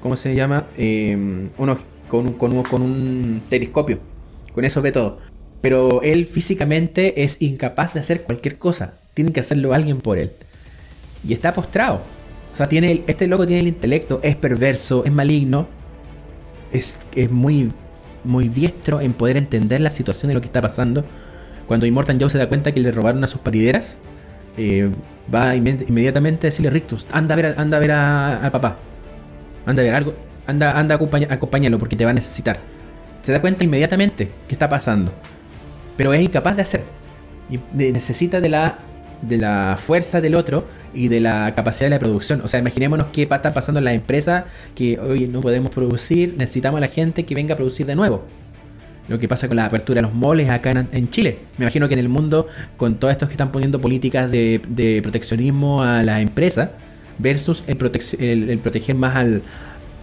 ¿Cómo 0.00 0.16
se 0.16 0.34
llama? 0.34 0.66
Eh, 0.76 1.48
uno, 1.56 1.78
con, 2.08 2.34
con, 2.34 2.62
con 2.62 2.82
un 2.82 3.40
telescopio. 3.48 3.98
Con 4.52 4.64
eso 4.64 4.82
ve 4.82 4.92
todo. 4.92 5.18
Pero 5.62 6.02
él 6.02 6.26
físicamente 6.26 7.24
es 7.24 7.40
incapaz 7.40 7.94
de 7.94 8.00
hacer 8.00 8.22
cualquier 8.22 8.58
cosa. 8.58 8.98
Tiene 9.14 9.32
que 9.32 9.40
hacerlo 9.40 9.72
alguien 9.72 10.00
por 10.02 10.18
él. 10.18 10.32
Y 11.26 11.32
está 11.32 11.54
postrado. 11.54 12.02
O 12.52 12.56
sea, 12.56 12.68
tiene 12.68 13.02
este 13.06 13.26
loco 13.26 13.46
tiene 13.46 13.62
el 13.62 13.68
intelecto, 13.68 14.20
es 14.22 14.36
perverso, 14.36 15.04
es 15.06 15.12
maligno. 15.12 15.66
Es, 16.70 16.96
es 17.14 17.30
muy, 17.30 17.72
muy 18.24 18.48
diestro 18.48 19.00
en 19.00 19.14
poder 19.14 19.38
entender 19.38 19.80
la 19.80 19.90
situación 19.90 20.28
de 20.28 20.34
lo 20.34 20.40
que 20.42 20.48
está 20.48 20.60
pasando 20.60 21.04
cuando 21.66 21.86
Immortan 21.86 22.20
Joe 22.20 22.30
se 22.30 22.38
da 22.38 22.48
cuenta 22.48 22.72
que 22.72 22.80
le 22.80 22.92
robaron 22.92 23.22
a 23.24 23.26
sus 23.26 23.40
parideras, 23.40 23.98
eh, 24.56 24.90
va 25.34 25.56
inmediatamente 25.56 26.46
a 26.46 26.50
decirle 26.50 26.70
Rictus, 26.70 27.06
anda 27.10 27.34
a 27.34 27.36
ver, 27.36 27.54
anda 27.56 27.76
a 27.76 27.80
ver 27.80 27.92
a, 27.92 28.50
papá. 28.52 28.76
Anda 29.66 29.82
a 29.82 29.84
ver 29.84 29.94
algo. 29.94 30.14
Anda, 30.46 30.78
anda 30.78 30.94
a 30.94 31.34
acompañarlo 31.34 31.78
porque 31.78 31.96
te 31.96 32.04
va 32.04 32.10
a 32.10 32.14
necesitar. 32.14 32.58
Se 33.22 33.32
da 33.32 33.40
cuenta 33.40 33.64
inmediatamente 33.64 34.30
qué 34.46 34.54
está 34.54 34.68
pasando. 34.68 35.12
Pero 35.96 36.12
es 36.12 36.20
incapaz 36.20 36.56
de 36.56 36.62
hacer. 36.62 36.84
Necesita 37.72 38.40
de 38.40 38.48
la, 38.50 38.78
de 39.22 39.38
la 39.38 39.78
fuerza 39.80 40.20
del 40.20 40.34
otro 40.34 40.66
y 40.92 41.08
de 41.08 41.20
la 41.20 41.54
capacidad 41.54 41.86
de 41.86 41.96
la 41.96 41.98
producción. 41.98 42.42
O 42.42 42.48
sea, 42.48 42.60
imaginémonos 42.60 43.06
qué 43.12 43.22
está 43.22 43.54
pasando 43.54 43.78
en 43.78 43.84
la 43.84 43.94
empresa 43.94 44.46
que 44.74 44.98
hoy 44.98 45.26
no 45.28 45.40
podemos 45.40 45.70
producir, 45.70 46.34
necesitamos 46.36 46.78
a 46.78 46.82
la 46.82 46.88
gente 46.88 47.24
que 47.24 47.34
venga 47.34 47.54
a 47.54 47.56
producir 47.56 47.86
de 47.86 47.94
nuevo 47.94 48.24
lo 49.08 49.18
que 49.18 49.28
pasa 49.28 49.48
con 49.48 49.56
la 49.56 49.66
apertura 49.66 49.98
de 49.98 50.02
los 50.02 50.14
moles 50.14 50.48
acá 50.50 50.70
en, 50.70 51.10
Chile. 51.10 51.38
Me 51.58 51.64
imagino 51.64 51.88
que 51.88 51.94
en 51.94 52.00
el 52.00 52.08
mundo, 52.08 52.46
con 52.76 52.96
todos 52.96 53.12
estos 53.12 53.28
que 53.28 53.34
están 53.34 53.52
poniendo 53.52 53.80
políticas 53.80 54.30
de, 54.30 55.00
proteccionismo 55.02 55.82
a 55.82 56.02
la 56.02 56.20
empresa 56.20 56.72
versus 57.18 57.64
el, 57.66 58.58
proteger 58.58 58.96
más 58.96 59.16
al, 59.16 59.42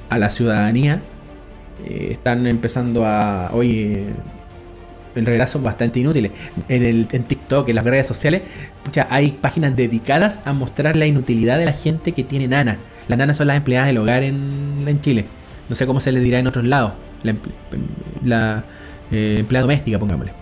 a 0.09 0.17
la 0.17 0.29
ciudadanía, 0.29 1.01
eh, 1.87 2.09
están 2.11 2.45
empezando 2.45 3.05
a. 3.05 3.49
Hoy. 3.53 4.05
en 5.15 5.25
realidad 5.25 5.49
son 5.49 5.63
bastante 5.63 5.99
inútiles. 5.99 6.31
En, 6.69 6.83
el, 6.83 7.07
en 7.11 7.23
TikTok, 7.23 7.69
en 7.69 7.75
las 7.75 7.85
redes 7.85 8.05
sociales, 8.05 8.43
hay 9.09 9.31
páginas 9.31 9.75
dedicadas 9.75 10.41
a 10.45 10.53
mostrar 10.53 10.95
la 10.95 11.07
inutilidad 11.07 11.57
de 11.57 11.65
la 11.65 11.73
gente 11.73 12.11
que 12.11 12.23
tiene 12.23 12.47
nana. 12.47 12.77
Las 13.07 13.17
nanas 13.17 13.37
son 13.37 13.47
las 13.47 13.57
empleadas 13.57 13.87
del 13.87 13.97
hogar 13.97 14.21
en, 14.21 14.85
en 14.85 15.01
Chile. 15.01 15.25
No 15.69 15.75
sé 15.75 15.87
cómo 15.87 15.99
se 15.99 16.11
les 16.11 16.23
dirá 16.23 16.37
en 16.37 16.47
otros 16.47 16.65
lados 16.65 16.93
la 18.23 18.63
eh, 19.11 19.37
empleada 19.39 19.63
doméstica, 19.63 19.99
pongámosle. 19.99 20.33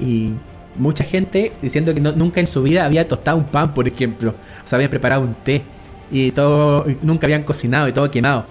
Y 0.00 0.32
mucha 0.76 1.04
gente 1.04 1.52
diciendo 1.60 1.94
que 1.94 2.00
nunca 2.00 2.40
en 2.40 2.46
su 2.46 2.62
vida 2.62 2.84
había 2.84 3.06
tostado 3.06 3.36
un 3.36 3.44
pan, 3.44 3.74
por 3.74 3.86
ejemplo. 3.86 4.34
O 4.64 4.66
sea, 4.66 4.76
habían 4.76 4.90
preparado 4.90 5.22
un 5.22 5.34
té. 5.34 5.62
Y 6.10 6.30
todo, 6.32 6.86
nunca 7.02 7.26
habían 7.26 7.42
cocinado 7.42 7.86
y 7.88 7.92
todo 7.92 8.10
quemado. 8.10 8.46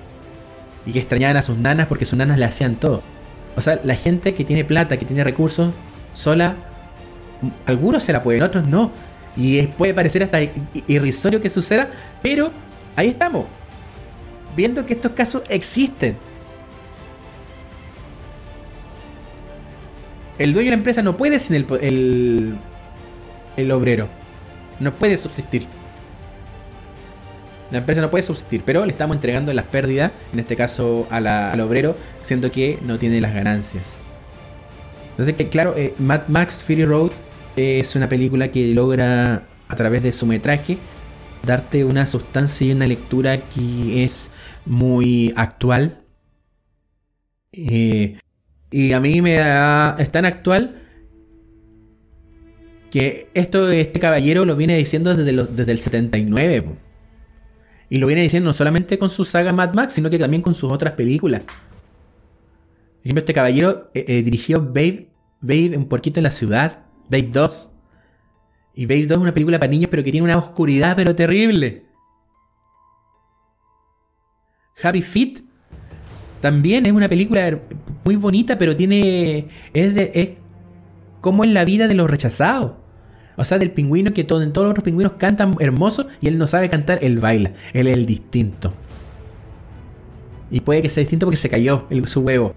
Y 0.85 0.91
que 0.91 0.99
extrañaban 0.99 1.37
a 1.37 1.41
sus 1.41 1.57
nanas 1.57 1.87
porque 1.87 2.05
sus 2.05 2.17
nanas 2.17 2.37
le 2.37 2.45
hacían 2.45 2.75
todo. 2.75 3.01
O 3.55 3.61
sea, 3.61 3.79
la 3.83 3.95
gente 3.95 4.35
que 4.35 4.45
tiene 4.45 4.63
plata, 4.63 4.97
que 4.97 5.05
tiene 5.05 5.23
recursos, 5.23 5.73
sola, 6.13 6.55
algunos 7.65 8.03
se 8.03 8.13
la 8.13 8.21
pueden, 8.21 8.43
otros 8.43 8.67
no. 8.67 8.91
Y 9.35 9.63
puede 9.63 9.93
parecer 9.93 10.23
hasta 10.23 10.39
irrisorio 10.87 11.41
que 11.41 11.49
suceda, 11.49 11.89
pero 12.21 12.51
ahí 12.95 13.09
estamos. 13.09 13.45
Viendo 14.55 14.85
que 14.85 14.93
estos 14.93 15.11
casos 15.13 15.43
existen. 15.49 16.17
El 20.39 20.53
dueño 20.53 20.67
de 20.67 20.71
la 20.71 20.77
empresa 20.77 21.01
no 21.01 21.17
puede 21.17 21.39
sin 21.39 21.55
el, 21.55 21.65
el, 21.81 22.55
el 23.55 23.71
obrero. 23.71 24.07
No 24.79 24.93
puede 24.93 25.17
subsistir. 25.17 25.65
La 27.71 27.79
empresa 27.79 27.99
no 28.01 28.09
puede 28.09 28.23
subsistir, 28.23 28.61
pero 28.65 28.85
le 28.85 28.91
estamos 28.91 29.15
entregando 29.15 29.51
las 29.53 29.65
pérdidas, 29.65 30.11
en 30.31 30.39
este 30.39 30.55
caso 30.55 31.07
al 31.09 31.59
obrero, 31.59 31.95
siendo 32.23 32.51
que 32.51 32.79
no 32.81 32.97
tiene 32.97 33.19
las 33.19 33.33
ganancias. 33.33 33.97
Entonces, 35.11 35.35
que 35.35 35.49
claro, 35.49 35.73
eh, 35.75 35.93
Mad 35.97 36.27
Max 36.27 36.63
Fury 36.63 36.85
Road 36.85 37.11
es 37.55 37.95
una 37.95 38.07
película 38.07 38.51
que 38.51 38.67
logra, 38.73 39.43
a 39.67 39.75
través 39.75 40.03
de 40.03 40.11
su 40.11 40.25
metraje, 40.27 40.77
darte 41.45 41.83
una 41.83 42.05
sustancia 42.05 42.67
y 42.67 42.71
una 42.71 42.85
lectura 42.85 43.37
que 43.37 44.03
es 44.03 44.31
muy 44.65 45.33
actual. 45.35 46.01
Eh, 47.51 48.19
y 48.69 48.93
a 48.93 48.99
mí 48.99 49.21
me 49.21 49.35
da, 49.35 49.95
es 49.97 50.11
tan 50.11 50.25
actual 50.25 50.81
que 52.91 53.29
esto 53.33 53.69
este 53.69 53.99
caballero 53.99 54.45
lo 54.45 54.55
viene 54.55 54.77
diciendo 54.77 55.13
desde, 55.15 55.45
desde 55.45 55.71
el 55.71 55.79
79. 55.79 56.61
po. 56.61 56.77
Y 57.89 57.99
lo 57.99 58.07
viene 58.07 58.21
diciendo 58.21 58.47
no 58.47 58.53
solamente 58.53 58.99
con 58.99 59.09
su 59.09 59.23
saga 59.23 59.53
Mad 59.53 59.73
Max, 59.73 59.93
sino 59.93 60.09
que 60.09 60.19
también 60.19 60.41
con 60.41 60.53
sus 60.53 60.71
otras 60.71 60.93
películas. 60.93 61.43
Por 61.43 61.55
ejemplo, 63.03 63.19
este 63.21 63.33
caballero 63.33 63.89
eh, 63.93 64.05
eh, 64.07 64.23
dirigió 64.23 64.61
Babe, 64.61 65.07
Babe, 65.39 65.77
un 65.77 65.87
porquito 65.87 66.19
en 66.19 66.25
la 66.25 66.31
ciudad, 66.31 66.85
Babe 67.09 67.29
2. 67.31 67.69
Y 68.75 68.85
Babe 68.85 69.07
2 69.07 69.11
es 69.17 69.21
una 69.21 69.33
película 69.33 69.59
para 69.59 69.71
niños, 69.71 69.89
pero 69.89 70.03
que 70.03 70.11
tiene 70.11 70.25
una 70.25 70.37
oscuridad, 70.37 70.95
pero 70.95 71.15
terrible. 71.15 71.85
Happy 74.83 75.01
Feet 75.01 75.46
también 76.41 76.85
es 76.85 76.91
una 76.91 77.07
película 77.09 77.59
muy 78.05 78.15
bonita, 78.15 78.57
pero 78.57 78.75
tiene. 78.75 79.47
Es, 79.73 79.93
de, 79.95 80.11
es 80.13 80.29
como 81.21 81.43
en 81.43 81.53
la 81.53 81.65
vida 81.65 81.87
de 81.87 81.95
los 81.95 82.09
rechazados. 82.09 82.71
O 83.35 83.45
sea, 83.45 83.59
del 83.59 83.71
pingüino 83.71 84.13
que 84.13 84.23
todo, 84.23 84.41
en 84.41 84.51
todos 84.51 84.65
los 84.65 84.71
otros 84.71 84.83
pingüinos 84.83 85.13
cantan 85.19 85.55
hermoso 85.59 86.07
y 86.21 86.27
él 86.27 86.37
no 86.39 86.47
sabe 86.47 86.69
cantar, 86.69 86.99
él 87.03 87.19
baila. 87.19 87.51
Él 87.73 87.87
es 87.87 87.95
el 87.95 88.05
distinto. 88.07 88.73
Y 90.49 90.61
puede 90.61 90.81
que 90.81 90.89
sea 90.89 91.01
distinto 91.01 91.25
porque 91.25 91.37
se 91.37 91.49
cayó 91.49 91.85
su 92.05 92.21
huevo. 92.21 92.55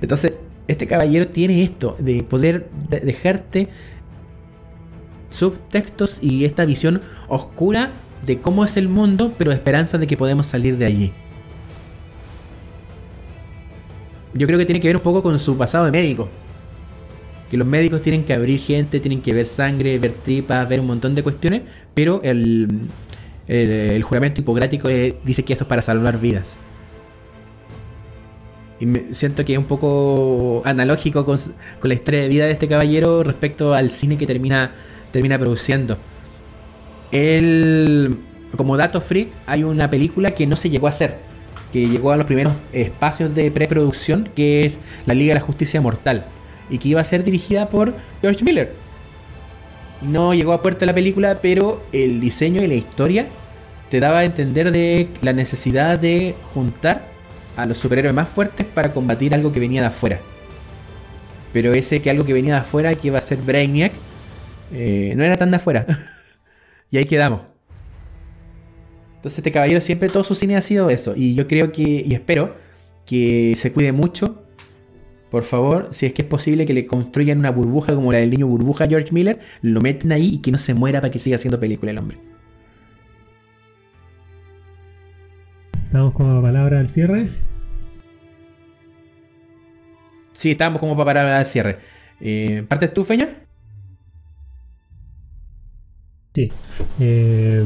Entonces, 0.00 0.32
este 0.68 0.86
caballero 0.86 1.28
tiene 1.28 1.62
esto, 1.62 1.96
de 1.98 2.22
poder 2.22 2.68
de- 2.88 3.00
dejarte 3.00 3.68
subtextos 5.30 6.18
y 6.22 6.44
esta 6.44 6.64
visión 6.64 7.02
oscura 7.28 7.90
de 8.24 8.40
cómo 8.40 8.64
es 8.64 8.76
el 8.76 8.88
mundo, 8.88 9.32
pero 9.36 9.52
esperanza 9.52 9.98
de 9.98 10.06
que 10.06 10.16
podemos 10.16 10.46
salir 10.46 10.78
de 10.78 10.86
allí. 10.86 11.12
Yo 14.36 14.46
creo 14.46 14.58
que 14.58 14.66
tiene 14.66 14.80
que 14.80 14.88
ver 14.88 14.96
un 14.96 15.02
poco 15.02 15.22
con 15.22 15.38
su 15.38 15.56
pasado 15.56 15.86
de 15.86 15.90
médico. 15.90 16.28
Que 17.50 17.56
los 17.56 17.66
médicos 17.66 18.02
tienen 18.02 18.24
que 18.24 18.34
abrir 18.34 18.60
gente, 18.60 19.00
tienen 19.00 19.22
que 19.22 19.32
ver 19.32 19.46
sangre, 19.46 19.98
ver 19.98 20.12
tripas, 20.12 20.68
ver 20.68 20.80
un 20.80 20.86
montón 20.86 21.14
de 21.14 21.22
cuestiones, 21.22 21.62
pero 21.94 22.20
el, 22.22 22.68
el, 23.46 24.02
juramento 24.02 24.40
hipocrático 24.40 24.88
eh, 24.88 25.16
dice 25.24 25.44
que 25.44 25.52
esto 25.52 25.64
es 25.64 25.68
para 25.68 25.80
salvar 25.80 26.20
vidas. 26.20 26.58
Y 28.78 28.86
me 28.86 29.14
siento 29.14 29.44
que 29.44 29.54
es 29.54 29.58
un 29.58 29.64
poco 29.64 30.60
analógico 30.66 31.24
con, 31.24 31.38
con 31.38 31.88
la 31.88 31.94
historia 31.94 32.22
de 32.22 32.28
vida 32.28 32.44
de 32.44 32.52
este 32.52 32.68
caballero 32.68 33.22
respecto 33.22 33.74
al 33.74 33.90
cine 33.90 34.18
que 34.18 34.26
termina, 34.26 34.72
termina 35.12 35.38
produciendo. 35.38 35.96
Él, 37.12 38.18
como 38.56 38.76
dato 38.76 39.00
freak, 39.00 39.28
hay 39.46 39.64
una 39.64 39.88
película 39.88 40.32
que 40.32 40.46
no 40.46 40.56
se 40.56 40.68
llegó 40.68 40.88
a 40.88 40.90
hacer, 40.90 41.18
que 41.72 41.86
llegó 41.86 42.12
a 42.12 42.16
los 42.16 42.26
primeros 42.26 42.54
espacios 42.72 43.34
de 43.34 43.50
preproducción, 43.50 44.28
que 44.34 44.66
es 44.66 44.78
La 45.06 45.14
Liga 45.14 45.34
de 45.34 45.40
la 45.40 45.46
Justicia 45.46 45.80
Mortal, 45.80 46.26
y 46.70 46.78
que 46.78 46.88
iba 46.88 47.00
a 47.00 47.04
ser 47.04 47.24
dirigida 47.24 47.68
por 47.68 47.94
George 48.20 48.44
Miller. 48.44 48.72
No 50.02 50.34
llegó 50.34 50.52
a 50.52 50.62
puerto 50.62 50.84
la 50.86 50.94
película, 50.94 51.38
pero 51.40 51.82
el 51.92 52.20
diseño 52.20 52.62
y 52.62 52.66
la 52.66 52.74
historia 52.74 53.26
te 53.90 54.00
daba 54.00 54.20
a 54.20 54.24
entender 54.24 54.72
de 54.72 55.08
la 55.22 55.32
necesidad 55.32 55.98
de 55.98 56.34
juntar 56.54 57.06
a 57.56 57.66
los 57.66 57.78
superhéroes 57.78 58.14
más 58.14 58.28
fuertes 58.28 58.66
para 58.66 58.92
combatir 58.92 59.34
algo 59.34 59.52
que 59.52 59.60
venía 59.60 59.80
de 59.80 59.88
afuera. 59.88 60.20
Pero 61.52 61.72
ese 61.72 62.02
que 62.02 62.10
algo 62.10 62.24
que 62.24 62.34
venía 62.34 62.54
de 62.54 62.60
afuera, 62.60 62.94
que 62.94 63.08
iba 63.08 63.18
a 63.18 63.22
ser 63.22 63.38
Brainiac, 63.38 63.92
eh, 64.72 65.14
no 65.16 65.24
era 65.24 65.36
tan 65.36 65.50
de 65.50 65.56
afuera. 65.56 65.86
y 66.90 66.98
ahí 66.98 67.06
quedamos. 67.06 67.55
Entonces 69.26 69.38
este 69.38 69.50
caballero 69.50 69.80
siempre 69.80 70.08
todo 70.08 70.22
su 70.22 70.36
cine 70.36 70.56
ha 70.56 70.62
sido 70.62 70.88
eso. 70.88 71.12
Y 71.16 71.34
yo 71.34 71.48
creo 71.48 71.72
que, 71.72 71.82
y 71.82 72.14
espero, 72.14 72.54
que 73.04 73.54
se 73.56 73.72
cuide 73.72 73.90
mucho. 73.90 74.44
Por 75.32 75.42
favor, 75.42 75.88
si 75.90 76.06
es 76.06 76.12
que 76.12 76.22
es 76.22 76.28
posible 76.28 76.64
que 76.64 76.72
le 76.72 76.86
construyan 76.86 77.40
una 77.40 77.50
burbuja 77.50 77.92
como 77.92 78.12
la 78.12 78.18
del 78.18 78.30
niño 78.30 78.46
burbuja 78.46 78.84
a 78.84 78.86
George 78.86 79.08
Miller, 79.10 79.40
lo 79.62 79.80
meten 79.80 80.12
ahí 80.12 80.34
y 80.34 80.38
que 80.38 80.52
no 80.52 80.58
se 80.58 80.74
muera 80.74 81.00
para 81.00 81.10
que 81.10 81.18
siga 81.18 81.34
haciendo 81.34 81.58
película 81.58 81.90
el 81.90 81.98
hombre. 81.98 82.18
Estamos 85.86 86.14
con 86.14 86.40
palabra 86.40 86.78
al 86.78 86.86
cierre. 86.86 87.30
Sí, 90.34 90.52
estábamos 90.52 90.78
como 90.78 90.96
para 90.96 91.04
parar 91.04 91.32
al 91.32 91.46
cierre. 91.46 91.78
Eh, 92.20 92.64
¿Partes 92.68 92.94
tú, 92.94 93.02
Feña? 93.02 93.45
Sí. 96.36 96.52
Eh, 97.00 97.64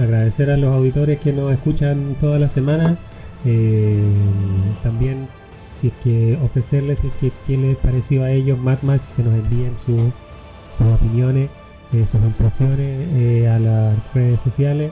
agradecer 0.00 0.50
a 0.50 0.56
los 0.56 0.74
auditores 0.74 1.20
que 1.20 1.32
nos 1.32 1.52
escuchan 1.52 2.16
toda 2.20 2.40
la 2.40 2.48
semana. 2.48 2.98
Eh, 3.44 4.02
también, 4.82 5.28
si 5.72 5.86
es 5.88 5.92
que 6.02 6.36
ofrecerles, 6.44 6.98
si 6.98 7.06
es 7.06 7.12
que 7.20 7.32
qué 7.46 7.56
les 7.56 7.76
pareció 7.76 8.24
a 8.24 8.32
ellos 8.32 8.58
Mad 8.58 8.78
Max, 8.82 9.12
que 9.16 9.22
nos 9.22 9.34
envíen 9.34 9.72
su- 9.78 10.10
sus 10.76 10.86
opiniones, 10.94 11.48
eh, 11.92 12.04
sus 12.10 12.20
impresiones 12.22 13.08
eh, 13.14 13.48
a 13.48 13.60
las 13.60 13.94
redes 14.14 14.40
sociales. 14.40 14.90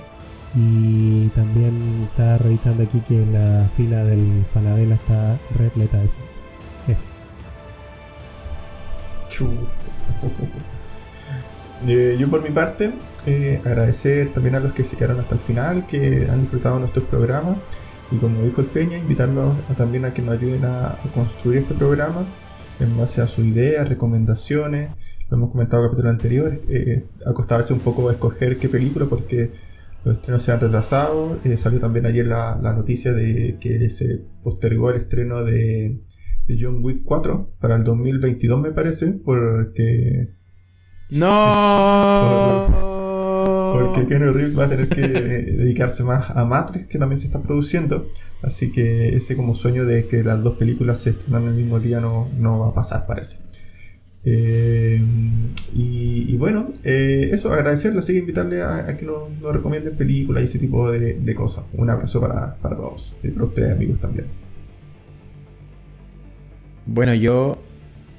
Y 0.54 1.26
también 1.34 1.74
está 2.08 2.38
revisando 2.38 2.84
aquí 2.84 3.00
que 3.00 3.26
la 3.26 3.68
fila 3.76 4.04
del 4.04 4.44
Falabella 4.54 4.94
está 4.94 5.36
repleta 5.58 5.98
de 5.98 6.04
eso. 6.04 6.14
Eso. 6.88 7.04
Chu. 9.28 9.48
Eh, 11.86 12.16
yo 12.18 12.28
por 12.30 12.42
mi 12.42 12.50
parte, 12.50 12.92
eh, 13.26 13.60
agradecer 13.64 14.32
también 14.32 14.54
a 14.54 14.60
los 14.60 14.72
que 14.72 14.84
se 14.84 14.96
quedaron 14.96 15.20
hasta 15.20 15.34
el 15.34 15.40
final, 15.40 15.86
que 15.86 16.26
han 16.30 16.40
disfrutado 16.40 16.78
nuestros 16.78 17.04
programas 17.06 17.58
y 18.10 18.16
como 18.16 18.42
dijo 18.42 18.60
el 18.60 18.66
Feña, 18.66 18.98
invitarlos 18.98 19.54
también 19.76 20.04
a 20.04 20.14
que 20.14 20.22
nos 20.22 20.36
ayuden 20.36 20.64
a, 20.64 20.96
construir 21.14 21.58
este 21.58 21.74
programa 21.74 22.24
en 22.78 22.96
base 22.96 23.20
a 23.20 23.26
sus 23.26 23.44
ideas, 23.44 23.88
recomendaciones. 23.88 24.90
Lo 25.28 25.36
hemos 25.38 25.50
comentado 25.50 25.82
en 25.82 25.88
capítulos 25.88 26.12
anteriores, 26.12 26.60
eh, 26.68 27.04
ha 27.24 27.72
un 27.72 27.80
poco 27.80 28.10
escoger 28.10 28.58
qué 28.58 28.68
película 28.68 29.06
porque 29.06 29.50
los 30.04 30.18
estrenos 30.18 30.42
se 30.42 30.52
han 30.52 30.60
retrasado. 30.60 31.40
Eh, 31.44 31.56
salió 31.56 31.80
también 31.80 32.06
ayer 32.06 32.26
la, 32.26 32.58
la 32.62 32.72
noticia 32.72 33.12
de 33.12 33.56
que 33.58 33.90
se 33.90 34.20
postergó 34.42 34.90
el 34.90 34.96
estreno 34.98 35.42
de, 35.42 36.00
de 36.46 36.58
John 36.60 36.78
Wick 36.84 37.02
4 37.02 37.56
para 37.60 37.74
el 37.74 37.82
2022 37.82 38.60
me 38.60 38.70
parece, 38.70 39.08
porque 39.24 40.35
No. 41.10 42.66
Porque 43.72 44.06
Keanu 44.06 44.32
Reeves 44.32 44.58
va 44.58 44.64
a 44.64 44.68
tener 44.68 44.88
que 44.88 45.06
dedicarse 45.06 46.02
más 46.02 46.30
a 46.30 46.44
Matrix, 46.44 46.86
que 46.86 46.98
también 46.98 47.20
se 47.20 47.26
está 47.26 47.40
produciendo. 47.42 48.08
Así 48.42 48.72
que 48.72 49.16
ese 49.16 49.36
como 49.36 49.54
sueño 49.54 49.84
de 49.84 50.06
que 50.06 50.24
las 50.24 50.42
dos 50.42 50.56
películas 50.56 51.00
se 51.00 51.10
estrenan 51.10 51.44
el 51.44 51.54
mismo 51.54 51.78
día 51.78 52.00
no, 52.00 52.28
no 52.38 52.58
va 52.58 52.68
a 52.68 52.74
pasar, 52.74 53.06
parece. 53.06 53.38
Eh, 54.24 55.00
y, 55.72 56.34
y 56.34 56.36
bueno, 56.36 56.72
eh, 56.82 57.30
eso, 57.32 57.52
agradecerle, 57.52 58.00
así 58.00 58.12
que 58.12 58.18
invitarle 58.18 58.60
a, 58.60 58.78
a 58.88 58.96
que 58.96 59.06
nos, 59.06 59.30
nos 59.40 59.54
recomienden 59.54 59.96
películas 59.96 60.42
y 60.42 60.46
ese 60.46 60.58
tipo 60.58 60.90
de, 60.90 61.14
de 61.14 61.34
cosas. 61.34 61.64
Un 61.74 61.88
abrazo 61.90 62.20
para, 62.20 62.56
para 62.56 62.74
todos 62.74 63.14
y 63.22 63.28
para 63.28 63.44
ustedes, 63.44 63.72
amigos, 63.72 64.00
también. 64.00 64.26
Bueno, 66.86 67.14
yo 67.14 67.58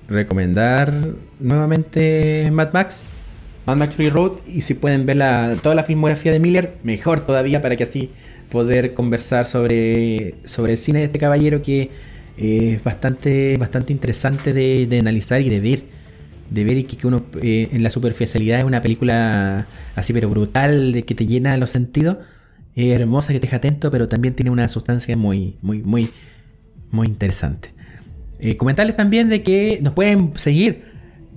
recomendar 0.08 0.94
nuevamente 1.40 2.50
Mad 2.52 2.74
Max, 2.74 3.04
Mad 3.66 3.78
Max 3.78 3.96
Free 3.96 4.10
Road, 4.10 4.40
y 4.48 4.62
si 4.62 4.74
pueden 4.74 5.06
ver 5.06 5.18
la- 5.18 5.56
toda 5.62 5.76
la 5.76 5.84
filmografía 5.84 6.32
de 6.32 6.40
Miller, 6.40 6.78
mejor 6.84 7.22
todavía 7.26 7.62
para 7.62 7.76
que 7.76 7.84
así 7.84 8.12
poder 8.50 8.94
conversar 8.94 9.46
sobre, 9.46 10.36
sobre 10.46 10.74
el 10.74 10.78
cine 10.78 11.00
de 11.00 11.06
este 11.06 11.20
caballero 11.20 11.62
que 11.62 11.92
es 12.38 12.84
bastante, 12.84 13.58
bastante 13.58 13.92
interesante 13.94 14.54
de, 14.54 14.98
analizar 15.00 15.42
y 15.42 15.50
de 15.50 15.60
ver. 15.60 15.84
De 16.50 16.64
ver 16.64 16.78
y 16.78 16.84
que, 16.84 17.06
uno 17.08 17.26
eh, 17.42 17.68
en 17.74 17.84
la 17.84 17.90
superficialidad 17.90 18.60
es 18.60 18.66
una 18.66 18.82
película 18.82 19.68
así 19.96 20.14
pero 20.14 20.30
brutal, 20.30 20.94
de 20.94 21.04
que 21.04 21.14
te 21.16 21.26
llena 21.28 21.58
los 21.58 21.72
sentidos. 21.72 22.18
Hermosa, 22.76 23.34
que 23.34 23.40
te 23.40 23.48
deja 23.48 23.58
atento, 23.58 23.90
pero 23.92 24.08
también 24.08 24.36
tiene 24.36 24.52
una 24.52 24.70
sustancia 24.70 25.18
muy, 25.18 25.58
muy, 25.62 25.82
muy, 25.82 26.12
muy 26.92 27.08
interesante. 27.08 27.72
Eh, 28.40 28.58
comentarles 28.58 28.96
también 28.96 29.30
de 29.30 29.44
que 29.44 29.80
nos 29.82 29.94
pueden 29.94 30.34
seguir 30.38 30.86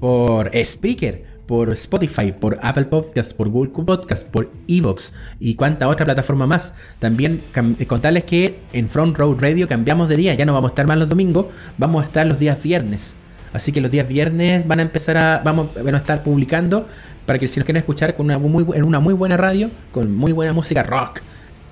por 0.01 0.51
Speaker, 0.55 1.25
por 1.47 1.73
Spotify, 1.73 2.33
por 2.33 2.59
Apple 2.63 2.85
Podcasts, 2.85 3.35
por 3.35 3.49
Google 3.49 3.73
Podcasts, 3.85 4.25
por 4.25 4.51
Evox 4.69 5.13
y 5.41 5.57
cuánta 5.57 5.89
otra 5.89 6.05
plataforma 6.05 6.47
más. 6.47 6.75
También 7.01 7.43
eh, 7.79 7.87
contarles 7.87 8.25
que 8.25 8.59
en 8.73 8.89
Front 8.89 9.19
Row 9.19 9.37
Radio 9.39 9.67
cambiamos 9.67 10.09
de 10.09 10.17
día, 10.17 10.35
ya 10.35 10.45
no 10.45 10.55
vamos 10.55 10.69
a 10.69 10.73
estar 10.73 10.87
más 10.87 10.99
los 10.99 11.09
domingos, 11.09 11.47
vamos 11.77 12.05
a 12.05 12.07
estar 12.07 12.25
los 12.25 12.39
días 12.39 12.63
viernes. 12.63 13.17
Así 13.53 13.73
que 13.73 13.81
los 13.81 13.91
días 13.91 14.07
viernes 14.07 14.67
van 14.69 14.79
a 14.79 14.83
empezar 14.83 15.17
a 15.17 15.43
vamos, 15.45 15.71
a 15.77 15.97
estar 15.97 16.23
publicando 16.23 16.87
para 17.27 17.39
que 17.39 17.49
si 17.49 17.59
nos 17.59 17.65
quieren 17.65 17.81
escuchar 17.81 18.15
con 18.15 18.27
una 18.27 18.39
muy, 18.39 18.65
en 18.77 18.85
una 18.85 19.01
muy 19.01 19.15
buena 19.15 19.37
radio, 19.37 19.71
con 19.91 20.15
muy 20.15 20.31
buena 20.31 20.53
música 20.53 20.83
rock, 20.85 21.21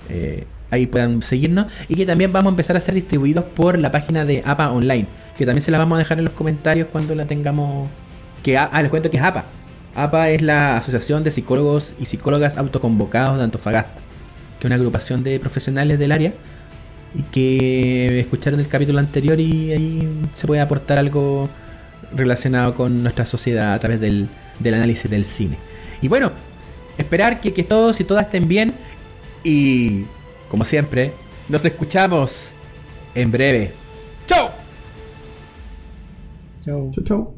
eh, 0.08 0.44
ahí 0.70 0.86
puedan 0.86 1.22
seguirnos 1.22 1.66
y 1.88 1.96
que 1.96 2.06
también 2.06 2.32
vamos 2.32 2.50
a 2.50 2.52
empezar 2.52 2.76
a 2.76 2.80
ser 2.80 2.94
distribuidos 2.94 3.44
por 3.44 3.78
la 3.78 3.90
página 3.90 4.24
de 4.24 4.42
APA 4.44 4.70
Online, 4.70 5.06
que 5.36 5.46
también 5.46 5.62
se 5.62 5.70
la 5.70 5.78
vamos 5.78 5.96
a 5.96 5.98
dejar 5.98 6.18
en 6.18 6.24
los 6.24 6.34
comentarios 6.34 6.88
cuando 6.90 7.14
la 7.14 7.26
tengamos. 7.26 7.88
Que, 8.42 8.56
ah, 8.56 8.70
les 8.80 8.90
cuento 8.90 9.10
que 9.10 9.16
es 9.16 9.22
APA. 9.22 9.44
APA 9.94 10.30
es 10.30 10.42
la 10.42 10.76
Asociación 10.76 11.24
de 11.24 11.30
Psicólogos 11.30 11.92
y 11.98 12.06
Psicólogas 12.06 12.56
Autoconvocados 12.56 13.38
de 13.38 13.44
Antofagasta, 13.44 14.00
que 14.58 14.66
es 14.66 14.66
una 14.66 14.76
agrupación 14.76 15.24
de 15.24 15.40
profesionales 15.40 15.98
del 15.98 16.12
área 16.12 16.32
y 17.14 17.22
que 17.22 18.20
escucharon 18.20 18.60
el 18.60 18.68
capítulo 18.68 18.98
anterior 18.98 19.40
y 19.40 19.72
ahí 19.72 20.08
se 20.34 20.46
puede 20.46 20.60
aportar 20.60 20.98
algo 20.98 21.48
relacionado 22.14 22.74
con 22.74 23.02
nuestra 23.02 23.26
sociedad 23.26 23.74
a 23.74 23.78
través 23.78 24.00
del, 24.00 24.28
del 24.60 24.74
análisis 24.74 25.10
del 25.10 25.24
cine. 25.24 25.58
Y 26.00 26.08
bueno, 26.08 26.30
esperar 26.96 27.40
que, 27.40 27.52
que 27.52 27.64
todos 27.64 28.00
y 28.00 28.04
todas 28.04 28.24
estén 28.24 28.46
bien 28.46 28.72
y, 29.42 30.04
como 30.48 30.64
siempre, 30.64 31.12
nos 31.48 31.64
escuchamos 31.64 32.52
en 33.14 33.30
breve. 33.30 33.72
¡Chao! 34.26 34.50
Chao. 36.64 36.90
Chau, 36.92 37.04
chau. 37.04 37.37